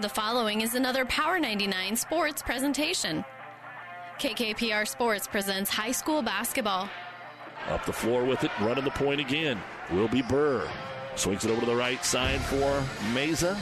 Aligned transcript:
The 0.00 0.08
following 0.08 0.60
is 0.60 0.76
another 0.76 1.04
Power 1.06 1.40
99 1.40 1.96
sports 1.96 2.40
presentation. 2.40 3.24
KKPR 4.20 4.86
Sports 4.86 5.26
presents 5.26 5.70
high 5.70 5.90
school 5.90 6.22
basketball. 6.22 6.88
Up 7.66 7.84
the 7.84 7.92
floor 7.92 8.22
with 8.22 8.44
it, 8.44 8.52
running 8.60 8.84
the 8.84 8.92
point 8.92 9.20
again. 9.20 9.60
Will 9.90 10.06
be 10.06 10.22
Burr. 10.22 10.68
Swings 11.16 11.44
it 11.44 11.50
over 11.50 11.62
to 11.62 11.66
the 11.66 11.74
right 11.74 12.04
side 12.04 12.40
for 12.42 12.80
Mesa. 13.12 13.58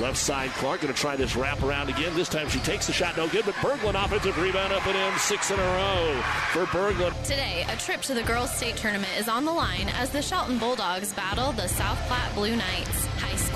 Left 0.00 0.16
side, 0.16 0.50
Clark 0.54 0.80
going 0.80 0.92
to 0.92 1.00
try 1.00 1.14
this 1.14 1.36
wrap 1.36 1.62
around 1.62 1.88
again. 1.88 2.12
This 2.16 2.28
time 2.28 2.48
she 2.48 2.58
takes 2.60 2.88
the 2.88 2.92
shot, 2.92 3.16
no 3.16 3.28
good, 3.28 3.44
but 3.44 3.54
Berglund 3.54 3.94
offensive 3.94 4.36
rebound 4.42 4.72
up 4.72 4.84
and 4.88 4.96
in, 4.96 5.18
six 5.20 5.52
in 5.52 5.58
a 5.60 5.62
row 5.62 6.20
for 6.50 6.64
Berglund. 6.66 7.22
Today, 7.22 7.64
a 7.68 7.76
trip 7.76 8.02
to 8.02 8.14
the 8.14 8.24
girls' 8.24 8.52
state 8.52 8.76
tournament 8.76 9.12
is 9.16 9.28
on 9.28 9.44
the 9.44 9.52
line 9.52 9.88
as 9.90 10.10
the 10.10 10.20
Shelton 10.20 10.58
Bulldogs 10.58 11.14
battle 11.14 11.52
the 11.52 11.68
South 11.68 11.98
Platte 12.08 12.34
Blue 12.34 12.56
Knights. 12.56 13.06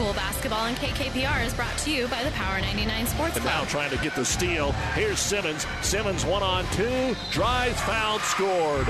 School 0.01 0.15
basketball 0.15 0.65
and 0.65 0.75
KKPR 0.79 1.45
is 1.45 1.53
brought 1.53 1.77
to 1.77 1.91
you 1.91 2.09
by 2.09 2.25
the 2.25 2.31
Power 2.31 2.59
99 2.59 3.07
Sports 3.07 3.35
And 3.37 3.45
Club. 3.45 3.55
now 3.55 3.65
trying 3.67 3.91
to 3.91 3.99
get 3.99 4.15
the 4.15 4.25
steal. 4.25 4.73
Here's 4.95 5.19
Simmons. 5.19 5.67
Simmons 5.83 6.25
one 6.25 6.43
on 6.43 6.65
two. 6.73 7.15
Drives, 7.31 7.79
fouled, 7.83 8.23
scored. 8.23 8.87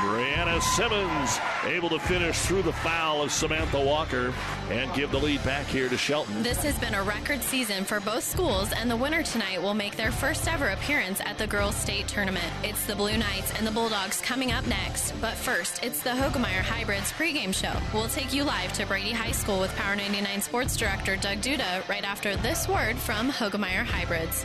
Brianna 0.00 0.60
Simmons 0.60 1.38
able 1.64 1.88
to 1.88 1.98
finish 1.98 2.38
through 2.40 2.62
the 2.62 2.72
foul 2.72 3.22
of 3.22 3.32
Samantha 3.32 3.80
Walker 3.80 4.34
and 4.68 4.92
give 4.92 5.10
the 5.10 5.18
lead 5.18 5.42
back 5.42 5.66
here 5.66 5.88
to 5.88 5.96
Shelton. 5.96 6.42
This 6.42 6.62
has 6.64 6.78
been 6.78 6.94
a 6.94 7.02
record 7.02 7.42
season 7.42 7.82
for 7.84 7.98
both 8.00 8.22
schools, 8.22 8.72
and 8.72 8.90
the 8.90 8.96
winner 8.96 9.22
tonight 9.22 9.62
will 9.62 9.72
make 9.72 9.96
their 9.96 10.12
first 10.12 10.46
ever 10.48 10.68
appearance 10.68 11.20
at 11.22 11.38
the 11.38 11.46
girls' 11.46 11.76
state 11.76 12.06
tournament. 12.08 12.52
It's 12.62 12.84
the 12.84 12.94
Blue 12.94 13.16
Knights 13.16 13.54
and 13.56 13.66
the 13.66 13.70
Bulldogs 13.70 14.20
coming 14.20 14.52
up 14.52 14.66
next, 14.66 15.12
but 15.20 15.34
first, 15.34 15.82
it's 15.82 16.00
the 16.00 16.10
Hoegemeyer 16.10 16.60
Hybrids 16.60 17.12
pregame 17.12 17.54
show. 17.54 17.72
We'll 17.94 18.08
take 18.08 18.34
you 18.34 18.44
live 18.44 18.74
to 18.74 18.84
Brady 18.84 19.12
High 19.12 19.32
School 19.32 19.60
with 19.60 19.74
Power 19.76 19.96
99 19.96 20.42
Sports 20.42 20.76
Director 20.76 21.16
Doug 21.16 21.38
Duda 21.38 21.88
right 21.88 22.04
after 22.04 22.36
this 22.36 22.68
word 22.68 22.96
from 22.96 23.30
Hoegemeyer 23.30 23.84
Hybrids. 23.84 24.44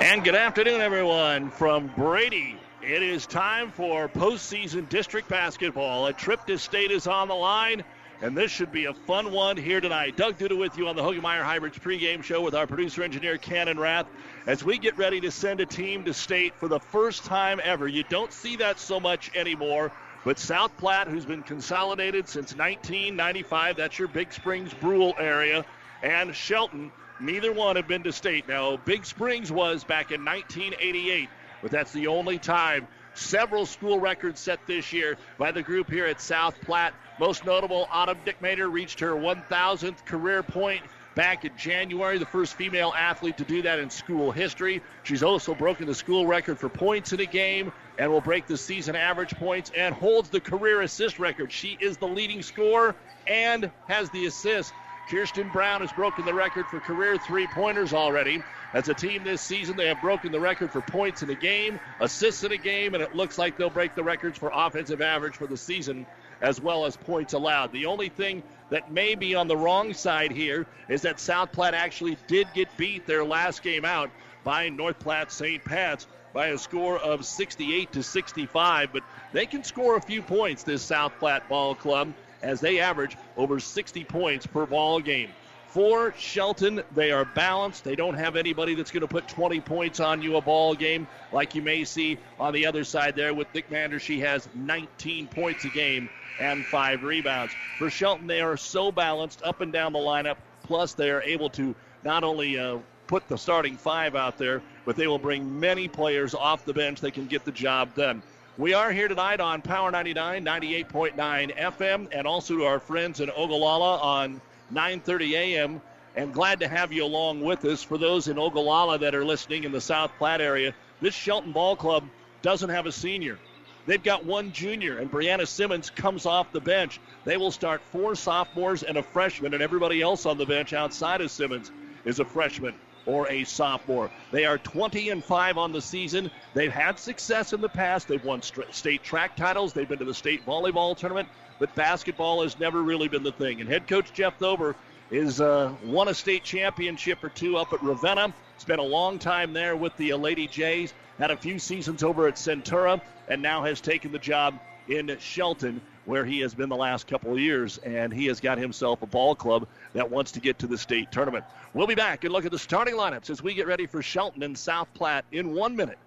And 0.00 0.22
good 0.22 0.34
afternoon, 0.34 0.80
everyone, 0.80 1.50
from 1.50 1.88
Brady. 1.96 2.56
It 2.80 3.02
is 3.02 3.26
time 3.26 3.72
for 3.72 4.08
postseason 4.08 4.88
district 4.88 5.28
basketball. 5.28 6.06
A 6.06 6.12
trip 6.12 6.46
to 6.46 6.58
state 6.58 6.90
is 6.90 7.06
on 7.06 7.26
the 7.26 7.34
line, 7.34 7.82
and 8.22 8.36
this 8.36 8.50
should 8.50 8.70
be 8.70 8.84
a 8.84 8.94
fun 8.94 9.32
one 9.32 9.56
here 9.56 9.80
tonight. 9.80 10.16
Doug 10.16 10.38
Duda 10.38 10.56
with 10.56 10.78
you 10.78 10.86
on 10.86 10.94
the 10.94 11.02
Hoegemeyer 11.02 11.42
Hybrids 11.42 11.78
pregame 11.78 12.22
show 12.22 12.40
with 12.40 12.54
our 12.54 12.66
producer 12.66 13.02
engineer 13.02 13.38
Cannon 13.38 13.80
Rath 13.80 14.06
as 14.46 14.62
we 14.62 14.78
get 14.78 14.96
ready 14.96 15.20
to 15.22 15.30
send 15.30 15.60
a 15.60 15.66
team 15.66 16.04
to 16.04 16.14
state 16.14 16.54
for 16.54 16.68
the 16.68 16.78
first 16.78 17.24
time 17.24 17.60
ever. 17.64 17.88
You 17.88 18.04
don't 18.08 18.32
see 18.32 18.56
that 18.56 18.78
so 18.78 19.00
much 19.00 19.30
anymore. 19.34 19.90
But 20.24 20.38
South 20.38 20.76
Platte, 20.76 21.08
who's 21.08 21.24
been 21.24 21.42
consolidated 21.42 22.28
since 22.28 22.54
1995, 22.54 23.76
that's 23.76 23.98
your 23.98 24.08
Big 24.08 24.32
Springs 24.32 24.72
Brule 24.74 25.14
area, 25.18 25.64
and 26.02 26.34
Shelton, 26.34 26.92
neither 27.18 27.52
one 27.52 27.76
have 27.76 27.88
been 27.88 28.02
to 28.04 28.12
state. 28.12 28.48
Now, 28.48 28.76
Big 28.76 29.06
Springs 29.06 29.50
was 29.50 29.84
back 29.84 30.10
in 30.10 30.24
1988, 30.24 31.28
but 31.62 31.70
that's 31.70 31.92
the 31.92 32.06
only 32.08 32.38
time. 32.38 32.86
Several 33.14 33.64
school 33.64 33.98
records 33.98 34.40
set 34.40 34.66
this 34.66 34.92
year 34.92 35.16
by 35.38 35.50
the 35.50 35.62
group 35.62 35.90
here 35.90 36.04
at 36.04 36.20
South 36.20 36.60
Platte. 36.60 36.94
Most 37.18 37.46
notable, 37.46 37.88
Autumn 37.90 38.18
Dickmater 38.26 38.70
reached 38.70 39.00
her 39.00 39.12
1,000th 39.12 40.04
career 40.04 40.42
point 40.42 40.82
back 41.14 41.46
in 41.46 41.56
January, 41.56 42.18
the 42.18 42.26
first 42.26 42.54
female 42.54 42.92
athlete 42.96 43.38
to 43.38 43.44
do 43.44 43.62
that 43.62 43.78
in 43.78 43.88
school 43.88 44.30
history. 44.30 44.82
She's 45.02 45.22
also 45.22 45.54
broken 45.54 45.86
the 45.86 45.94
school 45.94 46.26
record 46.26 46.60
for 46.60 46.68
points 46.68 47.14
in 47.14 47.20
a 47.20 47.26
game 47.26 47.72
and 47.98 48.12
will 48.12 48.20
break 48.20 48.46
the 48.46 48.58
season 48.58 48.94
average 48.94 49.34
points 49.38 49.70
and 49.74 49.94
holds 49.94 50.28
the 50.28 50.40
career 50.40 50.82
assist 50.82 51.18
record. 51.18 51.50
She 51.50 51.68
is 51.80 51.96
the 51.96 52.06
leading 52.06 52.42
scorer 52.42 52.96
and 53.26 53.72
has 53.88 54.10
the 54.10 54.26
assist. 54.26 54.74
Kirsten 55.08 55.48
Brown 55.50 55.82
has 55.82 55.92
broken 55.92 56.24
the 56.24 56.34
record 56.34 56.66
for 56.66 56.80
career 56.80 57.16
three 57.16 57.46
pointers 57.46 57.92
already. 57.92 58.42
As 58.74 58.88
a 58.88 58.94
team 58.94 59.22
this 59.22 59.40
season, 59.40 59.76
they 59.76 59.86
have 59.86 60.00
broken 60.00 60.32
the 60.32 60.40
record 60.40 60.72
for 60.72 60.80
points 60.80 61.22
in 61.22 61.30
a 61.30 61.34
game, 61.34 61.78
assists 62.00 62.42
in 62.42 62.50
a 62.50 62.56
game, 62.56 62.94
and 62.94 63.02
it 63.02 63.14
looks 63.14 63.38
like 63.38 63.56
they'll 63.56 63.70
break 63.70 63.94
the 63.94 64.02
records 64.02 64.36
for 64.36 64.50
offensive 64.52 65.00
average 65.00 65.34
for 65.34 65.46
the 65.46 65.56
season 65.56 66.06
as 66.40 66.60
well 66.60 66.84
as 66.84 66.96
points 66.96 67.34
allowed. 67.34 67.72
The 67.72 67.86
only 67.86 68.08
thing 68.08 68.42
that 68.70 68.90
may 68.90 69.14
be 69.14 69.36
on 69.36 69.46
the 69.46 69.56
wrong 69.56 69.94
side 69.94 70.32
here 70.32 70.66
is 70.88 71.02
that 71.02 71.20
South 71.20 71.52
Platte 71.52 71.74
actually 71.74 72.18
did 72.26 72.48
get 72.52 72.76
beat 72.76 73.06
their 73.06 73.24
last 73.24 73.62
game 73.62 73.84
out 73.84 74.10
by 74.42 74.68
North 74.68 74.98
Platte 74.98 75.30
St. 75.30 75.64
Pat's 75.64 76.08
by 76.32 76.48
a 76.48 76.58
score 76.58 76.98
of 76.98 77.24
68 77.24 77.92
to 77.92 78.02
65, 78.02 78.92
but 78.92 79.04
they 79.32 79.46
can 79.46 79.62
score 79.62 79.96
a 79.96 80.02
few 80.02 80.20
points 80.20 80.64
this 80.64 80.82
South 80.82 81.12
Platte 81.18 81.48
ball 81.48 81.74
club 81.76 82.12
as 82.46 82.60
they 82.60 82.78
average 82.78 83.16
over 83.36 83.58
60 83.58 84.04
points 84.04 84.46
per 84.46 84.66
ball 84.66 85.00
game. 85.00 85.30
For 85.68 86.14
Shelton, 86.16 86.82
they 86.94 87.10
are 87.10 87.26
balanced. 87.26 87.84
They 87.84 87.96
don't 87.96 88.14
have 88.14 88.36
anybody 88.36 88.74
that's 88.74 88.90
going 88.90 89.02
to 89.02 89.08
put 89.08 89.28
20 89.28 89.60
points 89.60 90.00
on 90.00 90.22
you 90.22 90.36
a 90.36 90.40
ball 90.40 90.74
game 90.74 91.06
like 91.32 91.54
you 91.54 91.60
may 91.60 91.84
see 91.84 92.18
on 92.40 92.54
the 92.54 92.64
other 92.64 92.84
side 92.84 93.14
there 93.16 93.34
with 93.34 93.52
Dick 93.52 93.70
Mander. 93.70 93.98
She 93.98 94.20
has 94.20 94.48
19 94.54 95.26
points 95.26 95.64
a 95.64 95.68
game 95.68 96.08
and 96.40 96.64
five 96.64 97.02
rebounds. 97.02 97.52
For 97.78 97.90
Shelton, 97.90 98.26
they 98.26 98.40
are 98.40 98.56
so 98.56 98.90
balanced 98.90 99.42
up 99.42 99.60
and 99.60 99.72
down 99.72 99.92
the 99.92 99.98
lineup. 99.98 100.36
Plus, 100.62 100.94
they 100.94 101.10
are 101.10 101.22
able 101.22 101.50
to 101.50 101.74
not 102.04 102.24
only 102.24 102.58
uh, 102.58 102.78
put 103.06 103.28
the 103.28 103.36
starting 103.36 103.76
five 103.76 104.14
out 104.14 104.38
there, 104.38 104.62
but 104.84 104.96
they 104.96 105.08
will 105.08 105.18
bring 105.18 105.60
many 105.60 105.88
players 105.88 106.34
off 106.34 106.64
the 106.64 106.72
bench 106.72 107.00
that 107.00 107.12
can 107.12 107.26
get 107.26 107.44
the 107.44 107.52
job 107.52 107.94
done. 107.94 108.22
We 108.58 108.72
are 108.72 108.90
here 108.90 109.06
tonight 109.06 109.38
on 109.38 109.60
Power 109.60 109.90
99, 109.90 110.42
98.9 110.42 111.58
FM, 111.58 112.08
and 112.10 112.26
also 112.26 112.56
to 112.56 112.64
our 112.64 112.80
friends 112.80 113.20
in 113.20 113.28
Ogallala 113.28 113.98
on 113.98 114.40
9:30 114.72 115.32
a.m. 115.32 115.82
And 116.14 116.32
glad 116.32 116.60
to 116.60 116.68
have 116.68 116.90
you 116.90 117.04
along 117.04 117.42
with 117.42 117.66
us. 117.66 117.82
For 117.82 117.98
those 117.98 118.28
in 118.28 118.38
Ogallala 118.38 118.98
that 119.00 119.14
are 119.14 119.26
listening 119.26 119.64
in 119.64 119.72
the 119.72 119.80
South 119.82 120.10
Platte 120.16 120.40
area, 120.40 120.74
this 121.02 121.12
Shelton 121.14 121.52
Ball 121.52 121.76
Club 121.76 122.04
doesn't 122.40 122.70
have 122.70 122.86
a 122.86 122.92
senior. 122.92 123.38
They've 123.84 124.02
got 124.02 124.24
one 124.24 124.50
junior, 124.52 125.00
and 125.00 125.12
Brianna 125.12 125.46
Simmons 125.46 125.90
comes 125.90 126.24
off 126.24 126.50
the 126.50 126.60
bench. 126.60 126.98
They 127.26 127.36
will 127.36 127.50
start 127.50 127.82
four 127.92 128.14
sophomores 128.14 128.84
and 128.84 128.96
a 128.96 129.02
freshman, 129.02 129.52
and 129.52 129.62
everybody 129.62 130.00
else 130.00 130.24
on 130.24 130.38
the 130.38 130.46
bench 130.46 130.72
outside 130.72 131.20
of 131.20 131.30
Simmons 131.30 131.70
is 132.06 132.20
a 132.20 132.24
freshman 132.24 132.74
or 133.06 133.30
a 133.30 133.44
sophomore. 133.44 134.10
They 134.32 134.44
are 134.44 134.58
20 134.58 135.10
and 135.10 135.24
5 135.24 135.58
on 135.58 135.72
the 135.72 135.80
season. 135.80 136.30
They've 136.54 136.72
had 136.72 136.98
success 136.98 137.52
in 137.52 137.60
the 137.60 137.68
past. 137.68 138.08
They've 138.08 138.24
won 138.24 138.42
st- 138.42 138.74
state 138.74 139.02
track 139.02 139.36
titles. 139.36 139.72
They've 139.72 139.88
been 139.88 140.00
to 140.00 140.04
the 140.04 140.14
state 140.14 140.44
volleyball 140.44 140.96
tournament, 140.96 141.28
but 141.58 141.74
basketball 141.74 142.42
has 142.42 142.58
never 142.58 142.82
really 142.82 143.08
been 143.08 143.22
the 143.22 143.32
thing. 143.32 143.60
And 143.60 143.68
head 143.68 143.86
coach 143.86 144.12
Jeff 144.12 144.38
Thober 144.38 144.74
is 145.10 145.40
uh, 145.40 145.72
won 145.84 146.08
a 146.08 146.14
state 146.14 146.42
championship 146.42 147.22
or 147.22 147.28
two 147.28 147.56
up 147.56 147.72
at 147.72 147.82
Ravenna. 147.82 148.34
Spent 148.58 148.80
a 148.80 148.84
long 148.84 149.18
time 149.18 149.52
there 149.52 149.76
with 149.76 149.96
the 149.96 150.12
Lady 150.14 150.46
Jays. 150.46 150.92
Had 151.18 151.30
a 151.30 151.36
few 151.36 151.58
seasons 151.58 152.02
over 152.02 152.26
at 152.26 152.34
Centura, 152.34 153.00
and 153.28 153.40
now 153.40 153.64
has 153.64 153.80
taken 153.80 154.12
the 154.12 154.18
job 154.18 154.58
in 154.88 155.16
Shelton, 155.18 155.80
where 156.06 156.24
he 156.24 156.40
has 156.40 156.54
been 156.54 156.68
the 156.68 156.76
last 156.76 157.06
couple 157.06 157.32
of 157.32 157.38
years, 157.38 157.78
and 157.78 158.12
he 158.12 158.26
has 158.26 158.40
got 158.40 158.58
himself 158.58 159.02
a 159.02 159.06
ball 159.06 159.34
club 159.34 159.66
that 159.92 160.08
wants 160.08 160.32
to 160.32 160.40
get 160.40 160.58
to 160.60 160.66
the 160.66 160.78
state 160.78 161.12
tournament. 161.12 161.44
We'll 161.74 161.86
be 161.86 161.94
back 161.94 162.24
and 162.24 162.32
look 162.32 162.44
at 162.44 162.52
the 162.52 162.58
starting 162.58 162.94
lineups 162.94 163.28
as 163.28 163.42
we 163.42 163.54
get 163.54 163.66
ready 163.66 163.86
for 163.86 164.02
Shelton 164.02 164.42
and 164.42 164.56
South 164.56 164.88
Platte 164.94 165.24
in 165.32 165.52
one 165.54 165.76
minute. 165.76 165.98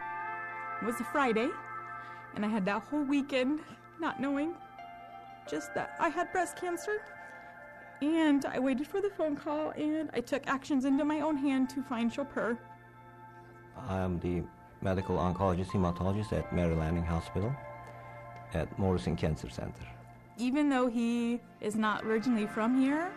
It 0.00 0.84
was 0.84 1.00
a 1.00 1.04
Friday, 1.04 1.48
and 2.34 2.44
I 2.44 2.48
had 2.48 2.64
that 2.66 2.82
whole 2.82 3.02
weekend 3.02 3.60
not 3.98 4.20
knowing 4.20 4.54
just 5.50 5.74
that 5.74 5.96
I 5.98 6.08
had 6.08 6.30
breast 6.32 6.56
cancer. 6.56 7.02
And 8.02 8.46
I 8.46 8.58
waited 8.58 8.86
for 8.86 9.02
the 9.02 9.10
phone 9.10 9.36
call, 9.36 9.70
and 9.70 10.08
I 10.14 10.20
took 10.20 10.46
actions 10.46 10.86
into 10.86 11.04
my 11.04 11.20
own 11.20 11.36
hand 11.36 11.68
to 11.70 11.82
find 11.82 12.10
Copur. 12.10 12.56
I 13.76 13.98
am 13.98 14.18
the 14.20 14.42
medical 14.80 15.16
oncologist 15.16 15.68
hematologist 15.68 16.32
at 16.32 16.50
Mary 16.54 16.74
Lanning 16.74 17.04
Hospital 17.04 17.54
at 18.54 18.78
Morrison 18.78 19.16
Cancer 19.16 19.48
Center. 19.48 19.86
Even 20.38 20.68
though 20.68 20.88
he 20.88 21.40
is 21.60 21.76
not 21.76 22.04
originally 22.04 22.46
from 22.46 22.80
here, 22.80 23.10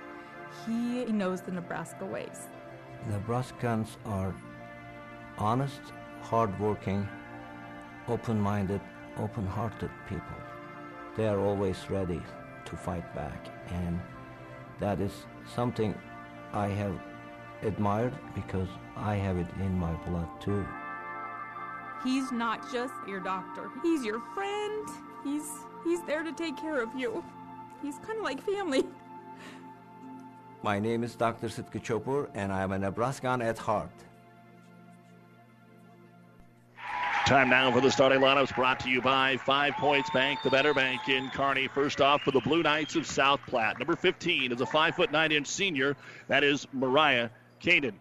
he 0.65 1.05
knows 1.05 1.41
the 1.41 1.51
Nebraska 1.51 2.05
ways. 2.05 2.49
Nebraskans 3.09 3.97
are 4.05 4.35
honest, 5.37 5.81
hardworking, 6.21 7.07
open 8.07 8.39
minded, 8.39 8.81
open 9.17 9.45
hearted 9.45 9.89
people. 10.07 10.37
They 11.15 11.27
are 11.27 11.39
always 11.39 11.89
ready 11.89 12.21
to 12.65 12.75
fight 12.75 13.13
back, 13.15 13.47
and 13.69 13.99
that 14.79 14.99
is 14.99 15.25
something 15.55 15.95
I 16.53 16.67
have 16.67 16.99
admired 17.61 18.13
because 18.35 18.67
I 18.95 19.15
have 19.15 19.37
it 19.37 19.47
in 19.59 19.77
my 19.77 19.93
blood 20.07 20.27
too. 20.41 20.65
He's 22.03 22.31
not 22.31 22.71
just 22.71 22.93
your 23.07 23.21
doctor. 23.21 23.69
He's 23.81 24.03
your 24.03 24.19
friend. 24.33 24.87
He's 25.23 25.49
he's 25.83 26.01
there 26.03 26.23
to 26.23 26.31
take 26.33 26.57
care 26.57 26.81
of 26.81 26.89
you. 26.95 27.23
He's 27.81 27.97
kind 27.99 28.17
of 28.17 28.23
like 28.23 28.41
family. 28.41 28.85
My 30.61 30.79
name 30.79 31.03
is 31.03 31.15
Dr. 31.15 31.47
Sitki 31.47 31.83
Copur, 31.83 32.29
and 32.33 32.51
I 32.51 32.61
am 32.61 32.71
a 32.71 32.79
Nebraskan 32.79 33.43
at 33.43 33.57
heart. 33.57 33.91
Time 37.25 37.49
now 37.49 37.71
for 37.71 37.79
the 37.79 37.89
starting 37.89 38.19
lineups 38.19 38.53
brought 38.55 38.81
to 38.81 38.89
you 38.89 39.01
by 39.01 39.37
Five 39.37 39.73
Points 39.75 40.09
Bank, 40.09 40.39
the 40.43 40.49
better 40.49 40.73
bank 40.73 41.07
in 41.07 41.29
Kearney. 41.29 41.69
First 41.69 42.01
off 42.01 42.21
for 42.21 42.31
the 42.31 42.41
Blue 42.41 42.63
Knights 42.63 42.97
of 42.97 43.05
South 43.07 43.39
Platte. 43.47 43.79
Number 43.79 43.95
15 43.95 44.51
is 44.51 44.59
a 44.59 44.65
5 44.65 44.95
foot 44.95 45.11
9 45.11 45.31
inch 45.31 45.47
senior. 45.47 45.95
That 46.27 46.43
is 46.43 46.67
Mariah 46.73 47.29
Keenan. 47.59 47.97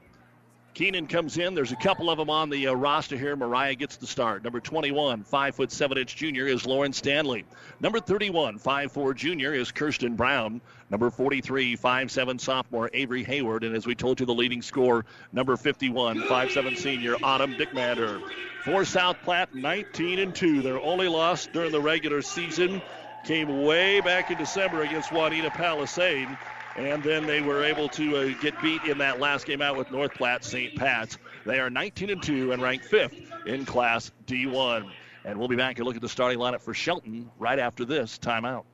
Keenan 0.75 1.07
comes 1.07 1.37
in. 1.37 1.55
There's 1.55 1.73
a 1.73 1.77
couple 1.77 2.09
of 2.09 2.17
them 2.17 2.31
on 2.31 2.49
the 2.49 2.69
uh, 2.69 2.73
roster 2.73 3.17
here. 3.17 3.37
Mariah 3.37 3.75
gets 3.75 3.97
the 3.97 4.07
start. 4.07 4.43
Number 4.43 4.59
21, 4.59 5.23
5 5.23 5.55
foot 5.55 5.71
7 5.71 5.99
inch 5.99 6.17
junior 6.17 6.47
is 6.47 6.65
Lauren 6.65 6.95
Stanley. 6.95 7.45
Number 7.81 8.01
31, 8.01 8.59
5'4 8.59 9.15
junior 9.15 9.53
is 9.53 9.71
Kirsten 9.71 10.17
Brown. 10.17 10.63
Number 10.89 11.11
43, 11.11 11.77
5'7 11.77 12.41
sophomore 12.41 12.89
Avery 12.95 13.23
Hayward. 13.25 13.65
And 13.65 13.77
as 13.77 13.87
we 13.87 13.95
told 13.95 14.19
you, 14.21 14.25
the 14.25 14.33
leading 14.33 14.63
scorer, 14.63 15.05
number 15.31 15.59
51, 15.59 16.23
5'7 16.23 16.79
senior 16.79 17.17
Autumn 17.23 17.53
Dickmatter. 17.55 18.23
For 18.65 18.87
South 18.87 19.19
Platte, 19.25 19.55
19 19.55 20.21
and 20.21 20.35
2. 20.35 20.63
Their 20.63 20.81
only 20.81 21.09
loss 21.09 21.47
during 21.53 21.73
the 21.73 21.81
regular 21.81 22.23
season 22.23 22.81
came 23.25 23.63
way 23.63 24.01
back 24.01 24.31
in 24.31 24.39
December 24.39 24.83
against 24.83 25.11
Wauneta-Palisade. 25.11 26.29
And 26.77 27.03
then 27.03 27.27
they 27.27 27.41
were 27.41 27.63
able 27.63 27.89
to 27.91 28.17
uh, 28.17 28.35
get 28.41 28.61
beat 28.63 28.83
in 28.85 28.99
that 28.99 29.21
last 29.21 29.47
game 29.47 29.61
out 29.61 29.77
with 29.77 29.91
North 29.91 30.15
Platte 30.15 30.45
St. 30.45 30.75
Pat's. 30.75 31.19
They 31.45 31.61
are 31.61 31.69
19 31.69 32.11
and 32.11 32.23
2 32.23 32.53
and 32.53 32.63
ranked 32.63 32.87
fifth 32.87 33.15
in 33.47 33.67
Class 33.67 34.11
D1. 34.27 34.91
And 35.25 35.39
we'll 35.39 35.49
be 35.49 35.57
back 35.57 35.79
and 35.79 35.87
look 35.87 35.97
at 35.97 36.03
the 36.03 36.09
starting 36.09 36.39
lineup 36.39 36.61
for 36.61 36.75
Shelton 36.75 37.31
right 37.39 37.59
after 37.59 37.85
this 37.85 38.19
timeout. 38.19 38.65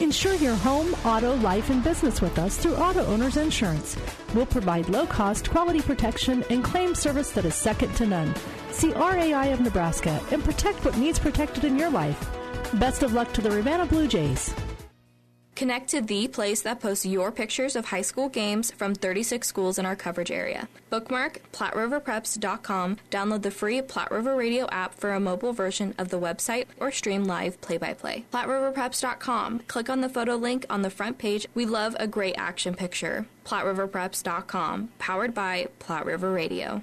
Insure 0.00 0.34
your 0.34 0.54
home, 0.54 0.94
auto, 1.04 1.34
life, 1.36 1.68
and 1.70 1.84
business 1.84 2.20
with 2.22 2.38
us 2.38 2.56
through 2.56 2.74
Auto 2.76 3.04
Owners 3.06 3.36
Insurance. 3.36 3.96
We'll 4.34 4.46
provide 4.46 4.88
low 4.88 5.06
cost, 5.06 5.50
quality 5.50 5.80
protection 5.80 6.44
and 6.50 6.64
claim 6.64 6.94
service 6.94 7.30
that 7.32 7.44
is 7.44 7.54
second 7.54 7.94
to 7.96 8.06
none. 8.06 8.34
See 8.70 8.92
RAI 8.92 9.52
of 9.52 9.60
Nebraska 9.60 10.20
and 10.30 10.42
protect 10.42 10.84
what 10.84 10.96
needs 10.96 11.18
protected 11.18 11.64
in 11.64 11.78
your 11.78 11.90
life. 11.90 12.28
Best 12.74 13.02
of 13.02 13.12
luck 13.12 13.32
to 13.34 13.42
the 13.42 13.50
Ravenna 13.50 13.84
Blue 13.86 14.08
Jays. 14.08 14.54
Connect 15.54 15.88
to 15.90 16.00
the 16.00 16.28
place 16.28 16.62
that 16.62 16.80
posts 16.80 17.06
your 17.06 17.30
pictures 17.30 17.76
of 17.76 17.86
high 17.86 18.02
school 18.02 18.28
games 18.28 18.70
from 18.70 18.94
36 18.94 19.46
schools 19.46 19.78
in 19.78 19.86
our 19.86 19.94
coverage 19.94 20.30
area. 20.30 20.68
Bookmark 20.90 21.40
PlatteRiverPreps.com, 21.52 22.96
download 23.10 23.42
the 23.42 23.50
free 23.50 23.82
Platte 23.82 24.10
River 24.10 24.34
Radio 24.34 24.66
app 24.70 24.94
for 24.94 25.12
a 25.12 25.20
mobile 25.20 25.52
version 25.52 25.94
of 25.98 26.08
the 26.08 26.18
website, 26.18 26.66
or 26.78 26.90
stream 26.90 27.24
live 27.24 27.60
play 27.60 27.78
by 27.78 27.92
play. 27.94 28.24
PlatteRiverPreps.com, 28.32 29.60
click 29.68 29.88
on 29.90 30.00
the 30.00 30.08
photo 30.08 30.36
link 30.36 30.66
on 30.70 30.82
the 30.82 30.90
front 30.90 31.18
page. 31.18 31.46
We 31.54 31.66
love 31.66 31.96
a 31.98 32.06
great 32.06 32.34
action 32.36 32.74
picture. 32.74 33.26
PlatteRiverPreps.com, 33.44 34.90
powered 34.98 35.34
by 35.34 35.68
Platte 35.78 36.06
River 36.06 36.32
Radio. 36.32 36.82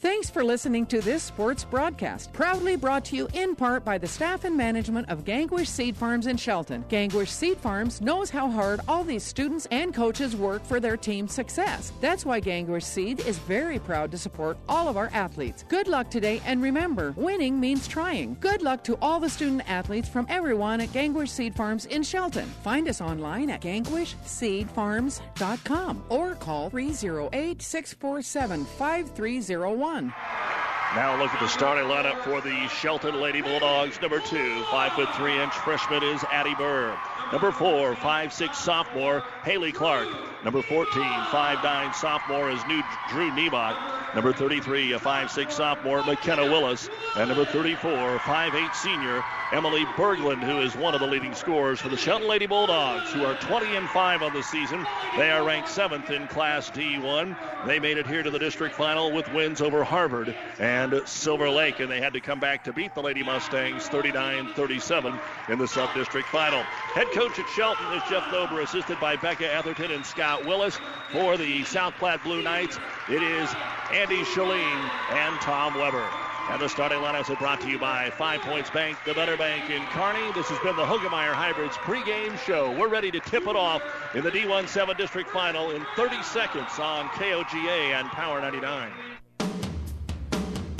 Thanks 0.00 0.30
for 0.30 0.44
listening 0.44 0.86
to 0.86 1.00
this 1.00 1.24
sports 1.24 1.64
broadcast, 1.64 2.32
proudly 2.32 2.76
brought 2.76 3.04
to 3.06 3.16
you 3.16 3.26
in 3.34 3.56
part 3.56 3.84
by 3.84 3.98
the 3.98 4.06
staff 4.06 4.44
and 4.44 4.56
management 4.56 5.08
of 5.08 5.24
Gangwish 5.24 5.66
Seed 5.66 5.96
Farms 5.96 6.28
in 6.28 6.36
Shelton. 6.36 6.84
Gangwish 6.88 7.30
Seed 7.30 7.58
Farms 7.58 8.00
knows 8.00 8.30
how 8.30 8.48
hard 8.48 8.78
all 8.86 9.02
these 9.02 9.24
students 9.24 9.66
and 9.72 9.92
coaches 9.92 10.36
work 10.36 10.64
for 10.64 10.78
their 10.78 10.96
team's 10.96 11.32
success. 11.32 11.90
That's 12.00 12.24
why 12.24 12.40
Gangwish 12.40 12.84
Seed 12.84 13.26
is 13.26 13.38
very 13.38 13.80
proud 13.80 14.12
to 14.12 14.18
support 14.18 14.56
all 14.68 14.86
of 14.86 14.96
our 14.96 15.10
athletes. 15.12 15.64
Good 15.68 15.88
luck 15.88 16.12
today, 16.12 16.40
and 16.46 16.62
remember, 16.62 17.12
winning 17.16 17.58
means 17.58 17.88
trying. 17.88 18.36
Good 18.38 18.62
luck 18.62 18.84
to 18.84 18.96
all 19.02 19.18
the 19.18 19.28
student 19.28 19.68
athletes 19.68 20.08
from 20.08 20.26
everyone 20.28 20.80
at 20.80 20.92
Gangwish 20.92 21.30
Seed 21.30 21.56
Farms 21.56 21.86
in 21.86 22.04
Shelton. 22.04 22.46
Find 22.62 22.86
us 22.86 23.00
online 23.00 23.50
at 23.50 23.60
gangwishseedfarms.com 23.62 26.04
or 26.08 26.36
call 26.36 26.70
308 26.70 27.60
647 27.60 28.64
5301 28.64 29.87
Now 29.88 31.16
look 31.18 31.32
at 31.32 31.40
the 31.40 31.48
starting 31.48 31.88
lineup 31.88 32.22
for 32.22 32.42
the 32.42 32.68
Shelton 32.68 33.14
Lady 33.22 33.40
Bulldogs. 33.40 33.98
Number 34.02 34.20
two, 34.20 34.62
five 34.64 34.92
foot 34.92 35.08
three 35.14 35.40
inch 35.40 35.54
freshman 35.54 36.02
is 36.02 36.22
Addie 36.30 36.54
Burr. 36.56 36.94
Number 37.32 37.50
four, 37.52 37.96
five 37.96 38.30
six 38.30 38.58
sophomore 38.58 39.22
Haley 39.44 39.72
Clark. 39.72 40.08
Number 40.44 40.62
14, 40.62 40.86
five 41.32 41.64
nine 41.64 41.92
sophomore 41.92 42.50
is 42.50 42.64
new 42.66 42.80
Drew 43.10 43.30
Niebach. 43.32 44.14
Number 44.14 44.32
33, 44.32 44.92
a 44.92 44.98
five 44.98 45.30
six 45.30 45.56
sophomore 45.56 46.04
McKenna 46.04 46.44
Willis. 46.44 46.88
And 47.16 47.28
number 47.28 47.44
34, 47.44 48.20
five 48.20 48.54
eight 48.54 48.74
senior 48.74 49.24
Emily 49.50 49.84
Berglund, 49.84 50.44
who 50.44 50.60
is 50.60 50.76
one 50.76 50.94
of 50.94 51.00
the 51.00 51.06
leading 51.06 51.34
scorers 51.34 51.80
for 51.80 51.88
the 51.88 51.96
Shelton 51.96 52.28
Lady 52.28 52.46
Bulldogs, 52.46 53.10
who 53.12 53.24
are 53.24 53.34
20 53.34 53.76
and 53.76 53.88
5 53.88 54.22
on 54.22 54.34
the 54.34 54.42
season. 54.42 54.86
They 55.16 55.30
are 55.30 55.42
ranked 55.42 55.70
seventh 55.70 56.10
in 56.10 56.26
Class 56.28 56.70
D1. 56.70 57.66
They 57.66 57.78
made 57.80 57.96
it 57.96 58.06
here 58.06 58.22
to 58.22 58.30
the 58.30 58.38
district 58.38 58.74
final 58.74 59.10
with 59.10 59.32
wins 59.32 59.60
over 59.60 59.84
Harvard 59.84 60.34
and 60.58 61.00
Silver 61.06 61.48
Lake, 61.48 61.80
and 61.80 61.90
they 61.90 62.00
had 62.00 62.12
to 62.12 62.20
come 62.20 62.40
back 62.40 62.64
to 62.64 62.72
beat 62.74 62.94
the 62.94 63.02
Lady 63.02 63.22
Mustangs 63.22 63.88
39 63.88 64.52
37 64.54 65.18
in 65.48 65.58
the 65.58 65.66
sub 65.66 65.92
district 65.94 66.28
final. 66.28 66.62
Head 66.62 67.10
coach 67.12 67.38
at 67.38 67.48
Shelton 67.48 67.86
is 67.94 68.02
Jeff 68.08 68.30
Nober, 68.30 68.60
assisted 68.60 69.00
by 69.00 69.16
Becca 69.16 69.50
Atherton 69.50 69.90
and 69.90 70.04
Scott 70.04 70.27
Willis. 70.36 70.78
For 71.10 71.38
the 71.38 71.64
South 71.64 71.94
Platte 71.94 72.22
Blue 72.22 72.42
Knights, 72.42 72.78
it 73.08 73.22
is 73.22 73.48
Andy 73.90 74.22
Shalene 74.24 74.90
and 75.10 75.40
Tom 75.40 75.74
Weber. 75.74 76.06
And 76.50 76.60
the 76.60 76.68
starting 76.68 76.98
lineups 76.98 77.30
are 77.30 77.36
brought 77.36 77.60
to 77.62 77.68
you 77.68 77.78
by 77.78 78.10
Five 78.10 78.42
Points 78.42 78.68
Bank, 78.70 78.98
the 79.06 79.14
better 79.14 79.36
bank 79.36 79.70
in 79.70 79.82
Kearney. 79.86 80.32
This 80.32 80.48
has 80.48 80.58
been 80.60 80.76
the 80.76 80.84
Hoegemeyer 80.84 81.32
Hybrids 81.32 81.76
pregame 81.76 82.38
show. 82.38 82.70
We're 82.78 82.88
ready 82.88 83.10
to 83.10 83.20
tip 83.20 83.46
it 83.46 83.56
off 83.56 83.82
in 84.14 84.22
the 84.22 84.30
D17 84.30 84.96
District 84.98 85.30
Final 85.30 85.70
in 85.70 85.84
30 85.96 86.22
seconds 86.22 86.78
on 86.78 87.08
KOGA 87.08 87.98
and 87.98 88.08
Power 88.08 88.40
99. 88.40 88.90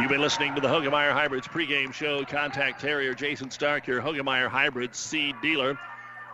You've 0.00 0.10
been 0.10 0.20
listening 0.20 0.54
to 0.56 0.60
the 0.60 0.68
Hoegemeyer 0.68 1.12
Hybrids 1.12 1.46
pregame 1.46 1.92
show. 1.92 2.24
Contact 2.24 2.80
Terrier 2.80 3.14
Jason 3.14 3.50
Stark, 3.50 3.86
your 3.86 4.02
Hoegemeyer 4.02 4.48
Hybrids 4.48 4.98
seed 4.98 5.36
dealer. 5.40 5.78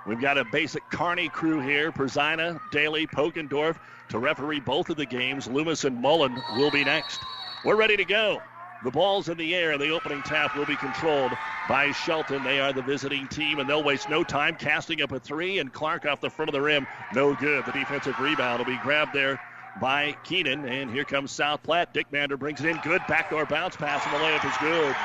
We've 0.06 0.20
got 0.20 0.38
a 0.38 0.44
basic 0.46 0.82
Kearney 0.90 1.28
crew 1.28 1.60
here. 1.60 1.92
Perzina, 1.92 2.58
Daly, 2.72 3.06
Pokendorf 3.06 3.76
to 4.08 4.18
referee 4.18 4.60
both 4.60 4.88
of 4.88 4.96
the 4.96 5.04
games. 5.04 5.46
Loomis 5.46 5.84
and 5.84 6.00
Mullen 6.00 6.42
will 6.56 6.70
be 6.70 6.84
next. 6.84 7.20
We're 7.64 7.76
ready 7.76 7.98
to 7.98 8.04
go. 8.04 8.42
The 8.82 8.90
ball's 8.90 9.28
in 9.28 9.36
the 9.36 9.54
air. 9.54 9.76
The 9.76 9.90
opening 9.90 10.22
tap 10.22 10.56
will 10.56 10.66
be 10.66 10.76
controlled 10.76 11.32
by 11.68 11.92
Shelton. 11.92 12.42
They 12.42 12.60
are 12.60 12.72
the 12.72 12.82
visiting 12.82 13.28
team, 13.28 13.58
and 13.58 13.68
they'll 13.68 13.84
waste 13.84 14.08
no 14.08 14.24
time 14.24 14.56
casting 14.56 15.02
up 15.02 15.12
a 15.12 15.20
three. 15.20 15.58
And 15.58 15.70
Clark 15.70 16.06
off 16.06 16.22
the 16.22 16.30
front 16.30 16.48
of 16.48 16.54
the 16.54 16.62
rim. 16.62 16.86
No 17.14 17.34
good. 17.34 17.66
The 17.66 17.72
defensive 17.72 18.18
rebound 18.18 18.58
will 18.58 18.66
be 18.66 18.78
grabbed 18.78 19.12
there 19.12 19.38
by 19.80 20.16
Keenan. 20.24 20.64
And 20.66 20.90
here 20.90 21.04
comes 21.04 21.30
South 21.30 21.62
Platte. 21.62 21.92
Dick 21.92 22.10
Mander 22.12 22.36
brings 22.36 22.60
it 22.60 22.66
in. 22.66 22.78
Good 22.78 23.02
backdoor 23.08 23.46
bounce 23.46 23.76
pass, 23.76 24.04
and 24.04 24.14
the 24.14 24.18
layup 24.18 24.44
is 24.48 24.56
good. 24.58 24.96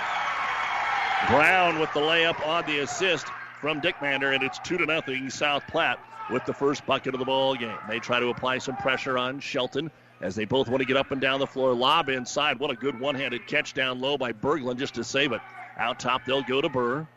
Brown 1.30 1.80
with 1.80 1.92
the 1.94 2.00
layup 2.00 2.46
on 2.46 2.66
the 2.66 2.80
assist 2.80 3.28
from 3.62 3.80
Dick 3.80 3.96
Mander, 4.02 4.32
and 4.32 4.44
it's 4.44 4.60
two 4.60 4.78
to 4.78 4.86
nothing 4.86 5.30
South 5.30 5.64
Platte 5.68 6.00
with 6.30 6.46
the 6.46 6.54
first 6.54 6.86
bucket 6.86 7.14
of 7.14 7.20
the 7.20 7.26
ball 7.26 7.56
game. 7.56 7.78
They 7.88 8.00
try 8.00 8.20
to 8.20 8.28
apply 8.30 8.60
some 8.60 8.76
pressure 8.78 9.18
on 9.18 9.40
Shelton 9.40 9.92
as 10.22 10.36
they 10.36 10.46
both 10.46 10.68
want 10.68 10.82
to 10.82 10.86
get 10.86 10.98
up 10.98 11.12
and 11.12 11.22
down 11.22 11.40
the 11.40 11.48
floor. 11.48 11.74
Lob 11.74 12.10
inside. 12.10 12.60
What 12.60 12.72
a 12.72 12.76
good 12.76 13.00
one-handed 13.00 13.48
catch 13.48 13.74
down 13.74 14.00
low 14.00 14.18
by 14.18 14.34
Berglund 14.34 14.78
just 14.78 14.96
to 14.96 15.04
save 15.04 15.32
it. 15.32 15.42
Out 15.78 16.00
top, 16.00 16.26
they'll 16.26 16.42
go 16.42 16.62
to 16.62 16.70
Burr 16.70 17.08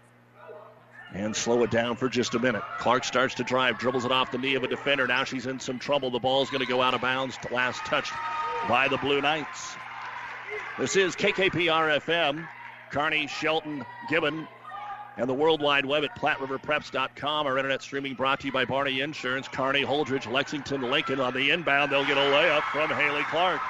and 1.15 1.35
slow 1.35 1.63
it 1.63 1.71
down 1.71 1.97
for 1.97 2.09
just 2.09 2.35
a 2.35 2.39
minute. 2.39 2.63
Clark 2.79 3.05
starts 3.05 3.35
to 3.37 3.45
drive, 3.45 3.79
dribbles 3.79 4.05
it 4.05 4.13
off 4.13 4.31
the 4.31 4.39
knee 4.39 4.55
of 4.55 4.65
a 4.65 4.69
defender. 4.69 5.07
Now 5.07 5.25
she's 5.25 5.47
in 5.47 5.59
some 5.61 5.79
trouble. 5.79 6.11
The 6.11 6.19
ball's 6.19 6.51
going 6.51 6.65
to 6.65 6.71
go 6.71 6.83
out 6.83 6.95
of 6.95 7.01
bounds. 7.01 7.37
Last 7.51 7.85
touched 7.87 8.13
by 8.69 8.89
the 8.89 8.99
Blue 8.99 9.21
Knights. 9.21 9.75
This 10.79 10.97
is 10.97 11.17
KKPR 11.17 12.01
FM. 12.01 12.47
Kearney, 12.91 13.27
Shelton, 13.27 13.85
Gibbon, 14.09 14.47
and 15.17 15.29
the 15.29 15.35
World 15.35 15.61
Wide 15.61 15.85
Web 15.85 16.05
at 16.05 16.17
PlatteRiverPreps.com. 16.17 17.47
Our 17.47 17.59
internet 17.59 17.83
streaming 17.83 18.15
brought 18.15 18.41
to 18.41 18.47
you 18.47 18.53
by 18.53 18.65
Barney 18.65 19.01
Insurance. 19.01 19.49
Kearney, 19.49 19.83
Holdrege, 19.83 20.31
Lexington, 20.31 20.83
Lincoln 20.91 21.21
on 21.21 21.35
the 21.35 21.51
inbound. 21.51 21.91
They'll 21.91 22.07
get 22.07 22.17
a 22.17 22.21
layup 22.21 22.63
from 22.71 22.91
Haley 22.91 23.25
Clark. 23.25 23.61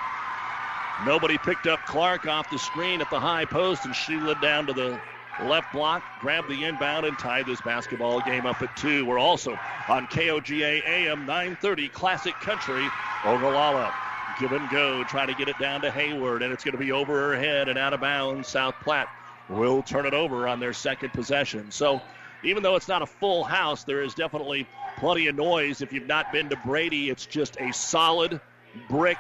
Nobody 1.07 1.39
picked 1.39 1.67
up 1.67 1.81
Clark 1.87 2.27
off 2.27 2.51
the 2.51 2.59
screen 2.59 3.01
at 3.01 3.09
the 3.11 3.21
high 3.21 3.45
post, 3.45 3.85
and 3.85 3.95
she 3.95 4.17
led 4.17 4.41
down 4.41 4.67
to 4.67 4.73
the 4.73 5.01
left 5.45 5.73
block, 5.73 6.03
grabbed 6.21 6.49
the 6.49 6.65
inbound, 6.65 7.07
and 7.07 7.19
tied 7.19 7.47
this 7.47 7.61
basketball 7.61 8.21
game 8.21 8.47
up 8.47 8.61
at 8.63 8.77
two. 8.77 9.05
We're 9.05 9.19
also 9.19 9.59
on 9.89 10.07
KOGA 10.09 10.83
AM 10.87 11.27
930 11.27 11.89
Classic 11.89 12.35
Country, 12.35 12.89
Ogallala. 13.25 13.95
Give 14.41 14.53
and 14.53 14.69
go, 14.71 15.03
try 15.05 15.27
to 15.27 15.35
get 15.35 15.49
it 15.49 15.59
down 15.59 15.81
to 15.81 15.91
Hayward, 15.91 16.43
and 16.43 16.53
it's 16.53 16.63
going 16.63 16.73
to 16.73 16.79
be 16.79 16.93
over 16.93 17.15
her 17.15 17.37
head 17.37 17.69
and 17.69 17.79
out 17.79 17.93
of 17.93 18.01
bounds. 18.01 18.49
South 18.49 18.75
Platte 18.83 19.09
will 19.49 19.83
turn 19.83 20.07
it 20.07 20.15
over 20.15 20.47
on 20.47 20.61
their 20.61 20.73
second 20.73 21.13
possession. 21.13 21.71
So, 21.71 22.01
even 22.45 22.63
though 22.63 22.77
it's 22.77 22.87
not 22.87 23.03
a 23.03 23.07
full 23.07 23.43
house, 23.43 23.83
there 23.83 24.03
is 24.03 24.15
definitely 24.15 24.69
plenty 24.99 25.27
of 25.27 25.35
noise. 25.35 25.83
If 25.83 25.93
you've 25.93 26.07
not 26.07 26.31
been 26.31 26.49
to 26.51 26.57
Brady, 26.57 27.11
it's 27.11 27.27
just 27.27 27.57
a 27.59 27.73
solid 27.73 28.41
brick 28.89 29.19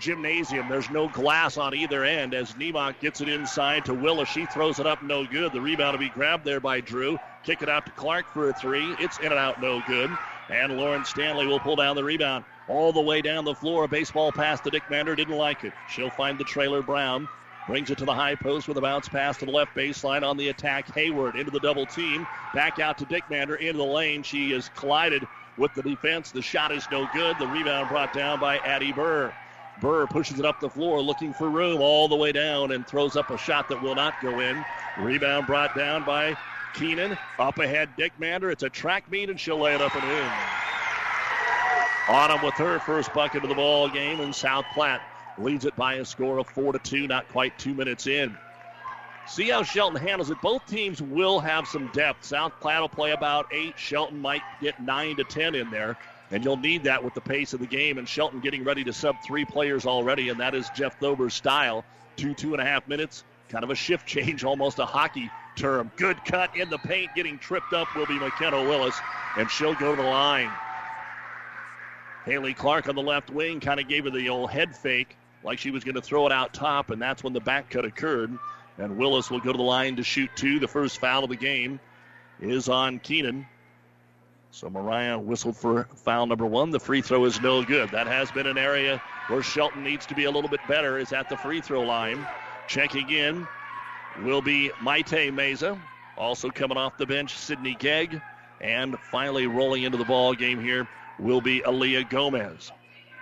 gymnasium. 0.00 0.68
There's 0.68 0.90
no 0.90 1.08
glass 1.08 1.56
on 1.56 1.74
either 1.74 2.04
end 2.04 2.34
as 2.34 2.52
Nemok 2.54 2.98
gets 3.00 3.20
it 3.20 3.28
inside 3.28 3.84
to 3.84 3.94
Willis. 3.94 4.28
She 4.28 4.46
throws 4.46 4.78
it 4.78 4.86
up, 4.86 5.02
no 5.02 5.24
good. 5.24 5.52
The 5.52 5.60
rebound 5.60 5.92
will 5.92 6.00
be 6.00 6.08
grabbed 6.08 6.44
there 6.44 6.60
by 6.60 6.80
Drew. 6.80 7.18
Kick 7.44 7.62
it 7.62 7.68
out 7.68 7.86
to 7.86 7.92
Clark 7.92 8.26
for 8.32 8.48
a 8.48 8.52
three. 8.52 8.96
It's 8.98 9.18
in 9.18 9.26
and 9.26 9.34
out, 9.34 9.60
no 9.60 9.82
good. 9.86 10.10
And 10.48 10.76
Lauren 10.76 11.04
Stanley 11.04 11.46
will 11.46 11.60
pull 11.60 11.76
down 11.76 11.94
the 11.94 12.02
rebound 12.02 12.44
all 12.68 12.92
the 12.92 13.00
way 13.00 13.22
down 13.22 13.44
the 13.44 13.54
floor. 13.54 13.84
A 13.84 13.88
baseball 13.88 14.32
pass 14.32 14.60
to 14.60 14.70
Dickmander. 14.70 15.16
Didn't 15.16 15.36
like 15.36 15.64
it. 15.64 15.72
She'll 15.88 16.10
find 16.10 16.38
the 16.38 16.44
trailer 16.44 16.82
Brown. 16.82 17.28
Brings 17.66 17.90
it 17.90 17.98
to 17.98 18.04
the 18.04 18.14
high 18.14 18.34
post 18.34 18.66
with 18.66 18.76
a 18.78 18.80
bounce 18.80 19.08
pass 19.08 19.36
to 19.38 19.44
the 19.44 19.52
left 19.52 19.76
baseline 19.76 20.24
on 20.24 20.36
the 20.36 20.48
attack. 20.48 20.92
Hayward 20.94 21.36
into 21.36 21.52
the 21.52 21.60
double 21.60 21.86
team. 21.86 22.26
Back 22.52 22.80
out 22.80 22.98
to 22.98 23.06
Dickmander 23.06 23.60
into 23.60 23.78
the 23.78 23.84
lane. 23.84 24.22
She 24.22 24.52
is 24.52 24.70
collided 24.74 25.26
with 25.56 25.72
the 25.74 25.82
defense. 25.82 26.32
The 26.32 26.42
shot 26.42 26.72
is 26.72 26.84
no 26.90 27.08
good. 27.12 27.36
The 27.38 27.46
rebound 27.46 27.88
brought 27.88 28.12
down 28.12 28.40
by 28.40 28.58
Addie 28.58 28.92
Burr. 28.92 29.32
Burr 29.80 30.06
pushes 30.06 30.38
it 30.38 30.44
up 30.44 30.60
the 30.60 30.68
floor 30.68 31.00
looking 31.00 31.32
for 31.32 31.48
room 31.48 31.80
all 31.80 32.08
the 32.08 32.16
way 32.16 32.32
down 32.32 32.72
and 32.72 32.86
throws 32.86 33.16
up 33.16 33.30
a 33.30 33.38
shot 33.38 33.68
that 33.68 33.82
will 33.82 33.94
not 33.94 34.20
go 34.20 34.40
in. 34.40 34.64
Rebound 34.98 35.46
brought 35.46 35.74
down 35.74 36.04
by 36.04 36.36
Keenan. 36.74 37.16
Up 37.38 37.58
ahead, 37.58 37.88
Dick 37.96 38.12
Mander. 38.18 38.50
It's 38.50 38.62
a 38.62 38.70
track 38.70 39.10
meet 39.10 39.30
and 39.30 39.40
she'll 39.40 39.58
lay 39.58 39.74
it 39.74 39.80
up 39.80 39.94
and 39.94 40.04
in. 40.04 40.30
Autumn 42.08 42.44
with 42.44 42.54
her 42.54 42.80
first 42.80 43.12
bucket 43.14 43.42
of 43.44 43.48
the 43.48 43.54
ball 43.54 43.88
game, 43.88 44.18
and 44.20 44.34
South 44.34 44.64
Platte 44.74 45.00
leads 45.38 45.64
it 45.64 45.76
by 45.76 45.94
a 45.94 46.04
score 46.04 46.38
of 46.38 46.46
four 46.48 46.72
to 46.72 46.78
two. 46.80 47.06
Not 47.06 47.28
quite 47.28 47.56
two 47.58 47.72
minutes 47.72 48.06
in. 48.06 48.36
See 49.28 49.48
how 49.48 49.62
Shelton 49.62 50.00
handles 50.00 50.30
it. 50.30 50.38
Both 50.42 50.66
teams 50.66 51.00
will 51.00 51.38
have 51.38 51.68
some 51.68 51.88
depth. 51.92 52.24
South 52.24 52.52
Platte 52.60 52.80
will 52.80 52.88
play 52.88 53.12
about 53.12 53.46
eight. 53.52 53.78
Shelton 53.78 54.20
might 54.20 54.42
get 54.60 54.80
nine 54.80 55.14
to 55.16 55.24
ten 55.24 55.54
in 55.54 55.70
there, 55.70 55.96
and 56.30 56.44
you'll 56.44 56.56
need 56.56 56.84
that 56.84 57.02
with 57.02 57.14
the 57.14 57.20
pace 57.20 57.52
of 57.52 57.60
the 57.60 57.66
game. 57.66 57.98
And 57.98 58.08
Shelton 58.08 58.40
getting 58.40 58.64
ready 58.64 58.84
to 58.84 58.92
sub 58.92 59.16
three 59.26 59.44
players 59.44 59.86
already, 59.86 60.28
and 60.28 60.40
that 60.40 60.54
is 60.54 60.70
Jeff 60.74 60.98
Thober's 61.00 61.34
style. 61.34 61.84
Two 62.16 62.34
two 62.34 62.52
and 62.52 62.60
a 62.60 62.64
half 62.64 62.86
minutes, 62.86 63.24
kind 63.48 63.64
of 63.64 63.70
a 63.70 63.74
shift 63.74 64.06
change, 64.06 64.44
almost 64.44 64.78
a 64.78 64.86
hockey 64.86 65.30
term. 65.56 65.90
Good 65.96 66.24
cut 66.24 66.56
in 66.56 66.70
the 66.70 66.78
paint, 66.78 67.10
getting 67.14 67.38
tripped 67.38 67.72
up 67.72 67.94
will 67.94 68.06
be 68.06 68.18
McKenna 68.18 68.62
Willis, 68.62 68.98
and 69.36 69.50
she'll 69.50 69.74
go 69.74 69.94
to 69.94 70.02
the 70.02 70.08
line. 70.08 70.50
Haley 72.24 72.54
Clark 72.54 72.88
on 72.88 72.94
the 72.94 73.02
left 73.02 73.30
wing 73.30 73.60
kind 73.60 73.80
of 73.80 73.88
gave 73.88 74.04
her 74.04 74.10
the 74.10 74.28
old 74.28 74.50
head 74.50 74.76
fake, 74.76 75.16
like 75.42 75.58
she 75.58 75.70
was 75.70 75.84
going 75.84 75.94
to 75.94 76.02
throw 76.02 76.26
it 76.26 76.32
out 76.32 76.52
top, 76.52 76.90
and 76.90 77.00
that's 77.00 77.24
when 77.24 77.32
the 77.32 77.40
back 77.40 77.70
cut 77.70 77.84
occurred. 77.84 78.36
And 78.78 78.96
Willis 78.96 79.30
will 79.30 79.40
go 79.40 79.52
to 79.52 79.56
the 79.56 79.64
line 79.64 79.96
to 79.96 80.02
shoot 80.02 80.30
two. 80.36 80.58
The 80.58 80.68
first 80.68 81.00
foul 81.00 81.24
of 81.24 81.30
the 81.30 81.36
game 81.36 81.80
is 82.40 82.68
on 82.68 82.98
Keenan. 82.98 83.46
So 84.52 84.68
Mariah 84.68 85.18
whistled 85.18 85.56
for 85.56 85.84
foul 85.94 86.26
number 86.26 86.46
one. 86.46 86.70
The 86.70 86.80
free 86.80 87.02
throw 87.02 87.24
is 87.24 87.40
no 87.40 87.62
good. 87.62 87.90
That 87.90 88.06
has 88.06 88.30
been 88.32 88.46
an 88.46 88.58
area 88.58 89.00
where 89.28 89.42
Shelton 89.42 89.84
needs 89.84 90.06
to 90.06 90.14
be 90.14 90.24
a 90.24 90.30
little 90.30 90.50
bit 90.50 90.60
better, 90.68 90.98
is 90.98 91.12
at 91.12 91.28
the 91.28 91.36
free 91.36 91.60
throw 91.60 91.82
line. 91.82 92.26
Checking 92.66 93.10
in 93.10 93.46
will 94.24 94.42
be 94.42 94.70
Maite 94.82 95.32
Meza. 95.32 95.78
Also 96.16 96.50
coming 96.50 96.76
off 96.76 96.98
the 96.98 97.06
bench, 97.06 97.36
Sydney 97.36 97.76
Gegg. 97.78 98.20
And 98.60 98.98
finally 98.98 99.46
rolling 99.46 99.84
into 99.84 99.98
the 99.98 100.04
ball 100.04 100.34
game 100.34 100.60
here 100.60 100.86
will 101.18 101.40
be 101.40 101.60
Aaliyah 101.60 102.10
Gomez. 102.10 102.72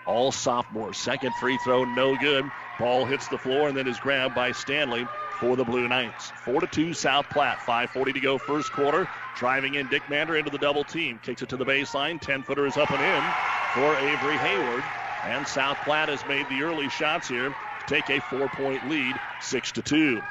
All 0.07 0.33
sophomore. 0.33 0.95
Second 0.95 1.35
free 1.35 1.59
throw, 1.59 1.85
no 1.85 2.17
good. 2.17 2.51
Ball 2.79 3.05
hits 3.05 3.29
the 3.29 3.39
floor 3.39 3.69
and 3.69 3.77
then 3.77 3.87
is 3.87 4.01
grabbed 4.01 4.35
by 4.35 4.53
Stanley 4.53 5.07
for 5.39 5.57
the 5.57 5.65
Blue 5.65 5.87
Knights. 5.87 6.31
4 6.45 6.63
to 6.63 6.67
2 6.67 6.95
South 6.95 7.29
Platte. 7.29 7.59
5.40 7.59 8.15
to 8.15 8.21
go 8.21 8.39
first 8.39 8.73
quarter. 8.73 9.09
Driving 9.37 9.75
in 9.75 9.89
Dick 9.89 10.03
Mander 10.09 10.37
into 10.37 10.51
the 10.51 10.59
double 10.59 10.85
team. 10.85 11.21
Kicks 11.23 11.43
it 11.43 11.49
to 11.51 11.57
the 11.57 11.65
baseline. 11.65 12.21
10 12.21 12.43
footer 12.43 12.67
is 12.67 12.77
up 12.77 12.91
and 12.91 13.01
in 13.01 13.23
for 13.75 13.97
Avery 13.97 14.37
Hayward. 14.37 14.85
And 15.25 15.47
South 15.47 15.79
Platte 15.85 16.09
has 16.09 16.25
made 16.27 16.49
the 16.49 16.63
early 16.63 16.89
shots 16.89 17.29
here 17.29 17.51
to 17.51 17.55
take 17.87 18.09
a 18.11 18.21
four 18.21 18.49
point 18.49 18.89
lead, 18.89 19.15
6 19.41 19.73
to 19.73 19.83
2. 19.83 20.23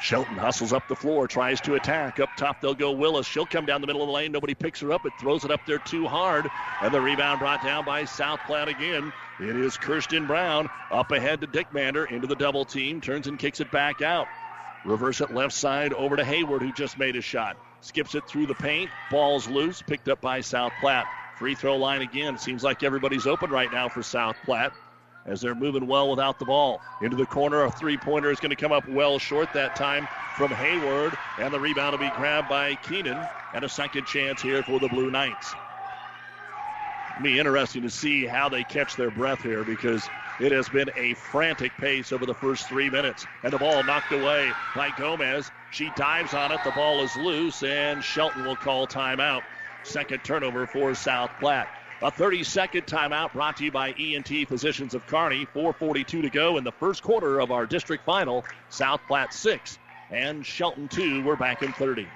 Shelton 0.00 0.36
hustles 0.36 0.72
up 0.72 0.88
the 0.88 0.96
floor, 0.96 1.28
tries 1.28 1.60
to 1.62 1.74
attack. 1.74 2.20
Up 2.20 2.30
top, 2.36 2.60
they'll 2.60 2.74
go 2.74 2.92
Willis. 2.92 3.26
She'll 3.26 3.44
come 3.44 3.66
down 3.66 3.82
the 3.82 3.86
middle 3.86 4.02
of 4.02 4.08
the 4.08 4.12
lane. 4.12 4.32
Nobody 4.32 4.54
picks 4.54 4.80
her 4.80 4.92
up. 4.92 5.04
It 5.04 5.12
throws 5.20 5.44
it 5.44 5.50
up 5.50 5.60
there 5.66 5.78
too 5.78 6.06
hard. 6.06 6.48
And 6.80 6.92
the 6.92 7.00
rebound 7.00 7.38
brought 7.40 7.62
down 7.62 7.84
by 7.84 8.06
South 8.06 8.40
Platte 8.46 8.68
again. 8.68 9.12
It 9.38 9.56
is 9.56 9.76
Kirsten 9.76 10.26
Brown 10.26 10.70
up 10.90 11.12
ahead 11.12 11.42
to 11.42 11.46
Dick 11.46 11.72
Mander 11.74 12.06
into 12.06 12.26
the 12.26 12.34
double 12.34 12.64
team. 12.64 13.02
Turns 13.02 13.26
and 13.26 13.38
kicks 13.38 13.60
it 13.60 13.70
back 13.70 14.00
out. 14.00 14.26
Reverse 14.86 15.20
it 15.20 15.34
left 15.34 15.52
side 15.52 15.92
over 15.92 16.16
to 16.16 16.24
Hayward, 16.24 16.62
who 16.62 16.72
just 16.72 16.98
made 16.98 17.16
a 17.16 17.20
shot. 17.20 17.58
Skips 17.82 18.14
it 18.14 18.26
through 18.28 18.46
the 18.46 18.54
paint. 18.54 18.90
Ball's 19.10 19.48
loose. 19.48 19.82
Picked 19.82 20.08
up 20.08 20.20
by 20.20 20.40
South 20.40 20.72
Platte. 20.80 21.06
Free 21.38 21.54
throw 21.54 21.76
line 21.76 22.02
again. 22.02 22.38
Seems 22.38 22.62
like 22.62 22.82
everybody's 22.82 23.26
open 23.26 23.50
right 23.50 23.72
now 23.72 23.88
for 23.88 24.02
South 24.02 24.36
Platte 24.44 24.72
as 25.26 25.40
they're 25.40 25.54
moving 25.54 25.86
well 25.86 26.10
without 26.10 26.38
the 26.38 26.44
ball. 26.44 26.80
Into 27.02 27.16
the 27.16 27.26
corner, 27.26 27.64
a 27.64 27.70
three 27.70 27.96
pointer 27.96 28.30
is 28.30 28.40
going 28.40 28.50
to 28.50 28.56
come 28.56 28.72
up 28.72 28.88
well 28.88 29.18
short 29.18 29.52
that 29.52 29.76
time 29.76 30.08
from 30.36 30.50
Hayward, 30.50 31.16
and 31.38 31.52
the 31.52 31.60
rebound 31.60 31.92
will 31.92 31.98
be 31.98 32.14
grabbed 32.16 32.48
by 32.48 32.74
Keenan, 32.76 33.18
and 33.54 33.64
a 33.64 33.68
second 33.68 34.06
chance 34.06 34.40
here 34.40 34.62
for 34.62 34.78
the 34.80 34.88
Blue 34.88 35.10
Knights. 35.10 35.54
It'll 37.12 37.24
be 37.24 37.38
interesting 37.38 37.82
to 37.82 37.90
see 37.90 38.26
how 38.26 38.48
they 38.48 38.64
catch 38.64 38.96
their 38.96 39.10
breath 39.10 39.42
here 39.42 39.64
because 39.64 40.08
it 40.40 40.52
has 40.52 40.68
been 40.68 40.90
a 40.96 41.14
frantic 41.14 41.72
pace 41.76 42.12
over 42.12 42.24
the 42.24 42.34
first 42.34 42.66
three 42.66 42.88
minutes. 42.88 43.26
And 43.42 43.52
the 43.52 43.58
ball 43.58 43.84
knocked 43.84 44.12
away 44.12 44.50
by 44.74 44.90
Gomez. 44.96 45.50
She 45.70 45.90
dives 45.96 46.32
on 46.32 46.50
it. 46.50 46.60
The 46.64 46.70
ball 46.70 47.02
is 47.02 47.14
loose, 47.16 47.62
and 47.62 48.02
Shelton 48.02 48.44
will 48.44 48.56
call 48.56 48.86
timeout. 48.86 49.42
Second 49.82 50.24
turnover 50.24 50.66
for 50.66 50.94
South 50.94 51.30
Platte. 51.38 51.68
A 52.02 52.10
30 52.10 52.42
second 52.44 52.86
timeout 52.86 53.34
brought 53.34 53.58
to 53.58 53.64
you 53.64 53.70
by 53.70 53.92
ENT 53.92 54.48
Physicians 54.48 54.94
of 54.94 55.06
Kearney. 55.06 55.46
4.42 55.54 56.22
to 56.22 56.30
go 56.30 56.56
in 56.56 56.64
the 56.64 56.72
first 56.72 57.02
quarter 57.02 57.40
of 57.40 57.50
our 57.50 57.66
district 57.66 58.06
final. 58.06 58.44
South 58.70 59.00
Platte 59.06 59.34
6 59.34 59.78
and 60.10 60.44
Shelton 60.44 60.88
2. 60.88 61.22
We're 61.22 61.36
back 61.36 61.62
in 61.62 61.72
30. 61.74 62.08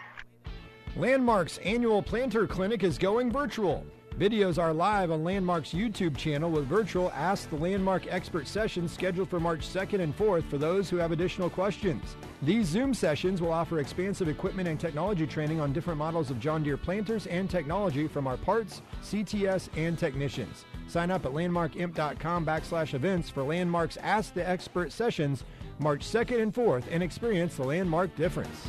Landmark's 0.97 1.59
annual 1.59 2.03
planter 2.03 2.47
clinic 2.47 2.83
is 2.83 2.97
going 2.97 3.31
virtual. 3.31 3.85
Videos 4.19 4.63
are 4.63 4.73
live 4.73 5.11
on 5.11 5.25
Landmark's 5.25 5.73
YouTube 5.73 6.17
channel 6.17 6.49
with 6.49 6.69
virtual 6.69 7.11
Ask 7.17 7.51
the 7.51 7.57
Landmark 7.57 8.07
expert 8.09 8.47
sessions 8.47 8.93
scheduled 8.93 9.29
for 9.29 9.41
March 9.41 9.67
2nd 9.67 10.01
and 10.01 10.17
4th 10.17 10.49
for 10.49 10.57
those 10.57 10.89
who 10.89 10.99
have 10.99 11.11
additional 11.11 11.51
questions. 11.51 12.15
These 12.41 12.69
Zoom 12.69 12.95
sessions 12.95 13.43
will 13.43 13.53
offer 13.53 13.81
expansive 13.81 14.29
equipment 14.29 14.69
and 14.69 14.79
technology 14.79 15.27
training 15.27 15.61
on 15.61 15.73
different 15.73 15.99
models 15.99 16.31
of 16.31 16.39
John 16.39 16.63
Deere 16.63 16.77
planters 16.77 17.27
and 17.27 17.51
technology 17.51 18.07
from 18.07 18.29
our 18.29 18.37
parts, 18.37 18.83
CTS, 19.03 19.69
and 19.77 19.99
technicians. 19.99 20.65
Sign 20.87 21.11
up 21.11 21.27
at 21.27 21.33
landmarkimp.com 21.33 22.47
backslash 22.47 22.95
events 22.95 23.31
for 23.31 23.43
Landmark's 23.43 23.97
Ask 23.97 24.33
the 24.33 24.49
Expert 24.49 24.93
sessions 24.93 25.43
March 25.81 26.07
2nd 26.07 26.41
and 26.41 26.55
4th 26.55 26.85
and 26.93 27.03
experience 27.03 27.57
the 27.57 27.65
Landmark 27.65 28.15
difference. 28.15 28.69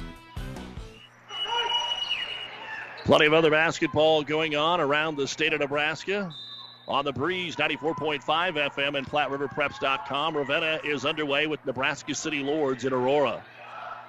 Plenty 3.06 3.28
of 3.28 3.34
other 3.34 3.52
basketball 3.52 4.24
going 4.24 4.56
on 4.56 4.82
around 4.82 5.16
the 5.16 5.28
state 5.28 5.54
of 5.54 5.60
Nebraska. 5.60 6.34
On 6.88 7.06
the 7.06 7.14
breeze, 7.14 7.56
94.5 7.56 8.24
FM 8.24 8.98
and 8.98 9.06
PlatteRiverPreps.com. 9.08 10.36
Ravenna 10.36 10.80
is 10.84 11.06
underway 11.06 11.46
with 11.46 11.64
Nebraska 11.68 12.16
City 12.16 12.40
Lourdes 12.40 12.84
in 12.84 12.94
Aurora. 12.94 13.44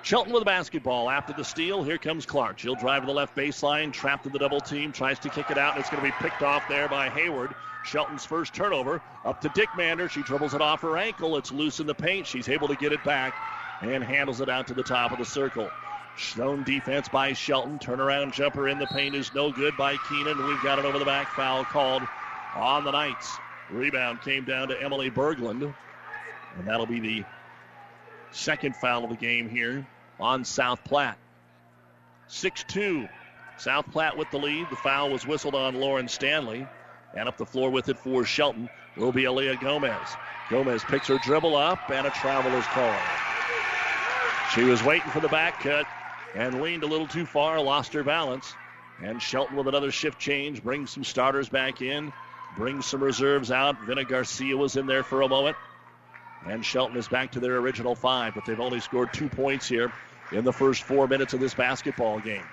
Shelton 0.00 0.32
with 0.32 0.40
the 0.40 0.46
basketball 0.46 1.10
after 1.10 1.34
the 1.34 1.44
steal. 1.44 1.82
Here 1.82 1.98
comes 1.98 2.24
Clark. 2.24 2.58
She'll 2.58 2.74
drive 2.74 3.02
to 3.02 3.06
the 3.06 3.12
left 3.12 3.36
baseline, 3.36 3.92
trapped 3.92 4.24
in 4.24 4.32
the 4.32 4.38
double 4.38 4.62
team, 4.62 4.92
tries 4.92 5.18
to 5.18 5.28
kick 5.28 5.50
it 5.50 5.58
out, 5.58 5.74
and 5.74 5.80
it's 5.80 5.90
going 5.90 6.02
to 6.02 6.08
be 6.08 6.14
picked 6.18 6.42
off 6.42 6.66
there 6.66 6.88
by 6.88 7.10
Hayward. 7.10 7.54
Shelton's 7.84 8.24
first 8.24 8.54
turnover 8.54 9.02
up 9.26 9.42
to 9.42 9.50
Dick 9.50 9.68
Mander. 9.76 10.08
She 10.08 10.22
dribbles 10.22 10.54
it 10.54 10.62
off 10.62 10.80
her 10.80 10.96
ankle. 10.96 11.36
It's 11.36 11.52
loose 11.52 11.80
in 11.80 11.86
the 11.86 11.94
paint. 11.94 12.26
She's 12.26 12.48
able 12.48 12.68
to 12.68 12.76
get 12.76 12.92
it 12.92 13.04
back 13.04 13.34
and 13.82 14.02
handles 14.02 14.40
it 14.40 14.48
out 14.48 14.66
to 14.68 14.74
the 14.74 14.82
top 14.82 15.12
of 15.12 15.18
the 15.18 15.24
circle. 15.26 15.68
Zone 16.18 16.62
defense 16.64 17.08
by 17.08 17.32
Shelton. 17.32 17.78
Turnaround 17.78 18.32
jumper 18.32 18.68
in 18.68 18.78
the 18.78 18.86
paint 18.86 19.14
is 19.14 19.34
no 19.34 19.52
good 19.52 19.76
by 19.76 19.96
Keenan. 20.08 20.46
We've 20.46 20.62
got 20.62 20.78
it 20.78 20.84
over 20.84 20.98
the 20.98 21.04
back 21.04 21.28
foul 21.32 21.64
called 21.64 22.02
on 22.54 22.84
the 22.84 22.90
Knights. 22.90 23.36
Rebound 23.70 24.22
came 24.22 24.44
down 24.44 24.68
to 24.68 24.82
Emily 24.82 25.10
Berglund. 25.10 25.74
And 26.56 26.66
that'll 26.66 26.86
be 26.86 27.00
the 27.00 27.24
second 28.30 28.76
foul 28.76 29.04
of 29.04 29.10
the 29.10 29.16
game 29.16 29.48
here 29.48 29.86
on 30.18 30.44
South 30.44 30.82
Platte. 30.84 31.18
6 32.28 32.64
2. 32.68 33.08
South 33.58 33.90
Platte 33.90 34.16
with 34.16 34.30
the 34.30 34.38
lead. 34.38 34.68
The 34.70 34.76
foul 34.76 35.10
was 35.10 35.26
whistled 35.26 35.54
on 35.54 35.74
Lauren 35.74 36.08
Stanley. 36.08 36.66
And 37.14 37.28
up 37.28 37.36
the 37.36 37.46
floor 37.46 37.70
with 37.70 37.88
it 37.88 37.98
for 37.98 38.24
Shelton 38.24 38.68
will 38.96 39.12
be 39.12 39.24
Aaliyah 39.24 39.60
Gomez. 39.60 40.16
Gomez 40.50 40.82
picks 40.84 41.08
her 41.08 41.18
dribble 41.18 41.56
up, 41.56 41.90
and 41.90 42.06
a 42.06 42.10
travel 42.10 42.52
is 42.52 42.64
called. 42.66 43.00
She 44.54 44.62
was 44.62 44.82
waiting 44.82 45.10
for 45.10 45.20
the 45.20 45.28
back 45.28 45.60
cut 45.60 45.86
and 46.36 46.60
leaned 46.60 46.82
a 46.82 46.86
little 46.86 47.08
too 47.08 47.24
far, 47.24 47.60
lost 47.60 47.94
her 47.94 48.04
balance. 48.04 48.54
And 49.02 49.20
Shelton 49.20 49.56
with 49.56 49.68
another 49.68 49.90
shift 49.90 50.18
change 50.18 50.62
brings 50.62 50.90
some 50.90 51.02
starters 51.02 51.48
back 51.48 51.80
in, 51.80 52.12
brings 52.56 52.86
some 52.86 53.02
reserves 53.02 53.50
out. 53.50 53.80
Vina 53.86 54.04
Garcia 54.04 54.56
was 54.56 54.76
in 54.76 54.86
there 54.86 55.02
for 55.02 55.22
a 55.22 55.28
moment. 55.28 55.56
And 56.46 56.64
Shelton 56.64 56.96
is 56.96 57.08
back 57.08 57.32
to 57.32 57.40
their 57.40 57.56
original 57.56 57.94
five, 57.94 58.34
but 58.34 58.44
they've 58.44 58.60
only 58.60 58.80
scored 58.80 59.12
two 59.12 59.28
points 59.28 59.66
here 59.66 59.92
in 60.30 60.44
the 60.44 60.52
first 60.52 60.82
four 60.82 61.08
minutes 61.08 61.32
of 61.32 61.40
this 61.40 61.54
basketball 61.54 62.20
game. 62.20 62.44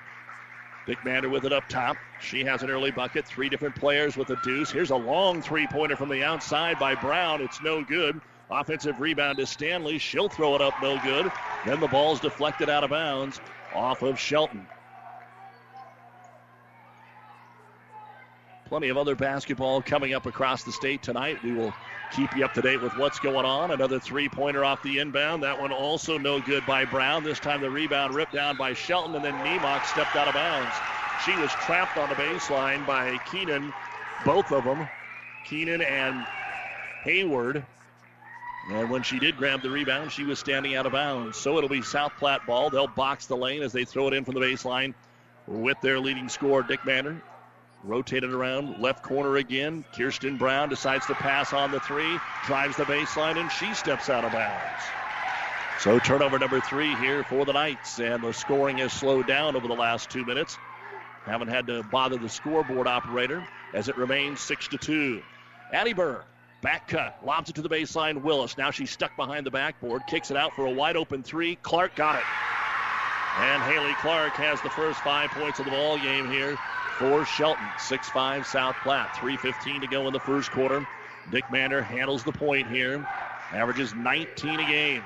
Dick 0.85 0.97
Mander 1.05 1.29
with 1.29 1.45
it 1.45 1.53
up 1.53 1.67
top. 1.69 1.97
She 2.19 2.43
has 2.43 2.63
an 2.63 2.69
early 2.69 2.91
bucket. 2.91 3.25
Three 3.25 3.47
different 3.47 3.75
players 3.75 4.17
with 4.17 4.29
a 4.29 4.37
deuce. 4.43 4.71
Here's 4.71 4.91
a 4.91 4.95
long 4.95 5.41
three 5.41 5.67
pointer 5.67 5.95
from 5.95 6.09
the 6.09 6.23
outside 6.23 6.79
by 6.79 6.95
Brown. 6.95 7.41
It's 7.41 7.61
no 7.61 7.83
good. 7.83 8.19
Offensive 8.49 8.99
rebound 8.99 9.37
to 9.37 9.45
Stanley. 9.45 9.97
She'll 9.97 10.29
throw 10.29 10.55
it 10.55 10.61
up, 10.61 10.73
no 10.81 10.99
good. 10.99 11.31
Then 11.65 11.79
the 11.79 11.87
ball's 11.87 12.19
deflected 12.19 12.69
out 12.69 12.83
of 12.83 12.89
bounds 12.89 13.39
off 13.75 14.01
of 14.01 14.19
Shelton. 14.19 14.67
Plenty 18.65 18.89
of 18.89 18.97
other 18.97 19.15
basketball 19.15 19.81
coming 19.81 20.13
up 20.13 20.25
across 20.25 20.63
the 20.63 20.71
state 20.71 21.03
tonight. 21.03 21.43
We 21.43 21.53
will 21.53 21.73
keep 22.11 22.35
you 22.35 22.45
up 22.45 22.53
to 22.53 22.61
date 22.61 22.81
with 22.81 22.95
what's 22.97 23.19
going 23.19 23.45
on. 23.45 23.71
Another 23.71 23.99
three 23.99 24.29
pointer 24.29 24.63
off 24.63 24.81
the 24.83 24.99
inbound. 24.99 25.43
That 25.43 25.59
one 25.59 25.71
also 25.71 26.17
no 26.17 26.39
good 26.39 26.65
by 26.65 26.85
Brown. 26.85 27.23
This 27.23 27.39
time 27.39 27.61
the 27.61 27.69
rebound 27.69 28.15
ripped 28.15 28.33
down 28.33 28.57
by 28.57 28.73
Shelton, 28.73 29.15
and 29.15 29.23
then 29.23 29.35
Nemock 29.43 29.85
stepped 29.85 30.15
out 30.15 30.27
of 30.27 30.33
bounds. 30.33 30.73
She 31.25 31.35
was 31.37 31.51
trapped 31.51 31.97
on 31.97 32.09
the 32.09 32.15
baseline 32.15 32.85
by 32.85 33.17
Keenan, 33.31 33.73
both 34.25 34.51
of 34.51 34.63
them, 34.63 34.87
Keenan 35.45 35.81
and 35.81 36.25
Hayward. 37.03 37.63
And 38.69 38.89
when 38.89 39.03
she 39.03 39.19
did 39.19 39.35
grab 39.37 39.61
the 39.61 39.69
rebound, 39.69 40.11
she 40.11 40.23
was 40.23 40.39
standing 40.39 40.75
out 40.75 40.85
of 40.85 40.93
bounds. 40.93 41.37
So 41.37 41.57
it'll 41.57 41.69
be 41.69 41.81
South 41.81 42.13
Platte 42.17 42.45
ball. 42.45 42.69
They'll 42.69 42.87
box 42.87 43.25
the 43.25 43.35
lane 43.35 43.61
as 43.61 43.73
they 43.73 43.83
throw 43.83 44.07
it 44.07 44.13
in 44.13 44.23
from 44.23 44.35
the 44.35 44.39
baseline 44.39 44.93
with 45.47 45.79
their 45.81 45.99
leading 45.99 46.29
scorer, 46.29 46.63
Dick 46.63 46.85
Mander. 46.85 47.21
Rotated 47.83 48.31
around, 48.31 48.79
left 48.79 49.03
corner 49.03 49.35
again. 49.35 49.83
Kirsten 49.93 50.37
Brown 50.37 50.69
decides 50.69 51.05
to 51.07 51.15
pass 51.15 51.51
on 51.51 51.71
the 51.71 51.81
three, 51.81 52.17
drives 52.45 52.77
the 52.77 52.85
baseline, 52.85 53.37
and 53.37 53.51
she 53.51 53.73
steps 53.73 54.09
out 54.09 54.23
of 54.23 54.31
bounds. 54.31 54.83
So 55.79 55.99
turnover 55.99 56.39
number 56.39 56.61
three 56.61 56.95
here 56.95 57.25
for 57.25 57.43
the 57.43 57.51
Knights, 57.51 57.99
and 57.99 58.23
the 58.23 58.31
scoring 58.31 58.77
has 58.77 58.93
slowed 58.93 59.27
down 59.27 59.57
over 59.57 59.67
the 59.67 59.73
last 59.73 60.09
two 60.09 60.23
minutes. 60.23 60.57
Haven't 61.25 61.49
had 61.49 61.67
to 61.67 61.83
bother 61.83 62.15
the 62.15 62.29
scoreboard 62.29 62.87
operator 62.87 63.45
as 63.73 63.89
it 63.89 63.97
remains 63.97 64.39
six 64.39 64.69
to 64.69 64.77
two. 64.77 65.21
Addie 65.73 65.91
Burr, 65.91 66.23
back 66.63 66.87
cut, 66.87 67.19
lobs 67.23 67.49
it 67.49 67.55
to 67.55 67.61
the 67.61 67.69
baseline. 67.69 68.23
Willis. 68.23 68.57
Now 68.57 68.71
she's 68.71 68.89
stuck 68.89 69.15
behind 69.15 69.45
the 69.45 69.51
backboard, 69.51 70.07
kicks 70.07 70.31
it 70.31 70.37
out 70.37 70.53
for 70.53 70.65
a 70.65 70.71
wide 70.71 70.95
open 70.95 71.21
three. 71.21 71.57
Clark 71.57 71.95
got 71.95 72.15
it. 72.15 72.23
And 73.37 73.61
Haley 73.63 73.93
Clark 73.95 74.33
has 74.33 74.61
the 74.61 74.69
first 74.69 74.99
five 75.01 75.29
points 75.31 75.59
of 75.59 75.65
the 75.65 75.71
ball 75.71 75.97
game 75.97 76.31
here 76.31 76.57
for 76.97 77.25
Shelton. 77.25 77.65
6-5 77.77 78.45
South 78.45 78.75
Platte. 78.83 79.13
3.15 79.15 79.81
to 79.81 79.87
go 79.87 80.07
in 80.07 80.13
the 80.13 80.19
first 80.19 80.51
quarter. 80.51 80.87
Dick 81.31 81.43
Mander 81.51 81.81
handles 81.81 82.23
the 82.23 82.31
point 82.31 82.67
here. 82.69 83.07
Averages 83.51 83.93
19 83.95 84.59
a 84.59 84.65
game. 84.65 85.03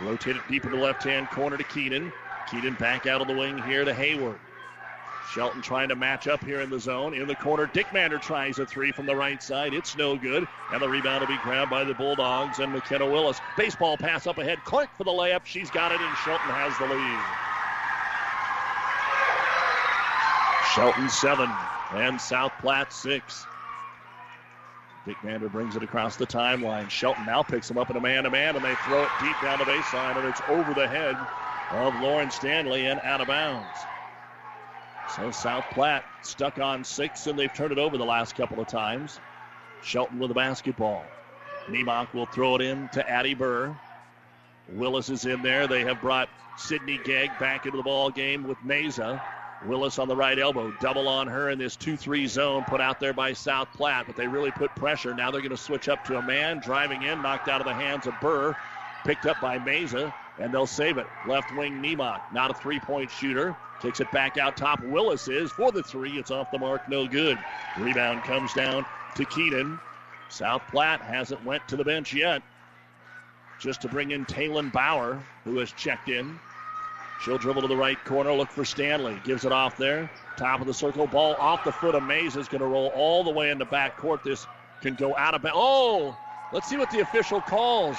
Rotated 0.00 0.42
deep 0.48 0.64
in 0.64 0.70
the 0.70 0.76
left-hand 0.76 1.28
corner 1.30 1.56
to 1.56 1.64
Keenan. 1.64 2.12
Keenan 2.48 2.74
back 2.74 3.06
out 3.06 3.20
of 3.20 3.26
the 3.26 3.34
wing 3.34 3.60
here 3.62 3.84
to 3.84 3.92
Hayward. 3.92 4.38
Shelton 5.32 5.62
trying 5.62 5.88
to 5.90 5.96
match 5.96 6.26
up 6.26 6.44
here 6.44 6.60
in 6.60 6.70
the 6.70 6.80
zone. 6.80 7.14
In 7.14 7.28
the 7.28 7.36
corner, 7.36 7.66
Dick 7.72 7.92
Mander 7.92 8.18
tries 8.18 8.58
a 8.58 8.66
three 8.66 8.90
from 8.90 9.06
the 9.06 9.14
right 9.14 9.40
side. 9.40 9.74
It's 9.74 9.96
no 9.96 10.16
good. 10.16 10.48
And 10.72 10.82
the 10.82 10.88
rebound 10.88 11.20
will 11.20 11.28
be 11.28 11.38
grabbed 11.38 11.70
by 11.70 11.84
the 11.84 11.94
Bulldogs 11.94 12.58
and 12.58 12.72
McKenna 12.72 13.08
Willis. 13.08 13.40
Baseball 13.56 13.96
pass 13.96 14.26
up 14.26 14.38
ahead. 14.38 14.58
Clark 14.64 14.90
for 14.96 15.04
the 15.04 15.12
layup. 15.12 15.44
She's 15.44 15.70
got 15.70 15.92
it, 15.92 16.00
and 16.00 16.16
Shelton 16.18 16.50
has 16.50 16.76
the 16.78 16.86
lead. 16.86 17.20
Shelton 20.74 21.08
seven 21.08 21.50
and 21.92 22.20
South 22.20 22.52
Platte 22.60 22.92
six. 22.92 23.44
Dick 25.06 25.16
Mander 25.24 25.48
brings 25.48 25.76
it 25.76 25.82
across 25.82 26.16
the 26.16 26.26
timeline. 26.26 26.90
Shelton 26.90 27.24
now 27.26 27.42
picks 27.42 27.70
him 27.70 27.78
up 27.78 27.90
in 27.90 27.96
a 27.96 28.00
man-to-man, 28.00 28.56
and 28.56 28.64
they 28.64 28.74
throw 28.84 29.02
it 29.02 29.10
deep 29.20 29.34
down 29.42 29.58
the 29.58 29.64
baseline, 29.64 30.16
and 30.16 30.28
it's 30.28 30.42
over 30.48 30.74
the 30.74 30.86
head 30.86 31.16
of 31.70 31.94
Lauren 32.00 32.30
Stanley 32.30 32.86
and 32.86 33.00
out 33.00 33.20
of 33.20 33.28
bounds. 33.28 33.66
So 35.16 35.30
South 35.32 35.64
Platte 35.72 36.04
stuck 36.22 36.58
on 36.58 36.84
six, 36.84 37.26
and 37.26 37.38
they've 37.38 37.52
turned 37.52 37.72
it 37.72 37.78
over 37.78 37.98
the 37.98 38.04
last 38.04 38.36
couple 38.36 38.60
of 38.60 38.68
times. 38.68 39.18
Shelton 39.82 40.18
with 40.18 40.28
the 40.28 40.34
basketball. 40.34 41.04
Nemock 41.68 42.14
will 42.14 42.26
throw 42.26 42.56
it 42.56 42.62
in 42.62 42.88
to 42.90 43.08
Addie 43.08 43.34
Burr. 43.34 43.76
Willis 44.72 45.08
is 45.08 45.24
in 45.24 45.42
there. 45.42 45.66
They 45.66 45.80
have 45.82 46.00
brought 46.00 46.28
Sydney 46.56 47.00
Gegg 47.04 47.30
back 47.40 47.66
into 47.66 47.76
the 47.76 47.82
ball 47.82 48.10
game 48.10 48.44
with 48.44 48.58
Mesa. 48.62 49.22
Willis 49.66 49.98
on 49.98 50.08
the 50.08 50.16
right 50.16 50.38
elbow. 50.38 50.72
Double 50.80 51.08
on 51.08 51.26
her 51.26 51.50
in 51.50 51.58
this 51.58 51.76
2 51.76 51.96
3 51.96 52.26
zone 52.26 52.64
put 52.64 52.80
out 52.80 53.00
there 53.00 53.12
by 53.12 53.32
South 53.32 53.68
Platte, 53.74 54.06
but 54.06 54.16
they 54.16 54.26
really 54.26 54.50
put 54.50 54.74
pressure. 54.76 55.12
Now 55.12 55.30
they're 55.30 55.42
going 55.42 55.50
to 55.50 55.56
switch 55.56 55.88
up 55.88 56.04
to 56.06 56.18
a 56.18 56.22
man 56.22 56.60
driving 56.60 57.02
in, 57.02 57.20
knocked 57.20 57.48
out 57.48 57.60
of 57.60 57.66
the 57.66 57.74
hands 57.74 58.06
of 58.06 58.14
Burr, 58.20 58.56
picked 59.04 59.26
up 59.26 59.40
by 59.40 59.58
Mesa, 59.58 60.14
and 60.40 60.52
they'll 60.52 60.66
save 60.66 60.98
it. 60.98 61.06
Left 61.26 61.54
wing 61.54 61.80
Nemock, 61.80 62.32
not 62.32 62.50
a 62.50 62.54
three 62.54 62.80
point 62.80 63.10
shooter. 63.10 63.56
Takes 63.80 64.00
it 64.00 64.10
back 64.10 64.36
out 64.36 64.56
top. 64.56 64.82
Willis 64.84 65.28
is 65.28 65.50
for 65.52 65.70
the 65.72 65.82
three. 65.82 66.18
It's 66.18 66.30
off 66.30 66.50
the 66.50 66.58
mark, 66.58 66.88
no 66.88 67.06
good. 67.06 67.38
Rebound 67.78 68.22
comes 68.24 68.52
down 68.52 68.84
to 69.16 69.24
Keenan. 69.24 69.78
South 70.28 70.62
Platte 70.70 71.00
hasn't 71.00 71.44
went 71.44 71.66
to 71.68 71.76
the 71.76 71.84
bench 71.84 72.12
yet. 72.12 72.42
Just 73.58 73.82
to 73.82 73.88
bring 73.88 74.10
in 74.10 74.24
Taylon 74.24 74.70
Bauer, 74.72 75.22
who 75.44 75.58
has 75.58 75.72
checked 75.72 76.08
in. 76.08 76.38
She'll 77.22 77.38
dribble 77.38 77.62
to 77.62 77.68
the 77.68 77.76
right 77.76 78.02
corner, 78.04 78.32
look 78.32 78.50
for 78.50 78.64
Stanley. 78.64 79.20
Gives 79.24 79.44
it 79.44 79.52
off 79.52 79.76
there. 79.76 80.10
Top 80.38 80.60
of 80.60 80.66
the 80.66 80.72
circle. 80.72 81.06
Ball 81.06 81.34
off 81.34 81.64
the 81.64 81.72
foot 81.72 81.94
of 81.94 82.02
Mays 82.02 82.36
is 82.36 82.48
going 82.48 82.62
to 82.62 82.66
roll 82.66 82.88
all 82.94 83.24
the 83.24 83.30
way 83.30 83.50
into 83.50 83.66
back 83.66 83.98
court. 83.98 84.22
This 84.24 84.46
can 84.80 84.94
go 84.94 85.14
out 85.16 85.34
of 85.34 85.42
bounds. 85.42 85.56
Oh, 85.58 86.16
let's 86.52 86.68
see 86.68 86.78
what 86.78 86.90
the 86.90 87.00
official 87.00 87.42
calls. 87.42 87.98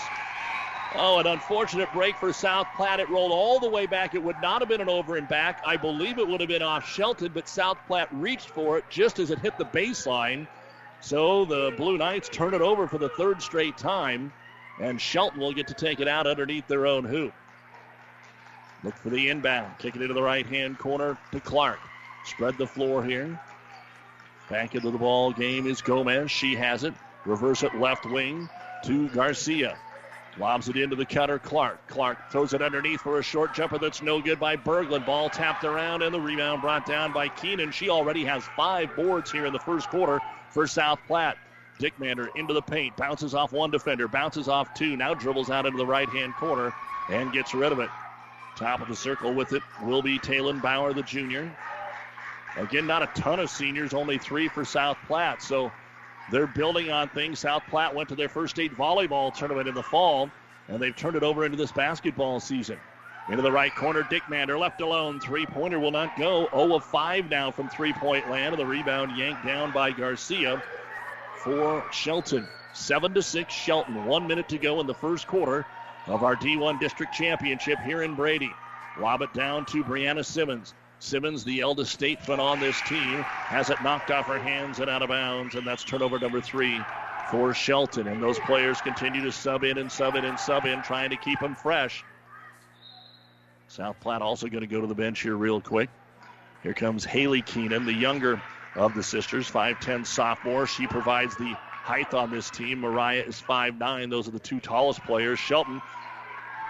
Oh, 0.93 1.19
an 1.19 1.27
unfortunate 1.27 1.91
break 1.93 2.17
for 2.17 2.33
South 2.33 2.67
Platte. 2.75 2.99
It 2.99 3.09
rolled 3.09 3.31
all 3.31 3.59
the 3.59 3.69
way 3.69 3.85
back. 3.85 4.13
It 4.13 4.21
would 4.21 4.41
not 4.41 4.61
have 4.61 4.67
been 4.67 4.81
an 4.81 4.89
over 4.89 5.15
and 5.15 5.27
back. 5.27 5.61
I 5.65 5.77
believe 5.77 6.17
it 6.17 6.27
would 6.27 6.41
have 6.41 6.49
been 6.49 6.61
off 6.61 6.87
Shelton, 6.87 7.31
but 7.33 7.47
South 7.47 7.77
Platte 7.87 8.09
reached 8.11 8.49
for 8.49 8.77
it 8.77 8.83
just 8.89 9.17
as 9.17 9.31
it 9.31 9.39
hit 9.39 9.57
the 9.57 9.65
baseline. 9.65 10.47
So 10.99 11.45
the 11.45 11.73
Blue 11.77 11.97
Knights 11.97 12.27
turn 12.27 12.53
it 12.53 12.61
over 12.61 12.87
for 12.87 12.97
the 12.97 13.09
third 13.09 13.41
straight 13.41 13.77
time, 13.77 14.33
and 14.81 14.99
Shelton 14.99 15.39
will 15.39 15.53
get 15.53 15.67
to 15.67 15.73
take 15.73 16.01
it 16.01 16.09
out 16.09 16.27
underneath 16.27 16.67
their 16.67 16.85
own 16.85 17.05
hoop. 17.05 17.33
Look 18.83 18.95
for 18.95 19.09
the 19.09 19.29
inbound. 19.29 19.77
Kicking 19.79 20.01
into 20.01 20.13
the 20.13 20.21
right 20.21 20.45
hand 20.45 20.77
corner 20.77 21.17
to 21.31 21.39
Clark. 21.39 21.79
Spread 22.25 22.57
the 22.57 22.67
floor 22.67 23.03
here. 23.03 23.39
Back 24.49 24.75
into 24.75 24.91
the 24.91 24.97
ball 24.97 25.31
game 25.31 25.67
is 25.67 25.81
Gomez. 25.81 26.29
She 26.29 26.55
has 26.55 26.83
it. 26.83 26.93
Reverse 27.25 27.63
it 27.63 27.75
left 27.75 28.05
wing 28.05 28.49
to 28.83 29.07
Garcia. 29.09 29.77
Lobs 30.37 30.69
it 30.69 30.77
into 30.77 30.95
the 30.95 31.05
cutter, 31.05 31.39
Clark. 31.39 31.87
Clark 31.87 32.31
throws 32.31 32.53
it 32.53 32.61
underneath 32.61 33.01
for 33.01 33.19
a 33.19 33.23
short 33.23 33.53
jumper 33.53 33.77
that's 33.77 34.01
no 34.01 34.21
good 34.21 34.39
by 34.39 34.55
Berglund. 34.55 35.05
Ball 35.05 35.29
tapped 35.29 35.63
around 35.63 36.01
and 36.01 36.13
the 36.13 36.19
rebound 36.19 36.61
brought 36.61 36.85
down 36.85 37.11
by 37.11 37.27
Keenan. 37.29 37.71
She 37.71 37.89
already 37.89 38.23
has 38.25 38.43
five 38.55 38.95
boards 38.95 39.31
here 39.31 39.45
in 39.45 39.53
the 39.53 39.59
first 39.59 39.89
quarter 39.89 40.21
for 40.51 40.67
South 40.67 40.99
Platte. 41.05 41.37
Dick 41.79 41.99
Mander 41.99 42.29
into 42.35 42.53
the 42.53 42.61
paint, 42.61 42.95
bounces 42.95 43.33
off 43.33 43.51
one 43.51 43.71
defender, 43.71 44.07
bounces 44.07 44.47
off 44.47 44.73
two, 44.73 44.95
now 44.95 45.13
dribbles 45.13 45.49
out 45.49 45.65
into 45.65 45.77
the 45.77 45.85
right 45.85 46.09
hand 46.09 46.33
corner 46.35 46.71
and 47.09 47.33
gets 47.33 47.53
rid 47.53 47.71
of 47.71 47.79
it. 47.79 47.89
Top 48.55 48.81
of 48.81 48.87
the 48.87 48.95
circle 48.95 49.33
with 49.33 49.53
it 49.53 49.63
will 49.83 50.01
be 50.01 50.19
Taylon 50.19 50.61
Bauer, 50.61 50.93
the 50.93 51.03
junior. 51.03 51.51
Again, 52.57 52.85
not 52.85 53.01
a 53.01 53.07
ton 53.19 53.39
of 53.39 53.49
seniors, 53.49 53.93
only 53.93 54.17
three 54.17 54.47
for 54.47 54.65
South 54.65 54.97
Platte. 55.07 55.41
So 55.41 55.71
they're 56.29 56.47
building 56.47 56.91
on 56.91 57.09
things. 57.09 57.39
South 57.39 57.63
Platte 57.67 57.95
went 57.95 58.09
to 58.09 58.15
their 58.15 58.29
first 58.29 58.55
state 58.55 58.75
volleyball 58.77 59.33
tournament 59.33 59.67
in 59.67 59.73
the 59.73 59.83
fall, 59.83 60.29
and 60.67 60.81
they've 60.81 60.95
turned 60.95 61.15
it 61.15 61.23
over 61.23 61.45
into 61.45 61.57
this 61.57 61.71
basketball 61.71 62.39
season. 62.39 62.77
Into 63.29 63.43
the 63.43 63.51
right 63.51 63.73
corner, 63.75 64.03
Dickmander 64.03 64.59
left 64.59 64.81
alone. 64.81 65.19
Three 65.19 65.45
pointer 65.45 65.79
will 65.79 65.91
not 65.91 66.17
go. 66.17 66.47
0 66.51 66.75
of 66.75 66.83
5 66.85 67.29
now 67.29 67.51
from 67.51 67.69
three 67.69 67.93
point 67.93 68.29
land. 68.29 68.53
And 68.53 68.59
the 68.59 68.65
rebound 68.65 69.15
yanked 69.17 69.45
down 69.45 69.71
by 69.71 69.91
Garcia 69.91 70.61
for 71.43 71.83
Shelton. 71.91 72.45
7 72.73 73.13
to 73.13 73.21
6 73.21 73.53
Shelton. 73.53 74.05
One 74.05 74.27
minute 74.27 74.49
to 74.49 74.57
go 74.57 74.79
in 74.81 74.87
the 74.87 74.93
first 74.93 75.27
quarter 75.27 75.65
of 76.07 76.23
our 76.23 76.35
D1 76.35 76.79
District 76.79 77.13
Championship 77.13 77.79
here 77.79 78.01
in 78.01 78.15
Brady. 78.15 78.51
Lob 78.99 79.21
it 79.21 79.33
down 79.33 79.65
to 79.65 79.83
Brianna 79.83 80.25
Simmons. 80.25 80.73
Simmons, 81.01 81.43
the 81.43 81.61
eldest 81.61 81.91
statesman 81.91 82.39
on 82.39 82.59
this 82.59 82.79
team, 82.81 83.23
has 83.23 83.71
it 83.71 83.81
knocked 83.81 84.11
off 84.11 84.27
her 84.27 84.39
hands 84.39 84.79
and 84.79 84.89
out 84.89 85.01
of 85.01 85.09
bounds, 85.09 85.55
and 85.55 85.65
that's 85.65 85.83
turnover 85.83 86.19
number 86.19 86.39
three 86.39 86.79
for 87.31 87.55
Shelton. 87.55 88.07
And 88.07 88.21
those 88.21 88.37
players 88.39 88.79
continue 88.81 89.23
to 89.23 89.31
sub 89.31 89.63
in 89.63 89.79
and 89.79 89.91
sub 89.91 90.15
in 90.15 90.25
and 90.25 90.39
sub 90.39 90.65
in, 90.65 90.81
trying 90.83 91.09
to 91.09 91.17
keep 91.17 91.39
them 91.39 91.55
fresh. 91.55 92.03
South 93.67 93.99
Platte 93.99 94.21
also 94.21 94.47
going 94.47 94.61
to 94.61 94.67
go 94.67 94.79
to 94.79 94.87
the 94.87 94.93
bench 94.93 95.21
here 95.21 95.35
real 95.35 95.59
quick. 95.59 95.89
Here 96.61 96.73
comes 96.73 97.03
Haley 97.03 97.41
Keenan, 97.41 97.85
the 97.85 97.93
younger 97.93 98.39
of 98.75 98.93
the 98.93 99.01
sisters, 99.01 99.49
5'10 99.49 100.05
sophomore. 100.05 100.67
She 100.67 100.85
provides 100.85 101.35
the 101.35 101.55
height 101.55 102.13
on 102.13 102.29
this 102.29 102.51
team. 102.51 102.81
Mariah 102.81 103.23
is 103.23 103.41
5'9. 103.41 104.11
Those 104.11 104.27
are 104.27 104.31
the 104.31 104.39
two 104.39 104.59
tallest 104.59 105.01
players. 105.03 105.39
Shelton, 105.39 105.81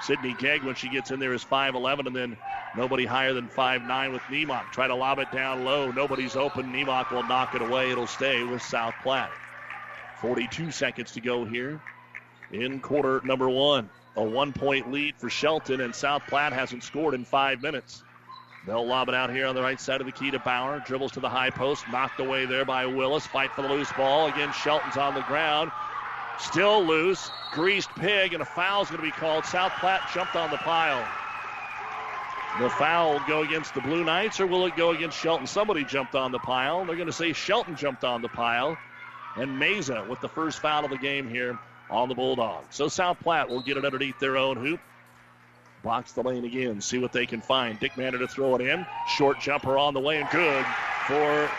Sydney 0.01 0.33
Gegg, 0.33 0.63
when 0.63 0.75
she 0.75 0.89
gets 0.89 1.11
in 1.11 1.19
there, 1.19 1.33
is 1.33 1.43
5'11, 1.43 2.07
and 2.07 2.15
then 2.15 2.37
nobody 2.75 3.05
higher 3.05 3.33
than 3.33 3.47
5'9 3.47 4.11
with 4.11 4.23
Nemock. 4.29 4.71
Try 4.71 4.87
to 4.87 4.95
lob 4.95 5.19
it 5.19 5.31
down 5.31 5.63
low. 5.63 5.91
Nobody's 5.91 6.35
open. 6.35 6.71
Nemock 6.71 7.11
will 7.11 7.23
knock 7.23 7.53
it 7.55 7.61
away. 7.61 7.91
It'll 7.91 8.07
stay 8.07 8.43
with 8.43 8.61
South 8.61 8.95
Platte. 9.03 9.31
42 10.21 10.71
seconds 10.71 11.11
to 11.13 11.21
go 11.21 11.45
here 11.45 11.81
in 12.51 12.79
quarter 12.79 13.21
number 13.23 13.49
one. 13.49 13.89
A 14.15 14.23
one 14.23 14.51
point 14.51 14.91
lead 14.91 15.15
for 15.17 15.29
Shelton, 15.29 15.81
and 15.81 15.95
South 15.95 16.23
Platte 16.27 16.53
hasn't 16.53 16.83
scored 16.83 17.13
in 17.13 17.23
five 17.23 17.61
minutes. 17.61 18.03
They'll 18.67 18.85
lob 18.85 19.09
it 19.09 19.15
out 19.15 19.31
here 19.31 19.47
on 19.47 19.55
the 19.55 19.61
right 19.61 19.79
side 19.79 20.01
of 20.01 20.05
the 20.05 20.11
key 20.11 20.29
to 20.31 20.39
Bauer. 20.39 20.83
Dribbles 20.85 21.13
to 21.13 21.19
the 21.19 21.29
high 21.29 21.49
post. 21.49 21.87
Knocked 21.91 22.19
away 22.19 22.45
there 22.45 22.65
by 22.65 22.85
Willis. 22.85 23.25
Fight 23.25 23.51
for 23.53 23.63
the 23.63 23.69
loose 23.69 23.91
ball. 23.93 24.27
Again, 24.27 24.51
Shelton's 24.51 24.97
on 24.97 25.15
the 25.15 25.21
ground. 25.21 25.71
Still 26.39 26.83
loose. 26.83 27.31
Greased 27.51 27.89
pig, 27.95 28.33
and 28.33 28.41
a 28.41 28.45
foul's 28.45 28.89
going 28.89 29.01
to 29.01 29.05
be 29.05 29.11
called. 29.11 29.45
South 29.45 29.73
Platte 29.79 30.01
jumped 30.13 30.35
on 30.35 30.51
the 30.51 30.57
pile. 30.57 31.05
The 32.59 32.69
foul 32.69 33.21
go 33.27 33.43
against 33.43 33.73
the 33.73 33.81
Blue 33.81 34.03
Knights, 34.03 34.39
or 34.39 34.47
will 34.47 34.65
it 34.65 34.75
go 34.75 34.91
against 34.91 35.17
Shelton? 35.17 35.47
Somebody 35.47 35.83
jumped 35.83 36.15
on 36.15 36.31
the 36.31 36.39
pile. 36.39 36.85
They're 36.85 36.95
going 36.95 37.07
to 37.07 37.13
say 37.13 37.33
Shelton 37.33 37.75
jumped 37.75 38.03
on 38.03 38.21
the 38.21 38.27
pile. 38.27 38.77
And 39.37 39.57
Mesa 39.57 40.05
with 40.09 40.19
the 40.19 40.27
first 40.27 40.59
foul 40.59 40.83
of 40.83 40.91
the 40.91 40.97
game 40.97 41.29
here 41.29 41.57
on 41.89 42.09
the 42.09 42.15
Bulldogs. 42.15 42.75
So 42.75 42.89
South 42.89 43.19
Platte 43.19 43.49
will 43.49 43.61
get 43.61 43.77
it 43.77 43.85
underneath 43.85 44.19
their 44.19 44.35
own 44.35 44.57
hoop. 44.57 44.79
Box 45.83 46.11
the 46.11 46.21
lane 46.21 46.45
again, 46.45 46.81
see 46.81 46.99
what 46.99 47.11
they 47.11 47.25
can 47.25 47.41
find. 47.41 47.79
Dickmander 47.79 48.19
to 48.19 48.27
throw 48.27 48.55
it 48.55 48.61
in. 48.61 48.85
Short 49.07 49.39
jumper 49.39 49.77
on 49.77 49.93
the 49.93 49.99
way 49.99 50.19
and 50.21 50.29
good 50.29 50.65
for 51.07 51.49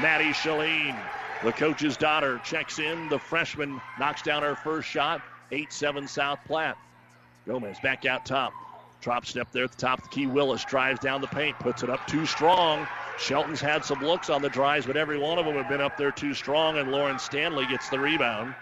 Maddie 0.00 0.32
Shalene. 0.32 0.96
The 1.44 1.52
coach's 1.52 1.96
daughter 1.96 2.40
checks 2.44 2.78
in. 2.78 3.08
The 3.08 3.18
freshman 3.18 3.80
knocks 3.98 4.22
down 4.22 4.42
her 4.42 4.56
first 4.56 4.88
shot. 4.88 5.22
8 5.52 5.72
7 5.72 6.08
South 6.08 6.38
Platte. 6.46 6.76
Gomez 7.46 7.78
back 7.80 8.04
out 8.06 8.26
top. 8.26 8.52
Drop 9.00 9.26
step 9.26 9.52
there 9.52 9.64
at 9.64 9.70
the 9.70 9.76
top 9.76 9.98
of 9.98 10.04
the 10.04 10.10
key. 10.10 10.26
Willis 10.26 10.64
drives 10.64 10.98
down 10.98 11.20
the 11.20 11.26
paint, 11.28 11.58
puts 11.60 11.82
it 11.82 11.90
up 11.90 12.04
too 12.06 12.26
strong. 12.26 12.88
Shelton's 13.18 13.60
had 13.60 13.84
some 13.84 14.00
looks 14.00 14.30
on 14.30 14.42
the 14.42 14.48
drives, 14.48 14.86
but 14.86 14.96
every 14.96 15.18
one 15.18 15.38
of 15.38 15.44
them 15.44 15.54
have 15.54 15.68
been 15.68 15.80
up 15.80 15.96
there 15.96 16.10
too 16.10 16.34
strong, 16.34 16.78
and 16.78 16.90
Lauren 16.90 17.18
Stanley 17.18 17.66
gets 17.66 17.88
the 17.88 17.98
rebound. 17.98 18.54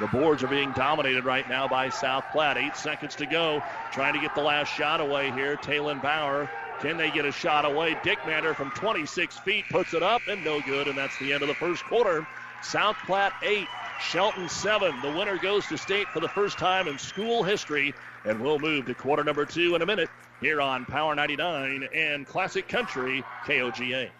The 0.00 0.06
boards 0.06 0.44
are 0.44 0.48
being 0.48 0.70
dominated 0.72 1.24
right 1.24 1.48
now 1.48 1.66
by 1.66 1.88
South 1.88 2.24
Platte. 2.30 2.56
Eight 2.56 2.76
seconds 2.76 3.16
to 3.16 3.26
go. 3.26 3.60
Trying 3.90 4.14
to 4.14 4.20
get 4.20 4.34
the 4.36 4.42
last 4.42 4.68
shot 4.68 5.00
away 5.00 5.32
here. 5.32 5.56
Taylon 5.56 6.00
Bauer. 6.00 6.48
Can 6.80 6.96
they 6.96 7.10
get 7.10 7.24
a 7.24 7.32
shot 7.32 7.64
away? 7.64 7.96
Dick 8.04 8.24
Mander 8.24 8.54
from 8.54 8.70
26 8.70 9.36
feet 9.38 9.68
puts 9.68 9.94
it 9.94 10.02
up 10.02 10.28
and 10.28 10.44
no 10.44 10.60
good, 10.60 10.86
and 10.86 10.96
that's 10.96 11.16
the 11.16 11.32
end 11.32 11.42
of 11.42 11.48
the 11.48 11.54
first 11.54 11.84
quarter. 11.84 12.24
South 12.62 12.96
Platte 13.04 13.34
8, 13.42 13.68
Shelton 13.98 14.48
7. 14.48 15.00
The 15.00 15.10
winner 15.10 15.38
goes 15.38 15.66
to 15.66 15.76
state 15.76 16.06
for 16.12 16.20
the 16.20 16.28
first 16.28 16.56
time 16.56 16.86
in 16.86 16.96
school 16.96 17.42
history, 17.42 17.92
and 18.24 18.40
we'll 18.40 18.60
move 18.60 18.86
to 18.86 18.94
quarter 18.94 19.24
number 19.24 19.44
two 19.44 19.74
in 19.74 19.82
a 19.82 19.86
minute 19.86 20.10
here 20.40 20.60
on 20.60 20.84
Power 20.84 21.16
99 21.16 21.88
and 21.92 22.24
Classic 22.26 22.68
Country 22.68 23.24
KOGA. 23.44 24.10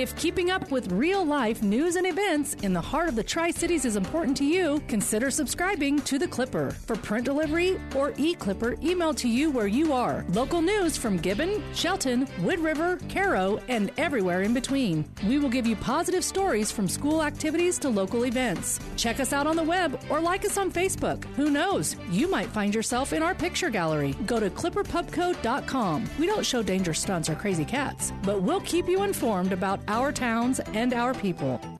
If 0.00 0.16
keeping 0.16 0.50
up 0.50 0.70
with 0.70 0.92
real 0.92 1.22
life 1.22 1.62
news 1.62 1.96
and 1.96 2.06
events 2.06 2.54
in 2.62 2.72
the 2.72 2.80
heart 2.80 3.10
of 3.10 3.16
the 3.16 3.22
Tri 3.22 3.50
Cities 3.50 3.84
is 3.84 3.96
important 3.96 4.34
to 4.38 4.46
you, 4.46 4.82
consider 4.88 5.30
subscribing 5.30 6.00
to 6.04 6.18
The 6.18 6.26
Clipper. 6.26 6.70
For 6.70 6.96
print 6.96 7.26
delivery 7.26 7.78
or 7.94 8.14
e 8.16 8.34
Clipper 8.34 8.76
emailed 8.76 9.18
to 9.18 9.28
you 9.28 9.50
where 9.50 9.66
you 9.66 9.92
are. 9.92 10.24
Local 10.30 10.62
news 10.62 10.96
from 10.96 11.18
Gibbon, 11.18 11.62
Shelton, 11.74 12.26
Wood 12.40 12.60
River, 12.60 12.98
Cairo, 13.10 13.60
and 13.68 13.92
everywhere 13.98 14.40
in 14.40 14.54
between. 14.54 15.04
We 15.26 15.36
will 15.36 15.50
give 15.50 15.66
you 15.66 15.76
positive 15.76 16.24
stories 16.24 16.72
from 16.72 16.88
school 16.88 17.22
activities 17.22 17.78
to 17.80 17.90
local 17.90 18.24
events. 18.24 18.80
Check 18.96 19.20
us 19.20 19.34
out 19.34 19.46
on 19.46 19.56
the 19.56 19.62
web 19.62 20.00
or 20.08 20.18
like 20.18 20.46
us 20.46 20.56
on 20.56 20.72
Facebook. 20.72 21.26
Who 21.36 21.50
knows? 21.50 21.94
You 22.10 22.26
might 22.26 22.48
find 22.48 22.74
yourself 22.74 23.12
in 23.12 23.22
our 23.22 23.34
picture 23.34 23.68
gallery. 23.68 24.14
Go 24.24 24.40
to 24.40 24.48
clipperpubco.com. 24.48 26.08
We 26.18 26.24
don't 26.24 26.46
show 26.46 26.62
dangerous 26.62 27.00
stunts 27.00 27.28
or 27.28 27.34
crazy 27.34 27.66
cats, 27.66 28.14
but 28.22 28.40
we'll 28.40 28.62
keep 28.62 28.88
you 28.88 29.02
informed 29.02 29.52
about 29.52 29.78
our 29.90 30.12
towns 30.12 30.60
and 30.60 30.94
our 30.94 31.12
people. 31.12 31.79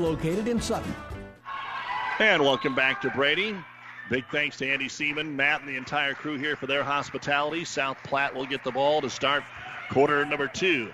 located 0.01 0.47
in 0.47 0.59
Sutton. 0.59 0.93
And 2.19 2.41
welcome 2.41 2.75
back 2.75 3.01
to 3.01 3.09
Brady. 3.11 3.55
Big 4.09 4.25
thanks 4.31 4.57
to 4.57 4.67
Andy 4.67 4.89
Seaman, 4.89 5.35
Matt, 5.37 5.61
and 5.61 5.69
the 5.69 5.77
entire 5.77 6.13
crew 6.13 6.37
here 6.37 6.55
for 6.55 6.67
their 6.67 6.83
hospitality. 6.83 7.63
South 7.63 7.97
Platte 8.03 8.35
will 8.35 8.45
get 8.45 8.63
the 8.63 8.71
ball 8.71 9.01
to 9.01 9.09
start 9.09 9.43
quarter 9.89 10.25
number 10.25 10.47
two, 10.47 10.91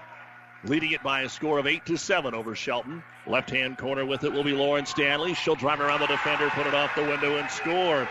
leading 0.63 0.91
it 0.91 1.01
by 1.01 1.21
a 1.21 1.29
score 1.29 1.57
of 1.57 1.65
eight 1.65 1.85
to 1.87 1.97
seven 1.97 2.35
over 2.35 2.53
Shelton. 2.53 3.01
Left 3.25 3.49
hand 3.49 3.77
corner 3.77 4.05
with 4.05 4.23
it 4.23 4.31
will 4.31 4.43
be 4.43 4.51
Lauren 4.51 4.85
Stanley. 4.85 5.33
She'll 5.33 5.55
drive 5.55 5.79
around 5.79 6.01
the 6.01 6.07
defender, 6.07 6.49
put 6.49 6.67
it 6.67 6.73
off 6.73 6.95
the 6.95 7.03
window, 7.03 7.37
and 7.37 7.49
score. 7.49 8.07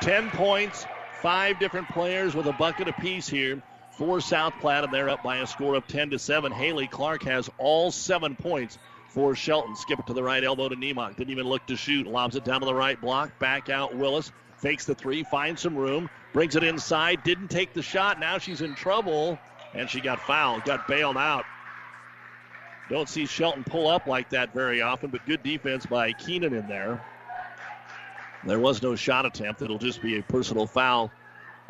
Ten 0.00 0.30
points, 0.30 0.86
five 1.20 1.58
different 1.58 1.88
players 1.88 2.34
with 2.34 2.46
a 2.46 2.52
bucket 2.52 2.88
apiece 2.88 3.28
here 3.28 3.62
for 3.96 4.20
South 4.20 4.54
Platte, 4.60 4.84
and 4.84 4.92
they're 4.92 5.08
up 5.08 5.22
by 5.22 5.38
a 5.38 5.46
score 5.46 5.74
of 5.74 5.86
10 5.86 6.10
to 6.10 6.18
7. 6.18 6.52
Haley 6.52 6.86
Clark 6.86 7.22
has 7.24 7.50
all 7.58 7.90
seven 7.90 8.36
points 8.36 8.78
for 9.16 9.34
Shelton. 9.34 9.74
Skip 9.74 9.98
it 9.98 10.06
to 10.08 10.12
the 10.12 10.22
right 10.22 10.44
elbow 10.44 10.68
to 10.68 10.76
Nemock. 10.76 11.16
Didn't 11.16 11.30
even 11.30 11.46
look 11.46 11.66
to 11.68 11.76
shoot. 11.76 12.06
Lobs 12.06 12.36
it 12.36 12.44
down 12.44 12.60
to 12.60 12.66
the 12.66 12.74
right 12.74 13.00
block. 13.00 13.36
Back 13.38 13.70
out 13.70 13.96
Willis. 13.96 14.30
Fakes 14.58 14.84
the 14.84 14.94
three. 14.94 15.24
Finds 15.24 15.62
some 15.62 15.74
room. 15.74 16.10
Brings 16.34 16.54
it 16.54 16.62
inside. 16.62 17.22
Didn't 17.24 17.48
take 17.48 17.72
the 17.72 17.80
shot. 17.80 18.20
Now 18.20 18.36
she's 18.36 18.60
in 18.60 18.74
trouble. 18.74 19.38
And 19.72 19.88
she 19.88 20.02
got 20.02 20.20
fouled. 20.20 20.64
Got 20.64 20.86
bailed 20.86 21.16
out. 21.16 21.46
Don't 22.90 23.08
see 23.08 23.24
Shelton 23.24 23.64
pull 23.64 23.88
up 23.88 24.06
like 24.06 24.28
that 24.30 24.52
very 24.52 24.82
often, 24.82 25.08
but 25.08 25.24
good 25.24 25.42
defense 25.42 25.86
by 25.86 26.12
Keenan 26.12 26.52
in 26.52 26.68
there. 26.68 27.02
There 28.44 28.60
was 28.60 28.82
no 28.82 28.94
shot 28.96 29.24
attempt. 29.24 29.62
It'll 29.62 29.78
just 29.78 30.02
be 30.02 30.18
a 30.18 30.22
personal 30.22 30.66
foul 30.66 31.10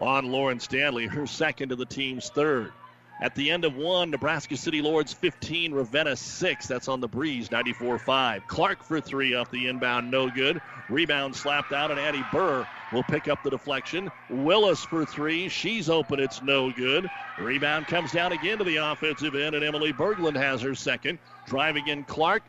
on 0.00 0.30
Lauren 0.32 0.58
Stanley, 0.58 1.06
her 1.06 1.28
second 1.28 1.68
to 1.68 1.76
the 1.76 1.86
team's 1.86 2.28
third. 2.28 2.72
At 3.18 3.34
the 3.34 3.50
end 3.50 3.64
of 3.64 3.74
one, 3.76 4.10
Nebraska 4.10 4.58
City 4.58 4.82
Lourdes 4.82 5.14
15, 5.14 5.72
Ravenna 5.72 6.16
6. 6.16 6.66
That's 6.66 6.86
on 6.86 7.00
the 7.00 7.08
breeze, 7.08 7.50
94 7.50 7.98
5. 7.98 8.46
Clark 8.46 8.84
for 8.84 9.00
three 9.00 9.34
off 9.34 9.50
the 9.50 9.68
inbound, 9.68 10.10
no 10.10 10.28
good. 10.28 10.60
Rebound 10.90 11.34
slapped 11.34 11.72
out, 11.72 11.90
and 11.90 11.98
Addie 11.98 12.24
Burr 12.30 12.66
will 12.92 13.02
pick 13.04 13.26
up 13.26 13.42
the 13.42 13.48
deflection. 13.48 14.10
Willis 14.28 14.84
for 14.84 15.06
three. 15.06 15.48
She's 15.48 15.88
open, 15.88 16.20
it's 16.20 16.42
no 16.42 16.70
good. 16.70 17.08
Rebound 17.38 17.86
comes 17.86 18.12
down 18.12 18.32
again 18.32 18.58
to 18.58 18.64
the 18.64 18.76
offensive 18.76 19.34
end, 19.34 19.54
and 19.54 19.64
Emily 19.64 19.94
Berglund 19.94 20.36
has 20.36 20.60
her 20.60 20.74
second. 20.74 21.18
Driving 21.46 21.88
in 21.88 22.04
Clark, 22.04 22.42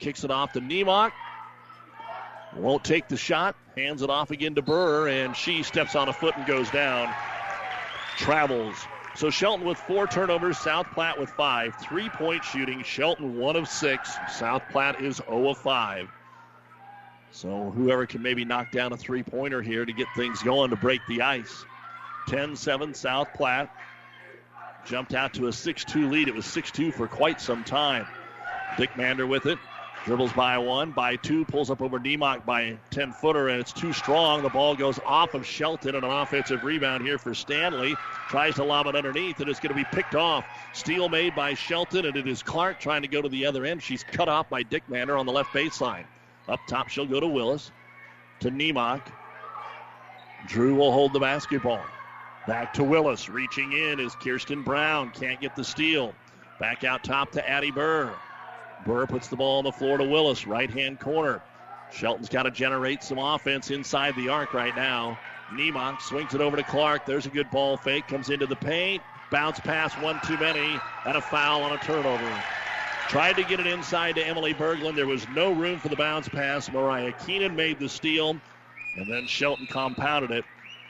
kicks 0.00 0.24
it 0.24 0.32
off 0.32 0.52
to 0.54 0.60
Nemock. 0.60 1.12
Won't 2.56 2.82
take 2.82 3.06
the 3.06 3.16
shot, 3.16 3.54
hands 3.76 4.02
it 4.02 4.10
off 4.10 4.32
again 4.32 4.56
to 4.56 4.62
Burr, 4.62 5.08
and 5.08 5.36
she 5.36 5.62
steps 5.62 5.94
on 5.94 6.08
a 6.08 6.12
foot 6.12 6.36
and 6.36 6.44
goes 6.44 6.68
down. 6.70 7.14
Travels 8.16 8.74
so 9.18 9.30
Shelton 9.30 9.66
with 9.66 9.78
four 9.78 10.06
turnovers, 10.06 10.58
South 10.58 10.86
Platte 10.92 11.18
with 11.18 11.28
five. 11.30 11.74
Three 11.80 12.08
point 12.08 12.44
shooting, 12.44 12.84
Shelton 12.84 13.36
one 13.36 13.56
of 13.56 13.66
six. 13.66 14.16
South 14.30 14.62
Platte 14.70 15.00
is 15.00 15.16
0 15.16 15.48
of 15.48 15.58
5. 15.58 16.08
So 17.32 17.72
whoever 17.74 18.06
can 18.06 18.22
maybe 18.22 18.44
knock 18.44 18.70
down 18.70 18.92
a 18.92 18.96
three 18.96 19.24
pointer 19.24 19.60
here 19.60 19.84
to 19.84 19.92
get 19.92 20.06
things 20.14 20.40
going 20.44 20.70
to 20.70 20.76
break 20.76 21.00
the 21.08 21.22
ice. 21.22 21.64
10 22.28 22.54
7 22.54 22.94
South 22.94 23.34
Platte. 23.34 23.74
Jumped 24.86 25.14
out 25.14 25.34
to 25.34 25.48
a 25.48 25.52
6 25.52 25.84
2 25.84 26.08
lead. 26.08 26.28
It 26.28 26.34
was 26.36 26.46
6 26.46 26.70
2 26.70 26.92
for 26.92 27.08
quite 27.08 27.40
some 27.40 27.64
time. 27.64 28.06
Dick 28.76 28.96
Mander 28.96 29.26
with 29.26 29.46
it. 29.46 29.58
Dribbles 30.04 30.32
by 30.32 30.56
one, 30.56 30.92
by 30.92 31.16
two, 31.16 31.44
pulls 31.44 31.70
up 31.70 31.82
over 31.82 31.98
Nemock 31.98 32.46
by 32.46 32.78
10 32.90 33.12
footer, 33.12 33.48
and 33.48 33.60
it's 33.60 33.72
too 33.72 33.92
strong. 33.92 34.42
The 34.42 34.48
ball 34.48 34.74
goes 34.74 34.98
off 35.04 35.34
of 35.34 35.44
Shelton, 35.44 35.94
and 35.94 36.04
an 36.04 36.10
offensive 36.10 36.64
rebound 36.64 37.04
here 37.04 37.18
for 37.18 37.34
Stanley. 37.34 37.94
Tries 38.28 38.54
to 38.54 38.64
lob 38.64 38.86
it 38.86 38.96
underneath, 38.96 39.40
and 39.40 39.48
it's 39.50 39.60
going 39.60 39.74
to 39.74 39.74
be 39.74 39.84
picked 39.92 40.14
off. 40.14 40.46
Steal 40.72 41.08
made 41.08 41.34
by 41.34 41.54
Shelton, 41.54 42.06
and 42.06 42.16
it 42.16 42.26
is 42.26 42.42
Clark 42.42 42.80
trying 42.80 43.02
to 43.02 43.08
go 43.08 43.20
to 43.20 43.28
the 43.28 43.44
other 43.44 43.66
end. 43.66 43.82
She's 43.82 44.02
cut 44.02 44.28
off 44.28 44.48
by 44.48 44.62
Dick 44.62 44.88
Mander 44.88 45.16
on 45.16 45.26
the 45.26 45.32
left 45.32 45.52
baseline. 45.52 46.04
Up 46.48 46.60
top, 46.68 46.88
she'll 46.88 47.06
go 47.06 47.20
to 47.20 47.28
Willis, 47.28 47.70
to 48.40 48.50
Nemock. 48.50 49.02
Drew 50.46 50.76
will 50.76 50.92
hold 50.92 51.12
the 51.12 51.20
basketball. 51.20 51.84
Back 52.46 52.72
to 52.74 52.84
Willis. 52.84 53.28
Reaching 53.28 53.72
in 53.72 54.00
is 54.00 54.14
Kirsten 54.14 54.62
Brown. 54.62 55.10
Can't 55.10 55.38
get 55.38 55.54
the 55.54 55.64
steal. 55.64 56.14
Back 56.58 56.82
out 56.82 57.04
top 57.04 57.32
to 57.32 57.46
Addie 57.46 57.70
Burr. 57.70 58.14
Burr 58.84 59.06
puts 59.06 59.28
the 59.28 59.36
ball 59.36 59.58
on 59.58 59.64
the 59.64 59.72
floor 59.72 59.98
to 59.98 60.04
Willis, 60.04 60.46
right 60.46 60.70
hand 60.70 61.00
corner. 61.00 61.42
Shelton's 61.92 62.28
got 62.28 62.44
to 62.44 62.50
generate 62.50 63.02
some 63.02 63.18
offense 63.18 63.70
inside 63.70 64.14
the 64.16 64.28
arc 64.28 64.54
right 64.54 64.74
now. 64.76 65.18
Nemock 65.52 66.00
swings 66.02 66.34
it 66.34 66.40
over 66.40 66.56
to 66.56 66.62
Clark. 66.62 67.06
There's 67.06 67.26
a 67.26 67.30
good 67.30 67.50
ball 67.50 67.76
fake. 67.76 68.06
Comes 68.08 68.30
into 68.30 68.46
the 68.46 68.56
paint. 68.56 69.02
Bounce 69.30 69.60
pass, 69.60 69.92
one 69.94 70.20
too 70.26 70.38
many, 70.38 70.80
and 71.04 71.16
a 71.16 71.20
foul 71.20 71.62
on 71.62 71.72
a 71.72 71.78
turnover. 71.78 72.42
Tried 73.08 73.36
to 73.36 73.44
get 73.44 73.60
it 73.60 73.66
inside 73.66 74.16
to 74.16 74.26
Emily 74.26 74.54
Berglund. 74.54 74.94
There 74.94 75.06
was 75.06 75.26
no 75.34 75.52
room 75.52 75.78
for 75.78 75.88
the 75.88 75.96
bounce 75.96 76.28
pass. 76.28 76.70
Mariah 76.70 77.12
Keenan 77.12 77.56
made 77.56 77.78
the 77.78 77.88
steal, 77.88 78.38
and 78.96 79.10
then 79.10 79.26
Shelton 79.26 79.66
compounded 79.66 80.30
it 80.30 80.44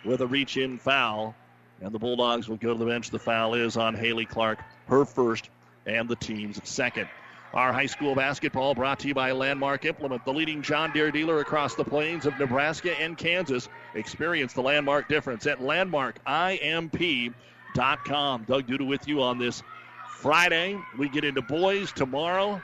with 0.04 0.20
a 0.20 0.26
reach 0.26 0.56
in 0.56 0.78
foul. 0.78 1.34
And 1.80 1.92
the 1.92 1.98
Bulldogs 1.98 2.48
will 2.48 2.56
go 2.56 2.72
to 2.72 2.78
the 2.78 2.86
bench. 2.86 3.10
The 3.10 3.20
foul 3.20 3.54
is 3.54 3.76
on 3.76 3.94
Haley 3.94 4.24
Clark, 4.24 4.58
her 4.88 5.04
first, 5.04 5.48
and 5.86 6.08
the 6.08 6.16
team's 6.16 6.60
second. 6.64 7.08
Our 7.54 7.72
high 7.72 7.86
school 7.86 8.14
basketball 8.14 8.74
brought 8.74 8.98
to 9.00 9.08
you 9.08 9.14
by 9.14 9.32
Landmark 9.32 9.86
Implement, 9.86 10.22
the 10.26 10.34
leading 10.34 10.60
John 10.60 10.92
Deere 10.92 11.10
dealer 11.10 11.40
across 11.40 11.74
the 11.74 11.84
plains 11.84 12.26
of 12.26 12.38
Nebraska 12.38 12.92
and 13.00 13.16
Kansas. 13.16 13.70
Experience 13.94 14.52
the 14.52 14.60
Landmark 14.60 15.08
difference 15.08 15.46
at 15.46 15.60
landmarkimp.com. 15.60 18.44
Doug 18.44 18.66
Duda 18.66 18.86
with 18.86 19.08
you 19.08 19.22
on 19.22 19.38
this 19.38 19.62
Friday. 20.10 20.78
We 20.98 21.08
get 21.08 21.24
into 21.24 21.40
boys 21.40 21.90
tomorrow. 21.90 22.60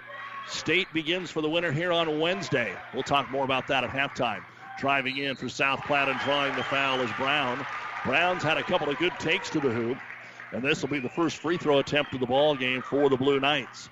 State 0.46 0.88
begins 0.92 1.30
for 1.30 1.40
the 1.40 1.48
winter 1.48 1.72
here 1.72 1.90
on 1.90 2.20
Wednesday. 2.20 2.76
We'll 2.92 3.04
talk 3.04 3.30
more 3.30 3.44
about 3.44 3.66
that 3.68 3.84
at 3.84 3.90
halftime. 3.90 4.44
Driving 4.78 5.16
in 5.16 5.34
for 5.34 5.48
South 5.48 5.82
Platte 5.84 6.10
and 6.10 6.20
drawing 6.20 6.54
the 6.56 6.62
foul 6.62 7.00
is 7.00 7.10
Brown. 7.12 7.66
Brown's 8.04 8.42
had 8.42 8.58
a 8.58 8.62
couple 8.62 8.90
of 8.90 8.98
good 8.98 9.18
takes 9.18 9.48
to 9.50 9.60
the 9.60 9.70
hoop, 9.70 9.96
and 10.52 10.62
this 10.62 10.82
will 10.82 10.90
be 10.90 11.00
the 11.00 11.08
first 11.08 11.38
free 11.38 11.56
throw 11.56 11.78
attempt 11.78 12.12
of 12.12 12.20
the 12.20 12.26
ball 12.26 12.54
game 12.54 12.82
for 12.82 13.08
the 13.08 13.16
Blue 13.16 13.40
Knights. 13.40 13.88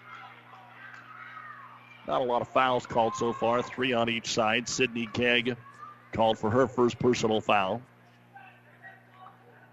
Not 2.07 2.21
a 2.21 2.25
lot 2.25 2.43
of 2.43 2.49
fouls 2.49 2.85
called 2.85 3.15
so 3.15 3.33
far, 3.33 3.63
three 3.63 3.93
on 3.93 4.09
each 4.09 4.33
side. 4.33 4.69
Sydney 4.69 5.09
Gegg 5.13 5.57
called 6.13 6.39
for 6.39 6.51
her 6.51 6.67
first 6.67 6.99
personal 6.99 7.41
foul. 7.41 7.81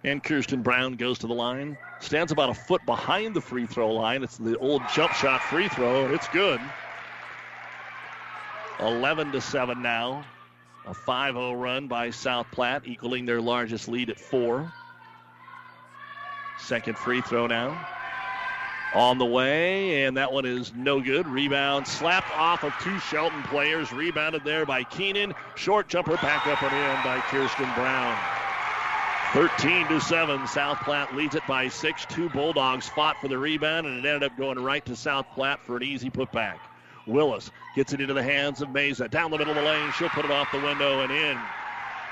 And 0.03 0.23
Kirsten 0.23 0.61
Brown 0.61 0.93
goes 0.93 1.19
to 1.19 1.27
the 1.27 1.33
line. 1.33 1.77
Stands 1.99 2.31
about 2.31 2.49
a 2.49 2.53
foot 2.53 2.85
behind 2.85 3.35
the 3.35 3.41
free 3.41 3.65
throw 3.65 3.91
line. 3.91 4.23
It's 4.23 4.37
the 4.37 4.57
old 4.57 4.81
jump 4.93 5.11
shot 5.13 5.41
free 5.41 5.67
throw, 5.67 6.05
and 6.05 6.13
it's 6.13 6.27
good. 6.29 6.61
11 8.79 9.33
to 9.33 9.41
7 9.41 9.81
now. 9.81 10.23
A 10.87 10.93
5 10.93 11.33
0 11.33 11.53
run 11.53 11.87
by 11.87 12.11
South 12.11 12.47
Platte, 12.51 12.87
equaling 12.87 13.25
their 13.25 13.41
largest 13.41 13.89
lead 13.89 14.09
at 14.09 14.19
four. 14.19 14.71
Second 16.59 16.97
free 16.97 17.21
throw 17.21 17.47
now 17.47 17.77
on 18.93 19.17
the 19.17 19.25
way, 19.25 20.03
and 20.05 20.17
that 20.17 20.31
one 20.31 20.45
is 20.45 20.73
no 20.73 20.99
good. 20.99 21.27
Rebound 21.27 21.87
slapped 21.87 22.35
off 22.35 22.63
of 22.63 22.73
two 22.81 22.97
Shelton 22.99 23.43
players. 23.43 23.93
Rebounded 23.93 24.43
there 24.43 24.65
by 24.65 24.83
Keenan. 24.83 25.33
Short 25.55 25.87
jumper 25.87 26.15
back 26.15 26.47
up 26.47 26.61
and 26.63 26.73
in 26.73 27.03
by 27.03 27.19
Kirsten 27.27 27.69
Brown. 27.75 28.17
13 29.33 29.87
to 29.87 30.01
7. 30.01 30.47
South 30.47 30.79
Platte 30.79 31.15
leads 31.15 31.35
it 31.35 31.45
by 31.47 31.67
six. 31.67 32.03
Two 32.07 32.29
Bulldogs 32.29 32.89
fought 32.89 33.17
for 33.21 33.27
the 33.27 33.37
rebound, 33.37 33.85
and 33.85 34.03
it 34.03 34.07
ended 34.07 34.23
up 34.23 34.35
going 34.37 34.57
right 34.57 34.83
to 34.85 34.95
South 34.95 35.27
Platte 35.35 35.63
for 35.63 35.77
an 35.77 35.83
easy 35.83 36.09
putback. 36.09 36.57
Willis 37.05 37.51
gets 37.75 37.93
it 37.93 38.01
into 38.01 38.15
the 38.15 38.23
hands 38.23 38.61
of 38.61 38.71
Mesa. 38.71 39.07
Down 39.07 39.29
the 39.29 39.37
middle 39.37 39.55
of 39.55 39.57
the 39.57 39.63
lane. 39.63 39.91
She'll 39.97 40.09
put 40.09 40.25
it 40.25 40.31
off 40.31 40.51
the 40.51 40.59
window 40.59 41.01
and 41.01 41.11
in. 41.11 41.37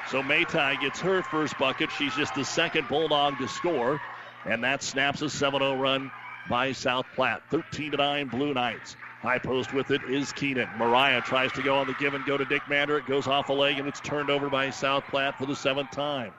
So 0.10 0.22
Maite 0.22 0.80
gets 0.80 1.00
her 1.02 1.24
first 1.24 1.58
bucket. 1.58 1.92
She's 1.92 2.16
just 2.16 2.36
the 2.36 2.46
second 2.46 2.88
Bulldog 2.88 3.40
to 3.40 3.48
score. 3.48 4.00
And 4.46 4.64
that 4.64 4.84
snaps 4.84 5.22
a 5.22 5.30
7 5.30 5.60
0 5.60 5.76
run 5.76 6.12
by 6.50 6.72
South 6.72 7.06
Platte. 7.14 7.42
13 7.50 7.92
to 7.92 7.98
9 7.98 8.28
Blue 8.28 8.54
Knights. 8.54 8.96
High 9.22 9.40
post 9.40 9.74
with 9.74 9.92
it 9.92 10.04
is 10.04 10.32
Keenan. 10.32 10.70
Mariah 10.78 11.22
tries 11.22 11.52
to 11.54 11.62
go 11.62 11.76
on 11.76 11.88
the 11.88 11.94
give 11.94 12.14
and 12.14 12.26
go 12.26 12.38
to 12.38 12.46
Dick 12.46 12.62
Mander. 12.70 12.98
It 12.98 13.08
goes 13.08 13.28
off 13.28 13.50
a 13.50 13.54
leg 13.54 13.80
and 13.80 13.88
it's 13.88 14.00
turned 14.00 14.30
over 14.30 14.50
by 14.50 14.70
South 14.70 15.04
Platte 15.06 15.38
for 15.38 15.46
the 15.46 15.56
seventh 15.56 15.92
time. 15.92 16.34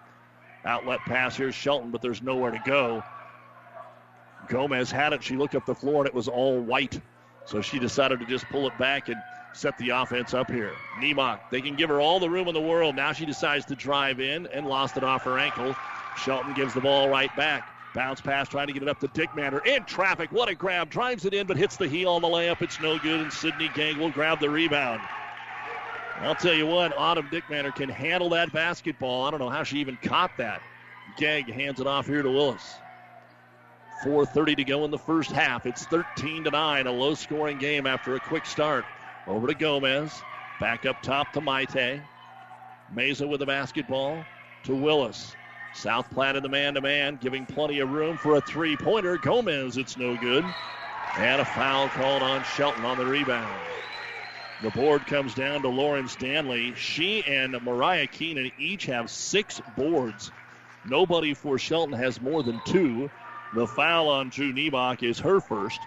Outlet 0.64 1.00
pass 1.06 1.36
here, 1.36 1.52
Shelton, 1.52 1.90
but 1.90 2.02
there's 2.02 2.22
nowhere 2.22 2.50
to 2.50 2.60
go. 2.64 3.02
Gomez 4.48 4.90
had 4.90 5.12
it. 5.12 5.22
She 5.22 5.36
looked 5.36 5.54
up 5.54 5.66
the 5.66 5.74
floor 5.74 6.02
and 6.02 6.06
it 6.06 6.14
was 6.14 6.28
all 6.28 6.60
white. 6.60 7.00
So 7.44 7.60
she 7.60 7.78
decided 7.78 8.20
to 8.20 8.26
just 8.26 8.46
pull 8.46 8.66
it 8.66 8.78
back 8.78 9.08
and 9.08 9.16
set 9.52 9.76
the 9.78 9.90
offense 9.90 10.34
up 10.34 10.50
here. 10.50 10.72
Nemock, 11.00 11.40
they 11.50 11.60
can 11.60 11.74
give 11.74 11.88
her 11.88 12.00
all 12.00 12.20
the 12.20 12.30
room 12.30 12.48
in 12.48 12.54
the 12.54 12.60
world. 12.60 12.94
Now 12.94 13.12
she 13.12 13.26
decides 13.26 13.64
to 13.66 13.74
drive 13.74 14.20
in 14.20 14.46
and 14.48 14.66
lost 14.66 14.96
it 14.96 15.04
off 15.04 15.22
her 15.24 15.38
ankle. 15.38 15.74
Shelton 16.16 16.54
gives 16.54 16.74
the 16.74 16.80
ball 16.80 17.08
right 17.08 17.34
back. 17.36 17.68
Bounce 17.94 18.20
pass 18.20 18.48
trying 18.48 18.66
to 18.66 18.72
get 18.72 18.82
it 18.82 18.88
up 18.88 19.00
to 19.00 19.08
Dick 19.08 19.34
Mander. 19.34 19.58
In 19.60 19.84
traffic. 19.84 20.30
What 20.30 20.48
a 20.48 20.54
grab. 20.54 20.90
Drives 20.90 21.24
it 21.24 21.34
in, 21.34 21.46
but 21.46 21.56
hits 21.56 21.76
the 21.76 21.88
heel 21.88 22.10
on 22.10 22.22
the 22.22 22.28
layup. 22.28 22.62
It's 22.62 22.80
no 22.80 22.98
good, 22.98 23.20
and 23.20 23.32
Sydney 23.32 23.70
Gang 23.74 23.98
will 23.98 24.10
grab 24.10 24.40
the 24.40 24.50
rebound. 24.50 25.00
I'll 26.20 26.34
tell 26.34 26.54
you 26.54 26.66
what, 26.66 26.96
Autumn 26.96 27.28
Dick 27.30 27.44
Mander 27.48 27.70
can 27.70 27.88
handle 27.88 28.28
that 28.30 28.52
basketball. 28.52 29.24
I 29.24 29.30
don't 29.30 29.38
know 29.38 29.48
how 29.48 29.62
she 29.62 29.78
even 29.78 29.96
caught 30.02 30.36
that. 30.38 30.60
Gang 31.16 31.44
hands 31.44 31.80
it 31.80 31.86
off 31.86 32.06
here 32.06 32.22
to 32.22 32.30
Willis. 32.30 32.74
4.30 34.04 34.56
to 34.56 34.64
go 34.64 34.84
in 34.84 34.90
the 34.90 34.98
first 34.98 35.30
half. 35.30 35.64
It's 35.64 35.84
13 35.86 36.44
to 36.44 36.50
9, 36.50 36.86
a 36.86 36.92
low 36.92 37.14
scoring 37.14 37.58
game 37.58 37.86
after 37.86 38.16
a 38.16 38.20
quick 38.20 38.46
start. 38.46 38.84
Over 39.26 39.46
to 39.46 39.54
Gomez. 39.54 40.12
Back 40.60 40.86
up 40.86 41.02
top 41.02 41.32
to 41.32 41.40
Maite. 41.40 42.02
Mesa 42.92 43.26
with 43.26 43.40
the 43.40 43.46
basketball 43.46 44.24
to 44.64 44.74
Willis. 44.74 45.36
South 45.72 46.10
Platte 46.10 46.36
in 46.36 46.42
the 46.42 46.48
man 46.48 46.74
to 46.74 46.80
man, 46.80 47.18
giving 47.20 47.46
plenty 47.46 47.78
of 47.80 47.90
room 47.90 48.16
for 48.16 48.36
a 48.36 48.40
three 48.40 48.76
pointer. 48.76 49.16
Gomez, 49.18 49.76
it's 49.76 49.96
no 49.96 50.16
good. 50.16 50.44
And 51.18 51.40
a 51.40 51.44
foul 51.44 51.88
called 51.88 52.22
on 52.22 52.42
Shelton 52.42 52.84
on 52.84 52.98
the 52.98 53.06
rebound. 53.06 53.60
The 54.62 54.70
board 54.70 55.06
comes 55.06 55.34
down 55.34 55.62
to 55.62 55.68
Lauren 55.68 56.08
Stanley. 56.08 56.74
She 56.74 57.22
and 57.24 57.56
Mariah 57.62 58.08
Keenan 58.08 58.50
each 58.58 58.86
have 58.86 59.08
six 59.08 59.60
boards. 59.76 60.32
Nobody 60.84 61.34
for 61.34 61.58
Shelton 61.58 61.96
has 61.96 62.20
more 62.20 62.42
than 62.42 62.60
two. 62.64 63.08
The 63.54 63.66
foul 63.66 64.08
on 64.08 64.30
Drew 64.30 64.52
Nemock 64.52 65.02
is 65.02 65.18
her 65.20 65.40
first, 65.40 65.80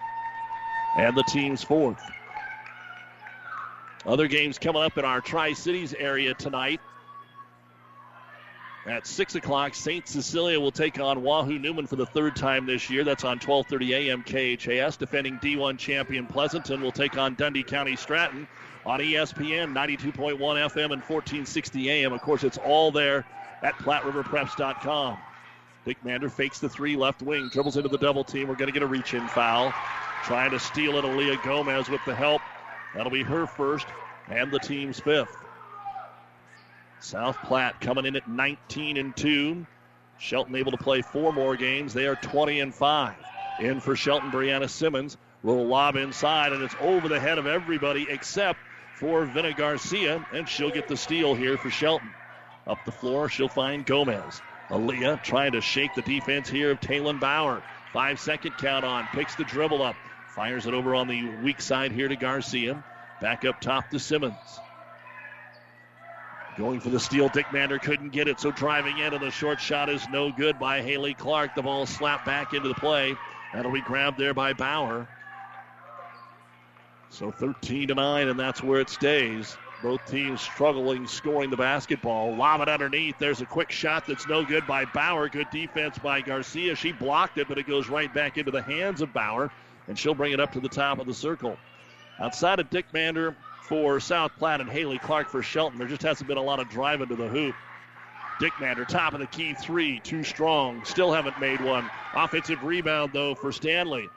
and 0.96 1.14
the 1.14 1.22
team's 1.22 1.62
fourth. 1.62 2.10
Other 4.06 4.26
games 4.26 4.58
coming 4.58 4.82
up 4.82 4.98
in 4.98 5.04
our 5.04 5.20
Tri 5.20 5.52
Cities 5.52 5.94
area 5.94 6.34
tonight. 6.34 6.80
At 8.84 9.06
6 9.06 9.36
o'clock, 9.36 9.74
St. 9.74 10.08
Cecilia 10.08 10.58
will 10.58 10.72
take 10.72 10.98
on 10.98 11.22
Wahoo 11.22 11.58
Newman 11.58 11.86
for 11.86 11.94
the 11.94 12.06
third 12.06 12.34
time 12.34 12.66
this 12.66 12.90
year. 12.90 13.04
That's 13.04 13.22
on 13.22 13.38
1230 13.38 13.94
AM 13.94 14.24
KHAS. 14.24 14.96
Defending 14.96 15.38
D1 15.38 15.78
champion 15.78 16.26
Pleasanton 16.26 16.80
will 16.80 16.90
take 16.90 17.16
on 17.16 17.36
Dundee 17.36 17.62
County 17.62 17.94
Stratton 17.94 18.48
on 18.84 18.98
ESPN 18.98 19.72
92.1 19.72 20.36
FM 20.36 20.92
and 20.92 21.02
1460 21.02 21.90
AM. 21.90 22.12
Of 22.12 22.22
course, 22.22 22.42
it's 22.42 22.58
all 22.58 22.90
there 22.90 23.24
at 23.62 23.74
PlatteRiverPreps.com. 23.74 25.16
Dick 25.84 26.04
Mander 26.04 26.28
fakes 26.28 26.58
the 26.58 26.68
three 26.68 26.96
left 26.96 27.22
wing, 27.22 27.50
dribbles 27.52 27.76
into 27.76 27.88
the 27.88 27.98
double 27.98 28.24
team. 28.24 28.48
We're 28.48 28.56
going 28.56 28.68
to 28.68 28.72
get 28.72 28.82
a 28.82 28.86
reach 28.86 29.14
in 29.14 29.28
foul. 29.28 29.72
Trying 30.24 30.50
to 30.52 30.58
steal 30.58 30.96
it, 30.96 31.04
Aaliyah 31.04 31.42
Gomez 31.44 31.88
with 31.88 32.00
the 32.04 32.14
help. 32.14 32.42
That'll 32.94 33.10
be 33.10 33.22
her 33.22 33.46
first 33.46 33.86
and 34.28 34.50
the 34.50 34.58
team's 34.58 34.98
fifth. 34.98 35.41
South 37.02 37.36
Platte 37.42 37.80
coming 37.80 38.06
in 38.06 38.14
at 38.14 38.28
19 38.28 38.96
and 38.96 39.16
2. 39.16 39.66
Shelton 40.18 40.54
able 40.54 40.70
to 40.70 40.78
play 40.78 41.02
four 41.02 41.32
more 41.32 41.56
games. 41.56 41.92
They 41.92 42.06
are 42.06 42.14
20 42.14 42.60
and 42.60 42.72
5. 42.72 43.14
In 43.58 43.80
for 43.80 43.96
Shelton, 43.96 44.30
Brianna 44.30 44.70
Simmons. 44.70 45.16
Little 45.42 45.66
lob 45.66 45.96
inside, 45.96 46.52
and 46.52 46.62
it's 46.62 46.76
over 46.80 47.08
the 47.08 47.18
head 47.18 47.38
of 47.38 47.48
everybody 47.48 48.06
except 48.08 48.60
for 48.94 49.24
Vina 49.24 49.52
Garcia, 49.52 50.24
and 50.32 50.48
she'll 50.48 50.70
get 50.70 50.86
the 50.86 50.96
steal 50.96 51.34
here 51.34 51.58
for 51.58 51.70
Shelton. 51.70 52.08
Up 52.68 52.78
the 52.84 52.92
floor, 52.92 53.28
she'll 53.28 53.48
find 53.48 53.84
Gomez. 53.84 54.40
Aaliyah 54.68 55.24
trying 55.24 55.52
to 55.52 55.60
shake 55.60 55.94
the 55.96 56.02
defense 56.02 56.48
here 56.48 56.70
of 56.70 56.80
Taylon 56.80 57.18
Bauer. 57.18 57.64
Five 57.92 58.20
second 58.20 58.56
count 58.58 58.84
on, 58.84 59.08
picks 59.12 59.34
the 59.34 59.44
dribble 59.44 59.82
up, 59.82 59.96
fires 60.36 60.66
it 60.66 60.74
over 60.74 60.94
on 60.94 61.08
the 61.08 61.28
weak 61.42 61.60
side 61.60 61.90
here 61.90 62.06
to 62.06 62.16
Garcia. 62.16 62.84
Back 63.20 63.44
up 63.44 63.60
top 63.60 63.90
to 63.90 63.98
Simmons. 63.98 64.36
Going 66.58 66.80
for 66.80 66.90
the 66.90 67.00
steal, 67.00 67.30
Dick 67.30 67.50
Mander 67.50 67.78
couldn't 67.78 68.10
get 68.10 68.28
it, 68.28 68.38
so 68.38 68.50
driving 68.50 68.98
in, 68.98 69.14
and 69.14 69.22
the 69.22 69.30
short 69.30 69.58
shot 69.58 69.88
is 69.88 70.06
no 70.10 70.30
good 70.30 70.58
by 70.58 70.82
Haley 70.82 71.14
Clark. 71.14 71.54
The 71.54 71.62
ball 71.62 71.86
slapped 71.86 72.26
back 72.26 72.52
into 72.52 72.68
the 72.68 72.74
play. 72.74 73.16
That'll 73.54 73.72
be 73.72 73.80
grabbed 73.80 74.18
there 74.18 74.34
by 74.34 74.52
Bauer. 74.52 75.08
So 77.08 77.30
13 77.30 77.88
to 77.88 77.94
9, 77.94 78.28
and 78.28 78.38
that's 78.38 78.62
where 78.62 78.80
it 78.80 78.90
stays. 78.90 79.56
Both 79.82 80.10
teams 80.10 80.40
struggling 80.40 81.06
scoring 81.06 81.50
the 81.50 81.56
basketball. 81.56 82.36
Lob 82.36 82.60
it 82.60 82.68
underneath. 82.68 83.18
There's 83.18 83.40
a 83.40 83.46
quick 83.46 83.70
shot 83.70 84.06
that's 84.06 84.28
no 84.28 84.44
good 84.44 84.66
by 84.66 84.84
Bauer. 84.84 85.28
Good 85.28 85.50
defense 85.50 85.98
by 85.98 86.20
Garcia. 86.20 86.76
She 86.76 86.92
blocked 86.92 87.38
it, 87.38 87.48
but 87.48 87.58
it 87.58 87.66
goes 87.66 87.88
right 87.88 88.12
back 88.12 88.36
into 88.36 88.50
the 88.50 88.62
hands 88.62 89.00
of 89.00 89.12
Bauer, 89.12 89.50
and 89.88 89.98
she'll 89.98 90.14
bring 90.14 90.32
it 90.32 90.40
up 90.40 90.52
to 90.52 90.60
the 90.60 90.68
top 90.68 91.00
of 91.00 91.06
the 91.06 91.14
circle. 91.14 91.56
Outside 92.20 92.60
of 92.60 92.70
Dick 92.70 92.86
Mander 92.92 93.34
for 93.62 94.00
South 94.00 94.32
Platte 94.38 94.60
and 94.60 94.68
Haley 94.68 94.98
Clark 94.98 95.28
for 95.28 95.42
Shelton, 95.42 95.78
there 95.78 95.88
just 95.88 96.02
hasn't 96.02 96.28
been 96.28 96.38
a 96.38 96.42
lot 96.42 96.60
of 96.60 96.68
driving 96.68 97.08
to 97.08 97.16
the 97.16 97.28
hoop. 97.28 97.54
Dick 98.40 98.52
Mander, 98.60 98.84
top 98.84 99.14
of 99.14 99.20
the 99.20 99.26
key 99.26 99.54
three, 99.54 100.00
too 100.00 100.24
strong. 100.24 100.84
Still 100.84 101.12
haven't 101.12 101.38
made 101.40 101.60
one. 101.60 101.88
Offensive 102.14 102.64
rebound, 102.64 103.12
though, 103.12 103.34
for 103.34 103.52
Stanley. 103.52 104.08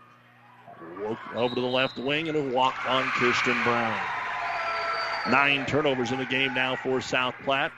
Over 1.35 1.53
to 1.53 1.61
the 1.61 1.67
left 1.67 1.97
wing 1.97 2.27
and 2.27 2.37
a 2.37 2.55
walk 2.55 2.75
on 2.89 3.03
Kirsten 3.11 3.61
Brown. 3.63 3.99
Nine 5.29 5.65
turnovers 5.65 6.11
in 6.11 6.17
the 6.17 6.25
game 6.25 6.53
now 6.53 6.75
for 6.75 6.99
South 7.01 7.35
Platte. 7.43 7.71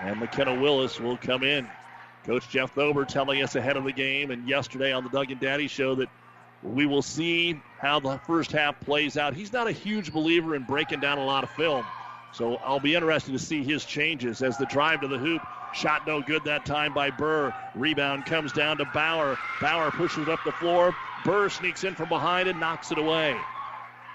And 0.00 0.18
McKenna 0.18 0.58
Willis 0.60 1.00
will 1.00 1.16
come 1.16 1.42
in. 1.42 1.68
Coach 2.24 2.48
Jeff 2.48 2.74
Thober 2.74 3.06
telling 3.06 3.42
us 3.42 3.54
ahead 3.56 3.76
of 3.76 3.84
the 3.84 3.92
game 3.92 4.30
and 4.30 4.48
yesterday 4.48 4.92
on 4.92 5.04
the 5.04 5.10
Doug 5.10 5.30
and 5.30 5.40
Daddy 5.40 5.66
show 5.66 5.94
that 5.96 6.08
we 6.62 6.86
will 6.86 7.02
see 7.02 7.60
how 7.80 8.00
the 8.00 8.18
first 8.18 8.52
half 8.52 8.78
plays 8.80 9.16
out. 9.16 9.34
He's 9.34 9.52
not 9.52 9.66
a 9.66 9.72
huge 9.72 10.12
believer 10.12 10.54
in 10.54 10.64
breaking 10.64 11.00
down 11.00 11.18
a 11.18 11.24
lot 11.24 11.44
of 11.44 11.50
film. 11.50 11.84
So 12.32 12.56
I'll 12.56 12.80
be 12.80 12.94
interested 12.94 13.32
to 13.32 13.38
see 13.38 13.62
his 13.62 13.84
changes 13.84 14.42
as 14.42 14.58
the 14.58 14.66
drive 14.66 15.00
to 15.00 15.08
the 15.08 15.18
hoop. 15.18 15.42
Shot 15.74 16.06
no 16.06 16.20
good 16.22 16.44
that 16.44 16.64
time 16.64 16.92
by 16.92 17.10
Burr. 17.10 17.52
Rebound 17.74 18.24
comes 18.24 18.52
down 18.52 18.78
to 18.78 18.84
Bauer. 18.86 19.38
Bauer 19.60 19.90
pushes 19.90 20.28
up 20.28 20.42
the 20.44 20.52
floor. 20.52 20.94
Burr 21.24 21.48
sneaks 21.48 21.84
in 21.84 21.94
from 21.94 22.08
behind 22.08 22.48
and 22.48 22.58
knocks 22.58 22.90
it 22.90 22.98
away. 22.98 23.36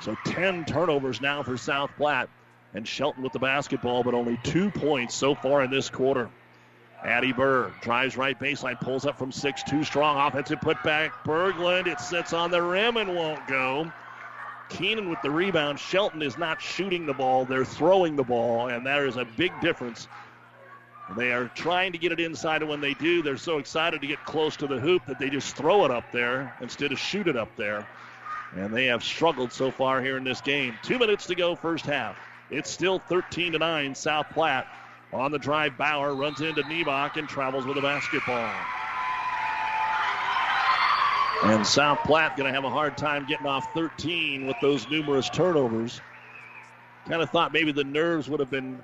So 0.02 0.18
10 0.26 0.66
turnovers 0.66 1.22
now 1.22 1.44
for 1.44 1.58
South 1.58 1.96
Platte 1.96 2.30
and 2.74 2.88
Shelton 2.88 3.24
with 3.24 3.34
the 3.34 3.40
basketball, 3.40 4.04
but 4.04 4.14
only 4.14 4.38
two 4.44 4.70
points 4.72 5.16
so 5.16 5.36
far 5.36 5.64
in 5.64 5.72
this 5.72 5.90
quarter. 5.90 6.30
Addie 7.04 7.34
Burr 7.34 7.74
drives 7.82 8.16
right 8.16 8.40
baseline, 8.40 8.80
pulls 8.80 9.06
up 9.06 9.18
from 9.18 9.32
six, 9.32 9.62
two 9.64 9.84
strong 9.84 10.18
offensive 10.26 10.60
putback. 10.62 11.12
Berglund, 11.26 11.88
it 11.88 12.00
sits 12.00 12.32
on 12.32 12.50
the 12.50 12.62
rim 12.62 12.98
and 12.98 13.14
won't 13.14 13.46
go. 13.48 13.92
Keenan 14.70 15.10
with 15.10 15.22
the 15.22 15.30
rebound. 15.30 15.80
Shelton 15.80 16.22
is 16.22 16.38
not 16.38 16.62
shooting 16.62 17.06
the 17.06 17.14
ball, 17.14 17.46
they're 17.46 17.66
throwing 17.66 18.16
the 18.16 18.24
ball, 18.24 18.70
and 18.70 18.86
there 18.86 19.06
is 19.06 19.18
a 19.18 19.26
big 19.26 19.52
difference. 19.62 20.08
They 21.18 21.34
are 21.34 21.50
trying 21.50 21.92
to 21.92 21.98
get 21.98 22.14
it 22.14 22.20
inside, 22.20 22.62
and 22.62 22.70
when 22.70 22.80
they 22.80 22.94
do, 22.94 23.22
they're 23.22 23.38
so 23.38 23.58
excited 23.58 24.00
to 24.02 24.08
get 24.08 24.24
close 24.26 24.56
to 24.58 24.68
the 24.68 24.80
hoop 24.80 25.06
that 25.06 25.20
they 25.20 25.30
just 25.30 25.56
throw 25.56 25.84
it 25.84 25.92
up 25.92 26.12
there 26.14 26.56
instead 26.62 26.92
of 26.94 27.00
shoot 27.00 27.28
it 27.28 27.36
up 27.36 27.54
there. 27.58 27.88
And 28.56 28.74
they 28.74 28.86
have 28.86 29.04
struggled 29.04 29.52
so 29.52 29.70
far 29.70 30.02
here 30.02 30.16
in 30.16 30.24
this 30.24 30.40
game. 30.40 30.78
Two 30.82 30.98
minutes 30.98 31.26
to 31.28 31.36
go, 31.36 31.56
first 31.56 31.86
half. 31.86 32.18
It's 32.50 32.70
still 32.70 33.00
13 33.00 33.54
to 33.54 33.60
9, 33.60 33.96
South 33.96 34.28
Platte. 34.32 34.68
On 35.14 35.32
the 35.32 35.38
drive, 35.38 35.78
Bauer 35.78 36.16
runs 36.16 36.42
into 36.42 36.64
Niebach 36.64 37.18
and 37.18 37.30
travels 37.30 37.66
with 37.66 37.78
a 37.78 37.82
basketball. 37.82 38.50
And 41.44 41.68
South 41.68 42.00
Platte 42.04 42.38
going 42.38 42.48
to 42.48 42.54
have 42.54 42.64
a 42.64 42.70
hard 42.70 42.98
time 42.98 43.26
getting 43.28 43.46
off 43.46 43.68
13 43.74 44.48
with 44.48 44.56
those 44.62 44.90
numerous 44.90 45.30
turnovers. 45.30 46.02
Kind 47.08 47.22
of 47.22 47.30
thought 47.30 47.52
maybe 47.54 47.72
the 47.72 47.84
nerves 47.84 48.30
would 48.30 48.40
have 48.40 48.50
been 48.50 48.82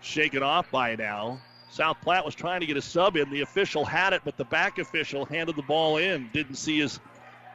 shaken 0.00 0.42
off 0.42 0.70
by 0.70 0.96
now. 0.96 1.40
South 1.70 1.96
Platte 2.02 2.24
was 2.24 2.34
trying 2.34 2.60
to 2.60 2.66
get 2.66 2.76
a 2.76 2.82
sub 2.82 3.16
in. 3.16 3.30
The 3.30 3.42
official 3.42 3.84
had 3.84 4.12
it, 4.12 4.22
but 4.24 4.36
the 4.36 4.44
back 4.44 4.78
official 4.78 5.24
handed 5.24 5.56
the 5.56 5.62
ball 5.62 5.98
in. 5.98 6.28
Didn't 6.32 6.56
see 6.56 6.78
his 6.78 6.98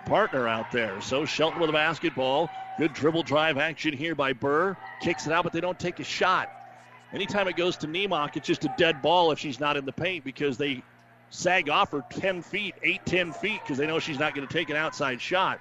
partner 0.05 0.47
out 0.47 0.71
there. 0.71 1.01
So 1.01 1.25
Shelton 1.25 1.59
with 1.59 1.69
a 1.69 1.73
basketball. 1.73 2.49
Good 2.77 2.93
dribble 2.93 3.23
drive 3.23 3.57
action 3.57 3.93
here 3.93 4.15
by 4.15 4.33
Burr. 4.33 4.77
Kicks 5.01 5.27
it 5.27 5.33
out, 5.33 5.43
but 5.43 5.53
they 5.53 5.61
don't 5.61 5.77
take 5.77 5.99
a 5.99 6.03
shot. 6.03 6.49
Anytime 7.13 7.47
it 7.47 7.55
goes 7.55 7.77
to 7.77 7.87
Niemach, 7.87 8.35
it's 8.35 8.47
just 8.47 8.65
a 8.65 8.73
dead 8.75 9.01
ball 9.01 9.31
if 9.31 9.37
she's 9.37 9.59
not 9.59 9.77
in 9.77 9.85
the 9.85 9.91
paint 9.91 10.23
because 10.23 10.57
they 10.57 10.81
sag 11.29 11.69
off 11.69 11.91
her 11.91 12.03
10 12.09 12.41
feet, 12.41 12.73
8, 12.81 13.05
10 13.05 13.31
feet, 13.33 13.59
because 13.63 13.77
they 13.77 13.85
know 13.85 13.99
she's 13.99 14.17
not 14.17 14.33
going 14.33 14.47
to 14.47 14.53
take 14.53 14.69
an 14.69 14.75
outside 14.75 15.21
shot. 15.21 15.59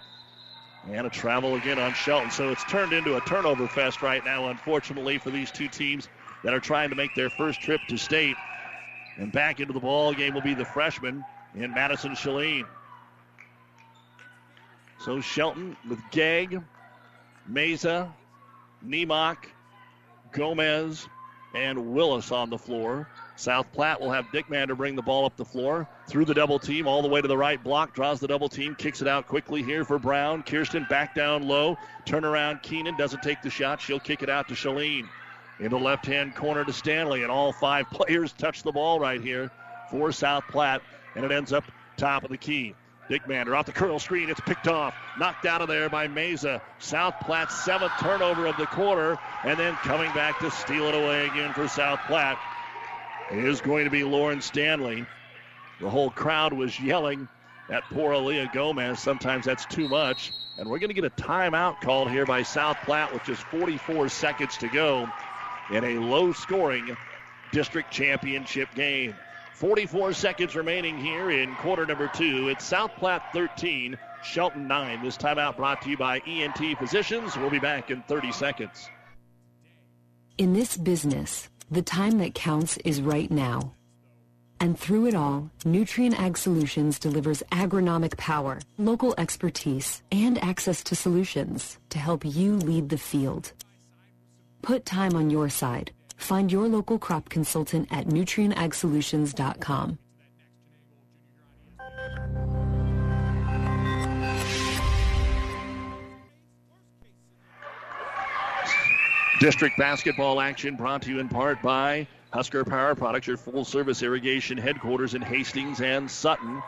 And 0.90 1.06
a 1.06 1.10
travel 1.10 1.54
again 1.54 1.78
on 1.78 1.92
Shelton. 1.92 2.30
So 2.30 2.50
it's 2.50 2.64
turned 2.64 2.92
into 2.92 3.16
a 3.16 3.20
turnover 3.20 3.68
fest 3.68 4.02
right 4.02 4.24
now, 4.24 4.48
unfortunately, 4.48 5.18
for 5.18 5.30
these 5.30 5.50
two 5.50 5.68
teams 5.68 6.08
that 6.42 6.54
are 6.54 6.60
trying 6.60 6.90
to 6.90 6.96
make 6.96 7.14
their 7.14 7.30
first 7.30 7.60
trip 7.60 7.80
to 7.88 7.96
state. 7.96 8.36
And 9.18 9.30
back 9.30 9.60
into 9.60 9.74
the 9.74 9.80
ball 9.80 10.14
game 10.14 10.34
will 10.34 10.40
be 10.40 10.54
the 10.54 10.64
freshman 10.64 11.22
in 11.54 11.72
Madison 11.74 12.12
Shalene. 12.12 12.66
So 15.04 15.20
Shelton 15.20 15.76
with 15.88 16.00
Gegg, 16.10 16.62
Mesa, 17.46 18.12
Niemach, 18.84 19.36
Gomez, 20.32 21.06
and 21.54 21.92
Willis 21.92 22.32
on 22.32 22.50
the 22.50 22.58
floor. 22.58 23.08
South 23.36 23.66
Platte 23.72 24.00
will 24.00 24.10
have 24.10 24.26
Dickman 24.26 24.68
to 24.68 24.74
bring 24.74 24.94
the 24.94 25.02
ball 25.02 25.24
up 25.24 25.36
the 25.36 25.44
floor 25.44 25.88
through 26.08 26.24
the 26.24 26.34
double 26.34 26.58
team 26.58 26.86
all 26.86 27.02
the 27.02 27.08
way 27.08 27.20
to 27.20 27.28
the 27.28 27.36
right 27.36 27.62
block. 27.62 27.94
Draws 27.94 28.20
the 28.20 28.28
double 28.28 28.48
team, 28.48 28.74
kicks 28.74 29.02
it 29.02 29.08
out 29.08 29.26
quickly 29.26 29.62
here 29.62 29.84
for 29.84 29.98
Brown. 29.98 30.42
Kirsten 30.42 30.86
back 30.88 31.14
down 31.14 31.46
low. 31.48 31.76
Turnaround 32.06 32.62
Keenan 32.62 32.96
doesn't 32.96 33.22
take 33.22 33.42
the 33.42 33.50
shot. 33.50 33.80
She'll 33.80 34.00
kick 34.00 34.22
it 34.22 34.30
out 34.30 34.48
to 34.48 34.54
Shalene. 34.54 35.08
In 35.60 35.70
the 35.70 35.78
left 35.78 36.06
hand 36.06 36.34
corner 36.34 36.64
to 36.64 36.72
Stanley, 36.72 37.22
and 37.22 37.30
all 37.30 37.52
five 37.52 37.86
players 37.90 38.32
touch 38.32 38.62
the 38.62 38.72
ball 38.72 38.98
right 38.98 39.20
here 39.20 39.50
for 39.90 40.12
South 40.12 40.44
Platte, 40.48 40.82
and 41.14 41.24
it 41.24 41.32
ends 41.32 41.52
up 41.52 41.64
top 41.96 42.24
of 42.24 42.30
the 42.30 42.38
key. 42.38 42.74
Dick 43.08 43.26
Mander 43.28 43.54
off 43.54 43.66
the 43.66 43.72
curl 43.72 43.98
screen. 43.98 44.30
It's 44.30 44.40
picked 44.40 44.68
off. 44.68 44.94
Knocked 45.18 45.44
out 45.44 45.60
of 45.60 45.68
there 45.68 45.88
by 45.90 46.08
Mesa. 46.08 46.62
South 46.78 47.14
Platte's 47.20 47.54
seventh 47.64 47.92
turnover 48.00 48.46
of 48.46 48.56
the 48.56 48.66
quarter. 48.66 49.18
And 49.44 49.58
then 49.58 49.74
coming 49.76 50.12
back 50.14 50.38
to 50.40 50.50
steal 50.50 50.84
it 50.84 50.94
away 50.94 51.26
again 51.26 51.52
for 51.52 51.68
South 51.68 52.00
Platte 52.06 52.38
is 53.30 53.60
going 53.60 53.84
to 53.84 53.90
be 53.90 54.04
Lauren 54.04 54.40
Stanley. 54.40 55.04
The 55.80 55.90
whole 55.90 56.10
crowd 56.10 56.52
was 56.52 56.78
yelling 56.78 57.28
at 57.68 57.82
poor 57.84 58.12
Aaliyah 58.12 58.52
Gomez. 58.52 59.00
Sometimes 59.00 59.44
that's 59.44 59.66
too 59.66 59.88
much. 59.88 60.32
And 60.58 60.68
we're 60.68 60.78
going 60.78 60.94
to 60.94 60.94
get 60.94 61.04
a 61.04 61.10
timeout 61.10 61.80
called 61.80 62.10
here 62.10 62.26
by 62.26 62.42
South 62.42 62.76
Platte 62.84 63.12
with 63.12 63.24
just 63.24 63.42
44 63.44 64.08
seconds 64.10 64.58
to 64.58 64.68
go 64.68 65.08
in 65.70 65.84
a 65.84 65.98
low 65.98 66.32
scoring 66.32 66.96
district 67.52 67.90
championship 67.90 68.68
game. 68.74 69.14
44 69.54 70.14
seconds 70.14 70.56
remaining 70.56 70.98
here 70.98 71.30
in 71.30 71.54
quarter 71.56 71.86
number 71.86 72.08
two. 72.08 72.48
It's 72.48 72.64
South 72.64 72.92
Platte 72.96 73.32
13, 73.32 73.98
Shelton 74.24 74.66
9. 74.66 75.02
This 75.02 75.16
timeout 75.16 75.56
brought 75.56 75.82
to 75.82 75.90
you 75.90 75.96
by 75.96 76.20
ENT 76.26 76.78
Physicians. 76.78 77.36
We'll 77.36 77.50
be 77.50 77.58
back 77.58 77.90
in 77.90 78.02
30 78.02 78.32
seconds. 78.32 78.88
In 80.38 80.54
this 80.54 80.76
business, 80.76 81.50
the 81.70 81.82
time 81.82 82.18
that 82.18 82.34
counts 82.34 82.78
is 82.78 83.02
right 83.02 83.30
now. 83.30 83.74
And 84.58 84.78
through 84.78 85.06
it 85.06 85.14
all, 85.14 85.50
Nutrien 85.64 86.14
Ag 86.18 86.38
Solutions 86.38 86.98
delivers 86.98 87.42
agronomic 87.50 88.16
power, 88.16 88.60
local 88.78 89.14
expertise, 89.18 90.02
and 90.10 90.42
access 90.42 90.82
to 90.84 90.94
solutions 90.94 91.78
to 91.90 91.98
help 91.98 92.24
you 92.24 92.56
lead 92.56 92.88
the 92.88 92.98
field. 92.98 93.52
Put 94.62 94.86
time 94.86 95.14
on 95.14 95.30
your 95.30 95.48
side 95.48 95.90
Find 96.22 96.52
your 96.52 96.68
local 96.68 97.00
crop 97.00 97.28
consultant 97.28 97.88
at 97.90 98.06
nutrienagsolutions.com. 98.06 99.98
District 109.40 109.76
basketball 109.76 110.40
action 110.40 110.76
brought 110.76 111.02
to 111.02 111.10
you 111.10 111.18
in 111.18 111.28
part 111.28 111.60
by 111.60 112.06
Husker 112.32 112.64
Power 112.64 112.94
Products, 112.94 113.26
your 113.26 113.36
full 113.36 113.64
service 113.64 114.00
irrigation 114.04 114.56
headquarters 114.56 115.14
in 115.14 115.22
Hastings 115.22 115.80
and 115.80 116.08
Sutton. 116.08 116.62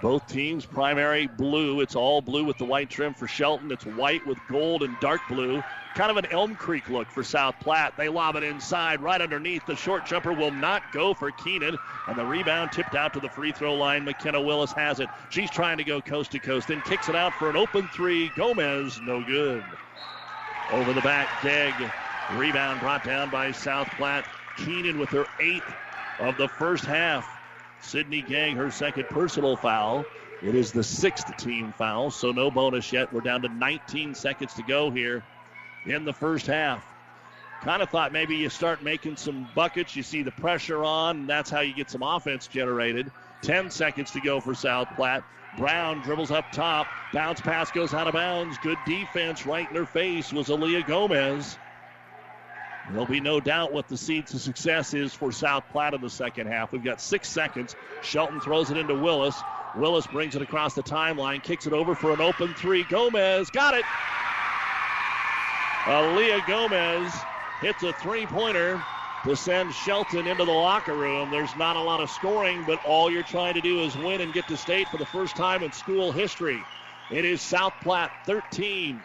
Both 0.00 0.28
teams 0.28 0.64
primary 0.64 1.26
blue. 1.26 1.80
It's 1.80 1.96
all 1.96 2.20
blue 2.20 2.44
with 2.44 2.56
the 2.58 2.64
white 2.64 2.88
trim 2.88 3.14
for 3.14 3.26
Shelton. 3.26 3.72
It's 3.72 3.84
white 3.84 4.24
with 4.26 4.38
gold 4.48 4.84
and 4.84 4.96
dark 5.00 5.20
blue. 5.28 5.62
Kind 5.96 6.12
of 6.12 6.16
an 6.16 6.26
Elm 6.26 6.54
Creek 6.54 6.88
look 6.88 7.10
for 7.10 7.24
South 7.24 7.56
Platte. 7.60 7.96
They 7.96 8.08
lob 8.08 8.36
it 8.36 8.44
inside, 8.44 9.00
right 9.00 9.20
underneath. 9.20 9.66
The 9.66 9.74
short 9.74 10.06
jumper 10.06 10.32
will 10.32 10.52
not 10.52 10.92
go 10.92 11.14
for 11.14 11.32
Keenan. 11.32 11.76
And 12.06 12.16
the 12.16 12.24
rebound 12.24 12.70
tipped 12.70 12.94
out 12.94 13.12
to 13.14 13.20
the 13.20 13.28
free 13.28 13.50
throw 13.50 13.74
line. 13.74 14.04
McKenna 14.04 14.40
Willis 14.40 14.70
has 14.72 15.00
it. 15.00 15.08
She's 15.30 15.50
trying 15.50 15.78
to 15.78 15.84
go 15.84 16.00
coast 16.00 16.30
to 16.32 16.38
coast, 16.38 16.68
then 16.68 16.80
kicks 16.82 17.08
it 17.08 17.16
out 17.16 17.34
for 17.34 17.50
an 17.50 17.56
open 17.56 17.88
three. 17.92 18.30
Gomez, 18.36 19.00
no 19.02 19.24
good. 19.24 19.64
Over 20.70 20.92
the 20.92 21.00
back, 21.00 21.42
Gegg. 21.42 21.74
Rebound 22.36 22.78
brought 22.78 23.02
down 23.02 23.30
by 23.30 23.50
South 23.50 23.88
Platte. 23.96 24.26
Keenan 24.58 25.00
with 25.00 25.08
her 25.08 25.26
eighth 25.40 25.74
of 26.20 26.36
the 26.36 26.46
first 26.46 26.84
half. 26.84 27.37
Sydney 27.80 28.22
Gegg, 28.22 28.54
her 28.56 28.70
second 28.70 29.08
personal 29.08 29.56
foul. 29.56 30.04
It 30.42 30.54
is 30.54 30.72
the 30.72 30.84
sixth 30.84 31.36
team 31.36 31.72
foul, 31.72 32.10
so 32.10 32.30
no 32.30 32.50
bonus 32.50 32.92
yet. 32.92 33.12
We're 33.12 33.20
down 33.20 33.42
to 33.42 33.48
19 33.48 34.14
seconds 34.14 34.54
to 34.54 34.62
go 34.62 34.90
here 34.90 35.24
in 35.86 36.04
the 36.04 36.12
first 36.12 36.46
half. 36.46 36.84
Kind 37.62 37.82
of 37.82 37.90
thought 37.90 38.12
maybe 38.12 38.36
you 38.36 38.48
start 38.48 38.84
making 38.84 39.16
some 39.16 39.48
buckets. 39.54 39.96
You 39.96 40.04
see 40.04 40.22
the 40.22 40.30
pressure 40.30 40.84
on, 40.84 41.26
that's 41.26 41.50
how 41.50 41.60
you 41.60 41.74
get 41.74 41.90
some 41.90 42.02
offense 42.02 42.46
generated. 42.46 43.10
10 43.42 43.70
seconds 43.70 44.12
to 44.12 44.20
go 44.20 44.40
for 44.40 44.54
South 44.54 44.88
Platte. 44.94 45.24
Brown 45.56 46.00
dribbles 46.02 46.30
up 46.30 46.52
top. 46.52 46.86
Bounce 47.12 47.40
pass 47.40 47.72
goes 47.72 47.94
out 47.94 48.06
of 48.06 48.12
bounds. 48.12 48.58
Good 48.58 48.78
defense 48.86 49.44
right 49.44 49.68
in 49.68 49.74
her 49.74 49.86
face 49.86 50.32
was 50.32 50.48
Aaliyah 50.48 50.86
Gomez. 50.86 51.58
There'll 52.90 53.06
be 53.06 53.20
no 53.20 53.38
doubt 53.38 53.72
what 53.72 53.86
the 53.88 53.96
seed 53.96 54.26
to 54.28 54.38
success 54.38 54.94
is 54.94 55.12
for 55.12 55.30
South 55.30 55.64
Platte 55.70 55.94
in 55.94 56.00
the 56.00 56.08
second 56.08 56.46
half. 56.46 56.72
We've 56.72 56.84
got 56.84 57.00
six 57.00 57.28
seconds. 57.28 57.74
Shelton 58.02 58.40
throws 58.40 58.70
it 58.70 58.78
into 58.78 58.94
Willis. 58.94 59.42
Willis 59.76 60.06
brings 60.06 60.34
it 60.34 60.42
across 60.42 60.74
the 60.74 60.82
timeline, 60.82 61.42
kicks 61.42 61.66
it 61.66 61.74
over 61.74 61.94
for 61.94 62.12
an 62.12 62.20
open 62.20 62.54
three. 62.54 62.84
Gomez 62.84 63.50
got 63.50 63.74
it. 63.74 63.84
Aaliyah 65.84 66.46
Gomez 66.46 67.14
hits 67.60 67.82
a 67.82 67.92
three 67.94 68.26
pointer 68.26 68.82
to 69.24 69.36
send 69.36 69.72
Shelton 69.74 70.26
into 70.26 70.44
the 70.44 70.50
locker 70.50 70.94
room. 70.94 71.30
There's 71.30 71.54
not 71.56 71.76
a 71.76 71.80
lot 71.80 72.00
of 72.00 72.10
scoring, 72.10 72.64
but 72.66 72.82
all 72.84 73.10
you're 73.10 73.22
trying 73.22 73.54
to 73.54 73.60
do 73.60 73.82
is 73.82 73.96
win 73.96 74.20
and 74.20 74.32
get 74.32 74.46
to 74.48 74.56
state 74.56 74.88
for 74.88 74.96
the 74.96 75.06
first 75.06 75.36
time 75.36 75.62
in 75.62 75.72
school 75.72 76.12
history. 76.12 76.62
It 77.10 77.24
is 77.24 77.42
South 77.42 77.74
Platte 77.82 78.12
13 78.26 79.00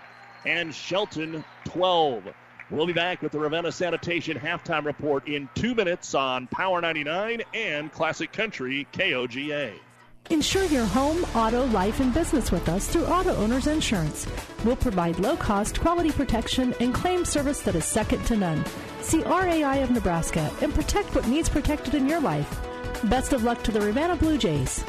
and 0.45 0.73
Shelton 0.73 1.43
12. 1.65 2.34
We'll 2.70 2.88
be 2.88 2.93
back 2.93 3.22
with 3.22 3.32
the 3.32 3.39
Ravenna 3.39 3.72
Sanitation 3.72 4.38
halftime 4.38 4.86
report 4.86 5.28
in 5.28 5.49
two 5.53 5.76
minutes 5.76 6.16
on 6.16 6.47
Power 6.47 6.82
99 6.82 7.41
and 7.53 7.91
Classic 7.91 8.32
Country 8.32 8.88
KOGA. 8.93 9.74
Insure 10.30 10.64
your 10.66 10.86
home, 10.86 11.26
auto, 11.36 11.66
life, 11.66 11.99
and 11.99 12.14
business 12.14 12.49
with 12.51 12.70
us 12.70 12.88
through 12.88 13.05
Auto 13.05 13.36
Owners 13.36 13.68
Insurance. 13.68 14.26
We'll 14.64 14.78
provide 14.78 15.20
low 15.20 15.36
cost, 15.36 15.82
quality 15.82 16.11
protection 16.11 16.74
and 16.80 16.93
claim 16.93 17.26
service 17.26 17.59
that 17.61 17.76
is 17.76 17.86
second 17.86 18.24
to 18.26 18.38
none. 18.38 18.64
See 19.01 19.22
RAI 19.24 19.84
of 19.84 19.91
Nebraska 19.91 20.49
and 20.61 20.74
protect 20.74 21.14
what 21.14 21.28
needs 21.28 21.49
protected 21.49 21.93
in 21.93 22.07
your 22.07 22.22
life. 22.22 22.61
Best 23.09 23.34
of 23.34 23.43
luck 23.43 23.61
to 23.64 23.72
the 23.72 23.82
Ravenna 23.82 24.16
Blue 24.16 24.38
Jays. 24.38 24.84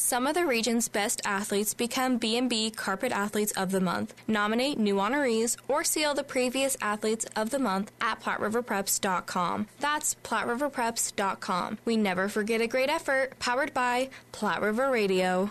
Some 0.00 0.26
of 0.26 0.34
the 0.34 0.46
region's 0.46 0.88
best 0.88 1.20
athletes 1.26 1.74
become 1.74 2.16
B&B 2.16 2.70
Carpet 2.70 3.12
Athletes 3.12 3.52
of 3.52 3.70
the 3.70 3.82
Month. 3.82 4.14
Nominate 4.26 4.78
new 4.78 4.94
honorees 4.94 5.58
or 5.68 5.84
see 5.84 6.06
all 6.06 6.14
the 6.14 6.24
previous 6.24 6.74
athletes 6.80 7.26
of 7.36 7.50
the 7.50 7.58
month 7.58 7.92
at 8.00 8.18
PlatteRiverPreps.com. 8.18 9.66
That's 9.78 10.16
PlatteRiverPreps.com. 10.24 11.78
We 11.84 11.98
never 11.98 12.30
forget 12.30 12.62
a 12.62 12.66
great 12.66 12.88
effort. 12.88 13.38
Powered 13.40 13.74
by 13.74 14.08
Platte 14.32 14.62
River 14.62 14.90
Radio. 14.90 15.50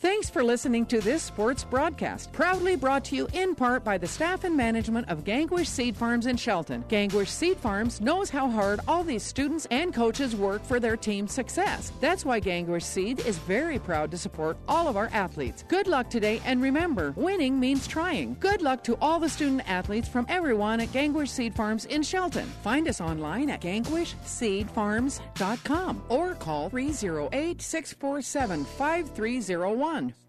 Thanks 0.00 0.30
for 0.30 0.44
listening 0.44 0.86
to 0.86 1.00
this 1.00 1.24
sports 1.24 1.64
broadcast, 1.64 2.32
proudly 2.32 2.76
brought 2.76 3.04
to 3.06 3.16
you 3.16 3.26
in 3.32 3.56
part 3.56 3.82
by 3.82 3.98
the 3.98 4.06
staff 4.06 4.44
and 4.44 4.56
management 4.56 5.08
of 5.08 5.24
Gangwish 5.24 5.66
Seed 5.66 5.96
Farms 5.96 6.26
in 6.26 6.36
Shelton. 6.36 6.84
Gangwish 6.88 7.26
Seed 7.26 7.56
Farms 7.56 8.00
knows 8.00 8.30
how 8.30 8.48
hard 8.48 8.78
all 8.86 9.02
these 9.02 9.24
students 9.24 9.66
and 9.72 9.92
coaches 9.92 10.36
work 10.36 10.64
for 10.64 10.78
their 10.78 10.96
team's 10.96 11.32
success. 11.32 11.90
That's 12.00 12.24
why 12.24 12.38
Gangwish 12.38 12.84
Seed 12.84 13.26
is 13.26 13.38
very 13.38 13.80
proud 13.80 14.12
to 14.12 14.18
support 14.18 14.56
all 14.68 14.86
of 14.86 14.96
our 14.96 15.10
athletes. 15.12 15.64
Good 15.66 15.88
luck 15.88 16.10
today, 16.10 16.40
and 16.44 16.62
remember, 16.62 17.12
winning 17.16 17.58
means 17.58 17.88
trying. 17.88 18.36
Good 18.38 18.62
luck 18.62 18.84
to 18.84 18.96
all 19.00 19.18
the 19.18 19.28
student 19.28 19.68
athletes 19.68 20.08
from 20.08 20.26
everyone 20.28 20.80
at 20.80 20.92
Gangwish 20.92 21.30
Seed 21.30 21.56
Farms 21.56 21.86
in 21.86 22.04
Shelton. 22.04 22.46
Find 22.62 22.86
us 22.86 23.00
online 23.00 23.50
at 23.50 23.60
gangwishseedfarms.com 23.60 26.02
or 26.08 26.34
call 26.36 26.68
308 26.68 27.60
647 27.60 28.64
5301 28.64 29.87
one. 29.88 30.27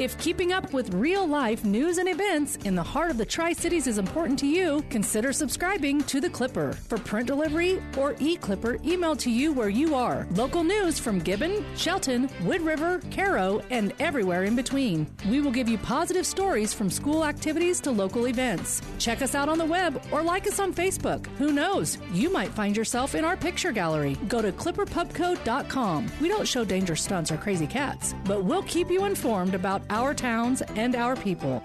If 0.00 0.18
keeping 0.18 0.52
up 0.52 0.72
with 0.72 0.92
real 0.92 1.24
life 1.24 1.64
news 1.64 1.98
and 1.98 2.08
events 2.08 2.56
in 2.64 2.74
the 2.74 2.82
heart 2.82 3.12
of 3.12 3.16
the 3.16 3.24
Tri 3.24 3.52
Cities 3.52 3.86
is 3.86 3.96
important 3.96 4.36
to 4.40 4.46
you, 4.48 4.84
consider 4.90 5.32
subscribing 5.32 6.00
to 6.08 6.20
The 6.20 6.28
Clipper. 6.28 6.72
For 6.72 6.98
print 6.98 7.28
delivery 7.28 7.80
or 7.96 8.16
e 8.18 8.36
Clipper 8.36 8.78
emailed 8.78 9.20
to 9.20 9.30
you 9.30 9.52
where 9.52 9.68
you 9.68 9.94
are. 9.94 10.26
Local 10.32 10.64
news 10.64 10.98
from 10.98 11.20
Gibbon, 11.20 11.64
Shelton, 11.76 12.28
Wood 12.42 12.62
River, 12.62 13.00
Cairo, 13.12 13.62
and 13.70 13.94
everywhere 14.00 14.42
in 14.42 14.56
between. 14.56 15.06
We 15.28 15.40
will 15.40 15.52
give 15.52 15.68
you 15.68 15.78
positive 15.78 16.26
stories 16.26 16.74
from 16.74 16.90
school 16.90 17.24
activities 17.24 17.80
to 17.82 17.92
local 17.92 18.26
events. 18.26 18.82
Check 18.98 19.22
us 19.22 19.36
out 19.36 19.48
on 19.48 19.58
the 19.58 19.64
web 19.64 20.02
or 20.10 20.24
like 20.24 20.48
us 20.48 20.58
on 20.58 20.74
Facebook. 20.74 21.24
Who 21.38 21.52
knows? 21.52 21.98
You 22.12 22.32
might 22.32 22.50
find 22.50 22.76
yourself 22.76 23.14
in 23.14 23.24
our 23.24 23.36
picture 23.36 23.70
gallery. 23.70 24.16
Go 24.26 24.42
to 24.42 24.50
clipperpubco.com. 24.50 26.10
We 26.20 26.26
don't 26.26 26.48
show 26.48 26.64
dangerous 26.64 27.02
stunts 27.02 27.30
or 27.30 27.36
crazy 27.36 27.68
cats, 27.68 28.12
but 28.24 28.42
we'll 28.42 28.64
keep 28.64 28.90
you 28.90 29.04
informed 29.04 29.54
about 29.54 29.83
our 29.90 30.14
towns 30.14 30.62
and 30.76 30.94
our 30.94 31.16
people. 31.16 31.62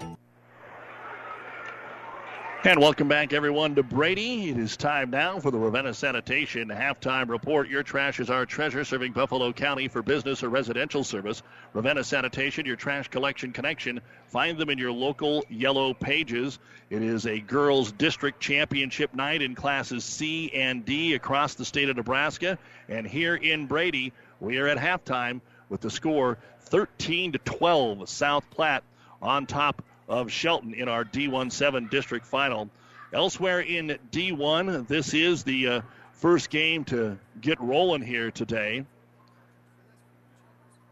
And 2.62 2.78
welcome 2.78 3.08
back, 3.08 3.32
everyone, 3.32 3.74
to 3.76 3.82
Brady. 3.82 4.50
It 4.50 4.58
is 4.58 4.76
time 4.76 5.08
now 5.08 5.40
for 5.40 5.50
the 5.50 5.58
Ravenna 5.58 5.94
Sanitation 5.94 6.68
halftime 6.68 7.30
report. 7.30 7.70
Your 7.70 7.82
trash 7.82 8.20
is 8.20 8.28
our 8.28 8.44
treasure, 8.44 8.84
serving 8.84 9.12
Buffalo 9.12 9.50
County 9.50 9.88
for 9.88 10.02
business 10.02 10.42
or 10.42 10.50
residential 10.50 11.02
service. 11.02 11.42
Ravenna 11.72 12.04
Sanitation, 12.04 12.66
your 12.66 12.76
trash 12.76 13.08
collection 13.08 13.52
connection. 13.52 14.02
Find 14.26 14.58
them 14.58 14.68
in 14.68 14.76
your 14.76 14.92
local 14.92 15.42
yellow 15.48 15.94
pages. 15.94 16.58
It 16.90 17.02
is 17.02 17.24
a 17.24 17.40
girls' 17.40 17.92
district 17.92 18.40
championship 18.40 19.14
night 19.14 19.40
in 19.40 19.54
classes 19.54 20.04
C 20.04 20.52
and 20.52 20.84
D 20.84 21.14
across 21.14 21.54
the 21.54 21.64
state 21.64 21.88
of 21.88 21.96
Nebraska. 21.96 22.58
And 22.90 23.06
here 23.06 23.36
in 23.36 23.68
Brady, 23.68 24.12
we 24.38 24.58
are 24.58 24.66
at 24.66 24.76
halftime 24.76 25.40
with 25.70 25.80
the 25.80 25.90
score 25.90 26.36
13 26.70 27.32
to 27.32 27.38
12. 27.38 28.08
South 28.08 28.48
Platte 28.50 28.84
on 29.20 29.46
top 29.46 29.82
of 30.08 30.32
Shelton 30.32 30.74
in 30.74 30.88
our 30.88 31.04
D17 31.04 31.90
district 31.90 32.26
final. 32.26 32.70
Elsewhere 33.12 33.60
in 33.60 33.98
D1, 34.12 34.86
this 34.86 35.14
is 35.14 35.42
the 35.42 35.66
uh, 35.66 35.80
first 36.12 36.50
game 36.50 36.84
to 36.84 37.18
get 37.40 37.60
rolling 37.60 38.02
here 38.02 38.30
today. 38.30 38.84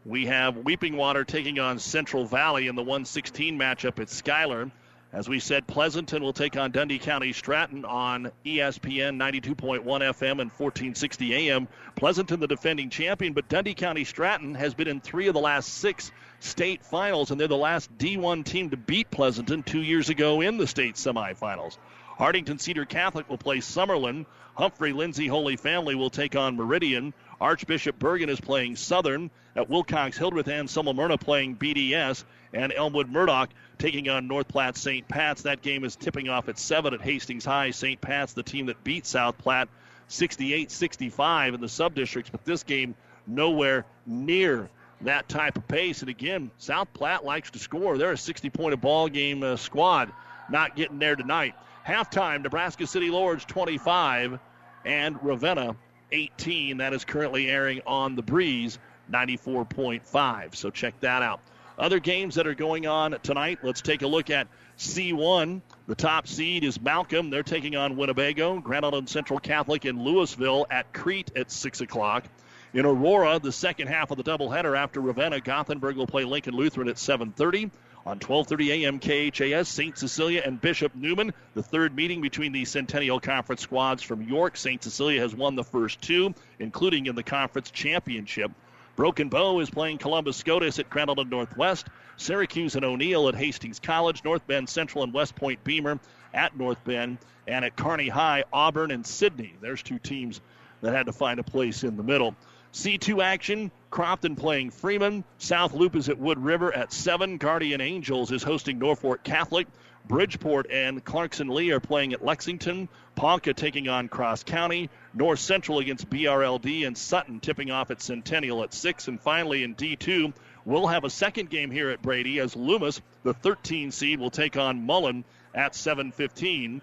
We 0.05 0.25
have 0.25 0.57
Weeping 0.57 0.97
Water 0.97 1.23
taking 1.23 1.59
on 1.59 1.79
Central 1.79 2.25
Valley 2.25 2.67
in 2.67 2.75
the 2.75 2.81
116 2.81 3.57
matchup 3.57 3.99
at 3.99 4.09
Schuyler. 4.09 4.71
As 5.11 5.27
we 5.27 5.39
said, 5.39 5.65
Pleasanton 5.65 6.21
will 6.21 6.33
take 6.33 6.55
on 6.55 6.71
Dundy 6.71 6.99
County 6.99 7.33
Stratton 7.33 7.83
on 7.83 8.31
ESPN 8.45 9.17
92.1 9.17 9.83
FM 9.83 10.39
and 10.39 10.51
1460 10.51 11.49
AM. 11.49 11.67
Pleasanton, 11.95 12.39
the 12.39 12.47
defending 12.47 12.91
champion, 12.91 13.33
but 13.33 13.49
Dundy 13.49 13.73
County 13.73 14.03
Stratton 14.03 14.53
has 14.53 14.75
been 14.75 14.87
in 14.87 15.01
three 15.01 15.27
of 15.27 15.33
the 15.33 15.39
last 15.39 15.73
six 15.73 16.11
state 16.39 16.83
finals, 16.83 17.31
and 17.31 17.41
they're 17.41 17.47
the 17.47 17.57
last 17.57 17.97
D1 17.97 18.45
team 18.45 18.69
to 18.69 18.77
beat 18.77 19.09
Pleasanton 19.09 19.63
two 19.63 19.81
years 19.81 20.09
ago 20.09 20.41
in 20.41 20.57
the 20.57 20.67
state 20.67 20.93
semifinals. 20.93 21.79
Hartington 22.19 22.59
Cedar 22.59 22.85
Catholic 22.85 23.27
will 23.29 23.37
play 23.39 23.57
Summerland. 23.57 24.27
Humphrey 24.53 24.93
Lindsay 24.93 25.25
Holy 25.25 25.55
Family 25.55 25.95
will 25.95 26.11
take 26.11 26.35
on 26.35 26.55
Meridian. 26.55 27.15
Archbishop 27.41 27.97
Bergan 27.97 28.29
is 28.29 28.41
playing 28.41 28.75
Southern. 28.75 29.31
At 29.55 29.69
Wilcox 29.69 30.17
Hildreth 30.17 30.47
and 30.47 30.69
Myrna 30.95 31.17
playing 31.17 31.55
BDS. 31.55 32.23
And 32.53 32.73
Elmwood 32.75 33.09
Murdock 33.09 33.49
taking 33.77 34.09
on 34.09 34.27
North 34.27 34.47
Platte 34.47 34.77
St. 34.77 35.07
Pat's. 35.07 35.43
That 35.43 35.61
game 35.61 35.83
is 35.83 35.95
tipping 35.95 36.29
off 36.29 36.49
at 36.49 36.57
7 36.57 36.93
at 36.93 37.01
Hastings 37.01 37.45
High. 37.45 37.71
St. 37.71 37.99
Pat's, 37.99 38.33
the 38.33 38.43
team 38.43 38.67
that 38.67 38.83
beat 38.83 39.05
South 39.05 39.37
Platte 39.37 39.69
68 40.07 40.71
65 40.71 41.53
in 41.53 41.61
the 41.61 41.67
subdistricts. 41.67 42.31
But 42.31 42.45
this 42.45 42.63
game, 42.63 42.95
nowhere 43.27 43.85
near 44.05 44.69
that 45.01 45.29
type 45.29 45.57
of 45.57 45.67
pace. 45.67 46.01
And 46.01 46.09
again, 46.09 46.51
South 46.57 46.91
Platte 46.93 47.23
likes 47.23 47.51
to 47.51 47.59
score. 47.59 47.97
They're 47.97 48.11
a 48.11 48.17
60 48.17 48.49
point 48.49 48.73
a 48.73 48.77
ball 48.77 49.07
game 49.07 49.43
uh, 49.43 49.55
squad, 49.55 50.11
not 50.49 50.75
getting 50.75 50.99
there 50.99 51.15
tonight. 51.15 51.55
Halftime, 51.87 52.43
Nebraska 52.43 52.85
City 52.85 53.09
Lourdes 53.09 53.45
25 53.45 54.39
and 54.85 55.23
Ravenna 55.23 55.75
18. 56.11 56.77
That 56.77 56.93
is 56.93 57.05
currently 57.05 57.49
airing 57.49 57.81
on 57.87 58.15
the 58.15 58.21
breeze 58.21 58.79
94.5. 59.11 60.55
So 60.55 60.69
check 60.69 60.99
that 60.99 61.21
out. 61.21 61.39
Other 61.79 62.01
games 62.01 62.35
that 62.35 62.45
are 62.45 62.53
going 62.53 62.87
on 62.87 63.15
tonight, 63.23 63.59
let's 63.63 63.79
take 63.79 64.01
a 64.01 64.07
look 64.07 64.29
at 64.29 64.49
C1. 64.77 65.61
The 65.87 65.95
top 65.95 66.27
seed 66.27 66.65
is 66.65 66.79
Malcolm. 66.81 67.29
They're 67.29 67.41
taking 67.41 67.77
on 67.77 67.95
Winnebago. 67.95 68.59
Grand 68.59 68.83
Island 68.83 69.07
Central 69.07 69.39
Catholic 69.39 69.85
in 69.85 70.03
Louisville 70.03 70.67
at 70.69 70.91
Crete 70.91 71.31
at 71.37 71.49
6 71.49 71.79
o'clock. 71.79 72.25
In 72.73 72.85
Aurora, 72.85 73.39
the 73.39 73.53
second 73.53 73.87
half 73.87 74.11
of 74.11 74.17
the 74.17 74.23
doubleheader 74.23 74.77
after 74.77 74.99
Ravenna, 74.99 75.39
Gothenburg 75.39 75.95
will 75.95 76.05
play 76.05 76.25
Lincoln 76.25 76.53
Lutheran 76.53 76.89
at 76.89 76.97
7:30. 76.97 77.71
on 78.05 78.19
12:30 78.19 78.83
a.m. 78.83 78.99
KHAS. 78.99 79.69
St. 79.69 79.97
Cecilia 79.97 80.41
and 80.45 80.59
Bishop 80.59 80.93
Neumann, 80.95 81.33
the 81.53 81.63
third 81.63 81.95
meeting 81.95 82.19
between 82.19 82.51
the 82.51 82.65
Centennial 82.65 83.21
Conference 83.21 83.61
squads 83.61 84.03
from 84.03 84.21
York. 84.21 84.57
St. 84.57 84.83
Cecilia 84.83 85.21
has 85.21 85.33
won 85.33 85.55
the 85.55 85.63
first 85.63 86.01
two, 86.01 86.33
including 86.59 87.05
in 87.05 87.15
the 87.15 87.23
conference 87.23 87.71
championship. 87.71 88.51
Broken 88.99 89.29
Bow 89.29 89.61
is 89.61 89.69
playing 89.69 89.97
Columbus 89.97 90.35
Scotus 90.35 90.77
at 90.77 90.89
Crandall 90.89 91.23
Northwest. 91.23 91.87
Syracuse 92.17 92.75
and 92.75 92.83
O'Neill 92.83 93.29
at 93.29 93.35
Hastings 93.35 93.79
College. 93.79 94.25
North 94.25 94.45
Bend 94.45 94.67
Central 94.67 95.05
and 95.05 95.13
West 95.13 95.37
Point 95.37 95.63
Beemer 95.63 96.01
at 96.33 96.57
North 96.57 96.83
Bend. 96.83 97.17
And 97.47 97.63
at 97.63 97.77
Kearney 97.77 98.09
High, 98.09 98.43
Auburn 98.51 98.91
and 98.91 99.07
Sidney. 99.07 99.53
There's 99.61 99.81
two 99.81 99.99
teams 99.99 100.41
that 100.81 100.93
had 100.93 101.05
to 101.05 101.13
find 101.13 101.39
a 101.39 101.43
place 101.43 101.85
in 101.85 101.95
the 101.95 102.03
middle. 102.03 102.35
C2 102.73 103.23
action, 103.23 103.71
Crofton 103.89 104.35
playing 104.35 104.71
Freeman. 104.71 105.23
South 105.37 105.73
Loop 105.73 105.95
is 105.95 106.09
at 106.09 106.19
Wood 106.19 106.37
River 106.37 106.75
at 106.75 106.91
7. 106.91 107.37
Guardian 107.37 107.79
Angels 107.79 108.33
is 108.33 108.43
hosting 108.43 108.79
Norfolk 108.79 109.23
Catholic. 109.23 109.67
Bridgeport 110.09 110.69
and 110.71 111.05
Clarkson 111.05 111.47
Leigh 111.47 111.69
are 111.69 111.79
playing 111.79 112.11
at 112.11 112.25
Lexington. 112.25 112.89
Ponca 113.15 113.53
taking 113.53 113.87
on 113.87 114.09
Cross 114.09 114.43
County. 114.43 114.89
North 115.13 115.39
Central 115.39 115.79
against 115.79 116.09
BRLD 116.09 116.85
and 116.85 116.97
Sutton 116.97 117.39
tipping 117.39 117.71
off 117.71 117.91
at 117.91 118.01
Centennial 118.01 118.63
at 118.63 118.73
6. 118.73 119.07
And 119.07 119.19
finally 119.19 119.63
in 119.63 119.75
D2, 119.75 120.33
we'll 120.65 120.87
have 120.87 121.03
a 121.03 121.09
second 121.09 121.49
game 121.49 121.71
here 121.71 121.89
at 121.89 122.01
Brady 122.01 122.39
as 122.39 122.55
Loomis, 122.55 123.01
the 123.23 123.33
13 123.33 123.91
seed, 123.91 124.19
will 124.19 124.29
take 124.29 124.57
on 124.57 124.85
Mullen 124.85 125.23
at 125.53 125.73
7:15. 125.73 126.81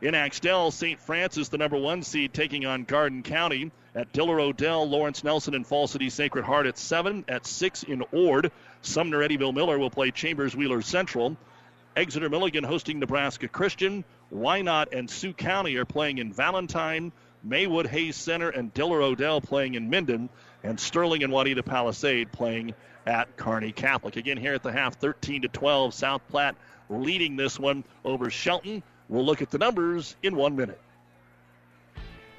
In 0.00 0.14
Axtell, 0.14 0.70
St. 0.70 1.00
Francis, 1.00 1.48
the 1.48 1.58
number 1.58 1.76
one 1.76 2.02
seed, 2.02 2.32
taking 2.32 2.66
on 2.66 2.84
Garden 2.84 3.22
County. 3.22 3.70
At 3.94 4.12
Diller 4.12 4.38
Odell, 4.38 4.88
Lawrence 4.88 5.24
Nelson 5.24 5.54
and 5.54 5.66
Falls 5.66 5.90
City 5.90 6.08
Sacred 6.08 6.44
Heart 6.44 6.66
at 6.66 6.78
7. 6.78 7.24
At 7.26 7.46
6 7.46 7.82
in 7.82 8.04
Ord, 8.12 8.52
Sumner 8.82 9.26
Eddyville 9.26 9.54
Miller 9.54 9.78
will 9.78 9.90
play 9.90 10.12
Chambers 10.12 10.54
Wheeler 10.54 10.82
Central. 10.82 11.36
Exeter 11.96 12.28
Milligan 12.28 12.62
hosting 12.62 13.00
Nebraska 13.00 13.48
Christian. 13.48 14.04
Wynot 14.32 14.92
and 14.92 15.10
Sioux 15.10 15.32
County 15.32 15.74
are 15.76 15.84
playing 15.84 16.18
in 16.18 16.32
Valentine. 16.32 17.10
Maywood 17.42 17.86
Hayes 17.86 18.16
Center 18.16 18.50
and 18.50 18.72
Diller 18.74 19.02
Odell 19.02 19.40
playing 19.40 19.74
in 19.74 19.90
Minden. 19.90 20.28
And 20.64 20.78
Sterling 20.78 21.22
and 21.22 21.32
Wauneta 21.32 21.64
Palisade 21.64 22.32
playing 22.32 22.74
at 23.06 23.36
Kearney 23.36 23.72
Catholic. 23.72 24.16
Again, 24.16 24.36
here 24.36 24.54
at 24.54 24.62
the 24.62 24.72
half, 24.72 24.96
13 24.96 25.42
to 25.42 25.48
12. 25.48 25.94
South 25.94 26.22
Platte 26.28 26.56
leading 26.88 27.36
this 27.36 27.58
one 27.58 27.84
over 28.04 28.28
Shelton. 28.30 28.82
We'll 29.08 29.24
look 29.24 29.40
at 29.40 29.50
the 29.50 29.58
numbers 29.58 30.16
in 30.22 30.36
one 30.36 30.56
minute. 30.56 30.80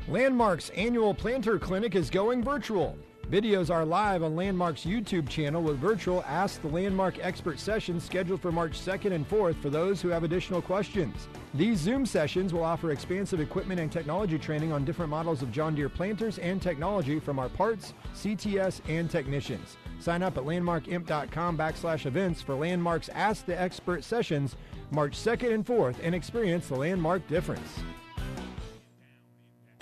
Landmark's 0.07 0.69
annual 0.71 1.13
planter 1.13 1.59
clinic 1.59 1.95
is 1.95 2.09
going 2.09 2.43
virtual. 2.43 2.97
Videos 3.29 3.69
are 3.69 3.85
live 3.85 4.23
on 4.23 4.35
Landmark's 4.35 4.85
YouTube 4.85 5.29
channel 5.29 5.61
with 5.61 5.77
virtual 5.77 6.23
Ask 6.23 6.63
the 6.63 6.67
Landmark 6.67 7.23
expert 7.23 7.59
sessions 7.59 8.03
scheduled 8.03 8.41
for 8.41 8.51
March 8.51 8.71
2nd 8.71 9.11
and 9.11 9.29
4th 9.29 9.61
for 9.61 9.69
those 9.69 10.01
who 10.01 10.07
have 10.07 10.23
additional 10.23 10.63
questions. 10.63 11.27
These 11.53 11.77
Zoom 11.77 12.07
sessions 12.07 12.55
will 12.55 12.63
offer 12.63 12.89
expansive 12.89 13.39
equipment 13.39 13.79
and 13.79 13.91
technology 13.91 14.39
training 14.39 14.71
on 14.71 14.83
different 14.83 15.11
models 15.11 15.43
of 15.43 15.51
John 15.51 15.75
Deere 15.75 15.89
planters 15.89 16.39
and 16.39 16.59
technology 16.59 17.19
from 17.19 17.37
our 17.37 17.49
parts, 17.49 17.93
CTS, 18.15 18.81
and 18.89 19.11
technicians. 19.11 19.77
Sign 19.99 20.23
up 20.23 20.35
at 20.35 20.45
landmarkimp.com 20.45 21.55
backslash 21.55 22.07
events 22.07 22.41
for 22.41 22.55
Landmark's 22.55 23.09
Ask 23.09 23.45
the 23.45 23.61
Expert 23.61 24.03
sessions 24.03 24.55
March 24.89 25.15
2nd 25.15 25.53
and 25.53 25.63
4th 25.63 25.97
and 26.01 26.15
experience 26.15 26.67
the 26.67 26.75
Landmark 26.77 27.27
difference. 27.27 27.77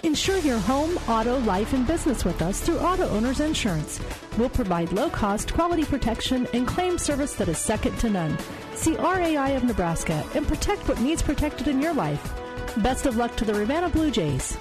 Insure 0.03 0.37
your 0.37 0.59
home, 0.59 0.95
auto, 1.09 1.39
life, 1.39 1.73
and 1.73 1.87
business 1.87 2.23
with 2.23 2.41
us 2.43 2.61
through 2.61 2.77
Auto 2.77 3.09
Owners 3.09 3.39
Insurance. 3.39 3.99
We'll 4.37 4.49
provide 4.49 4.91
low 4.91 5.09
cost, 5.09 5.53
quality 5.53 5.85
protection 5.85 6.47
and 6.53 6.67
claim 6.67 6.99
service 6.99 7.33
that 7.35 7.49
is 7.49 7.57
second 7.57 7.97
to 7.99 8.09
none. 8.09 8.37
See 8.75 8.95
RAI 8.95 9.55
of 9.55 9.63
Nebraska 9.63 10.23
and 10.35 10.47
protect 10.47 10.87
what 10.87 11.01
needs 11.01 11.23
protected 11.23 11.67
in 11.67 11.81
your 11.81 11.95
life. 11.95 12.31
Best 12.77 13.07
of 13.07 13.17
luck 13.17 13.35
to 13.37 13.45
the 13.45 13.55
Ravenna 13.55 13.89
Blue 13.89 14.11
Jays. 14.11 14.55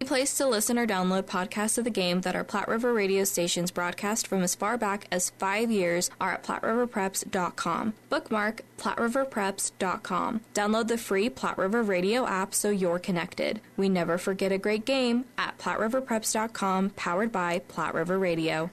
Place 0.00 0.38
to 0.38 0.46
listen 0.46 0.78
or 0.78 0.86
download 0.86 1.24
podcasts 1.24 1.76
of 1.76 1.84
the 1.84 1.90
game 1.90 2.22
that 2.22 2.34
our 2.34 2.44
Platte 2.44 2.68
River 2.68 2.94
radio 2.94 3.24
stations 3.24 3.70
broadcast 3.70 4.26
from 4.26 4.42
as 4.42 4.54
far 4.54 4.78
back 4.78 5.06
as 5.10 5.30
five 5.30 5.70
years 5.70 6.08
are 6.20 6.32
at 6.32 6.44
PlatteRiverPreps.com. 6.44 7.94
Bookmark 8.08 8.62
PlatteRiverPreps.com. 8.78 10.40
Download 10.54 10.88
the 10.88 10.98
free 10.98 11.28
Platte 11.28 11.58
River 11.58 11.82
radio 11.82 12.26
app 12.26 12.54
so 12.54 12.70
you're 12.70 12.98
connected. 12.98 13.60
We 13.76 13.88
never 13.88 14.16
forget 14.16 14.50
a 14.52 14.56
great 14.58 14.86
game 14.86 15.26
at 15.36 15.58
PlatteRiverPreps.com, 15.58 16.90
powered 16.90 17.32
by 17.32 17.58
Platte 17.58 17.94
River 17.94 18.18
Radio. 18.18 18.70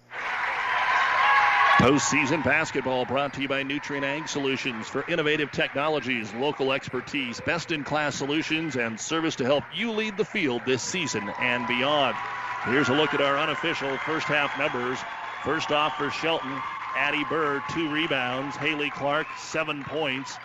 Postseason 1.77 2.41
basketball 2.41 3.05
brought 3.05 3.33
to 3.33 3.41
you 3.41 3.49
by 3.49 3.61
Nutrien 3.61 4.03
Ag 4.03 4.29
Solutions 4.29 4.87
for 4.87 5.03
innovative 5.09 5.51
technologies, 5.51 6.33
local 6.33 6.71
expertise, 6.71 7.41
best 7.41 7.71
in 7.71 7.83
class 7.83 8.15
solutions, 8.15 8.77
and 8.77 8.97
service 8.97 9.35
to 9.35 9.43
help 9.43 9.65
you 9.73 9.91
lead 9.91 10.15
the 10.15 10.23
field 10.23 10.61
this 10.65 10.81
season 10.81 11.29
and 11.37 11.67
beyond. 11.67 12.15
Here's 12.63 12.87
a 12.87 12.93
look 12.93 13.13
at 13.13 13.19
our 13.19 13.37
unofficial 13.37 13.97
first 13.97 14.27
half 14.27 14.57
numbers. 14.57 14.97
First 15.43 15.71
off 15.73 15.97
for 15.97 16.09
Shelton, 16.09 16.61
Addie 16.95 17.25
Burr, 17.25 17.61
two 17.67 17.91
rebounds. 17.91 18.55
Haley 18.55 18.89
Clark, 18.89 19.27
seven 19.37 19.83
points. 19.83 20.39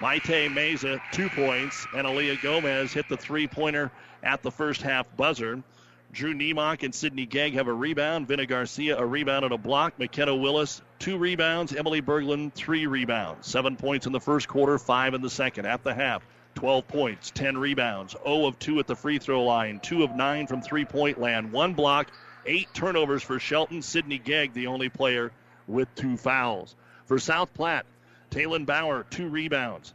Maite 0.00 0.50
Meza, 0.50 1.00
two 1.10 1.30
points. 1.30 1.86
And 1.96 2.06
Aaliyah 2.06 2.42
Gomez 2.42 2.92
hit 2.92 3.08
the 3.08 3.16
three 3.16 3.46
pointer 3.46 3.90
at 4.22 4.42
the 4.42 4.50
first 4.50 4.82
half 4.82 5.06
buzzer. 5.16 5.62
Drew 6.16 6.32
Niemock 6.32 6.82
and 6.82 6.94
Sydney 6.94 7.26
Gegg 7.26 7.52
have 7.56 7.68
a 7.68 7.72
rebound. 7.74 8.26
Vinna 8.26 8.48
Garcia, 8.48 8.96
a 8.96 9.04
rebound 9.04 9.44
and 9.44 9.52
a 9.52 9.58
block. 9.58 9.98
McKenna 9.98 10.34
Willis, 10.34 10.80
two 10.98 11.18
rebounds. 11.18 11.74
Emily 11.74 12.00
Berglund, 12.00 12.54
three 12.54 12.86
rebounds. 12.86 13.46
Seven 13.46 13.76
points 13.76 14.06
in 14.06 14.12
the 14.12 14.20
first 14.20 14.48
quarter, 14.48 14.78
five 14.78 15.12
in 15.12 15.20
the 15.20 15.28
second. 15.28 15.66
At 15.66 15.84
the 15.84 15.92
half, 15.92 16.26
12 16.54 16.88
points, 16.88 17.30
10 17.32 17.58
rebounds. 17.58 18.16
0 18.24 18.46
of 18.46 18.58
2 18.58 18.78
at 18.78 18.86
the 18.86 18.96
free 18.96 19.18
throw 19.18 19.44
line. 19.44 19.78
2 19.78 20.04
of 20.04 20.16
9 20.16 20.46
from 20.46 20.62
three 20.62 20.86
point 20.86 21.20
land. 21.20 21.52
One 21.52 21.74
block, 21.74 22.10
eight 22.46 22.68
turnovers 22.72 23.22
for 23.22 23.38
Shelton. 23.38 23.82
Sydney 23.82 24.18
Gegg, 24.18 24.54
the 24.54 24.68
only 24.68 24.88
player 24.88 25.32
with 25.68 25.94
two 25.96 26.16
fouls. 26.16 26.74
For 27.04 27.18
South 27.18 27.52
Platte, 27.52 27.84
Taylon 28.30 28.64
Bauer, 28.64 29.04
two 29.10 29.28
rebounds. 29.28 29.92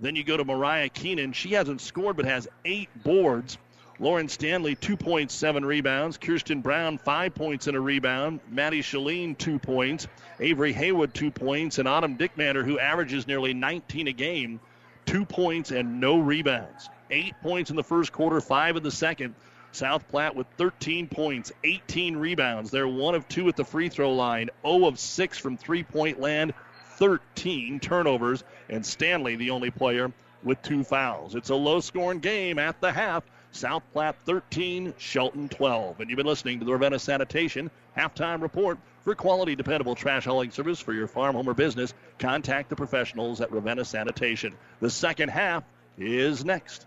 Then 0.00 0.16
you 0.16 0.24
go 0.24 0.38
to 0.38 0.44
Mariah 0.46 0.88
Keenan. 0.88 1.34
She 1.34 1.52
hasn't 1.52 1.82
scored 1.82 2.16
but 2.16 2.24
has 2.24 2.48
eight 2.64 2.88
boards. 3.04 3.58
Lauren 4.00 4.28
Stanley, 4.28 4.74
2.7 4.74 5.64
rebounds. 5.64 6.18
Kirsten 6.18 6.60
Brown, 6.62 6.98
five 6.98 7.34
points 7.34 7.68
and 7.68 7.76
a 7.76 7.80
rebound. 7.80 8.40
Maddie 8.50 8.82
Shalene, 8.82 9.38
two 9.38 9.58
points. 9.58 10.08
Avery 10.40 10.72
Haywood, 10.72 11.14
two 11.14 11.30
points. 11.30 11.78
And 11.78 11.86
Autumn 11.86 12.16
Dickmander, 12.16 12.64
who 12.64 12.78
averages 12.78 13.28
nearly 13.28 13.54
19 13.54 14.08
a 14.08 14.12
game, 14.12 14.60
two 15.06 15.24
points 15.24 15.70
and 15.70 16.00
no 16.00 16.18
rebounds. 16.18 16.88
Eight 17.10 17.34
points 17.40 17.70
in 17.70 17.76
the 17.76 17.84
first 17.84 18.12
quarter, 18.12 18.40
five 18.40 18.76
in 18.76 18.82
the 18.82 18.90
second. 18.90 19.34
South 19.70 20.08
Platte 20.08 20.36
with 20.36 20.46
13 20.56 21.08
points, 21.08 21.52
18 21.62 22.16
rebounds. 22.16 22.70
They're 22.70 22.88
one 22.88 23.14
of 23.14 23.28
two 23.28 23.48
at 23.48 23.56
the 23.56 23.64
free 23.64 23.88
throw 23.88 24.12
line, 24.12 24.50
0 24.66 24.86
of 24.86 24.98
6 24.98 25.38
from 25.38 25.56
three 25.56 25.82
point 25.82 26.20
land, 26.20 26.54
13 26.96 27.80
turnovers. 27.80 28.42
And 28.68 28.84
Stanley, 28.84 29.36
the 29.36 29.50
only 29.50 29.70
player 29.70 30.12
with 30.42 30.62
two 30.62 30.84
fouls. 30.84 31.34
It's 31.34 31.50
a 31.50 31.54
low 31.54 31.80
scoring 31.80 32.20
game 32.20 32.58
at 32.58 32.80
the 32.80 32.92
half. 32.92 33.24
South 33.54 33.84
Platte 33.92 34.16
13, 34.24 34.94
Shelton 34.98 35.48
12. 35.48 36.00
And 36.00 36.10
you've 36.10 36.16
been 36.16 36.26
listening 36.26 36.58
to 36.58 36.64
the 36.64 36.72
Ravenna 36.72 36.98
Sanitation 36.98 37.70
halftime 37.96 38.42
report. 38.42 38.78
For 39.02 39.14
quality, 39.14 39.54
dependable 39.54 39.94
trash 39.94 40.24
hauling 40.24 40.50
service 40.50 40.80
for 40.80 40.92
your 40.92 41.06
farm, 41.06 41.36
home, 41.36 41.48
or 41.48 41.54
business, 41.54 41.94
contact 42.18 42.68
the 42.68 42.76
professionals 42.76 43.40
at 43.40 43.52
Ravenna 43.52 43.84
Sanitation. 43.84 44.54
The 44.80 44.90
second 44.90 45.28
half 45.28 45.62
is 45.96 46.44
next. 46.44 46.86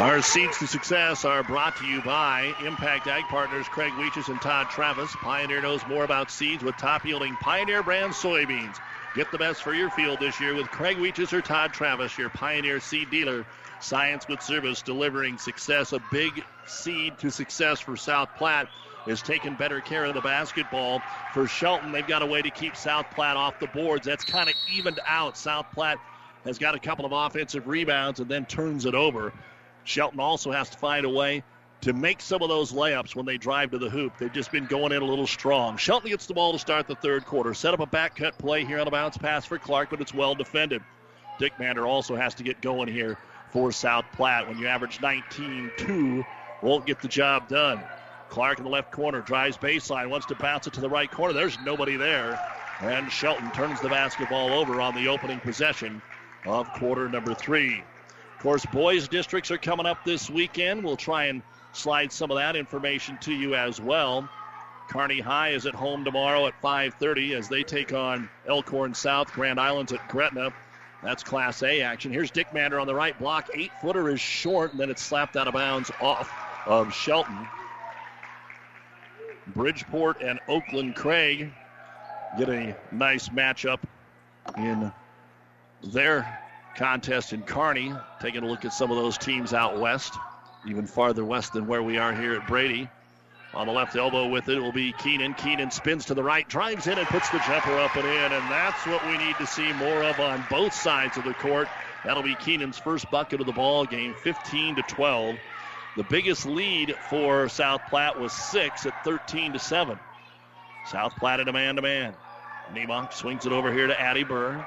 Our 0.00 0.22
seeds 0.22 0.58
to 0.60 0.66
success 0.66 1.26
are 1.26 1.42
brought 1.42 1.76
to 1.76 1.84
you 1.84 2.00
by 2.00 2.54
Impact 2.64 3.06
Ag 3.06 3.24
Partners 3.24 3.68
Craig 3.68 3.92
Weeches 3.98 4.30
and 4.30 4.40
Todd 4.40 4.70
Travis. 4.70 5.14
Pioneer 5.16 5.60
knows 5.60 5.86
more 5.86 6.04
about 6.04 6.30
seeds 6.30 6.64
with 6.64 6.74
top 6.78 7.04
yielding 7.04 7.36
Pioneer 7.36 7.82
brand 7.82 8.14
soybeans. 8.14 8.78
Get 9.14 9.30
the 9.30 9.36
best 9.36 9.62
for 9.62 9.74
your 9.74 9.90
field 9.90 10.18
this 10.18 10.40
year 10.40 10.54
with 10.54 10.70
Craig 10.70 10.96
Weeches 10.96 11.34
or 11.34 11.42
Todd 11.42 11.74
Travis, 11.74 12.16
your 12.16 12.30
Pioneer 12.30 12.80
seed 12.80 13.10
dealer. 13.10 13.44
Science 13.80 14.26
with 14.26 14.40
service 14.40 14.80
delivering 14.80 15.36
success. 15.36 15.92
A 15.92 16.00
big 16.10 16.44
seed 16.66 17.18
to 17.18 17.30
success 17.30 17.78
for 17.78 17.94
South 17.94 18.30
Platte 18.38 18.70
is 19.06 19.20
taking 19.20 19.54
better 19.54 19.82
care 19.82 20.06
of 20.06 20.14
the 20.14 20.22
basketball. 20.22 21.02
For 21.34 21.46
Shelton, 21.46 21.92
they've 21.92 22.08
got 22.08 22.22
a 22.22 22.26
way 22.26 22.40
to 22.40 22.50
keep 22.50 22.74
South 22.74 23.04
Platte 23.14 23.36
off 23.36 23.60
the 23.60 23.66
boards. 23.66 24.06
That's 24.06 24.24
kind 24.24 24.48
of 24.48 24.54
evened 24.72 25.00
out. 25.06 25.36
South 25.36 25.66
Platte 25.74 25.98
has 26.46 26.58
got 26.58 26.74
a 26.74 26.78
couple 26.78 27.04
of 27.04 27.12
offensive 27.12 27.68
rebounds 27.68 28.18
and 28.20 28.30
then 28.30 28.46
turns 28.46 28.86
it 28.86 28.94
over. 28.94 29.34
Shelton 29.90 30.20
also 30.20 30.52
has 30.52 30.70
to 30.70 30.78
find 30.78 31.04
a 31.04 31.10
way 31.10 31.42
to 31.80 31.92
make 31.92 32.20
some 32.20 32.42
of 32.42 32.48
those 32.48 32.72
layups 32.72 33.16
when 33.16 33.26
they 33.26 33.36
drive 33.36 33.72
to 33.72 33.78
the 33.78 33.90
hoop. 33.90 34.16
They've 34.18 34.32
just 34.32 34.52
been 34.52 34.66
going 34.66 34.92
in 34.92 35.02
a 35.02 35.04
little 35.04 35.26
strong. 35.26 35.76
Shelton 35.78 36.10
gets 36.10 36.26
the 36.26 36.34
ball 36.34 36.52
to 36.52 36.60
start 36.60 36.86
the 36.86 36.94
third 36.94 37.26
quarter. 37.26 37.54
Set 37.54 37.74
up 37.74 37.80
a 37.80 37.86
back 37.86 38.14
cut 38.14 38.38
play 38.38 38.64
here 38.64 38.78
on 38.78 38.86
a 38.86 38.90
bounce 38.90 39.16
pass 39.16 39.44
for 39.44 39.58
Clark, 39.58 39.90
but 39.90 40.00
it's 40.00 40.14
well 40.14 40.36
defended. 40.36 40.80
Dick 41.40 41.58
Mander 41.58 41.88
also 41.88 42.14
has 42.14 42.34
to 42.34 42.44
get 42.44 42.60
going 42.60 42.86
here 42.86 43.18
for 43.50 43.72
South 43.72 44.04
Platte. 44.12 44.46
When 44.46 44.58
you 44.58 44.68
average 44.68 45.00
19 45.00 45.72
2, 45.76 46.24
won't 46.62 46.86
get 46.86 47.00
the 47.02 47.08
job 47.08 47.48
done. 47.48 47.82
Clark 48.28 48.58
in 48.58 48.64
the 48.64 48.70
left 48.70 48.92
corner 48.92 49.22
drives 49.22 49.56
baseline, 49.56 50.08
wants 50.08 50.26
to 50.26 50.36
bounce 50.36 50.68
it 50.68 50.74
to 50.74 50.80
the 50.80 50.88
right 50.88 51.10
corner. 51.10 51.32
There's 51.32 51.58
nobody 51.64 51.96
there. 51.96 52.38
And 52.80 53.10
Shelton 53.10 53.50
turns 53.50 53.80
the 53.80 53.88
basketball 53.88 54.52
over 54.52 54.80
on 54.80 54.94
the 54.94 55.08
opening 55.08 55.40
possession 55.40 56.00
of 56.46 56.72
quarter 56.74 57.08
number 57.08 57.34
three. 57.34 57.82
Of 58.40 58.44
course, 58.44 58.64
boys 58.64 59.06
districts 59.06 59.50
are 59.50 59.58
coming 59.58 59.84
up 59.84 60.02
this 60.02 60.30
weekend. 60.30 60.82
We'll 60.82 60.96
try 60.96 61.24
and 61.24 61.42
slide 61.74 62.10
some 62.10 62.30
of 62.30 62.38
that 62.38 62.56
information 62.56 63.18
to 63.18 63.34
you 63.34 63.54
as 63.54 63.78
well. 63.82 64.26
Kearney 64.88 65.20
High 65.20 65.50
is 65.50 65.66
at 65.66 65.74
home 65.74 66.06
tomorrow 66.06 66.46
at 66.46 66.58
5:30 66.62 67.34
as 67.34 67.50
they 67.50 67.62
take 67.62 67.92
on 67.92 68.30
Elkhorn 68.48 68.94
South. 68.94 69.30
Grand 69.34 69.60
Islands 69.60 69.92
at 69.92 70.08
Gretna. 70.08 70.54
That's 71.02 71.22
Class 71.22 71.62
A 71.62 71.82
action. 71.82 72.14
Here's 72.14 72.30
Dick 72.30 72.50
Mander 72.50 72.80
on 72.80 72.86
the 72.86 72.94
right 72.94 73.16
block. 73.18 73.50
Eight 73.52 73.72
footer 73.82 74.08
is 74.08 74.22
short, 74.22 74.70
and 74.70 74.80
then 74.80 74.88
it's 74.88 75.02
slapped 75.02 75.36
out 75.36 75.46
of 75.46 75.52
bounds 75.52 75.90
off 76.00 76.32
of 76.64 76.94
Shelton. 76.94 77.46
Bridgeport 79.48 80.22
and 80.22 80.40
Oakland 80.48 80.96
Craig 80.96 81.52
get 82.38 82.48
a 82.48 82.74
nice 82.90 83.28
matchup 83.28 83.80
in 84.56 84.90
their 85.82 86.38
contest 86.80 87.34
in 87.34 87.42
Kearney. 87.42 87.94
Taking 88.20 88.42
a 88.42 88.46
look 88.46 88.64
at 88.64 88.72
some 88.72 88.90
of 88.90 88.96
those 88.96 89.18
teams 89.18 89.52
out 89.52 89.78
west, 89.78 90.14
even 90.66 90.86
farther 90.86 91.22
west 91.22 91.52
than 91.52 91.66
where 91.66 91.82
we 91.82 91.98
are 91.98 92.14
here 92.14 92.32
at 92.32 92.48
Brady. 92.48 92.88
On 93.52 93.66
the 93.66 93.72
left 93.72 93.96
elbow 93.96 94.28
with 94.28 94.48
it 94.48 94.58
will 94.58 94.72
be 94.72 94.92
Keenan. 94.92 95.34
Keenan 95.34 95.70
spins 95.70 96.06
to 96.06 96.14
the 96.14 96.22
right, 96.22 96.48
drives 96.48 96.86
in, 96.86 96.98
and 96.98 97.06
puts 97.08 97.28
the 97.28 97.38
jumper 97.40 97.78
up 97.78 97.94
and 97.96 98.06
in. 98.06 98.32
And 98.32 98.50
that's 98.50 98.86
what 98.86 99.06
we 99.06 99.18
need 99.18 99.36
to 99.36 99.46
see 99.46 99.70
more 99.74 100.02
of 100.04 100.18
on 100.20 100.42
both 100.48 100.72
sides 100.72 101.18
of 101.18 101.24
the 101.24 101.34
court. 101.34 101.68
That'll 102.02 102.22
be 102.22 102.34
Keenan's 102.36 102.78
first 102.78 103.10
bucket 103.10 103.40
of 103.40 103.46
the 103.46 103.52
ball 103.52 103.84
game, 103.84 104.14
15 104.14 104.76
to 104.76 104.82
12. 104.82 105.36
The 105.98 106.04
biggest 106.04 106.46
lead 106.46 106.94
for 107.10 107.50
South 107.50 107.82
Platte 107.90 108.18
was 108.18 108.32
six 108.32 108.86
at 108.86 109.04
13 109.04 109.52
to 109.52 109.58
7. 109.58 109.98
South 110.86 111.14
Platte 111.16 111.40
at 111.40 111.48
a 111.48 111.52
man 111.52 111.76
to 111.76 111.82
man. 111.82 112.14
Nemok 112.72 113.12
swings 113.12 113.44
it 113.44 113.52
over 113.52 113.70
here 113.70 113.88
to 113.88 114.00
Addie 114.00 114.24
Burr. 114.24 114.66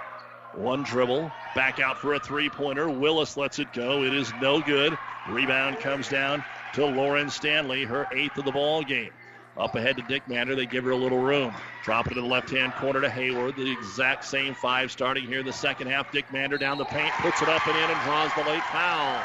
One 0.56 0.84
dribble, 0.84 1.32
back 1.56 1.80
out 1.80 1.98
for 1.98 2.14
a 2.14 2.20
three 2.20 2.50
pointer. 2.50 2.90
Willis 2.90 3.38
lets 3.38 3.58
it 3.60 3.74
go. 3.74 4.04
It 4.04 4.14
is 4.14 4.32
no 4.40 4.62
good. 4.62 4.98
Rebound 5.30 5.80
comes 5.80 6.08
down 6.08 6.44
to 6.74 6.86
Lauren 6.86 7.30
Stanley, 7.30 7.84
her 7.86 8.08
eighth 8.12 8.38
of 8.38 8.46
the 8.46 8.52
ball 8.52 8.84
game. 8.84 9.12
Up 9.58 9.76
ahead 9.76 9.98
to 9.98 10.04
Dick 10.04 10.28
Mander, 10.28 10.56
they 10.56 10.66
give 10.66 10.84
her 10.84 10.92
a 10.92 10.96
little 10.96 11.20
room. 11.20 11.54
Drop 11.84 12.08
it 12.08 12.16
to 12.16 12.22
the 12.22 12.28
left 12.28 12.50
hand 12.50 12.74
corner 12.74 13.02
to 13.02 13.10
Hayward. 13.10 13.56
The 13.56 13.72
exact 13.72 14.26
same 14.26 14.56
five 14.56 14.92
starting 14.92 15.26
here 15.26 15.40
in 15.40 15.46
the 15.46 15.54
second 15.54 15.88
half. 15.88 16.12
Dick 16.12 16.32
Mander 16.32 16.58
down 16.58 16.78
the 16.78 16.86
paint, 16.86 17.12
puts 17.20 17.42
it 17.42 17.50
up 17.50 17.66
and 17.68 17.78
in, 17.78 17.90
and 17.90 18.02
draws 18.02 18.32
the 18.34 18.44
late 18.50 18.64
foul. 18.64 19.22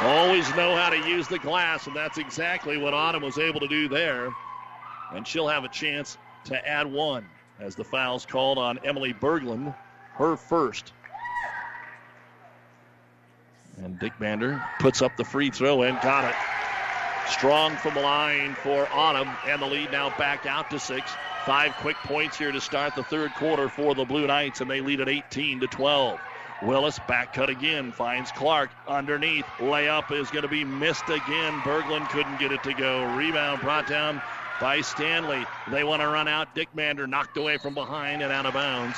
Always 0.00 0.48
know 0.56 0.74
how 0.76 0.90
to 0.90 0.98
use 1.08 1.28
the 1.28 1.38
glass, 1.38 1.86
and 1.86 1.94
that's 1.94 2.18
exactly 2.18 2.76
what 2.76 2.94
Autumn 2.94 3.22
was 3.22 3.38
able 3.38 3.60
to 3.60 3.68
do 3.68 3.88
there. 3.88 4.32
And 5.12 5.26
she'll 5.26 5.48
have 5.48 5.64
a 5.64 5.68
chance 5.68 6.16
to 6.44 6.68
add 6.68 6.90
one 6.90 7.26
as 7.60 7.74
the 7.74 7.84
foul's 7.84 8.26
called 8.26 8.58
on 8.58 8.78
Emily 8.84 9.12
Berglund, 9.12 9.74
her 10.14 10.36
first. 10.36 10.92
And 13.78 13.98
Dick 13.98 14.12
Mander 14.20 14.62
puts 14.78 15.02
up 15.02 15.16
the 15.16 15.24
free 15.24 15.50
throw 15.50 15.82
and 15.82 16.00
got 16.00 16.24
it. 16.24 16.36
Strong 17.30 17.76
from 17.76 17.94
the 17.94 18.00
line 18.00 18.54
for 18.54 18.88
Autumn, 18.92 19.28
and 19.46 19.62
the 19.62 19.66
lead 19.66 19.90
now 19.90 20.10
back 20.18 20.46
out 20.46 20.70
to 20.70 20.78
six. 20.78 21.12
Five 21.46 21.72
quick 21.80 21.96
points 21.96 22.38
here 22.38 22.52
to 22.52 22.60
start 22.60 22.94
the 22.94 23.02
third 23.02 23.34
quarter 23.34 23.68
for 23.68 23.94
the 23.94 24.04
Blue 24.04 24.26
Knights, 24.26 24.60
and 24.60 24.70
they 24.70 24.80
lead 24.80 25.00
at 25.00 25.08
18 25.08 25.60
to 25.60 25.66
12. 25.66 26.20
Willis 26.62 27.00
back 27.08 27.32
cut 27.32 27.48
again, 27.48 27.90
finds 27.90 28.30
Clark 28.30 28.70
underneath. 28.86 29.46
Layup 29.58 30.12
is 30.12 30.30
going 30.30 30.42
to 30.42 30.48
be 30.48 30.64
missed 30.64 31.08
again. 31.08 31.58
Berglund 31.60 32.08
couldn't 32.10 32.38
get 32.38 32.52
it 32.52 32.62
to 32.62 32.74
go. 32.74 33.12
Rebound 33.16 33.60
brought 33.60 33.88
down 33.88 34.22
by 34.60 34.80
Stanley. 34.80 35.44
They 35.70 35.82
want 35.82 36.02
to 36.02 36.08
run 36.08 36.28
out. 36.28 36.54
Dick 36.54 36.68
Mander 36.74 37.08
knocked 37.08 37.36
away 37.36 37.58
from 37.58 37.74
behind 37.74 38.22
and 38.22 38.30
out 38.30 38.46
of 38.46 38.54
bounds 38.54 38.96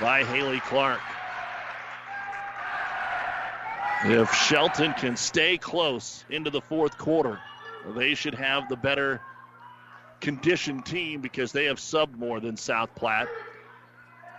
by 0.00 0.24
Haley 0.24 0.60
Clark. 0.60 1.00
If 4.04 4.32
Shelton 4.34 4.92
can 4.92 5.16
stay 5.16 5.56
close 5.56 6.24
into 6.28 6.50
the 6.50 6.60
fourth 6.60 6.96
quarter, 6.98 7.38
they 7.94 8.14
should 8.14 8.34
have 8.34 8.68
the 8.68 8.76
better 8.76 9.20
conditioned 10.20 10.84
team 10.84 11.20
because 11.20 11.52
they 11.52 11.64
have 11.64 11.78
subbed 11.78 12.16
more 12.16 12.40
than 12.40 12.56
South 12.56 12.94
Platte. 12.94 13.28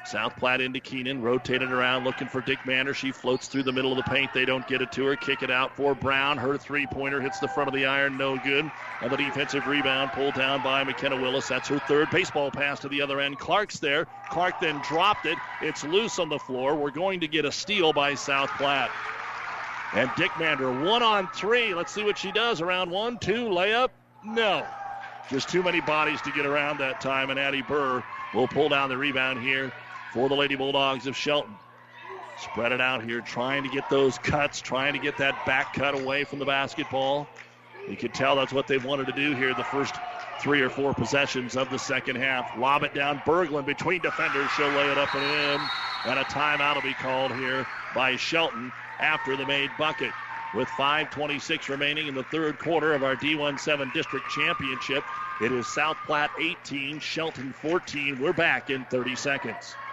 South 0.08 0.38
Platte 0.38 0.62
into 0.62 0.80
Keenan, 0.80 1.22
rotating 1.22 1.68
around, 1.68 2.06
looking 2.06 2.30
for 2.30 2.40
Dick 2.40 2.66
Mander. 2.66 2.94
She 2.94 3.12
floats 3.12 3.48
through 3.48 3.64
the 3.64 3.74
middle 3.74 3.92
of 3.92 3.98
the 3.98 4.10
paint. 4.10 4.32
They 4.34 4.46
don't 4.46 4.66
get 4.66 4.82
it 4.82 4.90
to 4.94 5.06
her. 5.06 5.18
Kick 5.18 5.44
it 5.44 5.52
out 5.52 5.76
for 5.76 5.94
Brown. 5.94 6.38
Her 6.38 6.58
three 6.58 6.88
pointer 6.88 7.20
hits 7.20 7.40
the 7.40 7.48
front 7.50 7.68
of 7.68 7.74
the 7.74 7.86
iron, 7.86 8.16
no 8.16 8.38
good. 8.38 8.72
And 9.02 9.12
the 9.12 9.18
defensive 9.18 9.68
rebound 9.68 10.14
pulled 10.14 10.36
down 10.36 10.64
by 10.64 10.86
McKenna 10.86 11.22
Willis. 11.22 11.50
That's 11.50 11.68
her 11.68 11.80
third 11.80 12.10
baseball 12.10 12.52
pass 12.52 12.80
to 12.80 12.88
the 12.88 13.02
other 13.02 13.20
end. 13.20 13.38
Clark's 13.38 13.80
there. 13.80 14.08
Clark 14.30 14.62
then 14.62 14.82
dropped 14.88 15.26
it. 15.26 15.38
It's 15.62 15.84
loose 15.84 16.20
on 16.20 16.30
the 16.30 16.40
floor. 16.40 16.74
We're 16.74 16.92
going 16.92 17.20
to 17.20 17.28
get 17.28 17.44
a 17.44 17.52
steal 17.52 17.92
by 17.92 18.16
South 18.16 18.50
Platte. 18.52 18.92
And 19.94 20.10
Dick 20.16 20.32
Mander, 20.40 20.72
one 20.72 21.04
on 21.04 21.28
three. 21.36 21.74
Let's 21.74 21.92
see 21.92 22.06
what 22.06 22.18
she 22.18 22.32
does. 22.32 22.62
Around 22.62 22.92
one, 22.92 23.18
two, 23.18 23.50
layup. 23.50 23.90
No. 24.24 24.66
Just 25.30 25.50
too 25.50 25.64
many 25.64 25.82
bodies 25.82 26.22
to 26.22 26.32
get 26.32 26.46
around 26.46 26.80
that 26.80 27.02
time. 27.02 27.30
And 27.30 27.38
Addie 27.38 27.62
Burr 27.62 28.02
will 28.34 28.48
pull 28.48 28.70
down 28.70 28.88
the 28.88 28.98
rebound 28.98 29.42
here 29.42 29.74
for 30.14 30.30
the 30.30 30.36
Lady 30.36 30.56
Bulldogs 30.56 31.08
of 31.08 31.16
Shelton. 31.16 31.56
Spread 32.38 32.72
it 32.72 32.82
out 32.82 33.04
here, 33.04 33.22
trying 33.22 33.64
to 33.64 33.70
get 33.70 33.90
those 33.90 34.18
cuts, 34.20 34.62
trying 34.62 34.94
to 34.94 35.00
get 35.00 35.18
that 35.18 35.44
back 35.46 35.74
cut 35.74 35.96
away 35.96 36.24
from 36.24 36.40
the 36.40 36.46
basketball. 36.46 37.28
You 37.90 37.98
can 37.98 38.12
tell 38.12 38.36
that's 38.36 38.54
what 38.54 38.68
they've 38.68 38.84
wanted 38.84 39.08
to 39.08 39.14
do 39.14 39.34
here 39.36 39.54
the 39.54 39.64
first 39.64 39.96
three 40.40 40.62
or 40.62 40.70
four 40.70 40.94
possessions 40.94 41.56
of 41.56 41.70
the 41.70 41.80
second 41.80 42.18
half. 42.18 42.56
Lob 42.58 42.84
it 42.84 42.94
down. 42.94 43.22
Berglund 43.26 43.66
between 43.66 44.02
defenders. 44.02 44.52
She'll 44.52 44.68
lay 44.70 44.92
it 44.92 44.98
up 44.98 45.14
and 45.14 45.24
in. 45.24 45.60
And 46.12 46.20
a 46.20 46.26
timeout 46.26 46.76
will 46.76 46.82
be 46.82 46.94
called 46.94 47.32
here 47.34 47.66
by 47.96 48.16
Shelton 48.18 48.72
after 49.00 49.36
the 49.36 49.46
made 49.46 49.72
bucket. 49.78 50.12
With 50.56 50.70
5.26 50.70 51.70
remaining 51.70 52.08
in 52.08 52.16
the 52.16 52.24
third 52.24 52.58
quarter 52.60 52.94
of 52.94 53.04
our 53.04 53.16
D17 53.16 53.94
District 53.94 54.28
Championship, 54.30 55.04
it 55.42 55.52
is 55.52 55.68
South 55.68 55.98
Platte 56.06 56.32
18, 56.40 57.00
Shelton 57.00 57.54
14. 57.54 58.20
We're 58.20 58.34
back 58.34 58.70
in 58.70 58.86
30 58.86 59.16
seconds. 59.16 59.76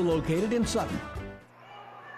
located 0.00 0.52
in 0.52 0.66
Sutton. 0.66 1.00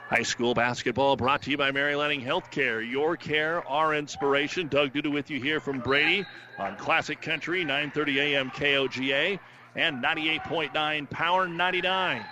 High 0.09 0.25
school 0.25 0.53
basketball 0.53 1.17
brought 1.17 1.41
to 1.43 1.51
you 1.51 1.57
by 1.57 1.71
Mary 1.71 1.97
Lanning 1.97 2.21
Healthcare. 2.21 2.87
Your 2.87 3.17
care, 3.17 3.67
our 3.67 3.95
inspiration. 3.95 4.69
Doug 4.69 4.93
Duda 4.93 5.11
with 5.11 5.31
you 5.31 5.41
here 5.41 5.59
from 5.59 5.81
Brady 5.81 6.27
on 6.59 6.77
Classic 6.77 7.21
Country, 7.23 7.65
9:30 7.65 8.17
a.m. 8.17 8.51
KOGA 8.51 9.41
and 9.75 10.05
98.9 10.05 11.09
Power 11.09 11.49
99. 11.49 12.25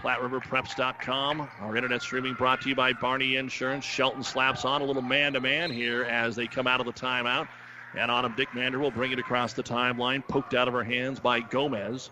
PlatteRiverPreps.com. 0.00 1.48
Our 1.60 1.76
internet 1.76 2.02
streaming 2.02 2.34
brought 2.34 2.60
to 2.62 2.68
you 2.68 2.74
by 2.74 2.92
Barney 2.92 3.36
Insurance. 3.36 3.84
Shelton 3.84 4.24
slaps 4.24 4.64
on 4.64 4.82
a 4.82 4.84
little 4.84 5.02
man 5.02 5.34
to 5.34 5.40
man 5.40 5.70
here 5.70 6.02
as 6.02 6.34
they 6.34 6.48
come 6.48 6.66
out 6.66 6.80
of 6.80 6.86
the 6.86 6.92
timeout. 6.92 7.46
And 7.96 8.10
Autumn 8.10 8.34
Dickmander 8.34 8.80
will 8.80 8.90
bring 8.90 9.12
it 9.12 9.20
across 9.20 9.52
the 9.52 9.62
timeline, 9.62 10.26
poked 10.26 10.54
out 10.54 10.66
of 10.66 10.74
her 10.74 10.82
hands 10.82 11.20
by 11.20 11.38
Gomez. 11.38 12.10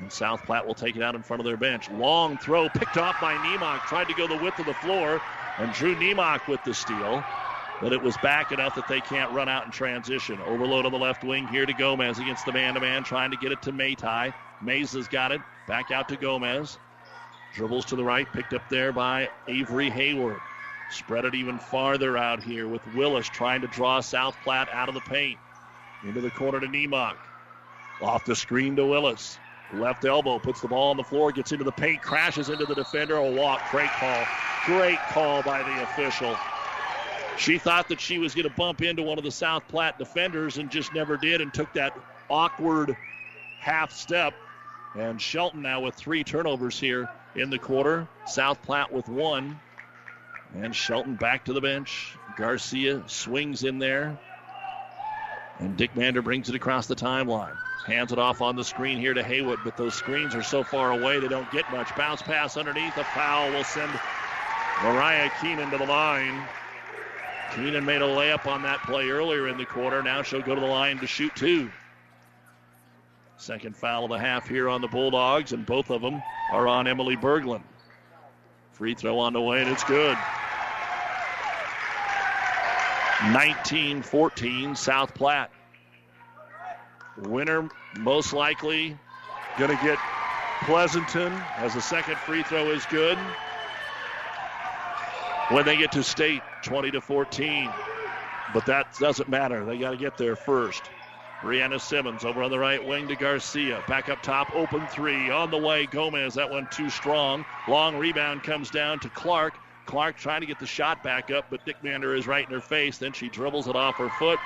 And 0.00 0.10
South 0.10 0.44
Platte 0.44 0.66
will 0.66 0.74
take 0.74 0.96
it 0.96 1.02
out 1.02 1.14
in 1.14 1.22
front 1.22 1.40
of 1.40 1.46
their 1.46 1.56
bench. 1.56 1.90
Long 1.90 2.38
throw 2.38 2.68
picked 2.68 2.96
off 2.96 3.20
by 3.20 3.34
Niemock. 3.34 3.82
Tried 3.82 4.08
to 4.08 4.14
go 4.14 4.26
the 4.26 4.36
width 4.36 4.58
of 4.58 4.66
the 4.66 4.74
floor. 4.74 5.20
And 5.58 5.72
Drew 5.72 5.94
Niemock 5.94 6.46
with 6.48 6.62
the 6.64 6.72
steal. 6.72 7.22
But 7.80 7.92
it 7.92 8.02
was 8.02 8.16
back 8.18 8.52
enough 8.52 8.74
that 8.74 8.88
they 8.88 9.00
can't 9.00 9.32
run 9.32 9.48
out 9.48 9.64
in 9.64 9.70
transition. 9.70 10.38
Overload 10.46 10.86
on 10.86 10.92
the 10.92 10.98
left 10.98 11.24
wing 11.24 11.46
here 11.48 11.64
to 11.64 11.72
Gomez 11.72 12.18
against 12.18 12.44
the 12.44 12.52
man 12.52 12.74
to 12.74 12.80
man, 12.80 13.04
trying 13.04 13.30
to 13.30 13.36
get 13.38 13.52
it 13.52 13.62
to 13.62 13.72
Maite. 13.72 14.34
Mays 14.62 14.92
has 14.92 15.08
got 15.08 15.32
it. 15.32 15.40
Back 15.66 15.90
out 15.90 16.08
to 16.10 16.16
Gomez. 16.16 16.78
Dribbles 17.54 17.86
to 17.86 17.96
the 17.96 18.04
right, 18.04 18.30
picked 18.32 18.52
up 18.52 18.68
there 18.68 18.92
by 18.92 19.28
Avery 19.48 19.90
Hayward. 19.90 20.38
Spread 20.90 21.24
it 21.24 21.34
even 21.34 21.58
farther 21.58 22.16
out 22.16 22.42
here 22.42 22.68
with 22.68 22.82
Willis 22.94 23.28
trying 23.28 23.60
to 23.62 23.66
draw 23.66 24.00
South 24.00 24.36
Platte 24.44 24.68
out 24.72 24.88
of 24.88 24.94
the 24.94 25.00
paint. 25.00 25.38
Into 26.04 26.20
the 26.20 26.30
corner 26.30 26.60
to 26.60 26.66
Niemock. 26.66 27.16
Off 28.02 28.24
the 28.24 28.36
screen 28.36 28.76
to 28.76 28.84
Willis. 28.86 29.38
Left 29.72 30.04
elbow 30.04 30.38
puts 30.38 30.60
the 30.60 30.68
ball 30.68 30.90
on 30.90 30.96
the 30.96 31.04
floor, 31.04 31.30
gets 31.30 31.52
into 31.52 31.64
the 31.64 31.72
paint, 31.72 32.02
crashes 32.02 32.48
into 32.48 32.66
the 32.66 32.74
defender. 32.74 33.16
A 33.16 33.30
walk. 33.30 33.62
Great 33.70 33.90
call. 33.90 34.24
Great 34.66 34.98
call 35.10 35.42
by 35.42 35.62
the 35.62 35.82
official. 35.82 36.36
She 37.38 37.56
thought 37.56 37.88
that 37.88 38.00
she 38.00 38.18
was 38.18 38.34
going 38.34 38.48
to 38.48 38.54
bump 38.54 38.82
into 38.82 39.02
one 39.02 39.16
of 39.16 39.24
the 39.24 39.30
South 39.30 39.66
Platte 39.68 39.98
defenders 39.98 40.58
and 40.58 40.70
just 40.70 40.92
never 40.92 41.16
did 41.16 41.40
and 41.40 41.54
took 41.54 41.72
that 41.74 41.96
awkward 42.28 42.96
half 43.58 43.92
step. 43.92 44.34
And 44.96 45.22
Shelton 45.22 45.62
now 45.62 45.80
with 45.80 45.94
three 45.94 46.24
turnovers 46.24 46.78
here 46.78 47.08
in 47.36 47.48
the 47.48 47.58
quarter. 47.58 48.08
South 48.26 48.60
Platte 48.62 48.92
with 48.92 49.08
one. 49.08 49.58
And 50.54 50.74
Shelton 50.74 51.14
back 51.14 51.44
to 51.44 51.52
the 51.52 51.60
bench. 51.60 52.16
Garcia 52.36 53.04
swings 53.06 53.62
in 53.62 53.78
there. 53.78 54.18
And 55.60 55.76
Dick 55.76 55.94
Mander 55.94 56.22
brings 56.22 56.48
it 56.48 56.56
across 56.56 56.86
the 56.88 56.96
timeline. 56.96 57.56
Hands 57.86 58.12
it 58.12 58.18
off 58.18 58.42
on 58.42 58.56
the 58.56 58.64
screen 58.64 58.98
here 58.98 59.14
to 59.14 59.22
Haywood, 59.22 59.60
but 59.64 59.76
those 59.76 59.94
screens 59.94 60.34
are 60.34 60.42
so 60.42 60.62
far 60.62 60.92
away 60.92 61.18
they 61.18 61.28
don't 61.28 61.50
get 61.50 61.70
much. 61.70 61.94
Bounce 61.96 62.20
pass 62.20 62.56
underneath. 62.56 62.96
A 62.98 63.04
foul 63.04 63.50
will 63.50 63.64
send 63.64 63.90
Mariah 64.82 65.30
Keenan 65.40 65.70
to 65.70 65.78
the 65.78 65.86
line. 65.86 66.46
Keenan 67.54 67.84
made 67.84 68.02
a 68.02 68.06
layup 68.06 68.46
on 68.46 68.62
that 68.62 68.82
play 68.82 69.08
earlier 69.08 69.48
in 69.48 69.56
the 69.56 69.64
quarter. 69.64 70.02
Now 70.02 70.22
she'll 70.22 70.42
go 70.42 70.54
to 70.54 70.60
the 70.60 70.66
line 70.66 70.98
to 70.98 71.06
shoot 71.06 71.34
two. 71.34 71.70
Second 73.38 73.74
foul 73.74 74.04
of 74.04 74.10
the 74.10 74.18
half 74.18 74.46
here 74.46 74.68
on 74.68 74.82
the 74.82 74.88
Bulldogs, 74.88 75.52
and 75.52 75.64
both 75.64 75.90
of 75.90 76.02
them 76.02 76.22
are 76.52 76.68
on 76.68 76.86
Emily 76.86 77.16
Berglund. 77.16 77.62
Free 78.72 78.94
throw 78.94 79.18
on 79.18 79.32
the 79.32 79.40
way, 79.40 79.62
and 79.62 79.70
it's 79.70 79.84
good. 79.84 80.16
19 83.32 84.02
14, 84.02 84.76
South 84.76 85.14
Platte. 85.14 85.50
Winner 87.28 87.68
most 87.98 88.32
likely 88.32 88.96
going 89.58 89.76
to 89.76 89.84
get 89.84 89.98
Pleasanton 90.64 91.32
as 91.58 91.74
the 91.74 91.80
second 91.80 92.16
free 92.16 92.42
throw 92.42 92.70
is 92.70 92.84
good. 92.86 93.18
When 95.50 95.64
they 95.64 95.76
get 95.76 95.92
to 95.92 96.02
state, 96.02 96.42
20 96.62 96.92
to 96.92 97.00
14. 97.00 97.68
But 98.52 98.66
that 98.66 98.96
doesn't 98.98 99.28
matter. 99.28 99.64
They 99.64 99.78
got 99.78 99.90
to 99.90 99.96
get 99.96 100.16
there 100.16 100.36
first. 100.36 100.82
Brianna 101.42 101.80
Simmons 101.80 102.24
over 102.24 102.42
on 102.42 102.50
the 102.50 102.58
right 102.58 102.86
wing 102.86 103.08
to 103.08 103.16
Garcia. 103.16 103.82
Back 103.88 104.08
up 104.08 104.22
top, 104.22 104.54
open 104.54 104.86
three. 104.88 105.30
On 105.30 105.50
the 105.50 105.58
way, 105.58 105.86
Gomez. 105.86 106.34
That 106.34 106.50
one 106.50 106.68
too 106.70 106.90
strong. 106.90 107.44
Long 107.66 107.96
rebound 107.96 108.42
comes 108.42 108.70
down 108.70 109.00
to 109.00 109.08
Clark. 109.08 109.54
Clark 109.86 110.18
trying 110.18 110.42
to 110.42 110.46
get 110.46 110.58
the 110.60 110.66
shot 110.66 111.02
back 111.02 111.30
up, 111.30 111.46
but 111.50 111.64
Dickmander 111.64 112.16
is 112.16 112.26
right 112.26 112.46
in 112.46 112.52
her 112.52 112.60
face. 112.60 112.98
Then 112.98 113.12
she 113.12 113.28
dribbles 113.28 113.68
it 113.68 113.74
off 113.74 113.96
her 113.96 114.10
foot 114.10 114.38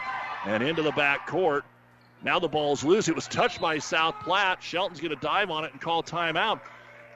and 0.46 0.62
into 0.62 0.82
the 0.82 0.92
back 0.92 1.26
court. 1.26 1.64
Now 2.24 2.38
the 2.38 2.48
ball's 2.48 2.82
loose. 2.82 3.08
It 3.08 3.14
was 3.14 3.28
touched 3.28 3.60
by 3.60 3.78
South 3.78 4.14
Platte. 4.20 4.62
Shelton's 4.62 5.00
going 5.00 5.14
to 5.14 5.20
dive 5.20 5.50
on 5.50 5.64
it 5.64 5.72
and 5.72 5.80
call 5.80 6.02
timeout. 6.02 6.60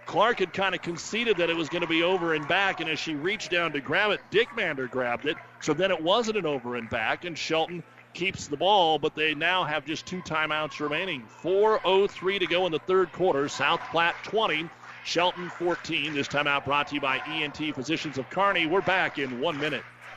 Clark 0.05 0.39
had 0.39 0.53
kind 0.53 0.75
of 0.75 0.83
conceded 0.83 1.39
that 1.39 1.51
it 1.51 1.57
was 1.57 1.69
going 1.69 1.83
to 1.83 1.89
be 1.89 2.03
over 2.03 2.35
and 2.35 2.47
back, 2.47 2.81
and 2.81 2.89
as 2.89 2.99
she 2.99 3.15
reached 3.15 3.51
down 3.51 3.73
to 3.73 3.81
grab 3.81 4.11
it, 4.11 4.21
Dickmander 4.31 4.91
grabbed 4.91 5.27
it. 5.27 5.37
So 5.61 5.75
then 5.75 5.91
it 5.91 6.03
wasn't 6.03 6.39
an 6.39 6.47
over 6.47 6.77
and 6.77 6.89
back, 6.89 7.25
and 7.25 7.37
Shelton 7.37 7.83
keeps 8.15 8.49
the 8.49 8.57
ball, 8.57 8.99
but 8.99 9.15
they 9.15 9.35
now 9.35 9.65
have 9.65 9.85
just 9.85 10.07
two 10.07 10.21
timeouts 10.23 10.81
remaining. 10.81 11.25
4.03 11.43 12.39
to 12.39 12.47
go 12.47 12.67
in 12.67 12.73
the 12.73 12.79
third 12.81 13.13
quarter. 13.13 13.49
South 13.49 13.81
Platte 13.91 14.17
20, 14.25 14.69
Shelton 15.05 15.51
14. 15.51 16.15
This 16.15 16.29
timeout 16.29 16.65
brought 16.65 16.89
to 16.89 16.95
you 16.95 17.01
by 17.01 17.19
ENT 17.27 17.75
Physicians 17.75 18.19
of 18.19 18.29
Kearney. 18.31 18.67
We're 18.67 18.81
back 18.81 19.19
in 19.19 19.41
one 19.41 19.59
minute. 19.59 19.85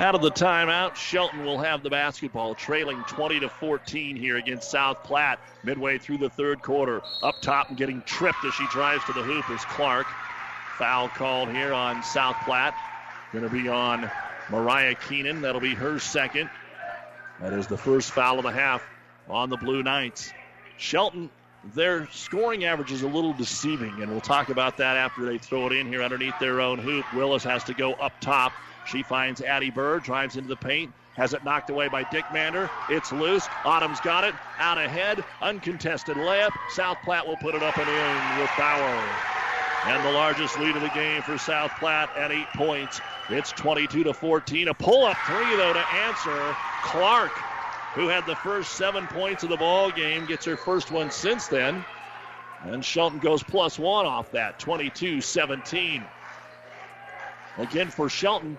Out 0.00 0.14
of 0.14 0.22
the 0.22 0.30
timeout, 0.30 0.96
Shelton 0.96 1.44
will 1.44 1.58
have 1.58 1.82
the 1.82 1.90
basketball, 1.90 2.54
trailing 2.54 3.04
20 3.06 3.40
to 3.40 3.50
14 3.50 4.16
here 4.16 4.38
against 4.38 4.70
South 4.70 5.04
Platte. 5.04 5.38
Midway 5.62 5.98
through 5.98 6.16
the 6.16 6.30
third 6.30 6.62
quarter, 6.62 7.02
up 7.22 7.42
top 7.42 7.68
and 7.68 7.76
getting 7.76 8.00
tripped 8.06 8.42
as 8.46 8.54
she 8.54 8.66
drives 8.68 9.04
to 9.04 9.12
the 9.12 9.22
hoop 9.22 9.50
is 9.50 9.62
Clark. 9.66 10.06
Foul 10.78 11.08
called 11.10 11.50
here 11.50 11.74
on 11.74 12.02
South 12.02 12.36
Platte. 12.46 12.74
Going 13.34 13.44
to 13.44 13.50
be 13.50 13.68
on 13.68 14.10
Mariah 14.48 14.94
Keenan. 14.94 15.42
That'll 15.42 15.60
be 15.60 15.74
her 15.74 15.98
second. 15.98 16.48
That 17.38 17.52
is 17.52 17.66
the 17.66 17.76
first 17.76 18.12
foul 18.12 18.38
of 18.38 18.44
the 18.44 18.52
half 18.52 18.82
on 19.28 19.50
the 19.50 19.58
Blue 19.58 19.82
Knights. 19.82 20.32
Shelton, 20.78 21.28
their 21.74 22.08
scoring 22.10 22.64
average 22.64 22.90
is 22.90 23.02
a 23.02 23.06
little 23.06 23.34
deceiving, 23.34 24.00
and 24.00 24.10
we'll 24.10 24.22
talk 24.22 24.48
about 24.48 24.78
that 24.78 24.96
after 24.96 25.26
they 25.26 25.36
throw 25.36 25.66
it 25.66 25.74
in 25.74 25.88
here 25.88 26.02
underneath 26.02 26.38
their 26.40 26.62
own 26.62 26.78
hoop. 26.78 27.04
Willis 27.12 27.44
has 27.44 27.64
to 27.64 27.74
go 27.74 27.92
up 27.92 28.18
top. 28.22 28.54
She 28.86 29.02
finds 29.02 29.40
Addie 29.40 29.70
Burr, 29.70 30.00
drives 30.00 30.36
into 30.36 30.48
the 30.48 30.56
paint, 30.56 30.92
has 31.16 31.34
it 31.34 31.44
knocked 31.44 31.70
away 31.70 31.88
by 31.88 32.04
Dickmander. 32.04 32.70
It's 32.88 33.12
loose. 33.12 33.46
Autumn's 33.64 34.00
got 34.00 34.24
it. 34.24 34.34
Out 34.58 34.78
ahead. 34.78 35.22
Uncontested 35.42 36.16
layup. 36.16 36.52
South 36.70 36.98
Platte 37.04 37.26
will 37.26 37.36
put 37.36 37.54
it 37.54 37.62
up 37.62 37.76
and 37.76 37.88
in 37.88 38.40
with 38.40 38.50
Bauer. 38.56 39.04
And 39.86 40.04
the 40.04 40.12
largest 40.12 40.58
lead 40.58 40.76
of 40.76 40.82
the 40.82 40.88
game 40.90 41.22
for 41.22 41.36
South 41.38 41.72
Platte 41.78 42.14
at 42.16 42.30
eight 42.30 42.48
points. 42.54 43.00
It's 43.28 43.50
22 43.52 44.04
to 44.04 44.14
14. 44.14 44.68
A 44.68 44.74
pull-up 44.74 45.16
three 45.26 45.56
though 45.56 45.72
to 45.72 45.86
answer. 45.94 46.56
Clark, 46.82 47.32
who 47.94 48.08
had 48.08 48.24
the 48.26 48.36
first 48.36 48.74
seven 48.74 49.06
points 49.06 49.42
of 49.42 49.48
the 49.48 49.56
ball 49.56 49.90
game, 49.90 50.26
gets 50.26 50.44
her 50.44 50.56
first 50.56 50.90
one 50.90 51.10
since 51.10 51.48
then. 51.48 51.84
And 52.62 52.84
Shelton 52.84 53.18
goes 53.18 53.42
plus 53.42 53.78
one 53.78 54.06
off 54.06 54.30
that. 54.32 54.58
22-17. 54.58 56.02
Again 57.58 57.88
for 57.88 58.08
Shelton, 58.08 58.58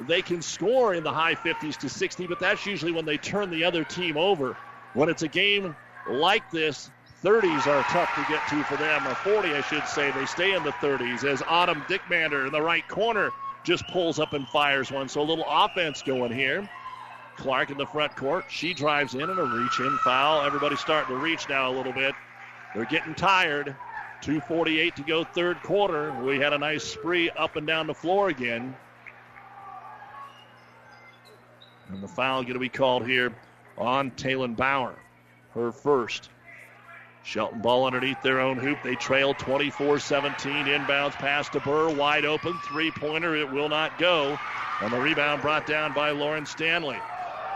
they 0.00 0.22
can 0.22 0.42
score 0.42 0.94
in 0.94 1.04
the 1.04 1.12
high 1.12 1.34
50s 1.34 1.76
to 1.78 1.88
60, 1.88 2.26
but 2.26 2.38
that's 2.38 2.66
usually 2.66 2.92
when 2.92 3.04
they 3.04 3.16
turn 3.16 3.50
the 3.50 3.64
other 3.64 3.84
team 3.84 4.16
over. 4.16 4.56
When 4.94 5.08
it's 5.08 5.22
a 5.22 5.28
game 5.28 5.74
like 6.10 6.50
this, 6.50 6.90
30s 7.22 7.66
are 7.66 7.82
tough 7.84 8.14
to 8.16 8.32
get 8.32 8.46
to 8.48 8.62
for 8.64 8.76
them, 8.76 9.06
or 9.06 9.14
40, 9.14 9.54
I 9.54 9.60
should 9.62 9.86
say. 9.86 10.10
They 10.10 10.26
stay 10.26 10.54
in 10.54 10.62
the 10.64 10.72
30s 10.72 11.24
as 11.24 11.42
Autumn 11.48 11.82
Dickmander 11.88 12.46
in 12.46 12.52
the 12.52 12.60
right 12.60 12.86
corner 12.88 13.32
just 13.64 13.86
pulls 13.88 14.18
up 14.18 14.32
and 14.32 14.46
fires 14.48 14.90
one. 14.90 15.08
So 15.08 15.20
a 15.20 15.22
little 15.22 15.46
offense 15.48 16.02
going 16.02 16.32
here. 16.32 16.68
Clark 17.36 17.70
in 17.70 17.78
the 17.78 17.86
front 17.86 18.14
court. 18.16 18.44
She 18.48 18.74
drives 18.74 19.14
in 19.14 19.22
and 19.22 19.38
a 19.38 19.44
reach 19.44 19.80
in 19.80 19.96
foul. 19.98 20.42
Everybody's 20.42 20.80
starting 20.80 21.16
to 21.16 21.22
reach 21.22 21.48
now 21.48 21.70
a 21.70 21.74
little 21.74 21.92
bit. 21.92 22.14
They're 22.74 22.84
getting 22.84 23.14
tired. 23.14 23.74
2.48 24.22 24.94
to 24.94 25.02
go, 25.02 25.24
third 25.24 25.60
quarter. 25.62 26.12
We 26.22 26.38
had 26.38 26.52
a 26.52 26.58
nice 26.58 26.84
spree 26.84 27.30
up 27.30 27.56
and 27.56 27.66
down 27.66 27.86
the 27.86 27.94
floor 27.94 28.28
again. 28.28 28.74
And 31.92 32.02
the 32.02 32.08
foul 32.08 32.42
going 32.42 32.54
to 32.54 32.58
be 32.58 32.70
called 32.70 33.06
here 33.06 33.32
on 33.76 34.10
Taylon 34.12 34.56
Bauer, 34.56 34.94
her 35.54 35.72
first. 35.72 36.30
Shelton 37.24 37.60
ball 37.60 37.86
underneath 37.86 38.20
their 38.22 38.40
own 38.40 38.58
hoop. 38.58 38.78
They 38.82 38.96
trail 38.96 39.34
24 39.34 40.00
17. 40.00 40.66
Inbounds 40.66 41.12
pass 41.12 41.48
to 41.50 41.60
Burr. 41.60 41.90
Wide 41.90 42.24
open. 42.24 42.58
Three 42.64 42.90
pointer. 42.90 43.36
It 43.36 43.48
will 43.48 43.68
not 43.68 43.96
go. 43.98 44.38
And 44.80 44.92
the 44.92 44.98
rebound 44.98 45.42
brought 45.42 45.66
down 45.66 45.92
by 45.92 46.10
Lauren 46.10 46.46
Stanley. 46.46 46.98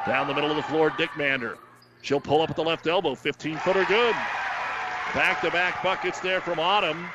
Down 0.06 0.28
the 0.28 0.34
middle 0.34 0.50
of 0.50 0.56
the 0.56 0.62
floor, 0.62 0.90
Dickmander. 0.90 1.56
She'll 2.02 2.20
pull 2.20 2.42
up 2.42 2.50
at 2.50 2.56
the 2.56 2.62
left 2.62 2.86
elbow. 2.86 3.16
15 3.16 3.56
footer 3.58 3.84
good. 3.86 4.14
Back 5.14 5.40
to 5.40 5.50
back 5.50 5.82
buckets 5.82 6.20
there 6.20 6.40
from 6.40 6.60
Autumn. 6.60 7.08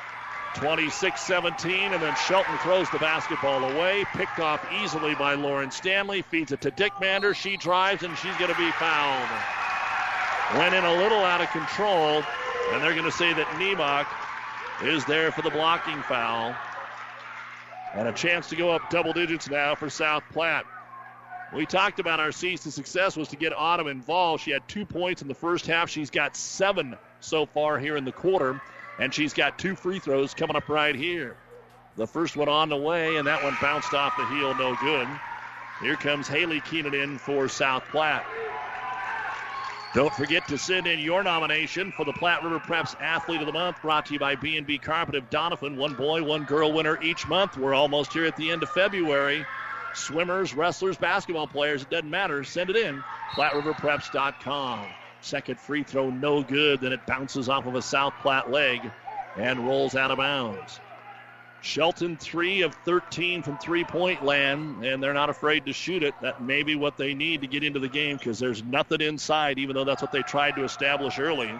26 0.54 1.20
17. 1.20 1.92
And 1.92 2.02
then 2.02 2.14
Shelton 2.16 2.56
throws 2.58 2.88
the 2.90 2.98
basketball 2.98 3.64
away. 3.64 4.04
Picked 4.14 4.40
off 4.40 4.64
easily 4.82 5.14
by 5.14 5.34
Lauren 5.34 5.70
Stanley. 5.70 6.22
Feeds 6.22 6.52
it 6.52 6.60
to 6.62 6.70
Dick 6.70 6.92
Mander. 7.00 7.34
She 7.34 7.56
drives 7.56 8.02
and 8.02 8.16
she's 8.18 8.36
going 8.36 8.50
to 8.50 8.58
be 8.58 8.70
fouled. 8.72 9.28
Went 10.58 10.74
in 10.74 10.84
a 10.84 10.94
little 10.94 11.18
out 11.18 11.40
of 11.40 11.50
control. 11.50 12.22
And 12.72 12.82
they're 12.82 12.94
going 12.94 13.04
to 13.04 13.12
say 13.12 13.32
that 13.32 13.46
Nemock 13.58 14.06
is 14.82 15.04
there 15.04 15.30
for 15.30 15.42
the 15.42 15.50
blocking 15.50 16.02
foul. 16.02 16.54
And 17.94 18.08
a 18.08 18.12
chance 18.12 18.48
to 18.48 18.56
go 18.56 18.70
up 18.70 18.88
double 18.90 19.12
digits 19.12 19.48
now 19.48 19.74
for 19.74 19.90
South 19.90 20.22
Platte. 20.32 20.64
We 21.54 21.66
talked 21.66 22.00
about 22.00 22.18
our 22.18 22.32
C's 22.32 22.62
to 22.62 22.70
success 22.70 23.14
was 23.14 23.28
to 23.28 23.36
get 23.36 23.52
Autumn 23.52 23.86
involved. 23.86 24.42
She 24.42 24.52
had 24.52 24.66
two 24.66 24.86
points 24.86 25.20
in 25.20 25.28
the 25.28 25.34
first 25.34 25.66
half. 25.66 25.90
She's 25.90 26.08
got 26.08 26.34
seven 26.34 26.96
so 27.20 27.44
far 27.44 27.78
here 27.78 27.96
in 27.96 28.06
the 28.06 28.12
quarter, 28.12 28.60
and 28.98 29.12
she's 29.12 29.32
got 29.32 29.58
two 29.58 29.74
free 29.74 29.98
throws 29.98 30.34
coming 30.34 30.56
up 30.56 30.68
right 30.68 30.94
here. 30.94 31.36
The 31.96 32.06
first 32.06 32.36
one 32.36 32.48
on 32.48 32.68
the 32.68 32.76
way, 32.76 33.16
and 33.16 33.26
that 33.26 33.42
one 33.42 33.56
bounced 33.60 33.92
off 33.92 34.16
the 34.16 34.26
heel, 34.26 34.54
no 34.54 34.74
good. 34.76 35.08
Here 35.80 35.96
comes 35.96 36.28
Haley 36.28 36.60
Keenan 36.60 36.94
in 36.94 37.18
for 37.18 37.48
South 37.48 37.84
Platte. 37.90 38.24
Don't 39.94 40.14
forget 40.14 40.48
to 40.48 40.56
send 40.56 40.86
in 40.86 41.00
your 41.00 41.22
nomination 41.22 41.92
for 41.92 42.06
the 42.06 42.14
Platte 42.14 42.42
River 42.42 42.60
Preps 42.60 42.98
Athlete 42.98 43.40
of 43.40 43.46
the 43.46 43.52
Month, 43.52 43.82
brought 43.82 44.06
to 44.06 44.14
you 44.14 44.18
by 44.18 44.36
B&B 44.36 44.78
Carpet 44.78 45.14
of 45.14 45.28
Doniphan. 45.28 45.76
One 45.76 45.92
boy, 45.94 46.22
one 46.22 46.44
girl 46.44 46.72
winner 46.72 47.02
each 47.02 47.28
month. 47.28 47.58
We're 47.58 47.74
almost 47.74 48.14
here 48.14 48.24
at 48.24 48.36
the 48.36 48.50
end 48.50 48.62
of 48.62 48.70
February. 48.70 49.44
Swimmers, 49.92 50.54
wrestlers, 50.54 50.96
basketball 50.96 51.46
players, 51.46 51.82
it 51.82 51.90
doesn't 51.90 52.08
matter. 52.08 52.42
Send 52.42 52.70
it 52.70 52.76
in. 52.76 53.02
PlatteRiverPreps.com. 53.34 54.86
Second 55.22 55.58
free 55.58 55.84
throw, 55.84 56.10
no 56.10 56.42
good. 56.42 56.80
Then 56.80 56.92
it 56.92 57.06
bounces 57.06 57.48
off 57.48 57.66
of 57.66 57.76
a 57.76 57.82
South 57.82 58.12
Platte 58.20 58.50
leg 58.50 58.90
and 59.36 59.66
rolls 59.66 59.94
out 59.94 60.10
of 60.10 60.18
bounds. 60.18 60.80
Shelton, 61.62 62.16
three 62.16 62.62
of 62.62 62.74
13 62.74 63.42
from 63.42 63.56
three 63.56 63.84
point 63.84 64.24
land, 64.24 64.84
and 64.84 65.00
they're 65.00 65.14
not 65.14 65.30
afraid 65.30 65.64
to 65.66 65.72
shoot 65.72 66.02
it. 66.02 66.20
That 66.20 66.42
may 66.42 66.64
be 66.64 66.74
what 66.74 66.96
they 66.96 67.14
need 67.14 67.40
to 67.42 67.46
get 67.46 67.62
into 67.62 67.78
the 67.78 67.88
game 67.88 68.16
because 68.16 68.40
there's 68.40 68.64
nothing 68.64 69.00
inside, 69.00 69.60
even 69.60 69.76
though 69.76 69.84
that's 69.84 70.02
what 70.02 70.10
they 70.10 70.22
tried 70.22 70.56
to 70.56 70.64
establish 70.64 71.20
early. 71.20 71.52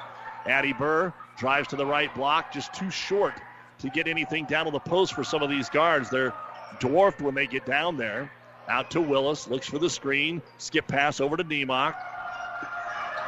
Addie 0.45 0.73
Burr 0.73 1.13
drives 1.39 1.69
to 1.69 1.77
the 1.77 1.87
right 1.87 2.13
block, 2.17 2.53
just 2.53 2.75
too 2.75 2.91
short 2.91 3.41
to 3.79 3.91
get 3.91 4.09
anything 4.09 4.45
down 4.45 4.65
to 4.65 4.73
the 4.73 4.81
post 4.81 5.15
for 5.15 5.23
some 5.23 5.41
of 5.41 5.49
these 5.49 5.69
guards. 5.69 6.11
They're 6.11 6.35
dwarfed 6.81 7.21
when 7.21 7.37
they 7.37 7.47
get 7.47 7.65
down 7.65 7.97
there. 7.97 8.29
Out 8.69 8.91
to 8.91 9.01
Willis, 9.01 9.47
looks 9.47 9.69
for 9.69 9.79
the 9.79 9.91
screen, 9.91 10.43
skip 10.59 10.89
pass 10.89 11.21
over 11.21 11.37
to 11.37 11.45
Nemock. 11.45 11.95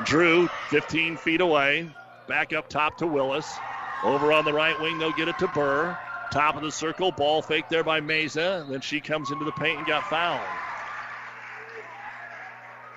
Drew, 0.03 0.49
15 0.69 1.17
feet 1.17 1.41
away, 1.41 1.89
back 2.27 2.53
up 2.53 2.69
top 2.69 2.99
to 2.99 3.07
Willis. 3.07 3.59
Over 4.03 4.33
on 4.33 4.45
the 4.45 4.53
right 4.53 4.79
wing, 4.81 4.99
they'll 4.99 5.13
get 5.13 5.29
it 5.29 5.39
to 5.39 5.49
Burr. 5.49 5.97
Top 6.31 6.57
of 6.57 6.63
the 6.63 6.73
circle, 6.73 7.13
ball 7.13 7.43
fake 7.43 7.69
there 7.69 7.85
by 7.85 8.01
Mesa. 8.01 8.67
Then 8.69 8.81
she 8.81 9.01
comes 9.01 9.31
into 9.31 9.45
the 9.45 9.53
paint 9.53 9.79
and 9.79 9.87
got 9.87 10.05
fouled. 10.05 10.41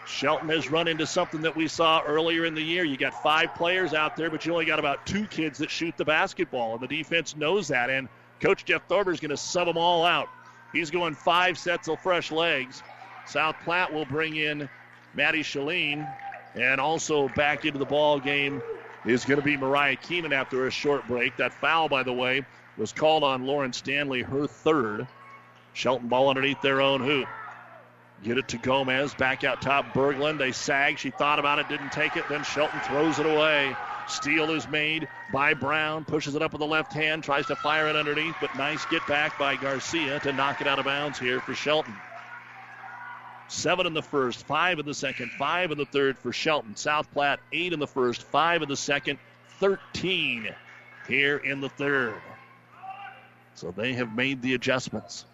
Shelton 0.07 0.49
has 0.49 0.71
run 0.71 0.87
into 0.87 1.05
something 1.05 1.41
that 1.41 1.55
we 1.55 1.67
saw 1.67 2.01
earlier 2.07 2.45
in 2.45 2.55
the 2.55 2.61
year. 2.61 2.83
You 2.83 2.97
got 2.97 3.13
five 3.21 3.53
players 3.53 3.93
out 3.93 4.15
there, 4.15 4.29
but 4.29 4.45
you 4.45 4.53
only 4.53 4.65
got 4.65 4.79
about 4.79 5.05
two 5.05 5.25
kids 5.25 5.59
that 5.59 5.69
shoot 5.69 5.95
the 5.97 6.05
basketball, 6.05 6.73
and 6.73 6.81
the 6.81 6.87
defense 6.87 7.35
knows 7.35 7.67
that. 7.67 7.89
And 7.89 8.07
Coach 8.39 8.65
Jeff 8.65 8.87
Thorber 8.87 9.11
is 9.11 9.19
going 9.19 9.29
to 9.29 9.37
sub 9.37 9.67
them 9.67 9.77
all 9.77 10.05
out. 10.05 10.29
He's 10.73 10.89
going 10.91 11.13
five 11.13 11.57
sets 11.57 11.87
of 11.89 11.99
fresh 11.99 12.31
legs. 12.31 12.81
South 13.25 13.55
Platte 13.63 13.93
will 13.93 14.05
bring 14.05 14.37
in 14.37 14.69
Maddie 15.13 15.43
Shalene, 15.43 16.07
and 16.57 16.81
also 16.81 17.27
back 17.29 17.65
into 17.65 17.79
the 17.79 17.85
ball 17.85 18.19
game 18.19 18.61
is 19.05 19.25
going 19.25 19.39
to 19.39 19.45
be 19.45 19.55
Mariah 19.55 19.95
Keenan 19.95 20.33
after 20.33 20.67
a 20.67 20.71
short 20.71 21.07
break. 21.07 21.37
That 21.37 21.53
foul, 21.53 21.87
by 21.87 22.03
the 22.03 22.13
way, 22.13 22.45
was 22.77 22.91
called 22.91 23.23
on 23.23 23.45
Lauren 23.45 23.73
Stanley, 23.73 24.21
her 24.21 24.47
third. 24.47 25.07
Shelton 25.73 26.07
ball 26.07 26.29
underneath 26.29 26.61
their 26.61 26.81
own 26.81 27.01
hoop. 27.01 27.27
Get 28.23 28.39
it 28.39 28.47
to 28.49 28.57
Gomez. 28.57 29.13
Back 29.13 29.43
out 29.43 29.61
top, 29.61 29.93
Berglund. 29.93 30.39
They 30.39 30.51
sag. 30.51 30.97
She 30.97 31.11
thought 31.11 31.37
about 31.37 31.59
it, 31.59 31.69
didn't 31.69 31.91
take 31.91 32.17
it. 32.17 32.27
Then 32.27 32.43
Shelton 32.43 32.79
throws 32.81 33.19
it 33.19 33.27
away. 33.27 33.75
Steal 34.07 34.51
is 34.51 34.67
made 34.67 35.07
by 35.31 35.53
Brown. 35.53 36.03
Pushes 36.03 36.33
it 36.33 36.41
up 36.41 36.53
with 36.53 36.59
the 36.59 36.65
left 36.65 36.93
hand. 36.93 37.23
Tries 37.23 37.45
to 37.47 37.55
fire 37.55 37.87
it 37.87 37.95
underneath, 37.95 38.35
but 38.41 38.55
nice 38.55 38.83
get 38.85 39.05
back 39.05 39.37
by 39.37 39.55
Garcia 39.55 40.19
to 40.21 40.33
knock 40.33 40.61
it 40.61 40.67
out 40.67 40.79
of 40.79 40.85
bounds 40.85 41.19
here 41.19 41.39
for 41.41 41.53
Shelton. 41.53 41.93
Seven 43.49 43.87
in 43.87 43.93
the 43.93 44.01
first, 44.01 44.45
five 44.45 44.79
in 44.79 44.85
the 44.85 44.93
second, 44.93 45.31
five 45.31 45.71
in 45.71 45.77
the 45.77 45.85
third 45.85 46.17
for 46.17 46.33
Shelton. 46.33 46.75
South 46.75 47.11
Platte, 47.11 47.39
eight 47.53 47.73
in 47.73 47.79
the 47.79 47.87
first, 47.87 48.23
five 48.23 48.61
in 48.61 48.69
the 48.69 48.75
second, 48.75 49.19
13 49.59 50.53
here 51.07 51.37
in 51.37 51.61
the 51.61 51.69
third. 51.69 52.21
So 53.55 53.71
they 53.71 53.93
have 53.93 54.13
made 54.13 54.41
the 54.41 54.53
adjustments. 54.53 55.25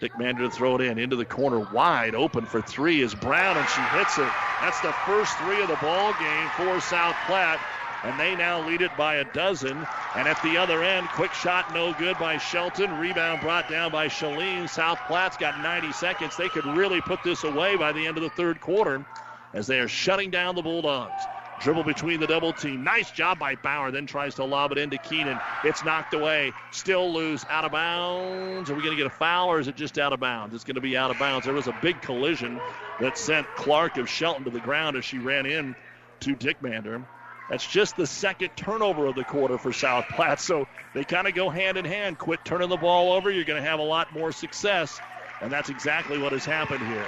Dickmander 0.00 0.40
to 0.40 0.50
throw 0.50 0.74
it 0.76 0.82
in 0.82 0.98
into 0.98 1.16
the 1.16 1.24
corner, 1.24 1.60
wide 1.72 2.14
open 2.14 2.44
for 2.44 2.60
three 2.60 3.00
is 3.00 3.14
Brown, 3.14 3.56
and 3.56 3.68
she 3.68 3.80
hits 3.96 4.18
it. 4.18 4.28
That's 4.60 4.80
the 4.80 4.92
first 5.06 5.36
three 5.38 5.62
of 5.62 5.68
the 5.68 5.76
ball 5.76 6.12
game 6.20 6.48
for 6.50 6.78
South 6.80 7.16
Platte, 7.26 7.60
and 8.06 8.20
they 8.20 8.36
now 8.36 8.64
lead 8.66 8.82
it 8.82 8.96
by 8.96 9.16
a 9.16 9.24
dozen. 9.32 9.84
And 10.14 10.28
at 10.28 10.40
the 10.42 10.56
other 10.56 10.82
end, 10.84 11.08
quick 11.08 11.32
shot, 11.32 11.74
no 11.74 11.92
good 11.92 12.16
by 12.18 12.38
Shelton. 12.38 12.98
Rebound 12.98 13.40
brought 13.40 13.68
down 13.68 13.90
by 13.90 14.06
Shalene. 14.06 14.68
South 14.68 15.00
Platte's 15.08 15.36
got 15.36 15.60
90 15.60 15.92
seconds. 15.92 16.36
They 16.36 16.48
could 16.48 16.64
really 16.64 17.00
put 17.00 17.24
this 17.24 17.42
away 17.42 17.76
by 17.76 17.90
the 17.90 18.06
end 18.06 18.16
of 18.16 18.22
the 18.22 18.30
third 18.30 18.60
quarter 18.60 19.04
as 19.52 19.66
they 19.66 19.80
are 19.80 19.88
shutting 19.88 20.30
down 20.30 20.54
the 20.54 20.62
Bulldogs. 20.62 21.20
Dribble 21.58 21.82
between 21.82 22.20
the 22.20 22.28
double 22.28 22.52
team. 22.52 22.84
Nice 22.84 23.10
job 23.10 23.40
by 23.40 23.56
Bauer. 23.56 23.90
Then 23.90 24.06
tries 24.06 24.36
to 24.36 24.44
lob 24.44 24.70
it 24.70 24.78
into 24.78 24.98
Keenan. 24.98 25.40
It's 25.64 25.84
knocked 25.84 26.14
away. 26.14 26.52
Still 26.70 27.12
loose. 27.12 27.44
Out 27.50 27.64
of 27.64 27.72
bounds. 27.72 28.70
Are 28.70 28.74
we 28.74 28.82
going 28.82 28.96
to 28.96 29.02
get 29.02 29.06
a 29.06 29.16
foul 29.16 29.48
or 29.48 29.58
is 29.58 29.66
it 29.66 29.74
just 29.74 29.98
out 29.98 30.12
of 30.12 30.20
bounds? 30.20 30.54
It's 30.54 30.64
going 30.64 30.76
to 30.76 30.80
be 30.80 30.96
out 30.96 31.10
of 31.10 31.18
bounds. 31.18 31.46
There 31.46 31.54
was 31.54 31.66
a 31.66 31.76
big 31.82 32.00
collision 32.02 32.60
that 33.00 33.18
sent 33.18 33.48
Clark 33.56 33.96
of 33.96 34.08
Shelton 34.08 34.44
to 34.44 34.50
the 34.50 34.60
ground 34.60 34.96
as 34.96 35.04
she 35.04 35.18
ran 35.18 35.44
in 35.44 35.74
to 36.20 36.36
Dickmander. 36.36 37.04
That's 37.48 37.66
just 37.66 37.96
the 37.96 38.06
second 38.06 38.50
turnover 38.56 39.06
of 39.06 39.14
the 39.14 39.24
quarter 39.24 39.56
for 39.56 39.72
South 39.72 40.06
Platte. 40.10 40.40
So 40.40 40.66
they 40.94 41.04
kind 41.04 41.28
of 41.28 41.34
go 41.34 41.48
hand 41.48 41.76
in 41.76 41.84
hand. 41.84 42.18
Quit 42.18 42.44
turning 42.44 42.68
the 42.68 42.76
ball 42.76 43.12
over. 43.12 43.30
You're 43.30 43.44
going 43.44 43.62
to 43.62 43.68
have 43.68 43.78
a 43.78 43.84
lot 43.84 44.12
more 44.12 44.32
success. 44.32 45.00
And 45.40 45.52
that's 45.52 45.68
exactly 45.68 46.18
what 46.18 46.32
has 46.32 46.44
happened 46.44 46.86
here 46.86 47.06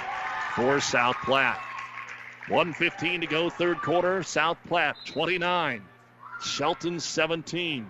for 0.55 0.79
South 0.79 1.17
Platte. 1.23 1.59
115 2.47 3.21
to 3.21 3.27
go, 3.27 3.49
third 3.49 3.81
quarter. 3.81 4.23
South 4.23 4.57
Platte 4.67 4.95
29, 5.05 5.83
Shelton 6.41 6.99
17. 6.99 7.89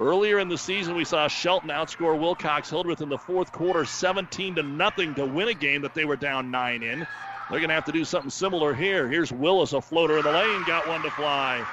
Earlier 0.00 0.40
in 0.40 0.48
the 0.48 0.58
season, 0.58 0.96
we 0.96 1.04
saw 1.04 1.28
Shelton 1.28 1.68
outscore 1.68 2.18
Wilcox 2.18 2.70
Hildreth 2.70 3.02
in 3.02 3.08
the 3.08 3.18
fourth 3.18 3.52
quarter, 3.52 3.84
17 3.84 4.56
to 4.56 4.62
nothing, 4.62 5.14
to 5.14 5.26
win 5.26 5.48
a 5.48 5.54
game 5.54 5.82
that 5.82 5.94
they 5.94 6.04
were 6.04 6.16
down 6.16 6.50
nine 6.50 6.82
in. 6.82 7.06
They're 7.50 7.60
going 7.60 7.68
to 7.68 7.74
have 7.74 7.84
to 7.84 7.92
do 7.92 8.04
something 8.04 8.30
similar 8.30 8.74
here. 8.74 9.08
Here's 9.08 9.30
Willis, 9.30 9.72
a 9.74 9.80
floater 9.80 10.16
in 10.16 10.24
the 10.24 10.32
lane, 10.32 10.64
got 10.64 10.88
one 10.88 11.02
to 11.02 11.10
fly. 11.10 11.64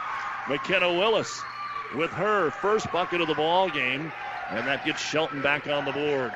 McKenna 0.49 0.91
Willis 0.91 1.43
with 1.95 2.09
her 2.09 2.49
first 2.49 2.91
bucket 2.91 3.21
of 3.21 3.27
the 3.27 3.35
ball 3.35 3.69
game, 3.69 4.11
and 4.49 4.67
that 4.67 4.83
gets 4.83 4.99
Shelton 4.99 5.43
back 5.43 5.67
on 5.67 5.85
the 5.85 5.91
board. 5.91 6.31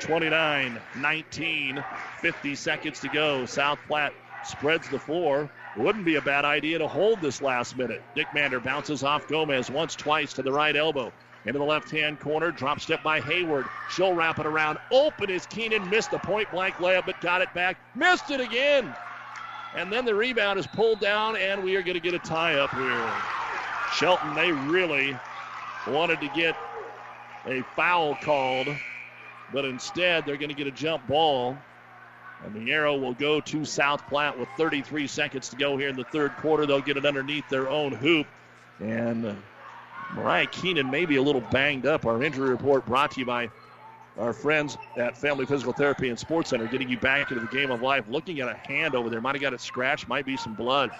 29 0.00 0.80
19, 0.96 1.84
50 2.18 2.54
seconds 2.56 2.98
to 2.98 3.08
go. 3.08 3.46
South 3.46 3.78
Platte 3.86 4.14
spreads 4.44 4.88
the 4.88 4.98
floor. 4.98 5.48
Wouldn't 5.76 6.04
be 6.04 6.16
a 6.16 6.20
bad 6.20 6.44
idea 6.44 6.78
to 6.78 6.88
hold 6.88 7.20
this 7.20 7.40
last 7.40 7.78
minute. 7.78 8.02
Dick 8.16 8.26
Mander 8.34 8.58
bounces 8.58 9.04
off 9.04 9.28
Gomez 9.28 9.70
once, 9.70 9.94
twice 9.94 10.32
to 10.32 10.42
the 10.42 10.52
right 10.52 10.74
elbow. 10.74 11.12
Into 11.46 11.60
the 11.60 11.64
left 11.64 11.88
hand 11.88 12.18
corner, 12.18 12.50
drop 12.50 12.80
step 12.80 13.04
by 13.04 13.20
Hayward. 13.20 13.66
She'll 13.90 14.12
wrap 14.12 14.40
it 14.40 14.46
around. 14.46 14.78
Open 14.90 15.30
is 15.30 15.46
Keenan, 15.46 15.88
missed 15.88 16.10
the 16.10 16.18
point 16.18 16.50
blank 16.50 16.74
layup, 16.76 17.06
but 17.06 17.20
got 17.20 17.42
it 17.42 17.54
back. 17.54 17.76
Missed 17.94 18.32
it 18.32 18.40
again. 18.40 18.92
And 19.76 19.92
then 19.92 20.04
the 20.04 20.14
rebound 20.14 20.58
is 20.58 20.66
pulled 20.66 21.00
down, 21.00 21.36
and 21.36 21.62
we 21.62 21.76
are 21.76 21.82
going 21.82 21.94
to 21.94 22.00
get 22.00 22.14
a 22.14 22.18
tie 22.18 22.56
up 22.56 22.70
here. 22.72 23.41
Shelton, 23.92 24.34
they 24.34 24.52
really 24.52 25.16
wanted 25.86 26.20
to 26.20 26.28
get 26.28 26.56
a 27.46 27.62
foul 27.76 28.14
called, 28.16 28.68
but 29.52 29.64
instead 29.64 30.24
they're 30.24 30.36
going 30.36 30.48
to 30.48 30.54
get 30.54 30.66
a 30.66 30.72
jump 30.72 31.06
ball. 31.06 31.56
And 32.44 32.54
the 32.54 32.72
arrow 32.72 32.96
will 32.96 33.14
go 33.14 33.40
to 33.40 33.64
South 33.64 34.04
Platte 34.08 34.36
with 34.38 34.48
33 34.56 35.06
seconds 35.06 35.48
to 35.50 35.56
go 35.56 35.76
here 35.76 35.88
in 35.88 35.96
the 35.96 36.04
third 36.04 36.34
quarter. 36.36 36.66
They'll 36.66 36.80
get 36.80 36.96
it 36.96 37.06
underneath 37.06 37.48
their 37.48 37.68
own 37.68 37.92
hoop. 37.92 38.26
And 38.80 39.36
Mariah 40.14 40.46
Keenan 40.46 40.90
may 40.90 41.04
be 41.04 41.16
a 41.16 41.22
little 41.22 41.40
banged 41.40 41.86
up. 41.86 42.04
Our 42.04 42.22
injury 42.22 42.50
report 42.50 42.84
brought 42.84 43.12
to 43.12 43.20
you 43.20 43.26
by 43.26 43.48
our 44.18 44.32
friends 44.32 44.76
at 44.96 45.16
Family 45.16 45.46
Physical 45.46 45.72
Therapy 45.72 46.08
and 46.08 46.18
Sports 46.18 46.50
Center, 46.50 46.66
getting 46.66 46.88
you 46.88 46.98
back 46.98 47.30
into 47.30 47.40
the 47.40 47.56
game 47.56 47.70
of 47.70 47.80
life. 47.80 48.04
Looking 48.08 48.40
at 48.40 48.48
a 48.48 48.54
hand 48.68 48.94
over 48.94 49.08
there, 49.08 49.20
might 49.20 49.36
have 49.36 49.42
got 49.42 49.54
a 49.54 49.58
scratch, 49.58 50.08
might 50.08 50.26
be 50.26 50.36
some 50.36 50.54
blood. 50.54 50.90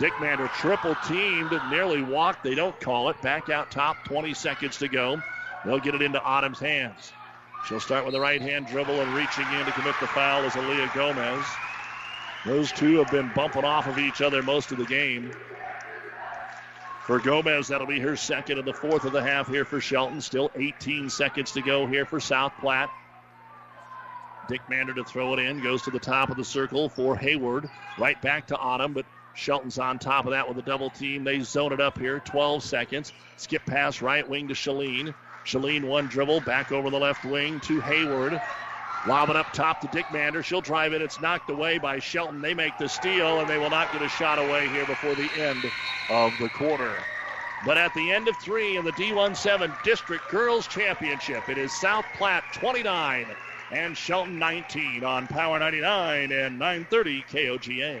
Dickmander 0.00 0.50
triple 0.54 0.96
teamed, 1.06 1.52
nearly 1.70 2.00
walked. 2.00 2.42
They 2.42 2.54
don't 2.54 2.78
call 2.80 3.10
it. 3.10 3.20
Back 3.20 3.50
out 3.50 3.70
top, 3.70 4.02
20 4.06 4.32
seconds 4.32 4.78
to 4.78 4.88
go. 4.88 5.20
They'll 5.62 5.78
get 5.78 5.94
it 5.94 6.00
into 6.00 6.22
Autumn's 6.22 6.58
hands. 6.58 7.12
She'll 7.68 7.80
start 7.80 8.06
with 8.06 8.14
the 8.14 8.20
right 8.20 8.40
hand 8.40 8.66
dribble 8.66 8.98
and 8.98 9.14
reaching 9.14 9.44
in 9.52 9.66
to 9.66 9.72
commit 9.72 9.94
the 10.00 10.06
foul 10.06 10.42
is 10.44 10.54
Aaliyah 10.54 10.94
Gomez. 10.94 11.44
Those 12.46 12.72
two 12.72 12.96
have 12.96 13.10
been 13.10 13.30
bumping 13.34 13.64
off 13.64 13.86
of 13.86 13.98
each 13.98 14.22
other 14.22 14.42
most 14.42 14.72
of 14.72 14.78
the 14.78 14.86
game. 14.86 15.32
For 17.04 17.18
Gomez, 17.18 17.68
that'll 17.68 17.86
be 17.86 18.00
her 18.00 18.16
second 18.16 18.58
in 18.58 18.64
the 18.64 18.72
fourth 18.72 19.04
of 19.04 19.12
the 19.12 19.22
half 19.22 19.48
here 19.48 19.66
for 19.66 19.82
Shelton. 19.82 20.22
Still 20.22 20.50
18 20.54 21.10
seconds 21.10 21.52
to 21.52 21.60
go 21.60 21.86
here 21.86 22.06
for 22.06 22.20
South 22.20 22.52
Platte. 22.58 22.88
Dick 24.48 24.62
Mander 24.70 24.94
to 24.94 25.04
throw 25.04 25.34
it 25.34 25.40
in. 25.40 25.62
Goes 25.62 25.82
to 25.82 25.90
the 25.90 25.98
top 25.98 26.30
of 26.30 26.38
the 26.38 26.44
circle 26.44 26.88
for 26.88 27.16
Hayward. 27.16 27.68
Right 27.98 28.20
back 28.22 28.46
to 28.46 28.56
Autumn, 28.56 28.94
but 28.94 29.04
Shelton's 29.34 29.78
on 29.78 29.98
top 29.98 30.26
of 30.26 30.32
that 30.32 30.48
with 30.48 30.58
a 30.58 30.62
double 30.62 30.90
team. 30.90 31.24
They 31.24 31.40
zone 31.40 31.72
it 31.72 31.80
up 31.80 31.98
here. 31.98 32.20
12 32.20 32.62
seconds. 32.62 33.12
Skip 33.36 33.64
pass 33.66 34.02
right 34.02 34.28
wing 34.28 34.48
to 34.48 34.54
Shalene. 34.54 35.14
Shalene 35.44 35.84
one 35.84 36.06
dribble 36.06 36.40
back 36.40 36.72
over 36.72 36.90
the 36.90 36.98
left 36.98 37.24
wing 37.24 37.60
to 37.60 37.80
Hayward. 37.80 38.40
Lob 39.06 39.30
it 39.30 39.36
up 39.36 39.52
top 39.54 39.80
to 39.80 39.88
Dick 39.88 40.04
Mander. 40.12 40.42
She'll 40.42 40.60
drive 40.60 40.92
it. 40.92 41.00
It's 41.00 41.20
knocked 41.20 41.48
away 41.48 41.78
by 41.78 42.00
Shelton. 42.00 42.42
They 42.42 42.52
make 42.52 42.76
the 42.76 42.88
steal, 42.88 43.40
and 43.40 43.48
they 43.48 43.56
will 43.56 43.70
not 43.70 43.92
get 43.92 44.02
a 44.02 44.08
shot 44.08 44.38
away 44.38 44.68
here 44.68 44.84
before 44.84 45.14
the 45.14 45.30
end 45.38 45.64
of 46.10 46.32
the 46.38 46.50
quarter. 46.50 46.92
But 47.64 47.78
at 47.78 47.94
the 47.94 48.12
end 48.12 48.28
of 48.28 48.36
three 48.36 48.76
in 48.76 48.84
the 48.84 48.92
D17 48.92 49.82
District 49.82 50.28
Girls 50.28 50.66
Championship, 50.66 51.48
it 51.48 51.56
is 51.56 51.72
South 51.72 52.04
Platte 52.16 52.44
29 52.54 53.26
and 53.70 53.96
Shelton 53.96 54.38
19 54.38 55.04
on 55.04 55.26
Power 55.26 55.58
99 55.58 56.32
and 56.32 56.58
930 56.58 57.22
KOGA. 57.30 58.00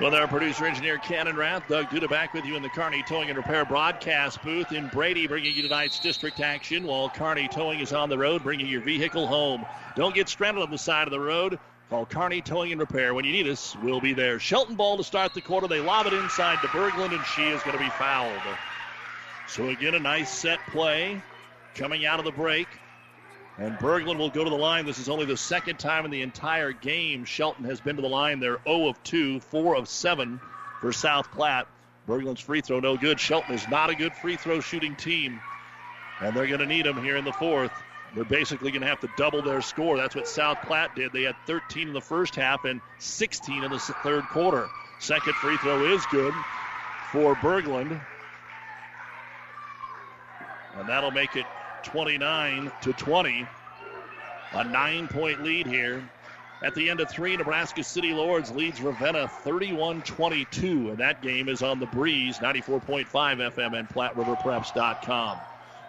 With 0.00 0.14
our 0.14 0.26
producer 0.26 0.64
engineer 0.64 0.96
Cannon 0.96 1.36
Rath, 1.36 1.68
Doug 1.68 1.90
Duda 1.90 2.08
back 2.08 2.32
with 2.32 2.46
you 2.46 2.56
in 2.56 2.62
the 2.62 2.70
Carney 2.70 3.02
Towing 3.02 3.28
and 3.28 3.36
Repair 3.36 3.66
broadcast 3.66 4.42
booth 4.42 4.72
in 4.72 4.88
Brady, 4.88 5.26
bringing 5.26 5.54
you 5.54 5.60
tonight's 5.60 5.98
district 5.98 6.40
action 6.40 6.86
while 6.86 7.10
Carney 7.10 7.48
Towing 7.48 7.80
is 7.80 7.92
on 7.92 8.08
the 8.08 8.16
road, 8.16 8.42
bringing 8.42 8.66
your 8.66 8.80
vehicle 8.80 9.26
home. 9.26 9.66
Don't 9.96 10.14
get 10.14 10.30
stranded 10.30 10.62
on 10.62 10.70
the 10.70 10.78
side 10.78 11.06
of 11.06 11.10
the 11.10 11.20
road. 11.20 11.58
Call 11.90 12.06
Carney 12.06 12.40
Towing 12.40 12.72
and 12.72 12.80
Repair. 12.80 13.12
When 13.12 13.26
you 13.26 13.32
need 13.32 13.46
us, 13.46 13.76
we'll 13.82 14.00
be 14.00 14.14
there. 14.14 14.38
Shelton 14.38 14.74
ball 14.74 14.96
to 14.96 15.04
start 15.04 15.34
the 15.34 15.42
quarter. 15.42 15.68
They 15.68 15.80
lob 15.80 16.06
it 16.06 16.14
inside 16.14 16.62
to 16.62 16.68
Berglund, 16.68 17.12
and 17.12 17.24
she 17.26 17.42
is 17.42 17.62
going 17.62 17.76
to 17.76 17.84
be 17.84 17.90
fouled. 17.90 18.40
So 19.48 19.68
again, 19.68 19.94
a 19.94 20.00
nice 20.00 20.30
set 20.30 20.60
play 20.68 21.20
coming 21.74 22.06
out 22.06 22.18
of 22.18 22.24
the 22.24 22.32
break. 22.32 22.68
And 23.60 23.78
Berglund 23.78 24.16
will 24.16 24.30
go 24.30 24.42
to 24.42 24.48
the 24.48 24.56
line. 24.56 24.86
This 24.86 24.98
is 24.98 25.10
only 25.10 25.26
the 25.26 25.36
second 25.36 25.78
time 25.78 26.06
in 26.06 26.10
the 26.10 26.22
entire 26.22 26.72
game 26.72 27.26
Shelton 27.26 27.66
has 27.66 27.78
been 27.78 27.96
to 27.96 28.02
the 28.02 28.08
line. 28.08 28.40
They're 28.40 28.58
0 28.64 28.88
of 28.88 29.02
2, 29.02 29.40
4 29.40 29.76
of 29.76 29.86
7 29.86 30.40
for 30.80 30.92
South 30.92 31.30
Platte. 31.30 31.68
Berglund's 32.08 32.40
free 32.40 32.62
throw 32.62 32.80
no 32.80 32.96
good. 32.96 33.20
Shelton 33.20 33.54
is 33.54 33.68
not 33.68 33.90
a 33.90 33.94
good 33.94 34.14
free 34.14 34.36
throw 34.36 34.60
shooting 34.60 34.96
team. 34.96 35.40
And 36.22 36.34
they're 36.34 36.46
going 36.46 36.60
to 36.60 36.66
need 36.66 36.86
him 36.86 37.04
here 37.04 37.18
in 37.18 37.24
the 37.26 37.34
fourth. 37.34 37.70
They're 38.14 38.24
basically 38.24 38.70
going 38.70 38.80
to 38.80 38.88
have 38.88 39.00
to 39.00 39.10
double 39.18 39.42
their 39.42 39.60
score. 39.60 39.98
That's 39.98 40.16
what 40.16 40.26
South 40.26 40.62
Platte 40.62 40.96
did. 40.96 41.12
They 41.12 41.24
had 41.24 41.36
13 41.46 41.88
in 41.88 41.92
the 41.92 42.00
first 42.00 42.34
half 42.34 42.64
and 42.64 42.80
16 42.98 43.62
in 43.62 43.70
the 43.70 43.78
third 43.78 44.24
quarter. 44.30 44.70
Second 45.00 45.34
free 45.34 45.58
throw 45.58 45.84
is 45.84 46.04
good 46.06 46.32
for 47.12 47.34
Berglund. 47.36 48.00
And 50.76 50.88
that'll 50.88 51.10
make 51.10 51.36
it 51.36 51.44
29 51.82 52.70
to 52.82 52.92
20. 52.92 53.46
A 54.52 54.64
nine 54.64 55.08
point 55.08 55.42
lead 55.42 55.66
here. 55.66 56.02
At 56.62 56.74
the 56.74 56.90
end 56.90 57.00
of 57.00 57.08
three, 57.08 57.36
Nebraska 57.36 57.82
City 57.82 58.12
Lourdes 58.12 58.50
leads 58.50 58.82
Ravenna 58.82 59.28
31 59.28 60.02
22. 60.02 60.90
And 60.90 60.98
that 60.98 61.22
game 61.22 61.48
is 61.48 61.62
on 61.62 61.80
the 61.80 61.86
breeze, 61.86 62.38
94.5 62.38 63.06
FM 63.06 63.78
and 63.78 63.88
PlatteRiverPreps.com. 63.88 65.38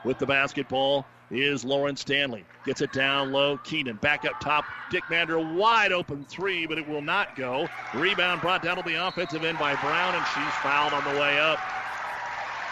With 0.06 0.18
the 0.18 0.26
basketball 0.26 1.06
is 1.30 1.66
Lauren 1.66 1.96
Stanley. 1.96 2.46
Gets 2.66 2.82
it 2.82 2.94
down 2.94 3.32
low. 3.32 3.58
Keenan 3.58 3.98
back 3.98 4.26
up 4.26 4.40
top. 4.40 4.66
Dickmander 4.92 5.56
wide 5.56 5.92
open 5.92 6.26
three, 6.26 6.66
but 6.66 6.78
it 6.78 6.88
will 6.88 7.02
not 7.02 7.36
go. 7.36 7.68
Rebound 7.94 8.42
brought 8.42 8.64
down 8.64 8.78
to 8.78 8.84
the 8.84 9.08
offensive 9.08 9.44
end 9.44 9.58
by 9.58 9.76
Brown, 9.76 10.16
and 10.16 10.26
she's 10.28 10.54
fouled 10.62 10.94
on 10.94 11.04
the 11.04 11.20
way 11.20 11.40
up. 11.40 11.60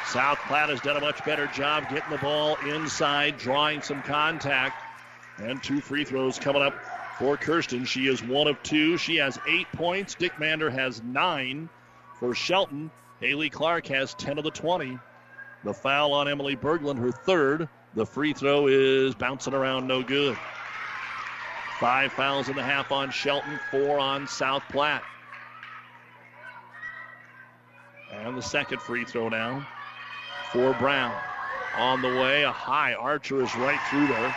South 0.05 0.39
Platte 0.47 0.69
has 0.69 0.81
done 0.81 0.97
a 0.97 1.01
much 1.01 1.23
better 1.23 1.45
job 1.47 1.87
getting 1.89 2.09
the 2.09 2.17
ball 2.17 2.55
inside, 2.67 3.37
drawing 3.37 3.81
some 3.81 4.01
contact. 4.01 4.83
And 5.37 5.61
two 5.61 5.79
free 5.81 6.03
throws 6.03 6.39
coming 6.39 6.61
up 6.61 6.73
for 7.17 7.37
Kirsten. 7.37 7.85
She 7.85 8.07
is 8.07 8.23
one 8.23 8.47
of 8.47 8.61
two. 8.63 8.97
She 8.97 9.17
has 9.17 9.37
eight 9.47 9.71
points. 9.73 10.15
Dick 10.15 10.39
Mander 10.39 10.69
has 10.69 11.03
nine. 11.03 11.69
For 12.19 12.33
Shelton, 12.33 12.89
Haley 13.19 13.49
Clark 13.49 13.87
has 13.87 14.13
10 14.15 14.37
of 14.37 14.43
the 14.43 14.51
20. 14.51 14.97
The 15.63 15.73
foul 15.73 16.13
on 16.13 16.27
Emily 16.27 16.55
Berglund, 16.55 16.99
her 16.99 17.11
third. 17.11 17.69
The 17.93 18.05
free 18.05 18.33
throw 18.33 18.67
is 18.67 19.15
bouncing 19.15 19.53
around, 19.53 19.87
no 19.87 20.01
good. 20.01 20.37
Five 21.79 22.11
fouls 22.13 22.49
in 22.49 22.55
the 22.55 22.63
half 22.63 22.91
on 22.91 23.11
Shelton, 23.11 23.59
four 23.71 23.99
on 23.99 24.27
South 24.27 24.63
Platte. 24.69 25.03
And 28.11 28.37
the 28.37 28.41
second 28.41 28.81
free 28.81 29.05
throw 29.05 29.29
now 29.29 29.67
for 30.51 30.73
Brown. 30.73 31.15
On 31.77 32.01
the 32.01 32.19
way, 32.19 32.43
a 32.43 32.51
high 32.51 32.93
archer 32.93 33.41
is 33.41 33.55
right 33.55 33.79
through 33.89 34.07
there. 34.07 34.33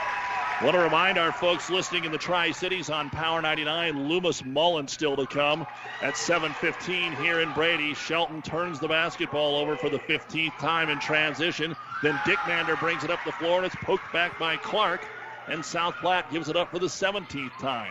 Want 0.62 0.76
to 0.76 0.82
remind 0.82 1.18
our 1.18 1.32
folks 1.32 1.70
listening 1.70 2.04
in 2.04 2.12
the 2.12 2.18
Tri 2.18 2.52
Cities 2.52 2.88
on 2.88 3.10
Power 3.10 3.42
99, 3.42 4.08
Loomis 4.08 4.44
Mullen 4.44 4.86
still 4.86 5.16
to 5.16 5.26
come 5.26 5.66
at 6.02 6.14
7:15 6.14 7.16
here 7.16 7.40
in 7.40 7.52
Brady. 7.52 7.94
Shelton 7.94 8.42
turns 8.42 8.78
the 8.78 8.86
basketball 8.86 9.56
over 9.56 9.76
for 9.76 9.88
the 9.88 9.98
15th 9.98 10.56
time 10.58 10.88
in 10.88 11.00
transition. 11.00 11.74
Then 12.02 12.14
Dickmander 12.26 12.78
brings 12.78 13.02
it 13.02 13.10
up 13.10 13.24
the 13.24 13.32
floor 13.32 13.56
and 13.56 13.66
it's 13.66 13.74
poked 13.76 14.12
back 14.12 14.38
by 14.38 14.56
Clark. 14.58 15.00
And 15.48 15.64
South 15.64 15.96
Platte 16.00 16.30
gives 16.30 16.48
it 16.48 16.56
up 16.56 16.70
for 16.70 16.78
the 16.78 16.88
17th 16.88 17.58
time. 17.60 17.90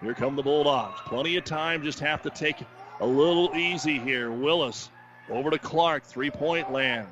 Here 0.00 0.14
come 0.14 0.34
the 0.34 0.42
Bulldogs. 0.42 1.00
Plenty 1.06 1.36
of 1.36 1.44
time, 1.44 1.84
just 1.84 2.00
have 2.00 2.22
to 2.22 2.30
take 2.30 2.56
a 3.00 3.06
little 3.06 3.54
easy 3.54 4.00
here. 4.00 4.32
Willis 4.32 4.90
over 5.30 5.50
to 5.50 5.58
Clark, 5.58 6.04
three-point 6.04 6.72
land. 6.72 7.06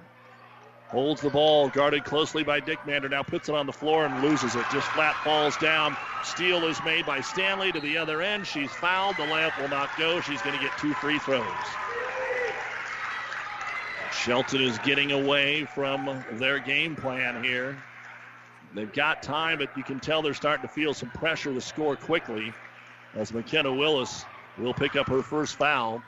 Holds 0.90 1.20
the 1.20 1.30
ball, 1.30 1.68
guarded 1.68 2.04
closely 2.04 2.42
by 2.42 2.58
Dick 2.58 2.84
Mander. 2.84 3.08
Now 3.08 3.22
puts 3.22 3.48
it 3.48 3.54
on 3.54 3.66
the 3.66 3.72
floor 3.72 4.06
and 4.06 4.22
loses 4.22 4.56
it. 4.56 4.64
Just 4.72 4.88
flat 4.88 5.14
falls 5.22 5.56
down. 5.58 5.96
Steal 6.24 6.66
is 6.66 6.82
made 6.84 7.06
by 7.06 7.20
Stanley 7.20 7.70
to 7.70 7.78
the 7.78 7.96
other 7.96 8.20
end. 8.20 8.44
She's 8.44 8.72
fouled. 8.72 9.16
The 9.16 9.22
layup 9.22 9.56
will 9.60 9.68
not 9.68 9.96
go. 9.96 10.20
She's 10.20 10.42
going 10.42 10.56
to 10.56 10.60
get 10.60 10.76
two 10.78 10.92
free 10.94 11.20
throws. 11.20 11.46
Shelton 14.12 14.62
is 14.62 14.78
getting 14.80 15.12
away 15.12 15.64
from 15.64 16.24
their 16.32 16.58
game 16.58 16.96
plan 16.96 17.42
here. 17.44 17.80
They've 18.74 18.92
got 18.92 19.22
time, 19.22 19.58
but 19.58 19.76
you 19.76 19.84
can 19.84 20.00
tell 20.00 20.22
they're 20.22 20.34
starting 20.34 20.66
to 20.66 20.72
feel 20.72 20.92
some 20.92 21.10
pressure 21.10 21.54
to 21.54 21.60
score 21.60 21.94
quickly 21.94 22.52
as 23.14 23.32
McKenna 23.32 23.72
Willis 23.72 24.24
will 24.58 24.74
pick 24.74 24.96
up 24.96 25.08
her 25.08 25.22
first 25.22 25.54
foul. 25.54 26.02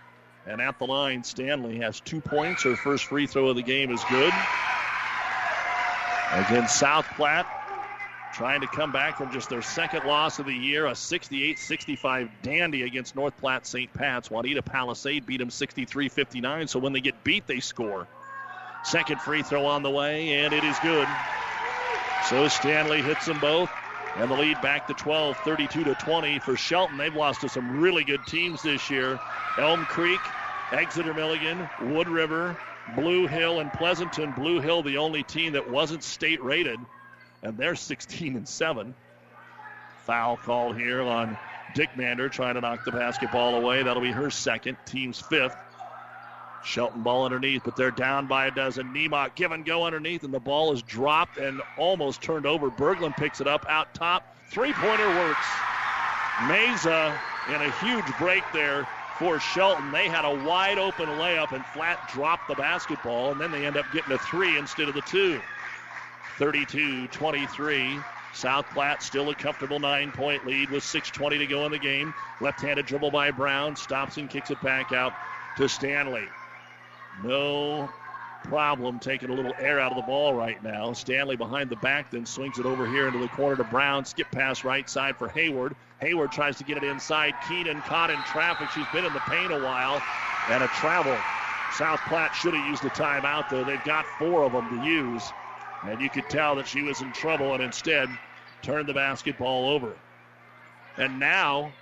And 0.46 0.60
at 0.60 0.78
the 0.78 0.86
line, 0.86 1.22
Stanley 1.22 1.78
has 1.78 2.00
two 2.00 2.20
points. 2.20 2.64
Her 2.64 2.76
first 2.76 3.04
free 3.04 3.26
throw 3.26 3.48
of 3.48 3.56
the 3.56 3.62
game 3.62 3.90
is 3.90 4.02
good. 4.10 4.32
Again, 6.32 6.66
South 6.68 7.06
Platte 7.14 7.46
trying 8.32 8.62
to 8.62 8.66
come 8.66 8.90
back 8.90 9.18
from 9.18 9.30
just 9.30 9.50
their 9.50 9.62
second 9.62 10.04
loss 10.04 10.38
of 10.38 10.46
the 10.46 10.54
year, 10.54 10.86
a 10.86 10.92
68-65 10.92 12.30
dandy 12.42 12.82
against 12.82 13.14
North 13.14 13.36
Platte 13.36 13.66
St. 13.66 13.92
Pat's. 13.92 14.30
Wauneta-Palisade 14.30 15.26
beat 15.26 15.36
them 15.38 15.50
63-59, 15.50 16.68
so 16.68 16.78
when 16.78 16.92
they 16.92 17.00
get 17.00 17.22
beat, 17.22 17.46
they 17.46 17.60
score. 17.60 18.08
Second 18.84 19.20
free 19.20 19.42
throw 19.42 19.66
on 19.66 19.82
the 19.82 19.90
way, 19.90 20.32
and 20.42 20.54
it 20.54 20.64
is 20.64 20.76
good. 20.80 21.06
So 22.28 22.48
Stanley 22.48 23.02
hits 23.02 23.26
them 23.26 23.38
both, 23.38 23.70
and 24.16 24.30
the 24.30 24.34
lead 24.34 24.60
back 24.60 24.86
to 24.86 24.94
12, 24.94 25.36
32 25.38 25.84
to 25.84 25.94
20 25.94 26.38
for 26.40 26.56
Shelton. 26.56 26.98
They've 26.98 27.14
lost 27.14 27.40
to 27.42 27.48
some 27.48 27.80
really 27.80 28.04
good 28.04 28.24
teams 28.26 28.62
this 28.62 28.90
year. 28.90 29.18
Elm 29.58 29.84
Creek, 29.86 30.20
Exeter 30.70 31.14
Milligan, 31.14 31.68
Wood 31.80 32.08
River, 32.08 32.56
Blue 32.96 33.26
Hill, 33.26 33.60
and 33.60 33.72
Pleasanton. 33.72 34.32
Blue 34.32 34.60
Hill, 34.60 34.82
the 34.82 34.98
only 34.98 35.22
team 35.22 35.52
that 35.52 35.70
wasn't 35.70 36.02
state 36.02 36.42
rated, 36.42 36.78
and 37.42 37.56
they're 37.56 37.74
16 37.74 38.36
and 38.36 38.48
7. 38.48 38.94
Foul 40.04 40.36
call 40.36 40.72
here 40.72 41.02
on 41.02 41.36
Dick 41.74 41.96
Mander 41.96 42.28
trying 42.28 42.54
to 42.54 42.60
knock 42.60 42.84
the 42.84 42.92
basketball 42.92 43.54
away. 43.54 43.82
That'll 43.82 44.02
be 44.02 44.12
her 44.12 44.30
second, 44.30 44.76
team's 44.84 45.20
fifth. 45.20 45.56
Shelton 46.64 47.02
ball 47.02 47.24
underneath, 47.24 47.62
but 47.64 47.76
they're 47.76 47.90
down 47.90 48.26
by 48.26 48.46
a 48.46 48.50
dozen. 48.50 48.92
Nemok 48.94 49.34
give 49.34 49.52
and 49.52 49.64
go 49.64 49.84
underneath, 49.84 50.22
and 50.24 50.32
the 50.32 50.40
ball 50.40 50.72
is 50.72 50.82
dropped 50.82 51.38
and 51.38 51.60
almost 51.76 52.22
turned 52.22 52.46
over. 52.46 52.70
Berglund 52.70 53.16
picks 53.16 53.40
it 53.40 53.46
up 53.46 53.66
out 53.68 53.94
top. 53.94 54.36
Three 54.50 54.72
pointer 54.72 55.08
works. 55.08 55.46
Mesa 56.46 57.18
in 57.48 57.54
a 57.54 57.70
huge 57.72 58.04
break 58.18 58.42
there 58.52 58.86
for 59.18 59.38
Shelton. 59.40 59.92
They 59.92 60.08
had 60.08 60.24
a 60.24 60.44
wide 60.44 60.78
open 60.78 61.06
layup, 61.06 61.52
and 61.52 61.64
Flat 61.66 62.10
dropped 62.12 62.48
the 62.48 62.54
basketball, 62.54 63.32
and 63.32 63.40
then 63.40 63.50
they 63.50 63.66
end 63.66 63.76
up 63.76 63.86
getting 63.92 64.12
a 64.12 64.18
three 64.18 64.56
instead 64.56 64.88
of 64.88 64.94
the 64.94 65.02
two. 65.02 65.40
32 66.38 67.08
23. 67.08 67.98
South 68.34 68.66
Platte 68.70 69.02
still 69.02 69.28
a 69.28 69.34
comfortable 69.34 69.78
nine 69.78 70.10
point 70.10 70.46
lead 70.46 70.70
with 70.70 70.82
6.20 70.82 71.38
to 71.38 71.46
go 71.46 71.66
in 71.66 71.72
the 71.72 71.78
game. 71.78 72.14
Left 72.40 72.60
handed 72.60 72.86
dribble 72.86 73.10
by 73.10 73.30
Brown. 73.30 73.76
Stops 73.76 74.16
and 74.16 74.30
kicks 74.30 74.50
it 74.50 74.60
back 74.62 74.92
out 74.92 75.12
to 75.58 75.68
Stanley. 75.68 76.26
No 77.22 77.88
problem 78.44 78.98
taking 78.98 79.30
a 79.30 79.34
little 79.34 79.54
air 79.58 79.78
out 79.78 79.92
of 79.92 79.96
the 79.96 80.02
ball 80.02 80.34
right 80.34 80.62
now. 80.62 80.92
Stanley 80.92 81.36
behind 81.36 81.70
the 81.70 81.76
back, 81.76 82.10
then 82.10 82.26
swings 82.26 82.58
it 82.58 82.66
over 82.66 82.86
here 82.86 83.06
into 83.06 83.18
the 83.18 83.28
corner 83.28 83.56
to 83.56 83.64
Brown. 83.64 84.04
Skip 84.04 84.30
pass 84.30 84.64
right 84.64 84.88
side 84.88 85.16
for 85.16 85.28
Hayward. 85.28 85.76
Hayward 86.00 86.32
tries 86.32 86.56
to 86.58 86.64
get 86.64 86.76
it 86.76 86.84
inside. 86.84 87.34
Keenan 87.48 87.80
caught 87.82 88.10
in 88.10 88.18
traffic. 88.24 88.68
She's 88.70 88.86
been 88.92 89.04
in 89.04 89.12
the 89.12 89.20
paint 89.20 89.52
a 89.52 89.58
while. 89.58 90.02
And 90.48 90.62
a 90.62 90.68
travel. 90.68 91.16
South 91.72 92.00
Platte 92.08 92.34
should 92.34 92.54
have 92.54 92.66
used 92.68 92.84
a 92.84 92.90
timeout, 92.90 93.48
though. 93.48 93.64
They've 93.64 93.82
got 93.84 94.04
four 94.18 94.42
of 94.42 94.52
them 94.52 94.68
to 94.70 94.86
use. 94.86 95.30
And 95.84 96.00
you 96.00 96.10
could 96.10 96.28
tell 96.28 96.56
that 96.56 96.66
she 96.66 96.82
was 96.82 97.00
in 97.00 97.12
trouble 97.12 97.54
and 97.54 97.62
instead 97.62 98.08
turned 98.62 98.88
the 98.88 98.94
basketball 98.94 99.70
over. 99.70 99.92
And 100.96 101.18
now 101.18 101.72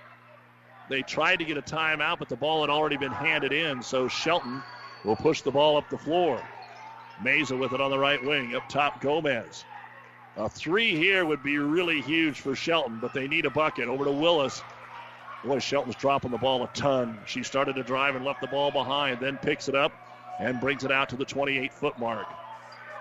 they 0.89 1.01
tried 1.01 1.37
to 1.37 1.45
get 1.45 1.57
a 1.57 1.61
timeout, 1.61 2.19
but 2.19 2.29
the 2.29 2.35
ball 2.35 2.61
had 2.61 2.69
already 2.69 2.97
been 2.97 3.11
handed 3.11 3.51
in. 3.51 3.81
So 3.81 4.07
Shelton 4.07 4.63
will 5.03 5.15
push 5.15 5.41
the 5.41 5.51
ball 5.51 5.77
up 5.77 5.89
the 5.89 5.97
floor. 5.97 6.41
Mesa 7.23 7.55
with 7.55 7.73
it 7.73 7.81
on 7.81 7.91
the 7.91 7.99
right 7.99 8.23
wing. 8.23 8.55
Up 8.55 8.67
top, 8.69 9.01
Gomez. 9.01 9.65
A 10.37 10.49
three 10.49 10.95
here 10.95 11.25
would 11.25 11.43
be 11.43 11.57
really 11.57 12.01
huge 12.01 12.39
for 12.39 12.55
Shelton, 12.55 12.99
but 13.01 13.13
they 13.13 13.27
need 13.27 13.45
a 13.45 13.49
bucket. 13.49 13.87
Over 13.87 14.05
to 14.05 14.11
Willis. 14.11 14.61
Boy, 15.43 15.59
Shelton's 15.59 15.95
dropping 15.95 16.31
the 16.31 16.37
ball 16.37 16.63
a 16.63 16.67
ton. 16.67 17.17
She 17.25 17.43
started 17.43 17.75
to 17.75 17.83
drive 17.83 18.15
and 18.15 18.23
left 18.23 18.41
the 18.41 18.47
ball 18.47 18.71
behind, 18.71 19.19
then 19.19 19.37
picks 19.37 19.67
it 19.67 19.75
up 19.75 19.91
and 20.39 20.59
brings 20.59 20.83
it 20.83 20.91
out 20.91 21.09
to 21.09 21.15
the 21.15 21.25
28 21.25 21.73
foot 21.73 21.99
mark. 21.99 22.27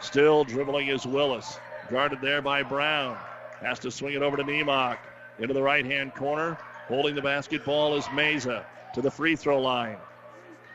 Still 0.01 0.45
dribbling 0.45 0.89
is 0.89 1.07
Willis. 1.07 1.59
Guarded 1.91 2.21
there 2.21 2.41
by 2.41 2.63
Brown. 2.63 3.17
Has 3.61 3.79
to 3.81 3.91
swing 3.91 4.15
it 4.15 4.23
over 4.23 4.37
to 4.37 4.45
Nemok. 4.45 4.99
Into 5.39 5.55
the 5.55 5.63
right 5.63 5.85
hand 5.85 6.15
corner. 6.15 6.59
Holding 6.89 7.15
the 7.15 7.23
basketball 7.23 7.95
is 7.97 8.05
Mesa 8.15 8.67
to 8.95 9.01
the 9.01 9.11
free 9.11 9.37
throw 9.37 9.61
line. 9.61 9.99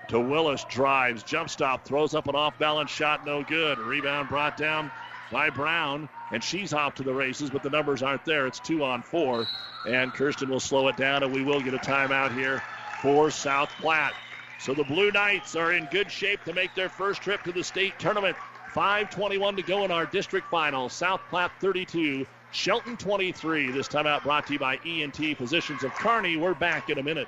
To 0.09 0.19
Willis, 0.19 0.63
drives, 0.65 1.23
jump 1.23 1.49
stop, 1.49 1.83
throws 1.83 2.13
up 2.13 2.27
an 2.27 2.35
off 2.35 2.59
balance 2.59 2.91
shot, 2.91 3.25
no 3.25 3.43
good. 3.43 3.79
Rebound 3.79 4.29
brought 4.29 4.55
down 4.55 4.91
by 5.31 5.49
Brown, 5.49 6.07
and 6.31 6.43
she's 6.43 6.73
off 6.73 6.93
to 6.95 7.03
the 7.03 7.13
races, 7.13 7.49
but 7.49 7.63
the 7.63 7.71
numbers 7.71 8.03
aren't 8.03 8.23
there. 8.23 8.45
It's 8.45 8.59
two 8.59 8.83
on 8.83 9.01
four, 9.01 9.47
and 9.87 10.13
Kirsten 10.13 10.49
will 10.49 10.59
slow 10.59 10.87
it 10.89 10.97
down, 10.97 11.23
and 11.23 11.33
we 11.33 11.43
will 11.43 11.59
get 11.59 11.73
a 11.73 11.79
timeout 11.79 12.35
here 12.37 12.61
for 13.01 13.31
South 13.31 13.69
Platte. 13.79 14.13
So 14.59 14.75
the 14.75 14.83
Blue 14.83 15.11
Knights 15.11 15.55
are 15.55 15.73
in 15.73 15.85
good 15.91 16.11
shape 16.11 16.43
to 16.45 16.53
make 16.53 16.75
their 16.75 16.89
first 16.89 17.21
trip 17.21 17.43
to 17.43 17.51
the 17.51 17.63
state 17.63 17.97
tournament. 17.97 18.37
5.21 18.73 19.55
to 19.55 19.61
go 19.63 19.85
in 19.85 19.91
our 19.91 20.05
district 20.05 20.49
final. 20.49 20.87
South 20.89 21.21
Platte 21.29 21.51
32, 21.61 22.27
Shelton 22.51 22.95
23. 22.97 23.71
This 23.71 23.87
timeout 23.87 24.23
brought 24.23 24.45
to 24.47 24.53
you 24.53 24.59
by 24.59 24.77
ENT 24.85 25.37
Physicians 25.37 25.83
of 25.83 25.93
Kearney. 25.93 26.37
We're 26.37 26.53
back 26.53 26.89
in 26.89 26.99
a 26.99 27.03
minute. 27.03 27.27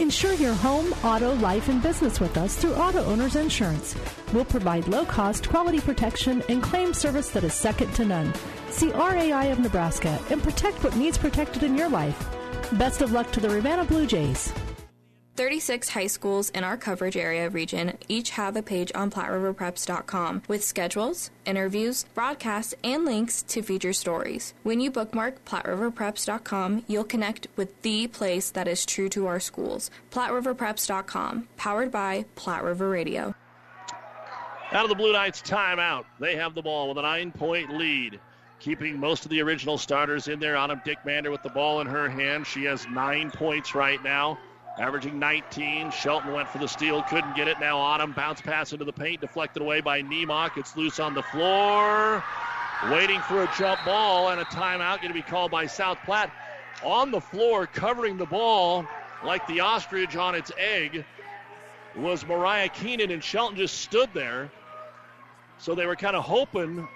Insure 0.00 0.34
your 0.34 0.54
home, 0.54 0.92
auto, 1.04 1.34
life, 1.34 1.68
and 1.68 1.80
business 1.80 2.18
with 2.18 2.36
us 2.36 2.56
through 2.56 2.74
Auto 2.74 3.04
Owners 3.04 3.36
Insurance. 3.36 3.94
We'll 4.32 4.44
provide 4.44 4.88
low 4.88 5.04
cost, 5.04 5.48
quality 5.48 5.80
protection 5.80 6.42
and 6.48 6.60
claim 6.60 6.92
service 6.92 7.30
that 7.30 7.44
is 7.44 7.54
second 7.54 7.92
to 7.94 8.04
none. 8.04 8.34
See 8.70 8.90
RAI 8.90 9.52
of 9.52 9.60
Nebraska 9.60 10.18
and 10.30 10.42
protect 10.42 10.82
what 10.82 10.96
needs 10.96 11.16
protected 11.16 11.62
in 11.62 11.76
your 11.76 11.88
life. 11.88 12.28
Best 12.72 13.02
of 13.02 13.12
luck 13.12 13.30
to 13.32 13.40
the 13.40 13.48
Ravenna 13.48 13.84
Blue 13.84 14.04
Jays. 14.04 14.52
36 15.36 15.88
high 15.88 16.06
schools 16.06 16.50
in 16.50 16.62
our 16.62 16.76
coverage 16.76 17.16
area 17.16 17.50
region 17.50 17.98
each 18.08 18.30
have 18.30 18.54
a 18.54 18.62
page 18.62 18.92
on 18.94 19.10
PlatteRiverPreps.com 19.10 20.42
with 20.46 20.62
schedules, 20.62 21.30
interviews, 21.44 22.04
broadcasts, 22.14 22.74
and 22.84 23.04
links 23.04 23.42
to 23.42 23.60
feature 23.60 23.92
stories. 23.92 24.54
When 24.62 24.80
you 24.80 24.92
bookmark 24.92 25.44
PlatteRiverPreps.com, 25.44 26.84
you'll 26.86 27.04
connect 27.04 27.48
with 27.56 27.82
the 27.82 28.06
place 28.06 28.50
that 28.50 28.68
is 28.68 28.86
true 28.86 29.08
to 29.10 29.26
our 29.26 29.40
schools. 29.40 29.90
PlatteRiverPreps.com, 30.12 31.48
powered 31.56 31.90
by 31.90 32.26
Platte 32.36 32.62
River 32.62 32.88
Radio. 32.88 33.34
Out 34.70 34.84
of 34.84 34.88
the 34.88 34.96
Blue 34.96 35.12
Knights 35.12 35.42
timeout, 35.42 36.04
they 36.20 36.36
have 36.36 36.54
the 36.54 36.62
ball 36.62 36.88
with 36.88 36.98
a 36.98 37.02
nine 37.02 37.32
point 37.32 37.76
lead. 37.76 38.20
Keeping 38.60 38.98
most 38.98 39.24
of 39.24 39.30
the 39.30 39.42
original 39.42 39.76
starters 39.76 40.28
in 40.28 40.38
there. 40.38 40.56
Autumn 40.56 40.80
Dick 40.84 40.98
Mander 41.04 41.30
with 41.30 41.42
the 41.42 41.50
ball 41.50 41.80
in 41.80 41.86
her 41.86 42.08
hand. 42.08 42.46
She 42.46 42.64
has 42.64 42.86
nine 42.88 43.30
points 43.30 43.74
right 43.74 44.02
now 44.02 44.38
averaging 44.78 45.18
19. 45.18 45.90
Shelton 45.90 46.32
went 46.32 46.48
for 46.48 46.58
the 46.58 46.68
steal, 46.68 47.02
couldn't 47.02 47.36
get 47.36 47.48
it. 47.48 47.60
Now 47.60 47.78
Autumn 47.78 48.12
bounce 48.12 48.40
pass 48.40 48.72
into 48.72 48.84
the 48.84 48.92
paint, 48.92 49.20
deflected 49.20 49.62
away 49.62 49.80
by 49.80 50.02
Nemok. 50.02 50.56
It's 50.56 50.76
loose 50.76 50.98
on 50.98 51.14
the 51.14 51.22
floor. 51.22 52.22
Waiting 52.90 53.20
for 53.22 53.42
a 53.42 53.52
jump 53.56 53.80
ball 53.84 54.30
and 54.30 54.40
a 54.40 54.44
timeout 54.44 54.96
going 54.96 55.08
to 55.08 55.14
be 55.14 55.22
called 55.22 55.50
by 55.50 55.66
South 55.66 55.98
Platte. 56.04 56.30
On 56.82 57.10
the 57.10 57.20
floor, 57.20 57.66
covering 57.66 58.16
the 58.16 58.26
ball 58.26 58.84
like 59.24 59.46
the 59.46 59.60
ostrich 59.60 60.16
on 60.16 60.34
its 60.34 60.50
egg, 60.58 61.04
was 61.96 62.26
Mariah 62.26 62.68
Keenan, 62.68 63.10
and 63.10 63.22
Shelton 63.22 63.56
just 63.56 63.78
stood 63.80 64.10
there. 64.12 64.50
So 65.58 65.74
they 65.74 65.86
were 65.86 65.96
kind 65.96 66.16
of 66.16 66.24
hoping. 66.24 66.86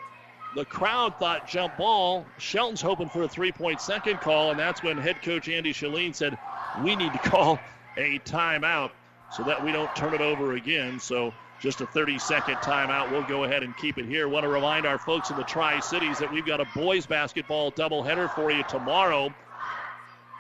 The 0.54 0.64
crowd 0.64 1.18
thought 1.18 1.46
jump 1.46 1.76
ball. 1.76 2.26
Shelton's 2.38 2.80
hoping 2.80 3.08
for 3.08 3.22
a 3.22 3.28
three 3.28 3.52
point 3.52 3.80
second 3.80 4.20
call, 4.20 4.50
and 4.50 4.58
that's 4.58 4.82
when 4.82 4.96
head 4.96 5.22
coach 5.22 5.48
Andy 5.48 5.72
Shalene 5.72 6.14
said, 6.14 6.38
we 6.82 6.96
need 6.96 7.12
to 7.12 7.18
call 7.30 7.60
a 7.96 8.18
timeout 8.20 8.90
so 9.30 9.42
that 9.44 9.62
we 9.62 9.72
don't 9.72 9.94
turn 9.94 10.14
it 10.14 10.20
over 10.20 10.54
again. 10.54 11.00
So 11.00 11.34
just 11.60 11.80
a 11.80 11.86
30 11.86 12.18
second 12.18 12.56
timeout. 12.56 13.10
We'll 13.10 13.24
go 13.24 13.44
ahead 13.44 13.62
and 13.62 13.76
keep 13.76 13.98
it 13.98 14.06
here. 14.06 14.28
Want 14.28 14.44
to 14.44 14.48
remind 14.48 14.86
our 14.86 14.98
folks 14.98 15.30
in 15.30 15.36
the 15.36 15.44
Tri 15.44 15.80
Cities 15.80 16.18
that 16.18 16.32
we've 16.32 16.46
got 16.46 16.60
a 16.60 16.66
boys 16.74 17.06
basketball 17.06 17.72
doubleheader 17.72 18.32
for 18.34 18.50
you 18.50 18.62
tomorrow 18.64 19.32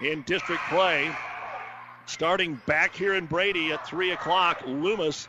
in 0.02 0.22
district 0.22 0.62
play. 0.68 1.10
Starting 2.06 2.58
back 2.66 2.94
here 2.94 3.14
in 3.14 3.26
Brady 3.26 3.72
at 3.72 3.86
3 3.86 4.12
o'clock, 4.12 4.62
Loomis 4.66 5.28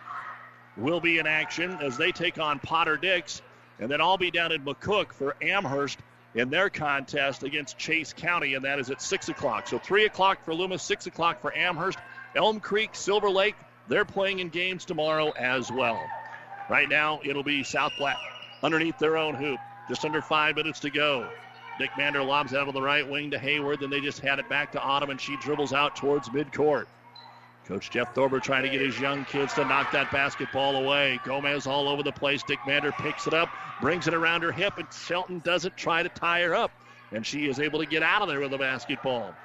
will 0.78 1.02
be 1.02 1.18
in 1.18 1.28
action 1.28 1.78
as 1.82 1.98
they 1.98 2.12
take 2.12 2.40
on 2.40 2.60
Potter 2.60 2.96
Dix. 2.96 3.42
And 3.80 3.90
then 3.90 4.02
I'll 4.02 4.18
be 4.18 4.32
down 4.32 4.52
in 4.52 4.64
McCook 4.64 5.14
for 5.14 5.36
Amherst 5.42 6.00
in 6.36 6.50
their 6.50 6.70
contest 6.70 7.44
against 7.44 7.78
Chase 7.78 8.14
County, 8.14 8.54
and 8.54 8.66
that 8.66 8.80
is 8.80 8.90
at 8.90 9.02
6 9.02 9.30
o'clock. 9.30 9.68
So 9.68 9.80
3 9.80 10.06
o'clock 10.06 10.44
for 10.44 10.54
Loomis, 10.54 10.84
6 10.84 11.08
o'clock 11.08 11.42
for 11.42 11.56
Amherst. 11.56 11.98
Elm 12.36 12.60
Creek, 12.60 12.92
Silver 12.94 13.30
Lake, 13.30 13.56
they're 13.88 14.06
playing 14.06 14.40
in 14.40 14.50
games 14.50 14.86
tomorrow 14.86 15.32
as 15.32 15.72
well. 15.72 16.00
Right 16.70 16.88
now, 16.88 17.20
it'll 17.24 17.44
be 17.44 17.64
South 17.64 17.94
Platte 17.94 18.20
underneath 18.62 19.00
their 19.00 19.18
own 19.18 19.34
hoop. 19.34 19.60
Just 19.88 20.06
under 20.06 20.22
five 20.22 20.56
minutes 20.56 20.82
to 20.82 20.92
go. 20.92 21.28
Dick 21.80 21.90
Mander 21.98 22.22
lobs 22.22 22.54
out 22.54 22.68
of 22.68 22.76
the 22.76 22.82
right 22.82 23.10
wing 23.10 23.32
to 23.32 23.40
Hayward. 23.40 23.80
Then 23.80 23.90
they 23.90 24.02
just 24.02 24.20
had 24.20 24.38
it 24.38 24.48
back 24.50 24.74
to 24.74 24.82
Autumn, 24.82 25.10
and 25.10 25.20
she 25.20 25.36
dribbles 25.38 25.74
out 25.74 25.96
towards 25.96 26.30
midcourt. 26.30 26.86
Coach 27.70 27.92
Jeff 27.92 28.16
Thorber 28.16 28.42
trying 28.42 28.64
to 28.64 28.70
get 28.70 28.82
his 28.82 29.00
young 29.00 29.26
kids 29.26 29.54
to 29.54 29.64
knock 29.64 29.92
that 29.92 30.12
basketball 30.12 30.78
away. 30.78 31.20
Gomez 31.24 31.68
all 31.68 31.88
over 31.88 32.02
the 32.02 32.12
place. 32.12 32.42
Dick 32.42 32.58
Mander 32.66 32.92
picks 32.92 33.28
it 33.28 33.34
up, 33.36 33.48
brings 33.80 34.08
it 34.08 34.16
around 34.16 34.42
her 34.42 34.52
hip, 34.52 34.80
and 34.80 34.88
Shelton 34.92 35.38
doesn't 35.46 35.78
try 35.78 36.02
to 36.02 36.10
tie 36.10 36.42
her 36.42 36.56
up. 36.56 36.72
And 37.12 37.24
she 37.24 37.48
is 37.48 37.60
able 37.60 37.78
to 37.78 37.86
get 37.86 38.02
out 38.02 38.24
of 38.24 38.28
there 38.28 38.40
with 38.40 38.50
the 38.50 38.58
basketball. 38.58 39.36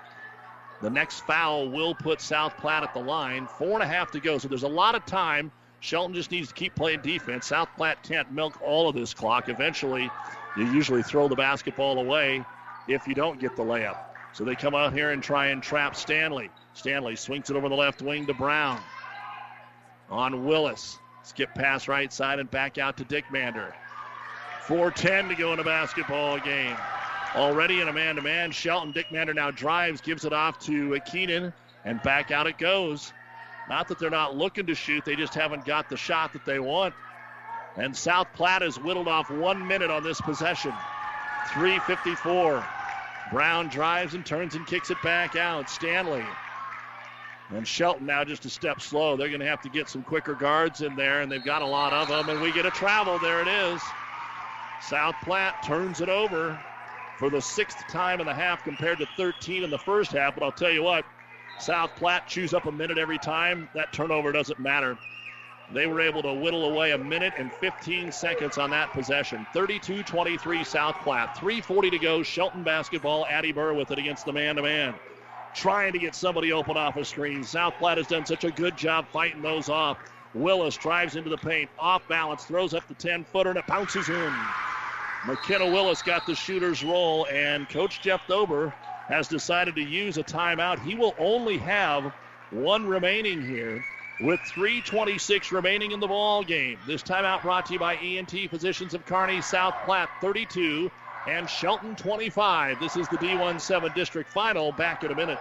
The 0.81 0.89
next 0.89 1.21
foul 1.21 1.69
will 1.69 1.95
put 1.95 2.23
South 2.23 2.57
Platte 2.57 2.83
at 2.83 2.95
the 2.95 3.01
line. 3.01 3.47
Four 3.47 3.75
and 3.75 3.83
a 3.83 3.87
half 3.87 4.11
to 4.13 4.21
go. 4.21 4.39
So 4.39 4.49
there's 4.49 4.63
a 4.63 4.69
lot 4.69 4.95
of 4.95 5.05
time. 5.05 5.53
Shelton 5.81 6.15
just 6.15 6.31
needs 6.31 6.49
to 6.49 6.55
keep 6.55 6.75
playing 6.75 7.03
defense. 7.03 7.49
South 7.49 7.69
Platte 7.77 8.03
can't 8.03 8.33
milk 8.33 8.59
all 8.63 8.89
of 8.89 8.95
this 8.95 9.13
clock. 9.13 9.51
Eventually, 9.51 10.11
you 10.57 10.65
usually 10.73 11.03
throw 11.03 11.29
the 11.29 11.37
basketball 11.37 11.99
away 11.99 12.43
if 12.89 13.07
you 13.07 13.15
don't 13.15 13.39
get 13.39 13.55
the 13.55 13.63
layup. 13.63 14.14
So 14.35 14.45
they 14.45 14.57
come 14.57 14.75
out 14.75 14.93
here 14.93 15.11
and 15.11 15.23
try 15.23 15.47
and 15.47 15.63
trap 15.63 15.95
Stanley. 15.95 16.51
Stanley 16.75 17.15
swings 17.15 17.51
it 17.51 17.57
over 17.57 17.69
the 17.69 17.75
left 17.77 18.03
wing 18.03 18.27
to 18.27 18.35
Brown. 18.35 18.81
On 20.11 20.45
Willis. 20.45 20.99
Skip 21.23 21.55
pass 21.55 21.89
right 21.89 22.13
side 22.13 22.41
and 22.41 22.51
back 22.51 22.77
out 22.77 22.99
to 22.99 23.05
Dick 23.05 23.25
Mander. 23.33 23.75
4.10 24.67 25.29
to 25.29 25.35
go 25.37 25.53
in 25.53 25.61
a 25.61 25.65
basketball 25.65 26.39
game. 26.41 26.77
Already 27.35 27.81
in 27.81 27.89
a 27.89 27.93
man 27.93 28.17
to 28.17 28.23
man, 28.23 28.51
Shelton 28.51 28.93
Dick 28.93 29.11
Mander 29.11 29.35
now 29.35 29.51
drives, 29.51 30.01
gives 30.01 30.25
it 30.25 30.33
off 30.33 30.59
to 30.67 30.99
Keenan, 31.07 31.53
and 31.85 32.03
back 32.03 32.31
out 32.31 32.47
it 32.47 32.59
goes. 32.59 33.13
Not 33.69 33.89
that 33.89 33.99
they're 33.99 34.11
not 34.11 34.37
looking 34.37 34.67
to 34.67 34.75
shoot, 34.75 35.05
they 35.05 35.17
just 35.17 35.35
haven't 35.35 35.65
got 35.65 35.89
the 35.89 35.97
shot 35.97 36.33
that 36.33 36.45
they 36.45 36.59
want. 36.59 36.95
And 37.77 37.97
South 37.97 38.29
Platte 38.35 38.63
has 38.63 38.79
whittled 38.79 39.09
off 39.09 39.31
one 39.31 39.67
minute 39.67 39.91
on 39.91 40.03
this 40.03 40.21
possession. 40.21 40.73
3.54. 41.49 42.65
Brown 43.35 43.67
drives 43.67 44.15
and 44.15 44.25
turns 44.25 44.55
and 44.55 44.65
kicks 44.65 44.93
it 44.93 45.03
back 45.03 45.35
out. 45.35 45.69
Stanley 45.69 46.25
and 47.51 47.67
Shelton 47.67 48.07
now 48.07 48.23
just 48.23 48.45
a 48.45 48.49
step 48.49 48.81
slow. 48.81 49.17
They're 49.17 49.29
going 49.29 49.41
to 49.41 49.47
have 49.47 49.61
to 49.63 49.69
get 49.69 49.89
some 49.89 50.05
quicker 50.05 50.35
guards 50.35 50.83
in 50.83 50.95
there, 50.95 51.21
and 51.21 51.33
they've 51.33 51.45
got 51.45 51.61
a 51.61 51.67
lot 51.67 51.93
of 51.93 52.07
them. 52.07 52.29
And 52.29 52.41
we 52.41 52.53
get 52.53 52.65
a 52.65 52.71
travel. 52.71 53.19
There 53.19 53.43
it 53.43 53.49
is. 53.49 53.83
South 54.83 55.17
Platte 55.25 55.65
turns 55.65 56.01
it 56.01 56.09
over 56.09 56.57
for 57.19 57.29
the 57.29 57.41
sixth 57.41 57.85
time 57.89 58.21
in 58.21 58.27
the 58.27 58.35
half 58.35 58.63
compared 58.63 58.99
to 58.99 59.07
13 59.17 59.65
in 59.65 59.71
the 59.71 59.79
first 59.79 60.13
half. 60.13 60.35
But 60.35 60.45
I'll 60.45 60.53
tell 60.53 60.71
you 60.71 60.85
what, 60.85 61.05
South 61.59 61.91
Platte 61.97 62.29
chews 62.29 62.55
up 62.55 62.67
a 62.67 62.73
minute 62.73 62.99
every 62.99 63.19
time. 63.19 63.69
That 63.75 63.93
turnover 63.93 64.31
doesn't 64.31 64.61
matter. 64.61 64.97
They 65.73 65.87
were 65.87 66.01
able 66.01 66.23
to 66.23 66.33
whittle 66.33 66.67
away 66.67 66.93
a 66.93 66.99
minute 66.99 67.35
and 67.39 67.53
15 67.53 68.13
seconds 68.13 68.59
on 68.59 68.71
that 68.71 68.93
possession. 68.93 69.47
32 69.53 70.03
23 70.03 70.65
South 70.65 70.97
Platte. 71.03 71.35
3.40 71.37 71.91
to 71.91 71.99
go. 71.99 72.23
Shelton 72.23 72.63
basketball. 72.63 73.27
Addie 73.27 73.53
Burr 73.53 73.75
with 73.75 73.91
it 73.91 73.99
against 73.99 74.25
the 74.25 74.33
man 74.33 74.57
to 74.57 74.63
man 74.63 74.95
trying 75.55 75.93
to 75.93 75.99
get 75.99 76.15
somebody 76.15 76.53
open 76.53 76.77
off 76.77 76.97
a 76.97 77.05
screen. 77.05 77.43
South 77.43 77.75
Platte 77.79 77.99
has 77.99 78.07
done 78.07 78.27
such 78.27 78.45
a 78.45 78.51
good 78.51 78.77
job 78.77 79.07
fighting 79.13 79.41
those 79.41 79.69
off. 79.69 79.99
Willis 80.35 80.77
drives 80.77 81.15
into 81.15 81.31
the 81.31 81.37
paint, 81.37 81.71
off 81.79 82.07
balance, 82.09 82.45
throws 82.45 82.75
up 82.75 82.87
the 82.89 82.95
10 82.95 83.25
footer, 83.25 83.51
and 83.51 83.59
it 83.59 83.67
bounces 83.67 84.09
in. 84.09 84.33
McKenna 85.27 85.67
Willis 85.67 86.03
got 86.03 86.27
the 86.27 86.35
shooter's 86.35 86.83
roll, 86.83 87.27
and 87.33 87.69
Coach 87.69 88.01
Jeff 88.03 88.27
Dober 88.27 88.75
has 89.09 89.29
decided 89.29 89.77
to 89.77 89.83
use 89.83 90.19
a 90.19 90.25
timeout. 90.25 90.83
He 90.83 90.97
will 90.97 91.15
only 91.19 91.57
have 91.59 92.13
one 92.51 92.87
remaining 92.87 93.41
here 93.41 93.83
with 94.21 94.41
3.26 94.55 95.53
remaining 95.53 95.91
in 95.91 96.01
the 96.01 96.07
ball 96.07 96.45
game. 96.45 96.79
This 96.87 97.03
timeout 97.03 97.43
brought 97.43 97.67
to 97.67 97.73
you 97.73 97.79
by 97.79 97.97
ENT 97.97 98.33
Physicians 98.51 98.95
of 98.95 99.05
Kearney, 99.07 99.41
South 99.41 99.75
Platte 99.85 100.11
32, 100.21 100.91
and 101.27 101.49
Shelton 101.49 101.97
25. 101.97 102.79
This 102.79 102.97
is 102.97 103.09
the 103.09 103.19
D17 103.19 103.95
district 103.95 104.31
final. 104.31 104.73
Back 104.73 105.03
in 105.05 105.11
a 105.11 105.15
minute. 105.15 105.41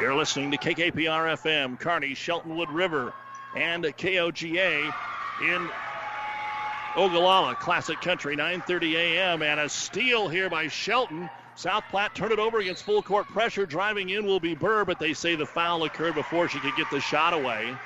You're 0.00 0.16
listening 0.16 0.50
to 0.52 0.56
KKPR 0.56 1.36
FM, 1.36 1.78
Kearney, 1.78 2.14
Sheltonwood 2.14 2.72
River, 2.72 3.12
and 3.54 3.84
KOGA 3.84 4.94
in 5.42 5.70
Ogallala 6.96 7.54
Classic 7.56 8.00
Country, 8.00 8.34
9:30 8.34 8.94
a.m. 8.94 9.42
and 9.42 9.60
a 9.60 9.68
steal 9.68 10.26
here 10.26 10.48
by 10.48 10.68
Shelton. 10.68 11.28
South 11.54 11.84
Platte 11.90 12.14
turn 12.14 12.32
it 12.32 12.38
over 12.38 12.60
against 12.60 12.84
full 12.84 13.02
court 13.02 13.28
pressure. 13.28 13.66
Driving 13.66 14.08
in 14.08 14.24
will 14.24 14.40
be 14.40 14.54
Burr, 14.54 14.86
but 14.86 14.98
they 14.98 15.12
say 15.12 15.34
the 15.34 15.44
foul 15.44 15.84
occurred 15.84 16.14
before 16.14 16.48
she 16.48 16.60
could 16.60 16.76
get 16.76 16.90
the 16.90 17.00
shot 17.00 17.34
away. 17.34 17.76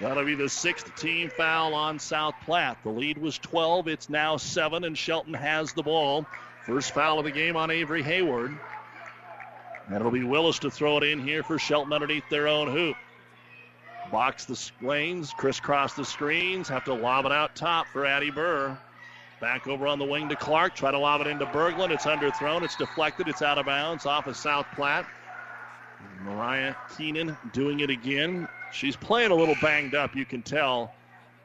That'll 0.00 0.24
be 0.24 0.34
the 0.34 0.48
sixth 0.48 0.92
team 0.96 1.30
foul 1.30 1.72
on 1.72 2.00
South 2.00 2.34
Platte. 2.44 2.82
The 2.82 2.90
lead 2.90 3.16
was 3.16 3.38
12. 3.38 3.86
It's 3.86 4.10
now 4.10 4.38
seven, 4.38 4.82
and 4.82 4.98
Shelton 4.98 5.34
has 5.34 5.72
the 5.72 5.84
ball. 5.84 6.26
First 6.66 6.92
foul 6.92 7.20
of 7.20 7.26
the 7.26 7.30
game 7.30 7.56
on 7.56 7.70
Avery 7.70 8.02
Hayward. 8.02 8.58
And 9.92 10.00
it'll 10.00 10.10
be 10.10 10.24
Willis 10.24 10.58
to 10.60 10.70
throw 10.70 10.96
it 10.96 11.02
in 11.02 11.20
here 11.20 11.42
for 11.42 11.58
Shelton 11.58 11.92
underneath 11.92 12.26
their 12.30 12.48
own 12.48 12.66
hoop. 12.66 12.96
Box 14.10 14.46
the 14.46 14.58
lanes, 14.80 15.34
crisscross 15.34 15.92
the 15.92 16.04
screens, 16.06 16.66
have 16.70 16.84
to 16.84 16.94
lob 16.94 17.26
it 17.26 17.32
out 17.32 17.54
top 17.54 17.86
for 17.88 18.06
Addie 18.06 18.30
Burr. 18.30 18.78
Back 19.38 19.66
over 19.66 19.86
on 19.86 19.98
the 19.98 20.06
wing 20.06 20.30
to 20.30 20.36
Clark, 20.36 20.74
try 20.74 20.90
to 20.90 20.98
lob 20.98 21.20
it 21.20 21.26
into 21.26 21.44
Berglund. 21.44 21.90
It's 21.90 22.06
underthrown, 22.06 22.62
it's 22.62 22.74
deflected, 22.74 23.28
it's 23.28 23.42
out 23.42 23.58
of 23.58 23.66
bounds 23.66 24.06
off 24.06 24.26
of 24.26 24.34
South 24.34 24.64
Platte. 24.74 25.04
Mariah 26.24 26.74
Keenan 26.96 27.36
doing 27.52 27.80
it 27.80 27.90
again. 27.90 28.48
She's 28.72 28.96
playing 28.96 29.30
a 29.30 29.34
little 29.34 29.56
banged 29.60 29.94
up, 29.94 30.16
you 30.16 30.24
can 30.24 30.40
tell. 30.40 30.94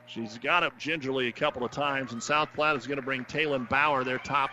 She's 0.05 0.37
got 0.37 0.63
up 0.63 0.77
gingerly 0.79 1.27
a 1.27 1.33
couple 1.33 1.65
of 1.65 1.71
times, 1.71 2.13
and 2.13 2.23
South 2.23 2.53
Platte 2.53 2.77
is 2.77 2.87
going 2.87 2.95
to 2.95 3.03
bring 3.03 3.25
Taylon 3.25 3.67
Bauer, 3.67 4.05
their 4.05 4.19
top 4.19 4.51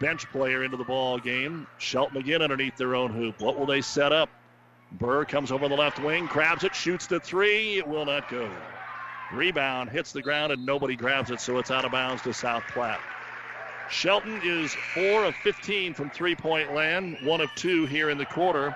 bench 0.00 0.30
player 0.30 0.64
into 0.64 0.76
the 0.76 0.84
ball 0.84 1.18
game. 1.18 1.66
Shelton 1.78 2.18
again 2.18 2.42
underneath 2.42 2.76
their 2.76 2.94
own 2.94 3.12
hoop. 3.12 3.40
What 3.40 3.58
will 3.58 3.66
they 3.66 3.80
set 3.80 4.12
up? 4.12 4.28
Burr 4.92 5.24
comes 5.24 5.50
over 5.50 5.68
the 5.68 5.76
left 5.76 6.02
wing, 6.02 6.26
grabs 6.26 6.64
it, 6.64 6.74
shoots 6.74 7.06
the 7.06 7.20
three. 7.20 7.78
It 7.78 7.86
will 7.86 8.04
not 8.04 8.28
go. 8.28 8.50
Rebound 9.32 9.88
hits 9.88 10.12
the 10.12 10.20
ground 10.20 10.52
and 10.52 10.66
nobody 10.66 10.96
grabs 10.96 11.30
it, 11.30 11.40
so 11.40 11.58
it's 11.58 11.70
out 11.70 11.84
of 11.84 11.92
bounds 11.92 12.22
to 12.22 12.34
South 12.34 12.64
Platte. 12.68 13.00
Shelton 13.90 14.40
is 14.44 14.74
4 14.94 15.24
of 15.24 15.34
15 15.36 15.94
from 15.94 16.10
three 16.10 16.34
point 16.34 16.74
land, 16.74 17.16
1 17.22 17.40
of 17.40 17.54
2 17.56 17.86
here 17.86 18.10
in 18.10 18.18
the 18.18 18.26
quarter. 18.26 18.74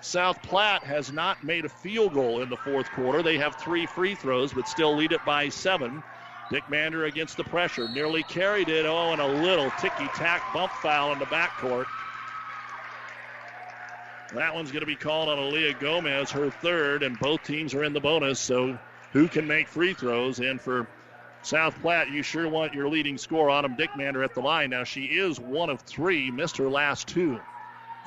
South 0.00 0.40
Platte 0.42 0.84
has 0.84 1.12
not 1.12 1.42
made 1.42 1.64
a 1.64 1.68
field 1.68 2.14
goal 2.14 2.40
in 2.42 2.48
the 2.48 2.56
fourth 2.56 2.90
quarter. 2.92 3.22
They 3.22 3.38
have 3.38 3.56
three 3.56 3.84
free 3.86 4.14
throws, 4.14 4.52
but 4.52 4.68
still 4.68 4.94
lead 4.94 5.12
it 5.12 5.24
by 5.26 5.48
seven. 5.48 6.02
Dick 6.50 6.68
Mander 6.70 7.04
against 7.04 7.36
the 7.36 7.44
pressure. 7.44 7.88
Nearly 7.88 8.22
carried 8.22 8.68
it. 8.68 8.86
Oh, 8.86 9.12
and 9.12 9.20
a 9.20 9.26
little 9.26 9.70
ticky 9.78 10.08
tack 10.14 10.42
bump 10.54 10.72
foul 10.72 11.12
in 11.12 11.18
the 11.18 11.26
backcourt. 11.26 11.86
That 14.34 14.54
one's 14.54 14.70
going 14.70 14.80
to 14.80 14.86
be 14.86 14.96
called 14.96 15.28
on 15.28 15.38
Aaliyah 15.38 15.80
Gomez, 15.80 16.30
her 16.32 16.50
third, 16.50 17.02
and 17.02 17.18
both 17.18 17.42
teams 17.44 17.74
are 17.74 17.84
in 17.84 17.92
the 17.92 18.00
bonus. 18.00 18.38
So 18.40 18.78
who 19.12 19.28
can 19.28 19.46
make 19.46 19.68
free 19.68 19.94
throws? 19.94 20.38
And 20.38 20.60
for 20.60 20.86
South 21.42 21.80
Platte, 21.80 22.10
you 22.10 22.22
sure 22.22 22.48
want 22.48 22.74
your 22.74 22.88
leading 22.88 23.16
scorer, 23.16 23.50
Autumn 23.50 23.76
Dickmander, 23.76 24.22
at 24.22 24.34
the 24.34 24.40
line. 24.40 24.70
Now, 24.70 24.84
she 24.84 25.04
is 25.04 25.40
one 25.40 25.70
of 25.70 25.80
three, 25.82 26.30
missed 26.30 26.58
her 26.58 26.68
last 26.68 27.08
two. 27.08 27.40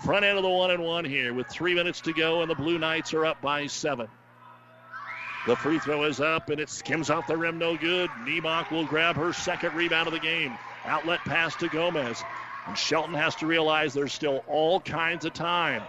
Front 0.03 0.25
end 0.25 0.37
of 0.37 0.43
the 0.43 0.49
one 0.49 0.71
and 0.71 0.83
one 0.83 1.05
here 1.05 1.33
with 1.33 1.47
three 1.47 1.73
minutes 1.73 2.01
to 2.01 2.13
go, 2.13 2.41
and 2.41 2.49
the 2.49 2.55
Blue 2.55 2.77
Knights 2.77 3.13
are 3.13 3.25
up 3.25 3.41
by 3.41 3.67
seven. 3.67 4.07
The 5.47 5.55
free 5.55 5.79
throw 5.79 6.03
is 6.03 6.21
up, 6.21 6.49
and 6.49 6.59
it 6.59 6.69
skims 6.69 7.09
off 7.09 7.25
the 7.25 7.35
rim, 7.35 7.57
no 7.57 7.75
good. 7.75 8.11
Niemock 8.25 8.69
will 8.69 8.85
grab 8.85 9.15
her 9.15 9.33
second 9.33 9.73
rebound 9.75 10.07
of 10.07 10.13
the 10.13 10.19
game. 10.19 10.55
Outlet 10.85 11.25
pass 11.25 11.55
to 11.55 11.67
Gomez. 11.69 12.23
And 12.67 12.77
Shelton 12.77 13.15
has 13.15 13.35
to 13.37 13.47
realize 13.47 13.93
there's 13.93 14.13
still 14.13 14.43
all 14.47 14.79
kinds 14.79 15.25
of 15.25 15.33
time. 15.33 15.81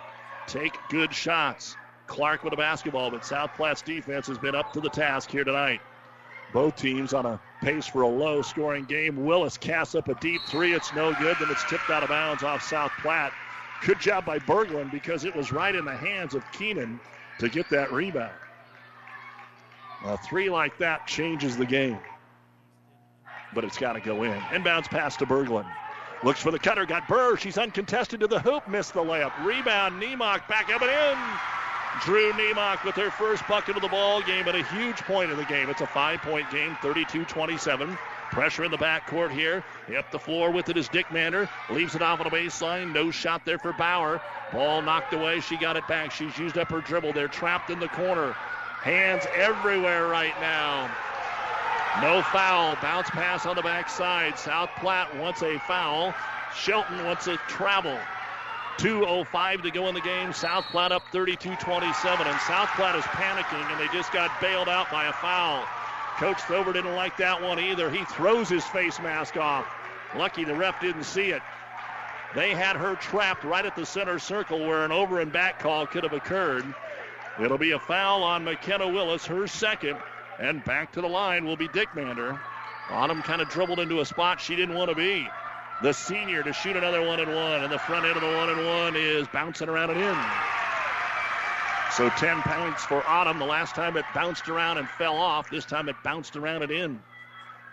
Take 0.47 0.79
good 0.89 1.15
shots. 1.15 1.77
Clark 2.07 2.45
with 2.45 2.55
a 2.55 2.57
basketball, 2.57 3.11
but 3.11 3.27
South 3.27 3.55
Platte's 3.55 3.83
defense 3.83 4.27
has 4.27 4.39
been 4.39 4.55
up 4.55 4.73
to 4.73 4.81
the 4.81 4.89
task 4.89 5.31
here 5.31 5.45
tonight. 5.45 5.81
Both 6.53 6.77
teams 6.77 7.13
on 7.13 7.27
a 7.27 7.41
pace 7.63 7.87
for 7.87 8.03
a 8.03 8.09
low 8.09 8.43
scoring 8.43 8.85
game. 8.85 9.25
Willis 9.25 9.57
casts 9.57 9.95
up 9.95 10.09
a 10.09 10.15
deep 10.15 10.41
three. 10.47 10.75
It's 10.75 10.95
no 10.95 11.15
good. 11.15 11.37
Then 11.39 11.51
it's 11.51 11.65
tipped 11.65 11.91
out 11.91 12.03
of 12.03 12.09
bounds 12.09 12.43
off 12.43 12.63
South 12.63 12.93
Platte. 13.01 13.33
Good 13.85 14.01
job 14.01 14.25
by 14.25 14.39
Berglund 14.39 14.93
because 14.93 15.25
it 15.25 15.35
was 15.35 15.53
right 15.53 15.75
in 15.75 15.85
the 15.85 15.97
hands 15.97 16.35
of 16.35 16.51
Keenan 16.53 17.01
to 17.39 17.49
get 17.49 17.69
that 17.71 17.93
rebound. 17.93 18.33
A 20.05 20.17
three 20.19 20.51
like 20.51 20.79
that 20.79 21.07
changes 21.07 21.57
the 21.57 21.67
game. 21.67 21.99
But 23.55 23.65
it's 23.65 23.79
got 23.79 23.93
to 23.93 24.01
go 24.01 24.23
in. 24.25 24.39
Inbounds 24.51 24.89
pass 24.89 25.17
to 25.19 25.27
Berglund. 25.27 25.71
Looks 26.25 26.41
for 26.41 26.51
the 26.51 26.59
cutter. 26.59 26.87
Got 26.87 27.09
Burr. 27.09 27.37
She's 27.37 27.59
uncontested 27.59 28.21
to 28.21 28.27
the 28.27 28.41
hoop. 28.41 28.67
Missed 28.69 28.95
the 28.95 29.01
layup. 29.01 29.45
Rebound. 29.45 30.01
Niemock 30.01 30.49
back 30.49 30.73
up 30.75 30.83
and 30.83 30.91
in. 30.91 31.19
Drew 32.01 32.33
Niemock 32.33 32.85
with 32.85 32.95
her 32.95 33.11
first 33.11 33.47
bucket 33.47 33.77
of 33.77 33.83
the 33.83 33.89
ball 33.89 34.23
game 34.23 34.49
at 34.49 34.55
a 34.55 34.65
huge 34.65 34.97
point 34.99 35.31
in 35.31 35.37
the 35.37 35.45
game. 35.45 35.69
It's 35.69 35.83
a 35.83 35.87
five-point 35.87 36.51
game, 36.51 36.75
32-27. 36.77 37.99
Pressure 38.31 38.65
in 38.65 38.71
the 38.71 38.79
backcourt 38.79 39.31
here. 39.31 39.63
Up 39.97 40.11
the 40.11 40.19
floor 40.19 40.51
with 40.51 40.71
it 40.71 40.79
is 40.79 40.89
Dick 40.89 41.13
Mander. 41.13 41.49
Leaves 41.69 41.95
it 41.95 42.01
off 42.01 42.19
on 42.19 42.25
the 42.25 42.35
baseline. 42.35 42.93
No 42.93 43.11
shot 43.11 43.45
there 43.45 43.59
for 43.59 43.75
Bauer. 43.75 44.23
Ball 44.53 44.81
knocked 44.81 45.13
away. 45.13 45.41
She 45.41 45.59
got 45.59 45.77
it 45.77 45.87
back. 45.87 46.11
She's 46.11 46.37
used 46.39 46.57
up 46.57 46.71
her 46.71 46.81
dribble. 46.81 47.13
They're 47.13 47.29
trapped 47.29 47.69
in 47.69 47.79
the 47.79 47.89
corner. 47.89 48.35
Hands 48.83 49.25
everywhere 49.37 50.09
right 50.09 50.35
now. 50.41 50.91
No 52.01 52.21
foul. 52.23 52.77
Bounce 52.83 53.11
pass 53.11 53.47
on 53.47 53.55
the 53.55 53.63
backside. 53.63 54.37
South 54.37 54.71
Platte 54.81 55.15
wants 55.17 55.43
a 55.43 55.59
foul. 55.61 56.13
Shelton 56.55 57.05
wants 57.05 57.29
a 57.29 57.37
travel. 57.49 57.97
2.05 58.79 59.63
to 59.63 59.71
go 59.71 59.87
in 59.87 59.95
the 59.95 60.01
game. 60.01 60.33
South 60.33 60.65
Platte 60.65 60.91
up 60.91 61.05
32 61.13 61.55
27. 61.57 62.27
And 62.27 62.41
South 62.41 62.71
Platte 62.75 62.97
is 62.97 63.05
panicking, 63.05 63.71
and 63.71 63.79
they 63.79 63.93
just 63.97 64.13
got 64.13 64.41
bailed 64.41 64.69
out 64.69 64.91
by 64.91 65.07
a 65.07 65.13
foul. 65.13 65.65
Coach 66.17 66.39
Thover 66.39 66.73
didn't 66.73 66.97
like 66.97 67.17
that 67.19 67.41
one 67.41 67.61
either. 67.61 67.89
He 67.89 68.05
throws 68.07 68.49
his 68.49 68.65
face 68.65 68.99
mask 69.01 69.37
off. 69.37 69.67
Lucky 70.17 70.45
the 70.45 70.55
ref 70.55 70.81
didn't 70.81 71.05
see 71.05 71.31
it. 71.31 71.43
They 72.35 72.51
had 72.51 72.77
her 72.77 72.97
trapped 72.97 73.45
right 73.45 73.65
at 73.65 73.77
the 73.77 73.87
center 73.87 74.19
circle 74.19 74.59
where 74.59 74.85
an 74.85 74.93
over 74.93 75.21
and 75.21 75.31
back 75.31 75.59
call 75.59 75.87
could 75.87 76.03
have 76.03 76.15
occurred. 76.15 76.65
It'll 77.41 77.59
be 77.59 77.73
a 77.73 77.79
foul 77.79 78.23
on 78.23 78.45
McKenna 78.45 78.89
Willis, 78.89 79.25
her 79.27 79.47
second. 79.47 79.97
And 80.39 80.65
back 80.65 80.93
to 80.93 81.01
the 81.01 81.09
line 81.09 81.45
will 81.45 81.57
be 81.57 81.69
Dick 81.69 81.95
Mander. 81.95 82.41
Autumn 82.91 83.23
kind 83.23 83.41
of 83.41 83.49
dribbled 83.49 83.81
into 83.81 84.01
a 84.01 84.05
spot 84.05 84.41
she 84.41 84.57
didn't 84.57 84.75
want 84.75 84.91
to 84.91 84.97
be 84.97 85.27
the 85.83 85.93
senior 85.93 86.43
to 86.43 86.53
shoot 86.53 86.77
another 86.77 87.07
one 87.07 87.21
and 87.21 87.35
one. 87.35 87.63
And 87.63 87.73
the 87.73 87.79
front 87.79 88.05
end 88.05 88.17
of 88.17 88.23
the 88.23 88.37
one 88.37 88.49
and 88.51 88.67
one 88.67 88.97
is 88.97 89.27
bouncing 89.29 89.69
around 89.69 89.91
and 89.91 90.01
in. 90.01 90.17
So 91.93 92.09
10 92.09 92.43
points 92.43 92.85
for 92.85 93.03
Autumn. 93.07 93.39
The 93.39 93.45
last 93.45 93.75
time 93.75 93.97
it 93.97 94.05
bounced 94.15 94.49
around 94.49 94.79
and 94.79 94.89
fell 94.89 95.17
off. 95.17 95.51
This 95.51 95.65
time 95.65 95.89
it 95.89 95.97
bounced 96.05 96.37
around 96.37 96.63
and 96.63 96.73
in. 96.73 97.03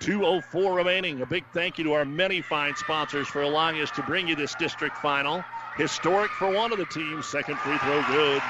2.04 0.01 0.75
remaining. 0.75 1.21
A 1.21 1.25
big 1.25 1.45
thank 1.53 1.77
you 1.77 1.83
to 1.85 1.93
our 1.93 2.05
many 2.05 2.41
fine 2.41 2.75
sponsors 2.75 3.27
for 3.27 3.41
allowing 3.41 3.81
us 3.81 3.91
to 3.91 4.03
bring 4.03 4.27
you 4.27 4.35
this 4.35 4.55
district 4.55 4.97
final. 4.97 5.43
Historic 5.77 6.31
for 6.31 6.49
one 6.49 6.71
of 6.71 6.77
the 6.77 6.85
teams. 6.85 7.25
Second 7.25 7.57
free 7.59 7.77
throw 7.77 8.01
good. 8.07 8.41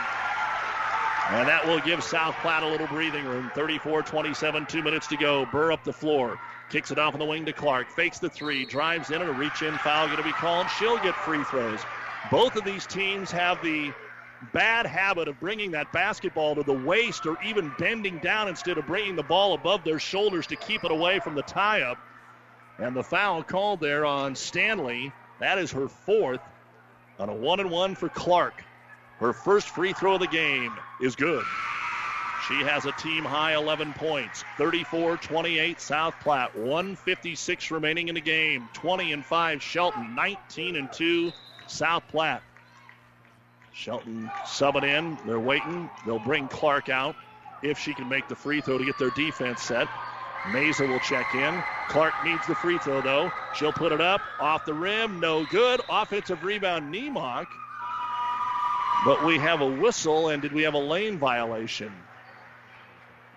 And 1.31 1.47
that 1.47 1.65
will 1.67 1.79
give 1.81 2.03
South 2.03 2.35
Platte 2.41 2.63
a 2.63 2.67
little 2.67 2.87
breathing 2.87 3.23
room. 3.25 3.51
34 3.53 4.01
27, 4.01 4.65
two 4.65 4.81
minutes 4.81 5.05
to 5.07 5.17
go. 5.17 5.45
Burr 5.51 5.71
up 5.71 5.83
the 5.83 5.93
floor. 5.93 6.39
Kicks 6.69 6.89
it 6.89 6.97
off 6.97 7.13
on 7.13 7.19
the 7.19 7.25
wing 7.25 7.45
to 7.45 7.53
Clark. 7.53 7.91
Fakes 7.91 8.17
the 8.17 8.29
three. 8.29 8.65
Drives 8.65 9.11
in 9.11 9.21
and 9.21 9.29
a 9.29 9.33
reach 9.33 9.61
in 9.61 9.77
foul 9.77 10.07
going 10.07 10.17
to 10.17 10.23
be 10.23 10.31
called. 10.31 10.67
She'll 10.71 10.97
get 10.97 11.13
free 11.15 11.43
throws. 11.43 11.81
Both 12.31 12.55
of 12.55 12.65
these 12.65 12.87
teams 12.87 13.29
have 13.31 13.61
the 13.63 13.91
bad 14.53 14.87
habit 14.87 15.27
of 15.27 15.39
bringing 15.39 15.71
that 15.71 15.91
basketball 15.91 16.55
to 16.55 16.63
the 16.63 16.73
waist 16.73 17.27
or 17.27 17.37
even 17.43 17.71
bending 17.77 18.17
down 18.19 18.47
instead 18.47 18.79
of 18.79 18.87
bringing 18.87 19.15
the 19.15 19.23
ball 19.23 19.53
above 19.53 19.83
their 19.83 19.99
shoulders 19.99 20.47
to 20.47 20.55
keep 20.55 20.83
it 20.83 20.91
away 20.91 21.19
from 21.19 21.35
the 21.35 21.43
tie 21.43 21.81
up. 21.81 21.99
And 22.79 22.95
the 22.95 23.03
foul 23.03 23.43
called 23.43 23.81
there 23.81 24.05
on 24.05 24.35
Stanley. 24.35 25.11
That 25.39 25.59
is 25.59 25.71
her 25.73 25.87
fourth 25.87 26.41
on 27.19 27.29
a 27.29 27.33
one 27.33 27.59
and 27.59 27.69
one 27.69 27.95
for 27.95 28.09
Clark. 28.09 28.63
Her 29.19 29.33
first 29.33 29.69
free 29.69 29.93
throw 29.93 30.15
of 30.15 30.21
the 30.21 30.27
game 30.27 30.73
is 31.01 31.15
good. 31.15 31.43
She 32.47 32.63
has 32.63 32.85
a 32.85 32.91
team 32.93 33.23
high 33.23 33.55
11 33.55 33.93
points. 33.93 34.43
34 34.57 35.17
28 35.17 35.79
South 35.79 36.15
Platte. 36.21 36.55
156 36.55 37.71
remaining 37.71 38.07
in 38.07 38.15
the 38.15 38.21
game. 38.21 38.67
20 38.73 39.11
and 39.11 39.25
5 39.25 39.61
Shelton. 39.61 40.15
19 40.15 40.77
and 40.77 40.91
2 40.91 41.31
South 41.67 42.03
Platte. 42.07 42.41
Shelton 43.73 44.31
subbing 44.45 44.83
in. 44.83 45.17
They're 45.25 45.39
waiting. 45.39 45.89
They'll 46.05 46.19
bring 46.19 46.47
Clark 46.47 46.89
out 46.89 47.15
if 47.61 47.77
she 47.77 47.93
can 47.93 48.07
make 48.07 48.27
the 48.29 48.35
free 48.35 48.61
throw 48.61 48.77
to 48.77 48.85
get 48.85 48.97
their 48.97 49.11
defense 49.11 49.61
set. 49.61 49.87
Mesa 50.51 50.87
will 50.87 50.99
check 50.99 51.35
in. 51.35 51.61
Clark 51.89 52.13
needs 52.23 52.47
the 52.47 52.55
free 52.55 52.77
throw, 52.77 53.01
though. 53.01 53.31
She'll 53.53 53.73
put 53.73 53.91
it 53.91 54.01
up. 54.01 54.21
Off 54.39 54.65
the 54.65 54.73
rim. 54.73 55.19
No 55.19 55.45
good. 55.45 55.81
Offensive 55.89 56.43
rebound, 56.43 56.93
Niemock. 56.93 57.47
But 59.05 59.23
we 59.23 59.37
have 59.39 59.61
a 59.61 59.67
whistle, 59.67 60.29
and 60.29 60.41
did 60.41 60.51
we 60.51 60.63
have 60.63 60.73
a 60.73 60.79
lane 60.79 61.17
violation? 61.17 61.91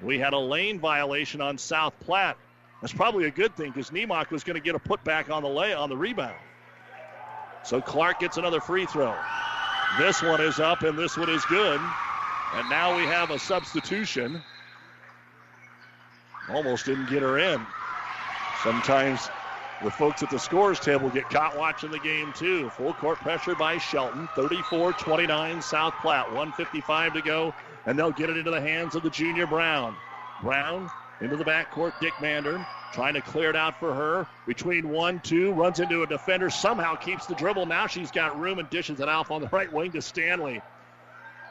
We 0.00 0.18
had 0.18 0.32
a 0.32 0.38
lane 0.38 0.80
violation 0.80 1.40
on 1.40 1.58
South 1.58 1.94
Platte. 2.00 2.36
That's 2.80 2.92
probably 2.92 3.26
a 3.26 3.30
good 3.30 3.54
thing 3.54 3.70
because 3.70 3.90
Niemock 3.90 4.30
was 4.30 4.42
going 4.42 4.56
to 4.56 4.62
get 4.62 4.74
a 4.74 4.80
putback 4.80 5.30
on 5.30 5.44
the 5.44 5.48
lay 5.48 5.72
on 5.72 5.88
the 5.88 5.96
rebound. 5.96 6.34
So 7.62 7.80
Clark 7.80 8.18
gets 8.18 8.36
another 8.36 8.60
free 8.60 8.86
throw. 8.86 9.14
This 9.98 10.20
one 10.20 10.40
is 10.40 10.58
up 10.58 10.82
and 10.82 10.98
this 10.98 11.16
one 11.16 11.30
is 11.30 11.44
good. 11.44 11.80
And 12.54 12.68
now 12.68 12.96
we 12.96 13.04
have 13.04 13.30
a 13.30 13.38
substitution. 13.38 14.42
Almost 16.50 16.86
didn't 16.86 17.08
get 17.08 17.22
her 17.22 17.38
in. 17.38 17.64
Sometimes 18.64 19.30
the 19.82 19.90
folks 19.90 20.22
at 20.22 20.30
the 20.30 20.38
scores 20.38 20.80
table 20.80 21.10
get 21.10 21.28
caught 21.30 21.56
watching 21.56 21.90
the 21.90 21.98
game 21.98 22.32
too. 22.32 22.70
Full 22.70 22.92
court 22.94 23.18
pressure 23.18 23.54
by 23.54 23.78
Shelton. 23.78 24.28
34 24.34 24.92
29 24.92 25.62
South 25.62 25.94
Platte. 26.00 26.26
155 26.28 27.14
to 27.14 27.22
go 27.22 27.54
and 27.86 27.98
they'll 27.98 28.12
get 28.12 28.30
it 28.30 28.36
into 28.36 28.50
the 28.50 28.60
hands 28.60 28.94
of 28.94 29.02
the 29.02 29.10
junior 29.10 29.46
Brown. 29.46 29.94
Brown 30.42 30.90
into 31.20 31.36
the 31.36 31.44
backcourt, 31.44 31.92
Dick 32.00 32.12
Mander 32.20 32.64
trying 32.92 33.14
to 33.14 33.22
clear 33.22 33.50
it 33.50 33.56
out 33.56 33.78
for 33.80 33.94
her. 33.94 34.26
Between 34.46 34.88
one, 34.90 35.18
two, 35.20 35.52
runs 35.52 35.80
into 35.80 36.02
a 36.02 36.06
defender, 36.06 36.50
somehow 36.50 36.94
keeps 36.94 37.26
the 37.26 37.34
dribble. 37.34 37.66
Now 37.66 37.86
she's 37.86 38.10
got 38.10 38.38
room 38.38 38.58
and 38.58 38.68
dishes 38.70 39.00
it 39.00 39.08
off 39.08 39.30
on 39.30 39.40
the 39.40 39.48
right 39.48 39.72
wing 39.72 39.92
to 39.92 40.02
Stanley. 40.02 40.60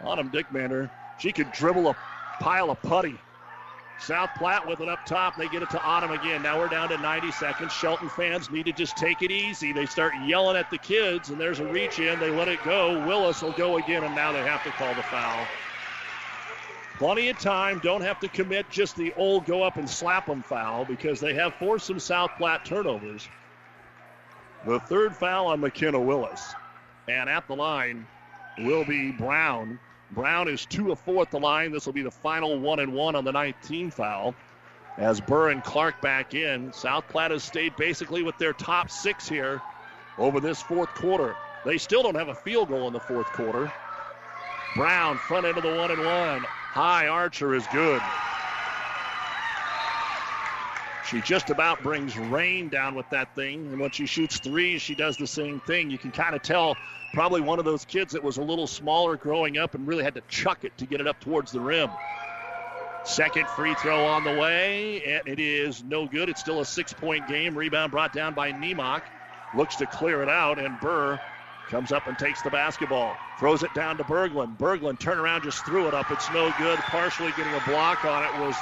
Autumn 0.04 0.30
Dick 0.30 0.52
Mander, 0.52 0.90
she 1.20 1.32
could 1.32 1.52
dribble 1.52 1.90
a 1.90 1.96
pile 2.40 2.70
of 2.70 2.82
putty. 2.82 3.18
South 4.02 4.32
Platte 4.36 4.68
with 4.68 4.80
it 4.80 4.90
up 4.90 5.06
top. 5.06 5.38
They 5.38 5.48
get 5.48 5.62
it 5.62 5.70
to 5.70 5.82
Autumn 5.84 6.12
again. 6.12 6.42
Now 6.42 6.58
we're 6.58 6.68
down 6.68 6.90
to 6.90 6.98
90 6.98 7.32
seconds. 7.32 7.72
Shelton 7.72 8.10
fans 8.10 8.50
need 8.50 8.66
to 8.66 8.72
just 8.72 8.98
take 8.98 9.22
it 9.22 9.30
easy. 9.30 9.72
They 9.72 9.86
start 9.86 10.14
yelling 10.26 10.58
at 10.58 10.72
the 10.72 10.80
kids, 10.80 11.30
and 11.30 11.40
there's 11.40 11.60
a 11.60 11.66
reach 11.66 12.00
in. 12.00 12.20
They 12.20 12.32
let 12.32 12.48
it 12.48 12.64
go. 12.64 13.06
Willis 13.06 13.44
will 13.44 13.52
go 13.52 13.78
again, 13.78 14.04
and 14.04 14.16
now 14.16 14.32
they 14.32 14.42
have 14.42 14.64
to 14.64 14.72
call 14.72 14.94
the 14.96 15.04
foul. 15.04 15.46
Plenty 16.98 17.30
of 17.30 17.38
time. 17.40 17.80
Don't 17.84 18.02
have 18.02 18.20
to 18.22 18.28
commit 18.28 18.70
just 18.72 18.96
the 18.96 19.14
old 19.18 19.46
go 19.46 19.62
up 19.62 19.78
and 19.78 19.88
slap 19.88 20.26
them 20.26 20.42
foul 20.42 20.84
because 20.84 21.20
they 21.20 21.36
have 21.36 21.54
forced 21.56 21.86
some 21.86 22.00
South 22.00 22.32
Platte 22.38 22.66
turnovers. 22.66 23.28
The 24.66 24.80
third 24.80 25.16
foul 25.16 25.48
on 25.48 25.60
McKenna 25.60 26.00
Willis. 26.00 26.54
And 27.08 27.30
at 27.30 27.48
the 27.48 27.56
line 27.56 28.08
will 28.60 28.84
be 28.84 29.12
Brown. 29.12 29.80
Brown 30.14 30.50
is 30.50 30.66
two 30.66 30.92
of 30.92 31.00
four 31.00 31.22
at 31.22 31.32
the 31.32 31.40
line. 31.40 31.72
This 31.72 31.86
will 31.86 31.94
be 31.94 32.02
the 32.02 32.12
final 32.12 32.60
one 32.60 32.80
and 32.80 32.94
one 32.94 33.16
on 33.16 33.24
the 33.24 33.32
19 33.32 33.92
foul. 33.92 34.34
As 34.98 35.22
Burr 35.22 35.52
and 35.52 35.64
Clark 35.64 36.02
back 36.02 36.34
in, 36.34 36.74
South 36.74 37.08
Platte 37.08 37.32
has 37.32 37.44
stayed 37.44 37.76
basically 37.78 38.22
with 38.22 38.38
their 38.38 38.54
top 38.54 38.90
six 38.90 39.30
here 39.30 39.62
over 40.18 40.40
this 40.40 40.62
fourth 40.62 40.94
quarter. 40.94 41.36
They 41.64 41.78
still 41.78 42.04
don't 42.04 42.16
have 42.16 42.28
a 42.28 42.36
field 42.36 42.68
goal 42.68 42.88
in 42.88 42.94
the 42.94 43.00
fourth 43.00 43.32
quarter. 43.32 43.72
Brown, 44.76 45.18
front 45.18 45.46
end 45.46 45.58
of 45.58 45.64
the 45.64 45.70
one 45.70 45.92
and 45.92 46.04
one. 46.04 46.46
High 46.74 47.08
archer 47.08 47.56
is 47.56 47.68
good. 47.68 48.02
She 51.12 51.20
just 51.20 51.50
about 51.50 51.84
brings 51.84 52.18
rain 52.18 52.70
down 52.70 52.96
with 52.96 53.10
that 53.10 53.36
thing. 53.36 53.68
And 53.68 53.82
when 53.82 53.92
she 53.92 54.06
shoots 54.06 54.40
threes, 54.40 54.82
she 54.82 54.96
does 54.96 55.18
the 55.18 55.28
same 55.28 55.60
thing. 55.60 55.90
You 55.90 55.98
can 55.98 56.12
kind 56.12 56.34
of 56.34 56.42
tell 56.42 56.78
probably 57.14 57.42
one 57.42 57.60
of 57.60 57.66
those 57.66 57.84
kids 57.84 58.14
that 58.14 58.24
was 58.24 58.38
a 58.38 58.42
little 58.42 58.66
smaller 58.66 59.18
growing 59.18 59.58
up 59.58 59.76
and 59.76 59.86
really 59.86 60.06
had 60.06 60.16
to 60.16 60.22
chuck 60.30 60.64
it 60.64 60.78
to 60.78 60.86
get 60.86 61.02
it 61.02 61.08
up 61.08 61.20
towards 61.20 61.52
the 61.52 61.60
rim. 61.60 61.90
Second 63.04 63.46
free 63.50 63.74
throw 63.76 64.06
on 64.06 64.24
the 64.24 64.40
way, 64.40 65.04
and 65.04 65.28
it 65.28 65.42
is 65.42 65.84
no 65.84 66.08
good. 66.08 66.30
It's 66.30 66.40
still 66.40 66.62
a 66.62 66.66
six 66.66 66.94
point 66.94 67.28
game. 67.28 67.58
Rebound 67.58 67.92
brought 67.92 68.14
down 68.14 68.34
by 68.34 68.54
Niemock. 68.54 69.02
Looks 69.54 69.76
to 69.78 69.88
clear 69.88 70.24
it 70.24 70.30
out, 70.30 70.60
and 70.60 70.80
Burr 70.80 71.20
comes 71.70 71.92
up 71.92 72.08
and 72.08 72.18
takes 72.18 72.42
the 72.42 72.50
basketball. 72.50 73.18
Throws 73.38 73.64
it 73.64 73.74
down 73.74 73.98
to 73.98 74.06
Berglund. 74.06 74.58
Berglund 74.58 75.00
turn 75.00 75.20
around, 75.20 75.44
just 75.44 75.66
threw 75.66 75.90
it 75.90 75.94
up. 75.94 76.10
It's 76.10 76.32
no 76.32 76.54
good. 76.58 76.80
Partially 76.80 77.34
getting 77.36 77.54
a 77.54 77.64
block 77.66 78.06
on 78.06 78.24
it 78.24 78.40
was 78.40 78.56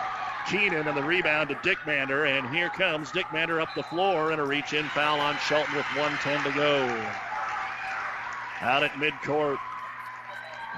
Keenan, 0.50 0.88
and 0.88 0.98
the 0.98 1.04
rebound 1.04 1.50
to 1.50 1.56
Dickmander. 1.56 2.28
And 2.28 2.50
here 2.54 2.70
comes 2.70 3.12
Dickmander 3.12 3.62
up 3.62 3.70
the 3.76 3.84
floor, 3.84 4.32
and 4.32 4.42
a 4.42 4.44
reach 4.44 4.74
in 4.74 4.86
foul 4.86 5.20
on 5.20 5.38
Shelton 5.38 5.76
with 5.76 5.86
110 5.96 6.44
to 6.52 6.58
go. 6.58 6.88
Out 8.62 8.84
at 8.84 8.92
midcourt. 8.94 9.60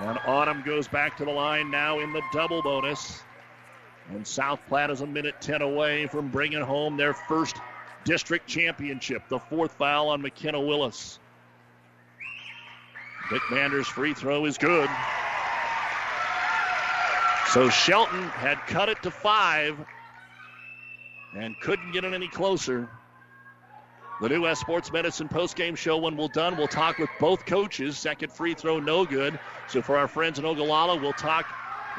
And 0.02 0.20
Autumn 0.26 0.62
goes 0.64 0.88
back 0.88 1.16
to 1.18 1.26
the 1.26 1.32
line 1.32 1.72
now 1.72 2.00
in 2.00 2.12
the 2.12 2.22
double 2.34 2.62
bonus. 2.62 3.24
And 4.10 4.28
South 4.28 4.60
Platte 4.68 4.90
is 4.90 5.02
a 5.02 5.08
minute 5.08 5.36
10 5.40 5.62
away 5.62 6.08
from 6.08 6.28
bringing 6.28 6.62
home 6.62 6.98
their 6.98 7.14
first 7.14 7.56
district 8.04 8.48
championship. 8.48 9.24
The 9.30 9.40
fourth 9.40 9.72
foul 9.74 10.10
on 10.10 10.22
McKenna 10.22 10.60
Willis. 10.60 11.20
Dickmander's 13.30 13.88
free 13.88 14.14
throw 14.14 14.46
is 14.46 14.58
good. 14.58 14.90
So 17.50 17.70
Shelton 17.70 18.24
had 18.24 18.58
cut 18.68 18.90
it 18.90 19.02
to 19.04 19.12
five 19.12 19.78
and 21.36 21.60
couldn't 21.60 21.92
get 21.92 22.04
it 22.04 22.14
any 22.14 22.28
closer. 22.28 22.90
The 24.22 24.30
New 24.30 24.44
West 24.44 24.62
Sports 24.62 24.92
Medicine 24.92 25.28
postgame 25.28 25.76
show, 25.76 25.98
when 25.98 26.16
we're 26.16 26.28
done, 26.28 26.56
we'll 26.56 26.68
talk 26.68 27.00
with 27.00 27.10
both 27.20 27.46
coaches. 27.46 27.98
Second 27.98 28.32
free 28.32 28.54
throw, 28.54 28.80
no 28.80 29.04
good. 29.04 29.40
So 29.68 29.82
for 29.82 29.98
our 29.98 30.08
friends 30.08 30.38
in 30.38 30.46
Ogallala, 30.46 30.96
we'll 30.98 31.14
talk 31.14 31.46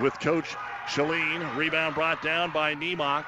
with 0.01 0.19
Coach 0.21 0.55
Shalene. 0.87 1.57
Rebound 1.57 1.95
brought 1.95 2.23
down 2.23 2.53
by 2.53 2.75
Nemok. 2.75 3.25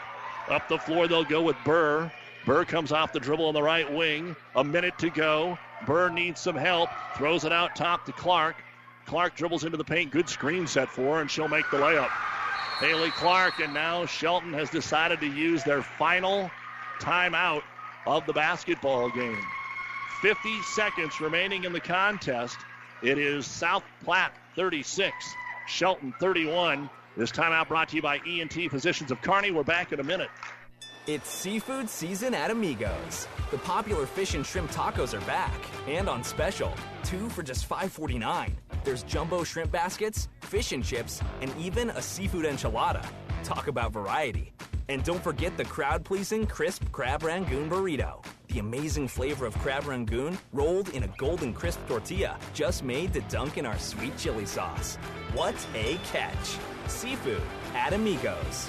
Up 0.48 0.68
the 0.68 0.78
floor, 0.78 1.08
they'll 1.08 1.24
go 1.24 1.42
with 1.42 1.56
Burr. 1.64 2.10
Burr 2.46 2.64
comes 2.64 2.92
off 2.92 3.12
the 3.12 3.20
dribble 3.20 3.46
on 3.46 3.54
the 3.54 3.62
right 3.62 3.90
wing. 3.92 4.36
A 4.54 4.62
minute 4.62 4.96
to 4.98 5.10
go. 5.10 5.58
Burr 5.86 6.10
needs 6.10 6.40
some 6.40 6.56
help. 6.56 6.88
Throws 7.16 7.44
it 7.44 7.52
out 7.52 7.74
top 7.74 8.04
to 8.06 8.12
Clark. 8.12 8.56
Clark 9.06 9.36
dribbles 9.36 9.64
into 9.64 9.76
the 9.76 9.84
paint. 9.84 10.10
Good 10.10 10.28
screen 10.28 10.66
set 10.66 10.88
for 10.88 11.16
her, 11.16 11.20
and 11.20 11.30
she'll 11.30 11.48
make 11.48 11.70
the 11.70 11.76
layup. 11.76 12.10
Haley 12.78 13.10
Clark, 13.10 13.60
and 13.60 13.72
now 13.72 14.04
Shelton 14.06 14.52
has 14.52 14.70
decided 14.70 15.20
to 15.20 15.26
use 15.26 15.62
their 15.62 15.82
final 15.82 16.50
timeout 17.00 17.62
of 18.06 18.26
the 18.26 18.32
basketball 18.32 19.10
game. 19.10 19.40
50 20.22 20.62
seconds 20.62 21.20
remaining 21.20 21.64
in 21.64 21.72
the 21.72 21.80
contest. 21.80 22.56
It 23.02 23.18
is 23.18 23.46
South 23.46 23.84
Platte 24.02 24.34
36, 24.56 25.14
Shelton 25.66 26.14
31. 26.18 26.88
This 27.16 27.30
timeout 27.30 27.68
brought 27.68 27.90
to 27.90 27.96
you 27.96 28.02
by 28.02 28.20
ENT 28.26 28.70
Physicians 28.70 29.10
of 29.10 29.20
Kearney. 29.22 29.50
We're 29.50 29.62
back 29.62 29.92
in 29.92 30.00
a 30.00 30.04
minute. 30.04 30.30
It's 31.06 31.28
seafood 31.28 31.90
season 31.90 32.32
at 32.32 32.50
Amigos. 32.50 33.28
The 33.50 33.58
popular 33.58 34.06
fish 34.06 34.34
and 34.34 34.44
shrimp 34.44 34.70
tacos 34.70 35.12
are 35.12 35.24
back 35.26 35.52
and 35.86 36.08
on 36.08 36.24
special. 36.24 36.72
Two 37.02 37.28
for 37.28 37.42
just 37.42 37.68
$5.49. 37.68 38.50
There's 38.84 39.02
jumbo 39.02 39.44
shrimp 39.44 39.72
baskets, 39.72 40.28
fish 40.42 40.72
and 40.72 40.84
chips, 40.84 41.22
and 41.40 41.52
even 41.58 41.90
a 41.90 42.02
seafood 42.02 42.44
enchilada. 42.44 43.04
Talk 43.42 43.66
about 43.68 43.92
variety. 43.92 44.52
And 44.90 45.02
don't 45.02 45.24
forget 45.24 45.56
the 45.56 45.64
crowd 45.64 46.04
pleasing 46.04 46.46
crisp 46.46 46.92
crab 46.92 47.22
rangoon 47.22 47.70
burrito. 47.70 48.22
The 48.48 48.58
amazing 48.58 49.08
flavor 49.08 49.46
of 49.46 49.58
crab 49.58 49.86
rangoon 49.86 50.36
rolled 50.52 50.90
in 50.90 51.04
a 51.04 51.08
golden 51.16 51.54
crisp 51.54 51.80
tortilla 51.88 52.38
just 52.52 52.84
made 52.84 53.14
to 53.14 53.22
dunk 53.22 53.56
in 53.56 53.64
our 53.64 53.78
sweet 53.78 54.16
chili 54.18 54.44
sauce. 54.44 54.96
What 55.32 55.56
a 55.74 55.98
catch! 56.12 56.58
Seafood 56.86 57.42
at 57.74 57.94
Amigos. 57.94 58.68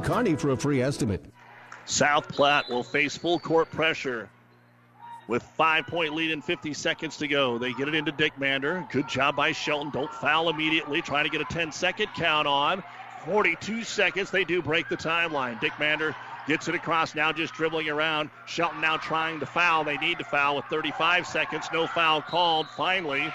Kearney 0.00 0.36
for 0.36 0.50
a 0.50 0.56
free 0.56 0.82
estimate. 0.82 1.24
South 1.84 2.28
Platte 2.28 2.68
will 2.68 2.82
face 2.82 3.16
full 3.16 3.38
court 3.38 3.70
pressure 3.70 4.28
with 5.28 5.42
five 5.42 5.86
point 5.86 6.14
lead 6.14 6.30
and 6.30 6.44
50 6.44 6.74
seconds 6.74 7.16
to 7.18 7.28
go. 7.28 7.58
They 7.58 7.72
get 7.72 7.88
it 7.88 7.94
into 7.94 8.12
Dick 8.12 8.38
Mander. 8.38 8.86
Good 8.90 9.08
job 9.08 9.36
by 9.36 9.52
Shelton. 9.52 9.90
Don't 9.90 10.12
foul 10.12 10.48
immediately. 10.48 11.02
Trying 11.02 11.24
to 11.24 11.30
get 11.30 11.40
a 11.40 11.52
10 11.52 11.72
second 11.72 12.08
count 12.16 12.46
on. 12.46 12.82
42 13.24 13.84
seconds. 13.84 14.30
They 14.30 14.44
do 14.44 14.62
break 14.62 14.88
the 14.88 14.96
timeline. 14.96 15.60
Dick 15.60 15.72
Mander 15.78 16.14
gets 16.46 16.68
it 16.68 16.74
across 16.74 17.14
now, 17.14 17.32
just 17.32 17.54
dribbling 17.54 17.88
around. 17.88 18.30
Shelton 18.46 18.80
now 18.80 18.96
trying 18.96 19.40
to 19.40 19.46
foul. 19.46 19.84
They 19.84 19.96
need 19.96 20.18
to 20.18 20.24
foul 20.24 20.56
with 20.56 20.64
35 20.66 21.26
seconds. 21.26 21.66
No 21.72 21.86
foul 21.86 22.22
called. 22.22 22.68
Finally, 22.76 23.32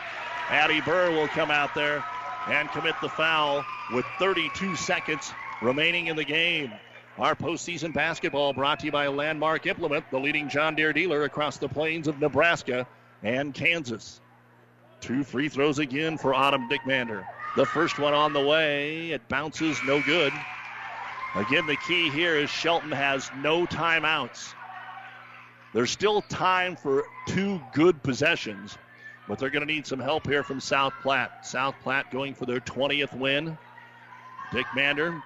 Addie 0.50 0.82
Burr 0.82 1.12
will 1.12 1.28
come 1.28 1.52
out 1.52 1.76
there 1.76 2.04
and 2.48 2.70
commit 2.72 2.96
the 3.02 3.10
foul 3.10 3.66
with 3.94 4.06
32 4.18 4.76
seconds 4.76 5.34
remaining 5.62 6.08
in 6.08 6.16
the 6.16 6.24
game. 6.24 6.72
Our 7.18 7.36
postseason 7.36 7.94
basketball 7.94 8.54
brought 8.54 8.80
to 8.80 8.88
you 8.88 8.92
by 8.92 9.08
Landmark 9.08 9.68
Implement, 9.68 10.10
the 10.10 10.20
leading 10.20 10.50
John 10.50 10.76
Deere 10.76 10.94
dealer 10.94 11.24
across 11.24 11.58
the 11.58 11.70
plains 11.70 12.08
of 12.08 12.20
Nebraska 12.20 12.88
and 13.22 13.54
Kansas. 13.54 14.20
Two 15.02 15.24
free 15.24 15.50
throws 15.50 15.80
again 15.80 16.18
for 16.18 16.34
Autumn 16.34 16.70
Dickmander. 16.70 17.26
The 17.56 17.66
first 17.66 18.00
one 18.00 18.14
on 18.14 18.34
the 18.34 18.44
way. 18.44 19.12
It 19.12 19.28
bounces, 19.28 19.78
no 19.86 20.02
good. 20.02 20.34
Again, 21.36 21.66
the 21.68 21.78
key 21.88 22.10
here 22.10 22.36
is 22.36 22.50
Shelton 22.50 22.92
has 22.92 23.30
no 23.38 23.66
timeouts. 23.66 24.54
There's 25.74 25.92
still 25.92 26.22
time 26.24 26.76
for 26.76 27.06
two 27.28 27.62
good 27.74 28.02
possessions, 28.04 28.78
but 29.28 29.40
they're 29.40 29.50
going 29.50 29.66
to 29.66 29.74
need 29.74 29.88
some 29.88 30.00
help 30.00 30.28
here 30.28 30.44
from 30.44 30.60
South 30.60 30.94
Platte. 31.02 31.46
South 31.46 31.76
Platte 31.84 32.12
going 32.12 32.34
for 32.34 32.46
their 32.46 32.60
20th 32.60 33.18
win. 33.18 33.58
Dickmander 34.52 35.22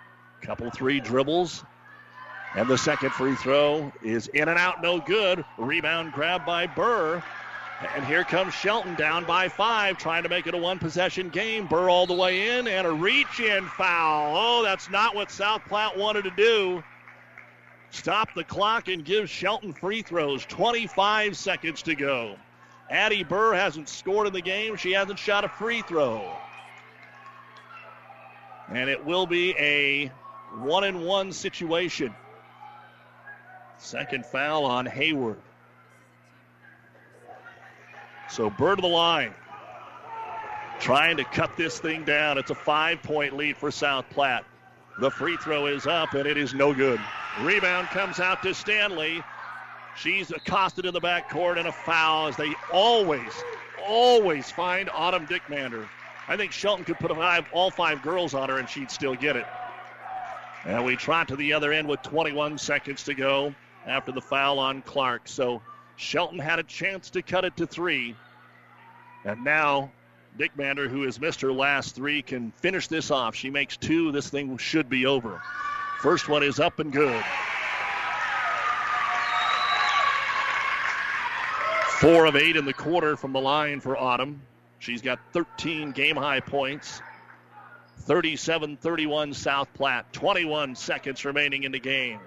Couple 0.46 0.70
three 0.70 1.00
dribbles. 1.00 1.64
And 2.56 2.68
the 2.68 2.78
second 2.78 3.10
free 3.10 3.36
throw 3.36 3.92
is 4.04 4.28
in 4.28 4.48
and 4.48 4.60
out, 4.60 4.82
no 4.82 5.00
good. 5.00 5.44
Rebound 5.58 6.14
grab 6.14 6.46
by 6.46 6.68
Burr. 6.68 7.22
And 7.96 8.06
here 8.06 8.24
comes 8.24 8.54
Shelton 8.54 8.96
down 8.96 9.26
by 9.26 9.50
five, 9.50 9.98
trying 9.98 10.24
to 10.24 10.30
make 10.30 10.46
it 10.48 10.54
a 10.54 10.58
one 10.58 10.78
possession 10.80 11.30
game. 11.30 11.66
Burr 11.66 11.90
all 11.90 12.06
the 12.06 12.14
way 12.14 12.58
in 12.58 12.68
and 12.68 12.86
a 12.86 12.92
reach 12.92 13.40
in 13.40 13.66
foul. 13.66 14.34
Oh, 14.38 14.64
that's 14.64 14.90
not 14.90 15.16
what 15.16 15.32
South 15.32 15.64
Platte 15.68 15.98
wanted 15.98 16.24
to 16.26 16.32
do. 16.32 16.84
Stop 17.90 18.34
the 18.36 18.44
clock 18.44 18.88
and 18.88 19.04
give 19.04 19.30
Shelton 19.30 19.74
free 19.74 20.04
throws. 20.04 20.46
25 20.46 21.36
seconds 21.36 21.82
to 21.84 21.96
go. 21.96 22.36
Addie 22.90 23.24
Burr 23.24 23.56
hasn't 23.56 23.90
scored 23.90 24.28
in 24.28 24.34
the 24.34 24.42
game. 24.42 24.76
She 24.76 24.92
hasn't 24.92 25.18
shot 25.18 25.44
a 25.44 25.50
free 25.50 25.82
throw. 25.82 26.32
And 28.70 28.90
it 28.90 29.04
will 29.04 29.26
be 29.26 29.56
a 29.58 30.12
one 30.60 30.84
and 30.84 31.06
one 31.06 31.32
situation. 31.32 32.14
Second 33.78 34.26
foul 34.26 34.66
on 34.66 34.86
Hayward. 34.86 35.38
So 38.30 38.50
Bird 38.50 38.80
of 38.80 38.84
the 38.84 38.88
line. 38.88 39.34
Trying 40.80 41.18
to 41.18 41.24
cut 41.24 41.56
this 41.56 41.80
thing 41.80 42.04
down. 42.04 42.38
It's 42.38 42.52
a 42.52 42.56
five 42.56 43.02
point 43.02 43.36
lead 43.36 43.58
for 43.58 43.72
South 43.72 44.06
Platte. 44.10 44.46
The 45.00 45.12
free 45.12 45.38
throw 45.38 45.68
is 45.68 45.88
up 45.88 46.14
and 46.14 46.26
it 46.26 46.38
is 46.38 46.54
no 46.54 46.74
good. 46.74 47.00
Rebound 47.42 47.88
comes 47.88 48.20
out 48.20 48.44
to 48.44 48.54
Stanley. 48.54 49.24
She's 49.98 50.32
accosted 50.32 50.86
in 50.86 50.94
the 50.94 51.02
backcourt 51.02 51.58
and 51.58 51.68
a 51.68 51.72
foul 51.72 52.28
as 52.28 52.36
they 52.36 52.54
always, 52.72 53.32
always 53.88 54.52
find 54.52 54.90
Autumn 54.94 55.26
Dickmander. 55.28 55.88
I 56.28 56.38
think 56.38 56.52
Shelton 56.52 56.86
could 56.86 57.00
put 57.00 57.12
five, 57.12 57.46
all 57.54 57.72
five 57.72 58.02
girls 58.02 58.34
on 58.34 58.50
her 58.50 58.58
and 58.58 58.70
she'd 58.70 58.92
still 58.92 59.16
get 59.16 59.36
it. 59.36 59.46
And 60.66 60.84
we 60.84 60.96
trot 60.96 61.28
to 61.28 61.36
the 61.36 61.54
other 61.54 61.72
end 61.72 61.88
with 61.88 62.02
21 62.02 62.58
seconds 62.58 63.04
to 63.04 63.14
go 63.14 63.54
after 63.86 64.12
the 64.12 64.22
foul 64.22 64.58
on 64.58 64.82
Clark. 64.82 65.28
So 65.28 65.62
Shelton 65.96 66.40
had 66.40 66.60
a 66.60 66.64
chance 66.64 67.12
to 67.12 67.22
cut 67.22 67.46
it 67.46 67.56
to 67.58 67.68
three. 67.68 68.16
And 69.24 69.44
now 69.44 69.92
Dickmander, 70.38 70.90
who 70.90 71.04
has 71.04 71.20
missed 71.20 71.42
her 71.42 71.54
last 71.54 71.96
three, 71.96 72.22
can 72.22 72.52
finish 72.52 72.88
this 72.88 73.12
off. 73.12 73.36
She 73.36 73.50
makes 73.50 73.78
two. 73.78 74.12
This 74.12 74.30
thing 74.30 74.58
should 74.58 74.90
be 74.90 75.06
over. 75.06 75.42
First 76.00 76.28
one 76.28 76.44
is 76.44 76.60
up 76.60 76.80
and 76.80 76.92
good. 76.92 77.24
Four 82.00 82.26
of 82.26 82.36
eight 82.36 82.58
in 82.58 82.66
the 82.66 82.74
quarter 82.74 83.16
from 83.16 83.32
the 83.32 83.40
line 83.40 83.80
for 83.80 83.96
Autumn. 83.96 84.42
She's 84.80 85.02
got 85.02 85.20
13 85.32 85.92
game 85.92 86.18
high 86.18 86.42
points. 86.42 87.02
37 87.98 88.78
31 88.78 89.34
South 89.34 89.74
Platte. 89.74 90.12
21 90.14 90.76
seconds 90.76 91.26
remaining 91.26 91.64
in 91.64 91.72
the 91.72 91.80
game. 91.80 92.20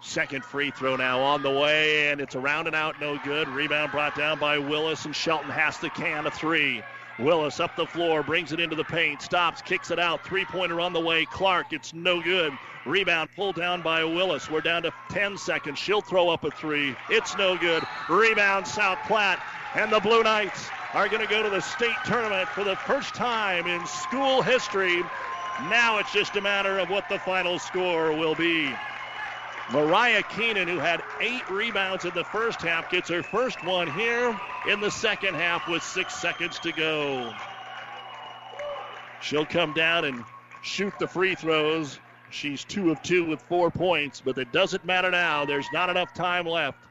Second 0.00 0.44
free 0.44 0.70
throw 0.70 0.94
now 0.96 1.20
on 1.20 1.42
the 1.42 1.50
way, 1.50 2.10
and 2.10 2.20
it's 2.20 2.36
around 2.36 2.68
and 2.68 2.76
out, 2.76 3.00
no 3.00 3.18
good. 3.24 3.48
Rebound 3.48 3.90
brought 3.90 4.14
down 4.14 4.38
by 4.38 4.58
Willis, 4.58 5.04
and 5.04 5.14
Shelton 5.14 5.50
has 5.50 5.76
to 5.78 5.90
can 5.90 6.26
a 6.26 6.30
three. 6.30 6.82
Willis 7.18 7.58
up 7.58 7.74
the 7.74 7.86
floor, 7.86 8.22
brings 8.22 8.52
it 8.52 8.60
into 8.60 8.76
the 8.76 8.84
paint, 8.84 9.20
stops, 9.20 9.60
kicks 9.60 9.90
it 9.90 9.98
out. 9.98 10.24
Three 10.24 10.44
pointer 10.44 10.80
on 10.80 10.92
the 10.92 11.00
way. 11.00 11.26
Clark, 11.26 11.72
it's 11.72 11.92
no 11.92 12.22
good. 12.22 12.52
Rebound 12.86 13.30
pulled 13.34 13.56
down 13.56 13.82
by 13.82 14.04
Willis. 14.04 14.48
We're 14.48 14.60
down 14.60 14.84
to 14.84 14.92
10 15.10 15.36
seconds. 15.36 15.80
She'll 15.80 16.00
throw 16.00 16.28
up 16.28 16.44
a 16.44 16.50
three. 16.52 16.94
It's 17.10 17.36
no 17.36 17.56
good. 17.58 17.82
Rebound, 18.08 18.68
South 18.68 18.98
Platte. 19.06 19.42
And 19.74 19.92
the 19.92 20.00
Blue 20.00 20.22
Knights 20.22 20.70
are 20.94 21.08
going 21.08 21.22
to 21.22 21.28
go 21.28 21.42
to 21.42 21.50
the 21.50 21.60
state 21.60 21.96
tournament 22.04 22.48
for 22.48 22.64
the 22.64 22.76
first 22.76 23.14
time 23.14 23.66
in 23.66 23.84
school 23.86 24.42
history. 24.42 25.02
Now 25.68 25.98
it's 25.98 26.12
just 26.12 26.36
a 26.36 26.40
matter 26.40 26.78
of 26.78 26.88
what 26.88 27.08
the 27.08 27.18
final 27.18 27.58
score 27.58 28.12
will 28.12 28.34
be. 28.34 28.72
Mariah 29.70 30.22
Keenan, 30.22 30.66
who 30.66 30.78
had 30.78 31.02
eight 31.20 31.48
rebounds 31.50 32.06
in 32.06 32.14
the 32.14 32.24
first 32.24 32.62
half, 32.62 32.90
gets 32.90 33.10
her 33.10 33.22
first 33.22 33.62
one 33.64 33.86
here 33.92 34.38
in 34.66 34.80
the 34.80 34.90
second 34.90 35.34
half 35.34 35.68
with 35.68 35.82
six 35.82 36.14
seconds 36.14 36.58
to 36.60 36.72
go. 36.72 37.34
She'll 39.20 39.44
come 39.44 39.74
down 39.74 40.06
and 40.06 40.24
shoot 40.62 40.94
the 40.98 41.06
free 41.06 41.34
throws. 41.34 41.98
She's 42.30 42.64
two 42.64 42.90
of 42.90 43.02
two 43.02 43.26
with 43.26 43.42
four 43.42 43.70
points, 43.70 44.22
but 44.22 44.38
it 44.38 44.52
doesn't 44.52 44.86
matter 44.86 45.10
now. 45.10 45.44
There's 45.44 45.70
not 45.72 45.90
enough 45.90 46.14
time 46.14 46.46
left. 46.46 46.87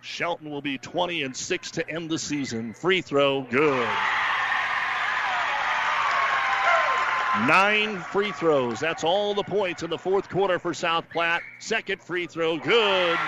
Shelton 0.00 0.50
will 0.50 0.62
be 0.62 0.78
20 0.78 1.22
and 1.22 1.36
6 1.36 1.70
to 1.72 1.88
end 1.88 2.10
the 2.10 2.18
season. 2.18 2.72
Free 2.72 3.00
throw, 3.00 3.42
good. 3.42 3.88
Nine 7.46 7.98
free 8.00 8.32
throws. 8.32 8.80
That's 8.80 9.04
all 9.04 9.34
the 9.34 9.44
points 9.44 9.82
in 9.82 9.90
the 9.90 9.98
fourth 9.98 10.28
quarter 10.28 10.58
for 10.58 10.74
South 10.74 11.04
Platte. 11.10 11.42
Second 11.60 12.02
free 12.02 12.26
throw, 12.26 12.58
good. 12.58 13.18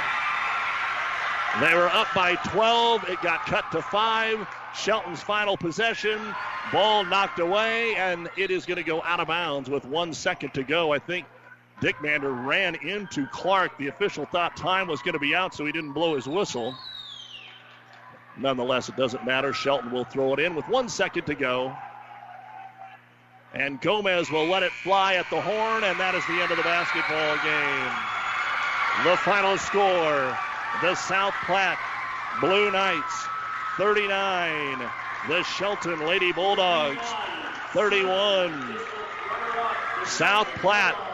They 1.60 1.74
were 1.74 1.88
up 1.88 2.08
by 2.14 2.36
12. 2.36 3.08
It 3.08 3.20
got 3.22 3.46
cut 3.46 3.70
to 3.72 3.82
five. 3.82 4.48
Shelton's 4.74 5.20
final 5.20 5.56
possession. 5.56 6.20
Ball 6.72 7.04
knocked 7.04 7.40
away, 7.40 7.94
and 7.96 8.28
it 8.36 8.50
is 8.50 8.66
going 8.66 8.76
to 8.76 8.84
go 8.84 9.02
out 9.02 9.20
of 9.20 9.28
bounds 9.28 9.68
with 9.68 9.84
one 9.84 10.14
second 10.14 10.54
to 10.54 10.62
go. 10.62 10.92
I 10.92 10.98
think 10.98 11.26
Dick 11.80 12.00
Mander 12.02 12.30
ran 12.30 12.74
into 12.74 13.26
Clark. 13.26 13.78
The 13.78 13.88
official 13.88 14.26
thought 14.26 14.56
time 14.56 14.86
was 14.86 15.00
going 15.02 15.14
to 15.14 15.18
be 15.18 15.34
out, 15.34 15.54
so 15.54 15.64
he 15.64 15.72
didn't 15.72 15.92
blow 15.92 16.14
his 16.14 16.28
whistle. 16.28 16.74
Nonetheless, 18.36 18.88
it 18.88 18.96
doesn't 18.96 19.24
matter. 19.24 19.52
Shelton 19.52 19.90
will 19.90 20.04
throw 20.04 20.34
it 20.34 20.40
in 20.40 20.54
with 20.54 20.68
one 20.68 20.88
second 20.88 21.24
to 21.26 21.34
go. 21.34 21.74
And 23.54 23.80
Gomez 23.80 24.30
will 24.30 24.46
let 24.46 24.62
it 24.62 24.72
fly 24.72 25.14
at 25.14 25.28
the 25.30 25.40
horn, 25.40 25.84
and 25.84 25.98
that 25.98 26.14
is 26.14 26.24
the 26.26 26.40
end 26.40 26.50
of 26.50 26.56
the 26.56 26.62
basketball 26.62 27.36
game. 27.42 29.10
The 29.10 29.16
final 29.18 29.56
score 29.58 30.38
the 30.82 30.94
South 30.94 31.34
Platte 31.44 31.78
Blue 32.40 32.70
Knights 32.70 33.26
39, 33.76 34.78
the 35.28 35.42
Shelton 35.42 36.06
Lady 36.06 36.32
Bulldogs 36.32 37.06
31. 37.72 38.78
South 40.04 40.48
Platte 40.60 41.09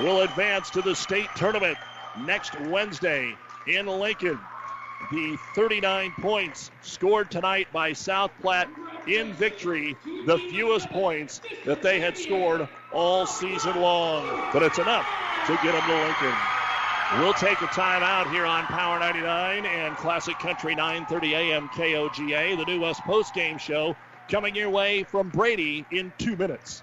will 0.00 0.22
advance 0.22 0.70
to 0.70 0.82
the 0.82 0.94
state 0.94 1.28
tournament 1.36 1.78
next 2.24 2.58
Wednesday 2.60 3.36
in 3.66 3.86
Lincoln. 3.86 4.38
The 5.12 5.36
39 5.54 6.14
points 6.20 6.70
scored 6.82 7.30
tonight 7.30 7.68
by 7.72 7.92
South 7.92 8.32
Platte 8.40 8.70
in 9.06 9.32
victory, 9.34 9.96
the 10.26 10.38
fewest 10.38 10.88
points 10.88 11.40
that 11.64 11.82
they 11.82 12.00
had 12.00 12.16
scored 12.16 12.68
all 12.92 13.26
season 13.26 13.80
long. 13.80 14.24
But 14.52 14.62
it's 14.62 14.78
enough 14.78 15.06
to 15.46 15.58
get 15.62 15.72
them 15.72 15.82
to 15.86 15.94
Lincoln. 15.94 16.38
We'll 17.18 17.34
take 17.34 17.60
a 17.60 17.66
timeout 17.66 18.32
here 18.32 18.46
on 18.46 18.64
Power 18.64 18.98
99 18.98 19.66
and 19.66 19.96
Classic 19.96 20.38
Country 20.38 20.74
930 20.74 21.34
AM 21.34 21.68
KOGA, 21.68 22.56
the 22.56 22.64
new 22.64 22.80
West 22.80 23.02
Post 23.02 23.34
Game 23.34 23.58
Show, 23.58 23.94
coming 24.28 24.56
your 24.56 24.70
way 24.70 25.04
from 25.04 25.28
Brady 25.28 25.84
in 25.92 26.12
two 26.18 26.34
minutes. 26.34 26.82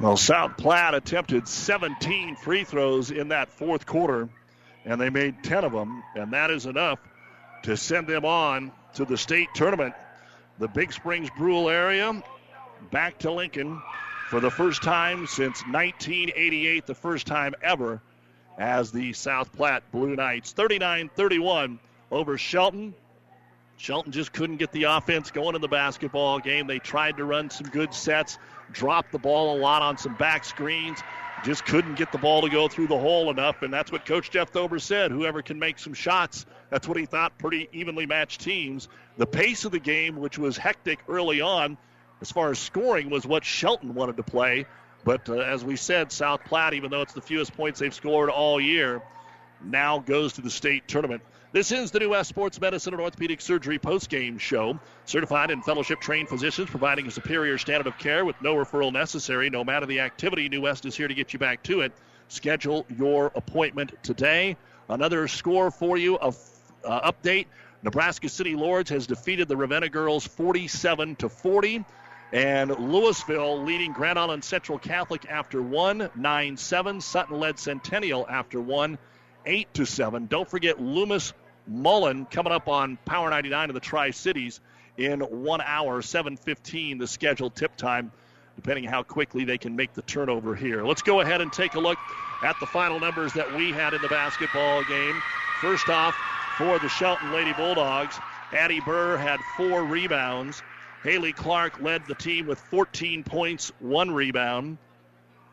Well, 0.00 0.16
South 0.16 0.56
Platte 0.56 0.94
attempted 0.94 1.48
17 1.48 2.36
free 2.36 2.62
throws 2.62 3.10
in 3.10 3.28
that 3.28 3.48
fourth 3.48 3.84
quarter, 3.84 4.28
and 4.84 5.00
they 5.00 5.10
made 5.10 5.42
10 5.42 5.64
of 5.64 5.72
them, 5.72 6.04
and 6.14 6.32
that 6.32 6.52
is 6.52 6.66
enough 6.66 7.00
to 7.64 7.76
send 7.76 8.06
them 8.06 8.24
on 8.24 8.70
to 8.94 9.04
the 9.04 9.16
state 9.16 9.48
tournament. 9.54 9.94
The 10.60 10.68
Big 10.68 10.92
Springs 10.92 11.28
Brule 11.36 11.68
area 11.68 12.22
back 12.92 13.18
to 13.18 13.32
Lincoln 13.32 13.82
for 14.28 14.38
the 14.38 14.50
first 14.50 14.84
time 14.84 15.26
since 15.26 15.62
1988, 15.62 16.86
the 16.86 16.94
first 16.94 17.26
time 17.26 17.54
ever 17.60 18.00
as 18.56 18.92
the 18.92 19.12
South 19.12 19.52
Platte 19.52 19.82
Blue 19.90 20.14
Knights. 20.14 20.52
39 20.52 21.10
31 21.16 21.80
over 22.12 22.38
Shelton. 22.38 22.94
Shelton 23.78 24.12
just 24.12 24.32
couldn't 24.32 24.56
get 24.56 24.70
the 24.72 24.84
offense 24.84 25.30
going 25.30 25.54
in 25.54 25.60
the 25.60 25.68
basketball 25.68 26.38
game. 26.40 26.66
They 26.66 26.78
tried 26.78 27.16
to 27.16 27.24
run 27.24 27.50
some 27.50 27.68
good 27.68 27.94
sets, 27.94 28.38
dropped 28.72 29.12
the 29.12 29.18
ball 29.18 29.56
a 29.56 29.58
lot 29.58 29.82
on 29.82 29.98
some 29.98 30.14
back 30.14 30.44
screens, 30.44 31.02
just 31.44 31.64
couldn't 31.64 31.94
get 31.94 32.10
the 32.12 32.18
ball 32.18 32.42
to 32.42 32.48
go 32.48 32.68
through 32.68 32.88
the 32.88 32.98
hole 32.98 33.30
enough, 33.30 33.62
and 33.62 33.72
that's 33.72 33.92
what 33.92 34.04
Coach 34.04 34.30
Jeff 34.30 34.52
Thober 34.52 34.80
said. 34.80 35.10
Whoever 35.10 35.42
can 35.42 35.58
make 35.58 35.78
some 35.78 35.94
shots, 35.94 36.46
that's 36.70 36.88
what 36.88 36.96
he 36.96 37.06
thought. 37.06 37.38
Pretty 37.38 37.68
evenly 37.72 38.06
matched 38.06 38.40
teams. 38.40 38.88
The 39.16 39.26
pace 39.26 39.64
of 39.64 39.72
the 39.72 39.78
game, 39.78 40.16
which 40.16 40.38
was 40.38 40.56
hectic 40.56 41.00
early 41.08 41.40
on, 41.40 41.78
as 42.20 42.32
far 42.32 42.50
as 42.50 42.58
scoring, 42.58 43.10
was 43.10 43.24
what 43.26 43.44
Shelton 43.44 43.94
wanted 43.94 44.16
to 44.16 44.22
play. 44.22 44.66
But 45.04 45.28
uh, 45.28 45.34
as 45.34 45.64
we 45.64 45.76
said, 45.76 46.10
South 46.10 46.44
Platte, 46.44 46.74
even 46.74 46.90
though 46.90 47.02
it's 47.02 47.12
the 47.12 47.22
fewest 47.22 47.56
points 47.56 47.78
they've 47.80 47.94
scored 47.94 48.30
all 48.30 48.60
year, 48.60 49.00
now 49.62 50.00
goes 50.00 50.34
to 50.34 50.40
the 50.40 50.50
state 50.50 50.88
tournament. 50.88 51.22
This 51.50 51.72
is 51.72 51.90
the 51.90 51.98
New 51.98 52.10
West 52.10 52.28
Sports 52.28 52.60
Medicine 52.60 52.92
and 52.92 53.00
Orthopedic 53.00 53.40
Surgery 53.40 53.78
post-game 53.78 54.36
show. 54.36 54.78
Certified 55.06 55.50
and 55.50 55.64
fellowship 55.64 55.98
trained 55.98 56.28
physicians 56.28 56.68
providing 56.68 57.06
a 57.06 57.10
superior 57.10 57.56
standard 57.56 57.86
of 57.86 57.96
care 57.96 58.26
with 58.26 58.36
no 58.42 58.54
referral 58.54 58.92
necessary. 58.92 59.48
No 59.48 59.64
matter 59.64 59.86
the 59.86 60.00
activity, 60.00 60.50
New 60.50 60.60
West 60.60 60.84
is 60.84 60.94
here 60.94 61.08
to 61.08 61.14
get 61.14 61.32
you 61.32 61.38
back 61.38 61.62
to 61.62 61.80
it. 61.80 61.92
Schedule 62.28 62.84
your 62.94 63.32
appointment 63.34 63.94
today. 64.02 64.58
Another 64.90 65.26
score 65.26 65.70
for 65.70 65.96
you, 65.96 66.18
a 66.18 66.34
uh, 66.84 67.10
update. 67.10 67.46
Nebraska 67.82 68.28
City 68.28 68.54
Lourdes 68.54 68.90
has 68.90 69.06
defeated 69.06 69.48
the 69.48 69.56
Ravenna 69.56 69.88
girls 69.88 70.26
47 70.26 71.16
to 71.16 71.30
40. 71.30 71.82
And 72.30 72.78
Louisville 72.78 73.64
leading 73.64 73.94
Grand 73.94 74.18
Island 74.18 74.44
Central 74.44 74.78
Catholic 74.78 75.24
after 75.30 75.62
one, 75.62 76.10
9 76.14 76.56
7. 76.58 77.00
Sutton 77.00 77.40
led 77.40 77.58
Centennial 77.58 78.26
after 78.28 78.60
one, 78.60 78.98
8 79.46 79.72
to 79.74 79.84
7. 79.86 80.26
Don't 80.26 80.48
forget 80.48 80.80
Loomis 80.80 81.32
Mullen 81.66 82.26
coming 82.26 82.52
up 82.52 82.68
on 82.68 82.98
Power 83.04 83.30
99 83.30 83.70
of 83.70 83.74
the 83.74 83.80
Tri 83.80 84.10
Cities 84.10 84.60
in 84.96 85.20
one 85.20 85.60
hour, 85.60 86.02
7:15, 86.02 86.98
the 86.98 87.06
scheduled 87.06 87.54
tip 87.54 87.76
time, 87.76 88.10
depending 88.56 88.84
how 88.84 89.02
quickly 89.02 89.44
they 89.44 89.58
can 89.58 89.76
make 89.76 89.94
the 89.94 90.02
turnover 90.02 90.54
here. 90.54 90.82
Let's 90.82 91.02
go 91.02 91.20
ahead 91.20 91.40
and 91.40 91.52
take 91.52 91.74
a 91.74 91.80
look 91.80 91.98
at 92.42 92.58
the 92.58 92.66
final 92.66 92.98
numbers 92.98 93.32
that 93.34 93.54
we 93.54 93.70
had 93.70 93.94
in 93.94 94.02
the 94.02 94.08
basketball 94.08 94.82
game. 94.84 95.22
First 95.60 95.88
off, 95.88 96.16
for 96.56 96.78
the 96.78 96.88
Shelton 96.88 97.32
Lady 97.32 97.52
Bulldogs, 97.52 98.18
Addie 98.52 98.80
Burr 98.80 99.16
had 99.16 99.40
four 99.56 99.84
rebounds. 99.84 100.62
Haley 101.04 101.32
Clark 101.32 101.80
led 101.80 102.06
the 102.06 102.14
team 102.14 102.46
with 102.46 102.58
14 102.58 103.22
points, 103.22 103.72
one 103.78 104.10
rebound. 104.10 104.78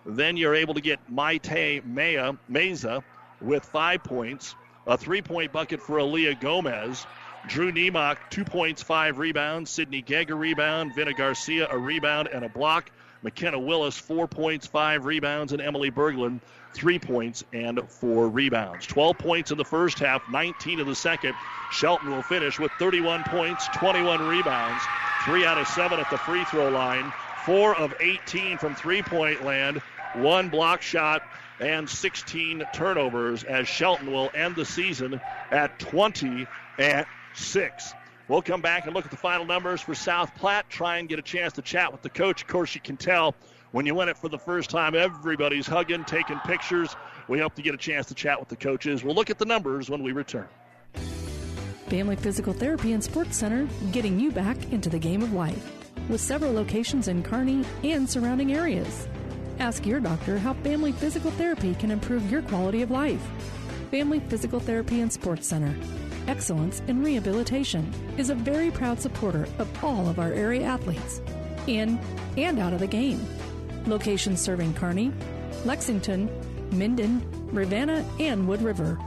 Then 0.06 0.38
you're 0.38 0.56
able 0.56 0.74
to 0.74 0.82
get 0.82 1.00
Maite 1.12 1.86
Maya, 1.86 2.34
Meza 2.50 3.04
with 3.42 3.66
five 3.66 4.04
points, 4.04 4.56
a 4.88 4.98
three 4.98 5.22
point 5.22 5.52
bucket 5.52 5.82
for 5.82 5.98
Aaliyah 5.98 6.40
Gomez. 6.40 7.06
Drew 7.48 7.72
Nemok, 7.72 8.18
two 8.30 8.44
points, 8.44 8.82
five 8.82 9.20
rebounds. 9.20 9.70
Sydney 9.70 10.02
Gegg, 10.02 10.32
a 10.32 10.36
rebound. 10.36 10.96
Vina 10.96 11.14
Garcia, 11.14 11.68
a 11.70 11.78
rebound 11.78 12.28
and 12.28 12.44
a 12.44 12.50
block. 12.50 12.90
McKenna 13.22 13.60
Willis, 13.60 13.98
four 13.98 14.28
points, 14.28 14.66
five 14.66 15.06
rebounds. 15.06 15.54
And 15.54 15.62
Emily 15.62 15.92
Berglund, 15.92 16.42
three 16.74 17.00
points 17.00 17.44
and 17.54 17.80
four 17.90 18.28
rebounds. 18.28 18.86
12 18.86 19.18
points 19.18 19.52
in 19.52 19.58
the 19.58 19.66
first 19.66 20.00
half, 20.00 20.22
19 20.30 20.80
in 20.80 20.88
the 20.88 20.96
second. 20.96 21.34
Shelton 21.72 22.12
will 22.12 22.22
finish 22.22 22.60
with 22.60 22.72
31 22.78 23.24
points, 23.24 23.68
21 23.76 24.28
rebounds, 24.28 24.84
three 25.26 25.46
out 25.46 25.58
of 25.58 25.68
seven 25.68 26.00
at 26.00 26.10
the 26.10 26.18
free 26.18 26.44
throw 26.46 26.70
line, 26.70 27.12
four 27.46 27.76
of 27.76 27.94
18 28.00 28.58
from 28.58 28.76
three 28.76 29.02
point 29.02 29.44
land, 29.44 29.82
one 30.14 30.50
block 30.50 30.82
shot, 30.82 31.22
and 31.60 31.90
16 31.90 32.64
turnovers 32.74 33.44
as 33.44 33.68
Shelton 33.68 34.12
will 34.12 34.30
end 34.34 34.56
the 34.56 34.66
season 34.66 35.22
at 35.52 35.78
20 35.80 36.48
and 36.78 37.06
6. 37.34 37.94
We'll 38.28 38.42
come 38.42 38.62
back 38.62 38.86
and 38.86 38.96
look 38.96 39.06
at 39.06 39.12
the 39.12 39.18
final 39.18 39.46
numbers 39.46 39.82
for 39.82 39.94
South 39.94 40.34
Platte, 40.36 40.68
try 40.70 40.98
and 40.98 41.08
get 41.08 41.20
a 41.20 41.22
chance 41.22 41.54
to 41.54 41.62
chat 41.62 41.92
with 41.92 42.02
the 42.02 42.10
coach. 42.10 42.42
Of 42.42 42.48
course, 42.48 42.74
you 42.74 42.82
can 42.82 42.98
tell 42.98 43.36
when 43.72 43.86
you 43.86 43.94
win 43.94 44.10
it 44.10 44.18
for 44.18 44.30
the 44.30 44.40
first 44.40 44.70
time, 44.70 44.96
everybody's 44.96 45.68
hugging, 45.68 46.06
taking 46.06 46.40
pictures. 46.40 46.96
We 47.28 47.40
hope 47.40 47.56
to 47.56 47.62
get 47.62 47.76
a 47.76 47.78
chance 47.78 48.08
to 48.08 48.16
chat 48.16 48.40
with 48.40 48.50
the 48.50 48.56
coaches. 48.56 49.04
We'll 49.04 49.16
look 49.16 49.30
at 49.30 49.38
the 49.38 49.46
numbers 49.46 49.90
when 49.90 50.02
we 50.02 50.12
return. 50.12 50.48
Family 51.88 52.16
Physical 52.16 52.54
Therapy 52.54 52.94
and 52.94 53.04
Sports 53.04 53.38
Center, 53.38 53.68
getting 53.92 54.20
you 54.20 54.32
back 54.32 54.58
into 54.72 54.90
the 54.90 54.98
game 54.98 55.22
of 55.22 55.34
life. 55.34 55.72
With 56.10 56.22
several 56.22 56.52
locations 56.52 57.08
in 57.08 57.22
Kearney 57.22 57.64
and 57.84 58.10
surrounding 58.10 58.54
areas. 58.54 59.08
Ask 59.60 59.86
your 59.86 60.00
doctor 60.00 60.38
how 60.38 60.54
Family 60.56 60.92
Physical 60.92 61.32
Therapy 61.32 61.76
can 61.76 61.90
improve 61.90 62.30
your 62.30 62.42
quality 62.42 62.82
of 62.82 62.92
life. 62.92 63.26
Family 63.90 64.20
Physical 64.20 64.60
Therapy 64.60 65.00
and 65.00 65.12
Sports 65.12 65.48
Center. 65.48 65.76
Excellence 66.28 66.82
in 66.88 67.02
Rehabilitation 67.02 67.92
is 68.18 68.30
a 68.30 68.36
very 68.36 68.70
proud 68.70 69.00
supporter 69.00 69.48
of 69.58 69.84
all 69.84 70.10
of 70.10 70.20
our 70.20 70.34
area 70.34 70.64
athletes, 70.64 71.22
in 71.68 72.00
and 72.36 72.60
out 72.60 72.74
of 72.74 72.80
the 72.80 72.88
game. 72.88 73.26
Locations 73.86 74.42
serving 74.42 74.74
Kearney, 74.74 75.14
Lexington, 75.64 76.30
Minden, 76.72 77.22
Ravenna, 77.54 78.06
and 78.20 78.48
Wood 78.48 78.62
River. 78.62 79.00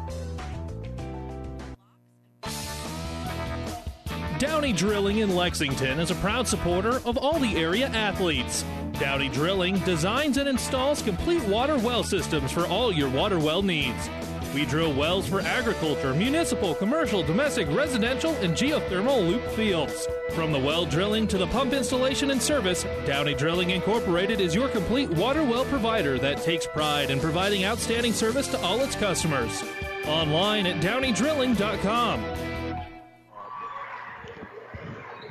Downey 4.39 4.73
Drilling 4.73 5.19
in 5.19 5.35
Lexington 5.35 5.99
is 5.99 6.12
a 6.12 6.15
proud 6.16 6.47
supporter 6.47 7.01
of 7.05 7.19
all 7.19 7.41
the 7.41 7.57
area 7.57 7.89
athletes. 7.89 8.65
Downey 8.99 9.29
Drilling 9.29 9.79
designs 9.81 10.39
and 10.39 10.49
installs 10.49 11.03
complete 11.03 11.43
water 11.45 11.79
well 11.79 12.03
systems 12.03 12.51
for 12.51 12.66
all 12.66 12.93
your 12.93 13.09
water 13.09 13.39
well 13.39 13.62
needs. 13.62 14.11
We 14.53 14.65
drill 14.65 14.93
wells 14.93 15.29
for 15.29 15.41
agriculture, 15.41 16.15
municipal, 16.15 16.75
commercial, 16.75 17.23
domestic, 17.23 17.69
residential, 17.70 18.33
and 18.37 18.55
geothermal 18.55 19.25
loop 19.29 19.47
fields. 19.51 20.09
From 20.33 20.51
the 20.51 20.59
well 20.59 20.85
drilling 20.85 21.29
to 21.29 21.39
the 21.39 21.47
pump 21.47 21.75
installation 21.75 22.33
and 22.33 22.43
service, 22.43 22.85
Downey 23.07 23.35
Drilling 23.35 23.70
Incorporated 23.70 24.41
is 24.41 24.55
your 24.55 24.69
complete 24.69 25.11
water 25.11 25.45
well 25.45 25.65
provider 25.66 26.19
that 26.19 26.43
takes 26.43 26.66
pride 26.66 27.11
in 27.11 27.20
providing 27.20 27.65
outstanding 27.65 28.12
service 28.12 28.49
to 28.49 28.61
all 28.62 28.81
its 28.81 28.97
customers. 28.97 29.62
Online 30.07 30.66
at 30.66 30.83
downeydrilling.com. 30.83 32.48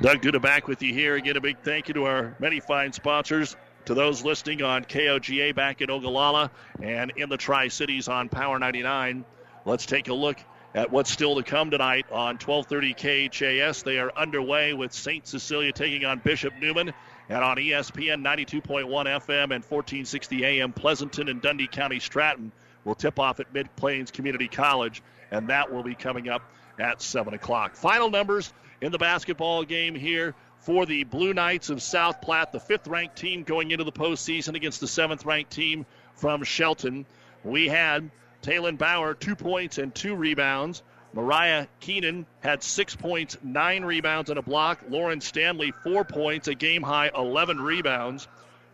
Doug 0.00 0.22
Duda 0.22 0.40
back 0.40 0.68
with 0.68 0.80
you 0.80 0.94
here. 0.94 1.16
Again, 1.16 1.36
a 1.36 1.40
big 1.40 1.58
thank 1.58 1.88
you 1.88 1.94
to 1.94 2.04
our 2.04 2.36
many 2.38 2.60
fine 2.60 2.92
sponsors. 2.92 3.56
To 3.86 3.94
those 3.94 4.22
listening 4.22 4.62
on 4.62 4.84
KOGA 4.84 5.56
back 5.56 5.80
in 5.80 5.90
Ogallala 5.90 6.52
and 6.80 7.12
in 7.16 7.28
the 7.28 7.36
Tri 7.36 7.66
Cities 7.66 8.06
on 8.06 8.28
Power 8.28 8.60
99, 8.60 9.24
let's 9.64 9.86
take 9.86 10.06
a 10.06 10.14
look 10.14 10.38
at 10.72 10.92
what's 10.92 11.10
still 11.10 11.34
to 11.34 11.42
come 11.42 11.72
tonight 11.72 12.06
on 12.12 12.36
1230 12.38 13.28
KHAS. 13.28 13.82
They 13.82 13.98
are 13.98 14.12
underway 14.14 14.72
with 14.72 14.92
St. 14.92 15.26
Cecilia 15.26 15.72
taking 15.72 16.04
on 16.04 16.20
Bishop 16.20 16.54
Neumann. 16.60 16.92
And 17.28 17.42
on 17.42 17.56
ESPN 17.56 18.22
92.1 18.22 18.86
FM 18.86 19.50
and 19.50 19.64
1460 19.64 20.44
AM, 20.44 20.72
Pleasanton 20.72 21.28
and 21.28 21.42
Dundy 21.42 21.66
County 21.66 21.98
Stratton 21.98 22.52
will 22.84 22.94
tip 22.94 23.18
off 23.18 23.40
at 23.40 23.52
Mid 23.52 23.74
Plains 23.74 24.12
Community 24.12 24.46
College. 24.46 25.02
And 25.32 25.48
that 25.48 25.72
will 25.72 25.82
be 25.82 25.96
coming 25.96 26.28
up 26.28 26.42
at 26.78 27.02
7 27.02 27.34
o'clock. 27.34 27.74
Final 27.74 28.10
numbers 28.10 28.52
in 28.80 28.92
the 28.92 28.98
basketball 28.98 29.64
game 29.64 29.94
here 29.94 30.34
for 30.60 30.86
the 30.86 31.04
Blue 31.04 31.34
Knights 31.34 31.70
of 31.70 31.82
South 31.82 32.20
Platte, 32.20 32.52
the 32.52 32.60
fifth 32.60 32.86
ranked 32.86 33.16
team 33.16 33.42
going 33.42 33.70
into 33.70 33.84
the 33.84 33.92
postseason 33.92 34.54
against 34.54 34.80
the 34.80 34.88
seventh 34.88 35.24
ranked 35.24 35.52
team 35.52 35.86
from 36.14 36.44
Shelton. 36.44 37.06
We 37.44 37.68
had 37.68 38.10
Taylon 38.42 38.76
Bauer, 38.76 39.14
two 39.14 39.36
points 39.36 39.78
and 39.78 39.94
two 39.94 40.14
rebounds. 40.14 40.82
Mariah 41.14 41.66
Keenan 41.80 42.26
had 42.40 42.62
six 42.62 42.94
points, 42.94 43.38
nine 43.42 43.84
rebounds, 43.84 44.30
and 44.30 44.38
a 44.38 44.42
block. 44.42 44.80
Lauren 44.88 45.20
Stanley, 45.20 45.72
four 45.82 46.04
points, 46.04 46.48
a 46.48 46.54
game 46.54 46.82
high, 46.82 47.10
11 47.14 47.60
rebounds. 47.60 48.28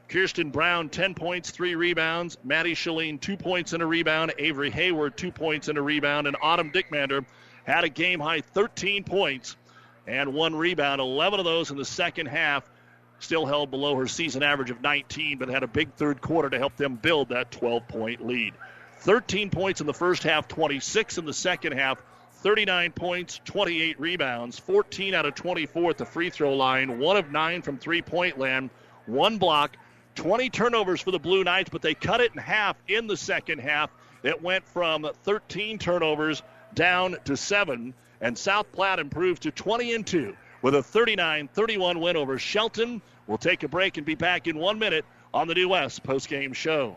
Kirsten 0.08 0.50
Brown, 0.50 0.88
10 0.90 1.14
points, 1.14 1.50
three 1.50 1.74
rebounds. 1.74 2.36
Maddie 2.44 2.74
Shalene, 2.74 3.20
two 3.20 3.36
points 3.36 3.72
and 3.72 3.82
a 3.82 3.86
rebound. 3.86 4.34
Avery 4.38 4.70
Hayward, 4.70 5.16
two 5.16 5.30
points 5.30 5.68
and 5.68 5.78
a 5.78 5.82
rebound. 5.82 6.26
And 6.26 6.36
Autumn 6.42 6.70
Dickmander 6.72 7.24
had 7.64 7.84
a 7.84 7.88
game 7.88 8.20
high, 8.20 8.40
13 8.40 9.04
points 9.04 9.56
and 10.06 10.34
one 10.34 10.54
rebound. 10.54 11.00
11 11.00 11.38
of 11.38 11.44
those 11.44 11.70
in 11.70 11.76
the 11.76 11.84
second 11.84 12.26
half. 12.26 12.68
Still 13.20 13.46
held 13.46 13.70
below 13.70 13.94
her 13.96 14.06
season 14.06 14.42
average 14.42 14.70
of 14.70 14.82
19, 14.82 15.38
but 15.38 15.48
had 15.48 15.62
a 15.62 15.68
big 15.68 15.94
third 15.94 16.20
quarter 16.20 16.50
to 16.50 16.58
help 16.58 16.76
them 16.76 16.96
build 16.96 17.30
that 17.30 17.50
12 17.50 17.88
point 17.88 18.26
lead. 18.26 18.54
13 18.98 19.50
points 19.50 19.80
in 19.80 19.86
the 19.86 19.94
first 19.94 20.22
half, 20.22 20.48
26 20.48 21.18
in 21.18 21.24
the 21.24 21.32
second 21.32 21.72
half, 21.72 21.98
39 22.44 22.92
points, 22.92 23.40
28 23.44 24.00
rebounds, 24.00 24.58
14 24.58 25.14
out 25.14 25.26
of 25.26 25.34
24 25.34 25.90
at 25.90 25.98
the 25.98 26.04
free 26.04 26.30
throw 26.30 26.54
line, 26.54 26.98
one 26.98 27.16
of 27.16 27.30
nine 27.30 27.62
from 27.62 27.78
three 27.78 28.02
point 28.02 28.38
land, 28.38 28.70
one 29.06 29.38
block, 29.38 29.76
20 30.16 30.50
turnovers 30.50 31.00
for 31.00 31.10
the 31.10 31.18
Blue 31.18 31.44
Knights, 31.44 31.70
but 31.70 31.82
they 31.82 31.94
cut 31.94 32.20
it 32.20 32.32
in 32.32 32.38
half 32.38 32.76
in 32.88 33.06
the 33.06 33.16
second 33.16 33.60
half. 33.60 33.90
It 34.22 34.42
went 34.42 34.66
from 34.66 35.08
13 35.24 35.78
turnovers 35.78 36.42
down 36.74 37.16
to 37.24 37.36
seven 37.36 37.94
and 38.20 38.36
South 38.36 38.70
Platte 38.72 38.98
improved 38.98 39.42
to 39.42 39.50
20 39.50 39.94
and 39.94 40.06
2 40.06 40.36
with 40.62 40.74
a 40.74 40.78
39-31 40.78 42.00
win 42.00 42.16
over 42.16 42.38
Shelton. 42.38 43.02
We'll 43.26 43.38
take 43.38 43.62
a 43.62 43.68
break 43.68 43.96
and 43.96 44.06
be 44.06 44.14
back 44.14 44.46
in 44.46 44.58
one 44.58 44.78
minute 44.78 45.04
on 45.32 45.48
the 45.48 45.54
New 45.54 45.68
West 45.68 46.02
postgame 46.04 46.54
show. 46.54 46.96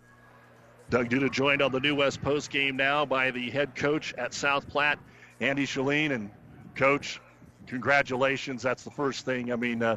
Doug 0.91 1.07
Duda 1.07 1.31
joined 1.31 1.61
on 1.61 1.71
the 1.71 1.79
New 1.79 1.95
West 1.95 2.21
post 2.21 2.51
game 2.51 2.75
now 2.75 3.05
by 3.05 3.31
the 3.31 3.49
head 3.49 3.75
coach 3.75 4.13
at 4.17 4.33
South 4.33 4.67
Platte, 4.67 4.99
Andy 5.39 5.65
Shalene. 5.65 6.11
And, 6.11 6.29
coach, 6.75 7.21
congratulations. 7.65 8.61
That's 8.61 8.83
the 8.83 8.91
first 8.91 9.23
thing. 9.23 9.53
I 9.53 9.55
mean, 9.55 9.81
uh, 9.81 9.95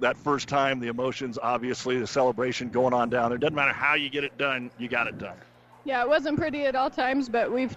that 0.00 0.16
first 0.16 0.48
time, 0.48 0.80
the 0.80 0.88
emotions, 0.88 1.38
obviously, 1.40 1.96
the 2.00 2.08
celebration 2.08 2.70
going 2.70 2.92
on 2.92 3.08
down 3.08 3.30
there. 3.30 3.38
Doesn't 3.38 3.54
matter 3.54 3.72
how 3.72 3.94
you 3.94 4.10
get 4.10 4.24
it 4.24 4.36
done, 4.36 4.72
you 4.80 4.88
got 4.88 5.06
it 5.06 5.16
done. 5.16 5.36
Yeah, 5.84 6.02
it 6.02 6.08
wasn't 6.08 6.36
pretty 6.36 6.64
at 6.64 6.74
all 6.74 6.90
times, 6.90 7.28
but 7.28 7.52
we've 7.52 7.76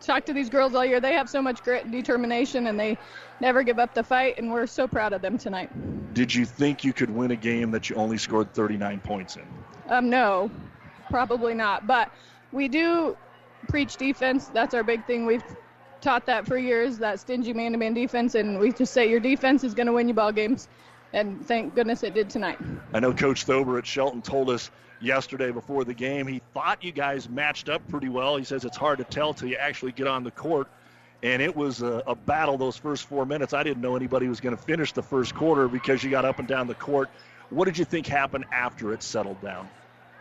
talked 0.00 0.26
to 0.26 0.32
these 0.32 0.48
girls 0.48 0.76
all 0.76 0.84
year. 0.84 1.00
They 1.00 1.14
have 1.14 1.28
so 1.28 1.42
much 1.42 1.60
grit 1.64 1.82
and 1.82 1.92
determination, 1.92 2.68
and 2.68 2.78
they 2.78 2.98
never 3.40 3.64
give 3.64 3.80
up 3.80 3.94
the 3.94 4.04
fight, 4.04 4.38
and 4.38 4.52
we're 4.52 4.68
so 4.68 4.86
proud 4.86 5.12
of 5.12 5.22
them 5.22 5.38
tonight. 5.38 5.70
Did 6.14 6.32
you 6.32 6.44
think 6.44 6.84
you 6.84 6.92
could 6.92 7.10
win 7.10 7.32
a 7.32 7.36
game 7.36 7.72
that 7.72 7.90
you 7.90 7.96
only 7.96 8.16
scored 8.16 8.54
39 8.54 9.00
points 9.00 9.34
in? 9.34 9.42
Um, 9.88 10.08
no, 10.08 10.50
probably 11.10 11.54
not. 11.54 11.86
But 11.86 12.10
we 12.52 12.68
do 12.68 13.16
preach 13.68 13.96
defense. 13.96 14.48
That's 14.48 14.74
our 14.74 14.82
big 14.82 15.06
thing. 15.06 15.26
We've 15.26 15.44
taught 16.00 16.26
that 16.26 16.46
for 16.46 16.56
years, 16.56 16.98
that 16.98 17.20
stingy 17.20 17.52
man-to-man 17.52 17.94
defense, 17.94 18.34
and 18.34 18.58
we 18.58 18.72
just 18.72 18.92
say 18.92 19.08
your 19.08 19.20
defense 19.20 19.64
is 19.64 19.74
going 19.74 19.86
to 19.86 19.92
win 19.92 20.08
you 20.08 20.14
ball 20.14 20.32
games. 20.32 20.68
And 21.12 21.44
thank 21.46 21.74
goodness 21.74 22.02
it 22.02 22.14
did 22.14 22.28
tonight. 22.28 22.58
I 22.92 23.00
know 23.00 23.12
Coach 23.12 23.46
Thober 23.46 23.78
at 23.78 23.86
Shelton 23.86 24.22
told 24.22 24.50
us 24.50 24.70
yesterday 25.00 25.50
before 25.50 25.84
the 25.84 25.94
game 25.94 26.26
he 26.26 26.40
thought 26.54 26.82
you 26.82 26.92
guys 26.92 27.28
matched 27.28 27.68
up 27.68 27.86
pretty 27.88 28.08
well. 28.08 28.36
He 28.36 28.44
says 28.44 28.64
it's 28.64 28.76
hard 28.76 28.98
to 28.98 29.04
tell 29.04 29.34
till 29.34 29.48
you 29.48 29.56
actually 29.56 29.92
get 29.92 30.06
on 30.06 30.24
the 30.24 30.30
court. 30.30 30.68
And 31.22 31.40
it 31.40 31.54
was 31.54 31.82
a, 31.82 32.02
a 32.06 32.14
battle 32.14 32.58
those 32.58 32.76
first 32.76 33.06
four 33.06 33.24
minutes. 33.24 33.54
I 33.54 33.62
didn't 33.62 33.82
know 33.82 33.96
anybody 33.96 34.28
was 34.28 34.40
going 34.40 34.56
to 34.56 34.62
finish 34.62 34.92
the 34.92 35.02
first 35.02 35.34
quarter 35.34 35.68
because 35.68 36.04
you 36.04 36.10
got 36.10 36.24
up 36.24 36.38
and 36.38 36.46
down 36.46 36.66
the 36.66 36.74
court. 36.74 37.08
What 37.50 37.64
did 37.64 37.78
you 37.78 37.84
think 37.84 38.06
happened 38.06 38.44
after 38.52 38.92
it 38.92 39.02
settled 39.02 39.40
down? 39.40 39.68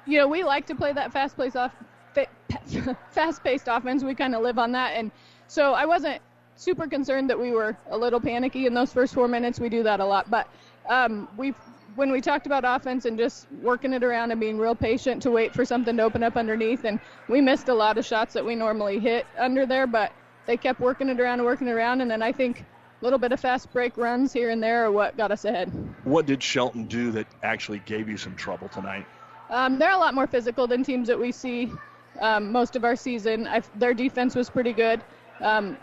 You 0.05 0.17
know, 0.17 0.27
we 0.27 0.43
like 0.43 0.67
to 0.67 0.75
play 0.75 0.93
that 0.93 1.11
fast 1.11 1.37
paced 1.37 1.55
off, 1.55 1.73
fast 3.11 3.43
paced 3.43 3.67
offense. 3.67 4.03
We 4.03 4.15
kind 4.15 4.35
of 4.35 4.41
live 4.41 4.59
on 4.59 4.71
that, 4.73 4.93
and 4.95 5.11
so 5.47 5.73
I 5.73 5.85
wasn't 5.85 6.21
super 6.55 6.87
concerned 6.87 7.29
that 7.29 7.39
we 7.39 7.51
were 7.51 7.75
a 7.89 7.97
little 7.97 8.19
panicky 8.19 8.65
in 8.65 8.73
those 8.73 8.93
first 8.93 9.13
four 9.13 9.27
minutes. 9.27 9.59
We 9.59 9.69
do 9.69 9.83
that 9.83 9.99
a 9.99 10.05
lot, 10.05 10.29
but 10.29 10.47
um, 10.89 11.27
we 11.37 11.53
when 11.95 12.11
we 12.11 12.19
talked 12.19 12.45
about 12.45 12.63
offense 12.65 13.05
and 13.05 13.17
just 13.17 13.47
working 13.61 13.93
it 13.93 14.03
around 14.03 14.31
and 14.31 14.39
being 14.39 14.57
real 14.57 14.75
patient 14.75 15.21
to 15.23 15.31
wait 15.31 15.53
for 15.53 15.63
something 15.63 15.95
to 15.95 16.03
open 16.03 16.23
up 16.23 16.35
underneath, 16.35 16.83
and 16.83 16.99
we 17.29 17.41
missed 17.41 17.69
a 17.69 17.73
lot 17.73 17.97
of 17.97 18.05
shots 18.05 18.33
that 18.33 18.45
we 18.45 18.55
normally 18.55 18.99
hit 18.99 19.25
under 19.37 19.65
there, 19.65 19.87
but 19.87 20.11
they 20.45 20.57
kept 20.57 20.79
working 20.79 21.09
it 21.09 21.19
around 21.19 21.39
and 21.39 21.45
working 21.45 21.67
it 21.67 21.71
around, 21.71 22.01
and 22.01 22.11
then 22.11 22.21
I 22.21 22.31
think 22.31 22.65
a 23.01 23.03
little 23.03 23.19
bit 23.19 23.31
of 23.31 23.39
fast 23.39 23.71
break 23.73 23.97
runs 23.97 24.31
here 24.31 24.49
and 24.49 24.63
there 24.63 24.85
are 24.85 24.91
what 24.91 25.17
got 25.17 25.31
us 25.31 25.45
ahead. 25.45 25.67
What 26.05 26.25
did 26.25 26.41
Shelton 26.41 26.85
do 26.85 27.11
that 27.11 27.27
actually 27.43 27.79
gave 27.79 28.07
you 28.07 28.17
some 28.17 28.35
trouble 28.35 28.69
tonight? 28.69 29.05
Um, 29.49 29.77
they're 29.77 29.91
a 29.91 29.97
lot 29.97 30.13
more 30.13 30.27
physical 30.27 30.67
than 30.67 30.83
teams 30.83 31.07
that 31.07 31.19
we 31.19 31.31
see 31.31 31.71
um, 32.21 32.51
most 32.51 32.75
of 32.75 32.83
our 32.83 32.95
season. 32.95 33.47
I've, 33.47 33.69
their 33.79 33.93
defense 33.93 34.35
was 34.35 34.49
pretty 34.49 34.73
good. 34.73 35.01
Um, 35.41 35.77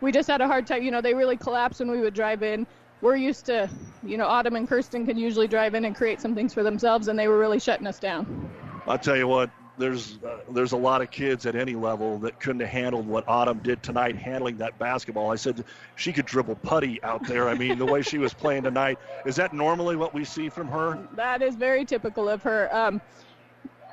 we 0.00 0.12
just 0.12 0.28
had 0.28 0.40
a 0.40 0.46
hard 0.46 0.66
time. 0.66 0.82
You 0.82 0.90
know, 0.90 1.00
they 1.00 1.14
really 1.14 1.36
collapsed 1.36 1.80
when 1.80 1.90
we 1.90 2.00
would 2.00 2.14
drive 2.14 2.42
in. 2.42 2.66
We're 3.00 3.16
used 3.16 3.46
to, 3.46 3.68
you 4.02 4.16
know, 4.16 4.26
Autumn 4.26 4.56
and 4.56 4.68
Kirsten 4.68 5.06
can 5.06 5.18
usually 5.18 5.48
drive 5.48 5.74
in 5.74 5.84
and 5.84 5.94
create 5.94 6.20
some 6.20 6.34
things 6.34 6.54
for 6.54 6.62
themselves, 6.62 7.08
and 7.08 7.18
they 7.18 7.28
were 7.28 7.38
really 7.38 7.60
shutting 7.60 7.86
us 7.86 7.98
down. 7.98 8.50
I'll 8.86 8.98
tell 8.98 9.16
you 9.16 9.28
what, 9.28 9.50
there's 9.78 10.18
uh, 10.24 10.38
there's 10.52 10.72
a 10.72 10.76
lot 10.76 11.02
of 11.02 11.10
kids 11.10 11.46
at 11.46 11.56
any 11.56 11.74
level 11.74 12.18
that 12.18 12.38
couldn't 12.40 12.60
have 12.60 12.70
handled 12.70 13.06
what 13.06 13.24
Autumn 13.28 13.58
did 13.58 13.82
tonight, 13.82 14.16
handling 14.16 14.56
that 14.58 14.78
basketball. 14.78 15.30
I 15.30 15.36
said 15.36 15.64
she 15.96 16.12
could 16.12 16.26
dribble 16.26 16.56
putty 16.56 17.02
out 17.02 17.26
there. 17.26 17.48
I 17.48 17.54
mean, 17.54 17.78
the 17.78 17.86
way 17.86 18.02
she 18.02 18.18
was 18.18 18.32
playing 18.32 18.62
tonight 18.62 18.98
is 19.24 19.36
that 19.36 19.52
normally 19.52 19.96
what 19.96 20.14
we 20.14 20.24
see 20.24 20.48
from 20.48 20.68
her? 20.68 20.98
That 21.14 21.42
is 21.42 21.56
very 21.56 21.84
typical 21.84 22.28
of 22.28 22.42
her. 22.42 22.74
Um, 22.74 23.00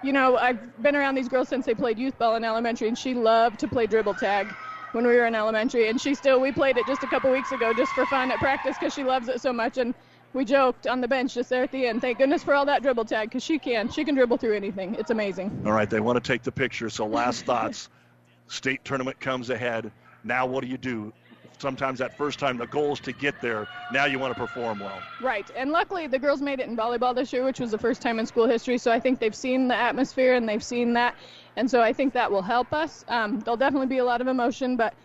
you 0.03 0.13
know, 0.13 0.37
I've 0.37 0.81
been 0.81 0.95
around 0.95 1.15
these 1.15 1.27
girls 1.27 1.47
since 1.47 1.65
they 1.65 1.75
played 1.75 1.99
youth 1.99 2.17
ball 2.17 2.35
in 2.35 2.43
elementary, 2.43 2.87
and 2.87 2.97
she 2.97 3.13
loved 3.13 3.59
to 3.59 3.67
play 3.67 3.87
dribble 3.87 4.15
tag 4.15 4.55
when 4.93 5.05
we 5.05 5.15
were 5.15 5.25
in 5.25 5.35
elementary. 5.35 5.89
And 5.89 5.99
she 5.99 6.15
still, 6.15 6.39
we 6.39 6.51
played 6.51 6.77
it 6.77 6.87
just 6.87 7.03
a 7.03 7.07
couple 7.07 7.29
weeks 7.29 7.51
ago 7.51 7.73
just 7.73 7.93
for 7.93 8.05
fun 8.05 8.31
at 8.31 8.39
practice 8.39 8.77
because 8.77 8.93
she 8.93 9.03
loves 9.03 9.27
it 9.27 9.41
so 9.41 9.53
much. 9.53 9.77
And 9.77 9.93
we 10.33 10.45
joked 10.45 10.87
on 10.87 11.01
the 11.01 11.07
bench 11.07 11.33
just 11.33 11.49
there 11.49 11.63
at 11.63 11.71
the 11.71 11.85
end. 11.87 12.01
Thank 12.01 12.17
goodness 12.17 12.43
for 12.43 12.53
all 12.53 12.65
that 12.65 12.81
dribble 12.81 13.05
tag 13.05 13.29
because 13.29 13.43
she 13.43 13.59
can. 13.59 13.89
She 13.89 14.05
can 14.05 14.15
dribble 14.15 14.37
through 14.37 14.55
anything. 14.55 14.95
It's 14.95 15.11
amazing. 15.11 15.63
All 15.65 15.73
right, 15.73 15.89
they 15.89 15.99
want 15.99 16.21
to 16.23 16.25
take 16.25 16.43
the 16.43 16.51
picture. 16.51 16.89
So 16.89 17.05
last 17.05 17.45
thoughts. 17.45 17.89
State 18.47 18.83
tournament 18.83 19.19
comes 19.19 19.49
ahead. 19.49 19.91
Now 20.23 20.45
what 20.45 20.61
do 20.63 20.69
you 20.69 20.77
do? 20.77 21.13
Sometimes 21.57 21.99
that 21.99 22.17
first 22.17 22.39
time 22.39 22.57
the 22.57 22.65
goal 22.67 22.93
is 22.93 22.99
to 23.01 23.11
get 23.13 23.39
there. 23.39 23.67
Now 23.93 24.05
you 24.05 24.19
want 24.19 24.33
to 24.33 24.39
perform 24.39 24.79
well. 24.79 24.99
Right, 25.21 25.49
and 25.55 25.71
luckily 25.71 26.07
the 26.07 26.17
girls 26.17 26.41
made 26.41 26.59
it 26.59 26.67
in 26.67 26.75
volleyball 26.75 27.13
this 27.15 27.31
year, 27.31 27.45
which 27.45 27.59
was 27.59 27.71
the 27.71 27.77
first 27.77 28.01
time 28.01 28.19
in 28.19 28.25
school 28.25 28.47
history. 28.47 28.77
So 28.77 28.91
I 28.91 28.99
think 28.99 29.19
they've 29.19 29.35
seen 29.35 29.67
the 29.67 29.75
atmosphere 29.75 30.33
and 30.33 30.49
they've 30.49 30.63
seen 30.63 30.93
that, 30.93 31.15
and 31.55 31.69
so 31.69 31.81
I 31.81 31.93
think 31.93 32.13
that 32.13 32.31
will 32.31 32.41
help 32.41 32.73
us. 32.73 33.05
Um, 33.07 33.39
there'll 33.41 33.57
definitely 33.57 33.87
be 33.87 33.99
a 33.99 34.05
lot 34.05 34.21
of 34.21 34.27
emotion, 34.27 34.75
but 34.75 34.95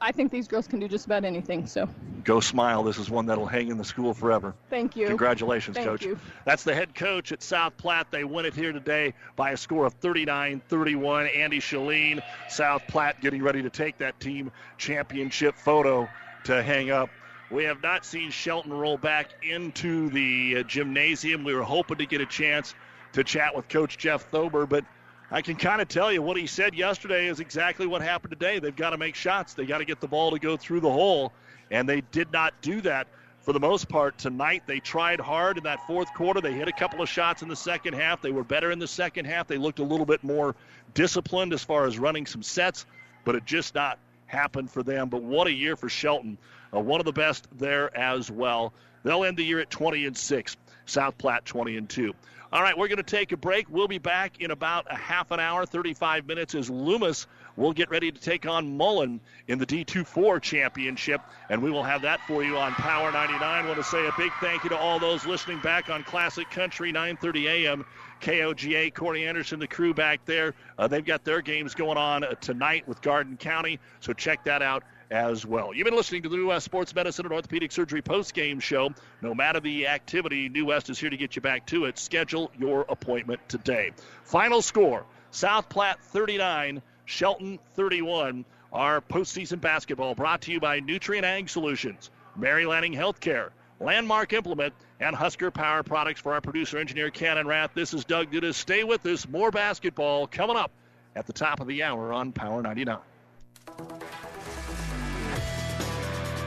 I 0.00 0.12
think 0.12 0.30
these 0.30 0.48
girls 0.48 0.66
can 0.66 0.80
do 0.80 0.88
just 0.88 1.06
about 1.06 1.24
anything. 1.24 1.66
So 1.66 1.88
go 2.24 2.40
smile. 2.40 2.82
This 2.82 2.98
is 2.98 3.10
one 3.10 3.26
that'll 3.26 3.46
hang 3.46 3.68
in 3.68 3.78
the 3.78 3.84
school 3.84 4.14
forever. 4.14 4.54
Thank 4.68 4.96
you. 4.96 5.06
Congratulations, 5.06 5.76
Thank 5.76 5.88
coach. 5.88 6.04
You. 6.04 6.18
That's 6.44 6.64
the 6.64 6.74
head 6.74 6.94
coach 6.94 7.32
at 7.32 7.42
South 7.42 7.76
Platte. 7.76 8.10
They 8.10 8.24
win 8.24 8.44
it 8.44 8.54
here 8.54 8.72
today 8.72 9.14
by 9.36 9.50
a 9.50 9.56
score 9.56 9.86
of 9.86 9.98
39-31. 10.00 11.36
Andy 11.36 11.60
Shalene, 11.60 12.22
South 12.48 12.82
Platte, 12.88 13.20
getting 13.20 13.42
ready 13.42 13.62
to 13.62 13.70
take 13.70 13.98
that 13.98 14.18
team 14.20 14.50
championship 14.78 15.56
photo 15.56 16.08
to 16.44 16.62
hang 16.62 16.90
up. 16.90 17.10
We 17.50 17.64
have 17.64 17.82
not 17.82 18.04
seen 18.04 18.30
Shelton 18.30 18.72
roll 18.72 18.96
back 18.96 19.30
into 19.42 20.08
the 20.10 20.62
gymnasium. 20.64 21.42
We 21.42 21.54
were 21.54 21.62
hoping 21.62 21.98
to 21.98 22.06
get 22.06 22.20
a 22.20 22.26
chance 22.26 22.74
to 23.12 23.24
chat 23.24 23.56
with 23.56 23.68
Coach 23.68 23.98
Jeff 23.98 24.30
Thober, 24.30 24.68
but 24.68 24.84
I 25.32 25.42
can 25.42 25.54
kind 25.54 25.80
of 25.80 25.86
tell 25.86 26.10
you 26.12 26.22
what 26.22 26.36
he 26.36 26.48
said 26.48 26.74
yesterday 26.74 27.28
is 27.28 27.38
exactly 27.38 27.86
what 27.86 28.02
happened 28.02 28.32
today. 28.32 28.58
They've 28.58 28.74
got 28.74 28.90
to 28.90 28.98
make 28.98 29.14
shots. 29.14 29.54
They 29.54 29.64
got 29.64 29.78
to 29.78 29.84
get 29.84 30.00
the 30.00 30.08
ball 30.08 30.32
to 30.32 30.40
go 30.40 30.56
through 30.56 30.80
the 30.80 30.90
hole, 30.90 31.32
and 31.70 31.88
they 31.88 32.00
did 32.00 32.32
not 32.32 32.52
do 32.62 32.80
that 32.80 33.06
for 33.40 33.52
the 33.52 33.60
most 33.60 33.88
part 33.88 34.18
tonight. 34.18 34.64
They 34.66 34.80
tried 34.80 35.20
hard 35.20 35.56
in 35.56 35.64
that 35.64 35.86
fourth 35.86 36.12
quarter. 36.14 36.40
They 36.40 36.52
hit 36.52 36.66
a 36.66 36.72
couple 36.72 37.00
of 37.00 37.08
shots 37.08 37.42
in 37.42 37.48
the 37.48 37.54
second 37.54 37.94
half. 37.94 38.20
They 38.20 38.32
were 38.32 38.42
better 38.42 38.72
in 38.72 38.80
the 38.80 38.88
second 38.88 39.26
half. 39.26 39.46
They 39.46 39.56
looked 39.56 39.78
a 39.78 39.84
little 39.84 40.04
bit 40.04 40.24
more 40.24 40.56
disciplined 40.94 41.52
as 41.52 41.62
far 41.62 41.86
as 41.86 41.96
running 41.96 42.26
some 42.26 42.42
sets, 42.42 42.84
but 43.24 43.36
it 43.36 43.44
just 43.46 43.76
not 43.76 44.00
happened 44.26 44.68
for 44.68 44.82
them. 44.82 45.08
But 45.08 45.22
what 45.22 45.46
a 45.46 45.52
year 45.52 45.76
for 45.76 45.88
Shelton. 45.88 46.38
Uh, 46.74 46.80
one 46.80 47.00
of 47.00 47.06
the 47.06 47.12
best 47.12 47.46
there 47.56 47.96
as 47.96 48.32
well. 48.32 48.72
They'll 49.04 49.24
end 49.24 49.36
the 49.36 49.44
year 49.44 49.60
at 49.60 49.70
20 49.70 50.06
and 50.06 50.16
6. 50.16 50.56
South 50.86 51.16
Platte 51.18 51.44
20 51.44 51.76
and 51.76 51.88
2. 51.88 52.12
All 52.52 52.62
right, 52.62 52.76
we're 52.76 52.88
going 52.88 52.96
to 52.96 53.04
take 53.04 53.30
a 53.30 53.36
break. 53.36 53.70
We'll 53.70 53.86
be 53.86 53.98
back 53.98 54.40
in 54.40 54.50
about 54.50 54.88
a 54.90 54.96
half 54.96 55.30
an 55.30 55.38
hour, 55.38 55.64
35 55.64 56.26
minutes, 56.26 56.56
as 56.56 56.68
Loomis 56.68 57.28
will 57.56 57.72
get 57.72 57.90
ready 57.90 58.10
to 58.10 58.20
take 58.20 58.44
on 58.44 58.76
Mullen 58.76 59.20
in 59.46 59.60
the 59.60 59.66
D2-4 59.66 60.42
championship, 60.42 61.20
and 61.48 61.62
we 61.62 61.70
will 61.70 61.84
have 61.84 62.02
that 62.02 62.20
for 62.26 62.42
you 62.42 62.58
on 62.58 62.72
Power 62.72 63.12
99. 63.12 63.40
I 63.40 63.64
want 63.64 63.76
to 63.76 63.84
say 63.84 64.04
a 64.04 64.12
big 64.18 64.32
thank 64.40 64.64
you 64.64 64.70
to 64.70 64.76
all 64.76 64.98
those 64.98 65.24
listening 65.26 65.60
back 65.60 65.90
on 65.90 66.02
Classic 66.02 66.50
Country, 66.50 66.92
9:30 66.92 67.44
a.m. 67.44 67.86
KOGA, 68.20 68.94
Corey 68.94 69.28
Anderson, 69.28 69.60
the 69.60 69.68
crew 69.68 69.94
back 69.94 70.24
there. 70.24 70.54
Uh, 70.76 70.88
they've 70.88 71.04
got 71.04 71.24
their 71.24 71.42
games 71.42 71.76
going 71.76 71.98
on 71.98 72.24
uh, 72.24 72.34
tonight 72.40 72.86
with 72.88 73.00
Garden 73.00 73.36
County, 73.36 73.78
so 74.00 74.12
check 74.12 74.42
that 74.44 74.60
out 74.60 74.82
as 75.10 75.44
well. 75.44 75.74
You've 75.74 75.84
been 75.84 75.96
listening 75.96 76.22
to 76.22 76.28
the 76.28 76.36
New 76.36 76.48
West 76.48 76.64
Sports 76.64 76.94
Medicine 76.94 77.26
and 77.26 77.32
Orthopedic 77.32 77.72
Surgery 77.72 78.02
post-game 78.02 78.60
show. 78.60 78.90
No 79.22 79.34
matter 79.34 79.60
the 79.60 79.88
activity, 79.88 80.48
New 80.48 80.66
West 80.66 80.88
is 80.88 80.98
here 80.98 81.10
to 81.10 81.16
get 81.16 81.36
you 81.36 81.42
back 81.42 81.66
to 81.66 81.86
it. 81.86 81.98
Schedule 81.98 82.50
your 82.58 82.86
appointment 82.88 83.40
today. 83.48 83.90
Final 84.24 84.62
score, 84.62 85.04
South 85.30 85.68
Platte 85.68 86.00
39, 86.00 86.82
Shelton 87.04 87.58
31. 87.74 88.44
Our 88.72 89.00
postseason 89.00 89.60
basketball 89.60 90.14
brought 90.14 90.42
to 90.42 90.52
you 90.52 90.60
by 90.60 90.80
Nutrien 90.80 91.24
Ag 91.24 91.48
Solutions, 91.48 92.10
Mary 92.36 92.66
Lanning 92.66 92.94
Healthcare, 92.94 93.50
Landmark 93.80 94.32
Implement, 94.32 94.74
and 95.00 95.16
Husker 95.16 95.50
Power 95.50 95.82
Products 95.82 96.20
for 96.20 96.34
our 96.34 96.40
producer 96.40 96.78
engineer 96.78 97.10
Cannon 97.10 97.48
Rath. 97.48 97.72
This 97.74 97.94
is 97.94 98.04
Doug 98.04 98.30
Duda. 98.30 98.54
Stay 98.54 98.84
with 98.84 99.04
us. 99.06 99.26
More 99.26 99.50
basketball 99.50 100.28
coming 100.28 100.56
up 100.56 100.70
at 101.16 101.26
the 101.26 101.32
top 101.32 101.58
of 101.58 101.66
the 101.66 101.82
hour 101.82 102.12
on 102.12 102.30
Power 102.30 102.62
99. 102.62 102.98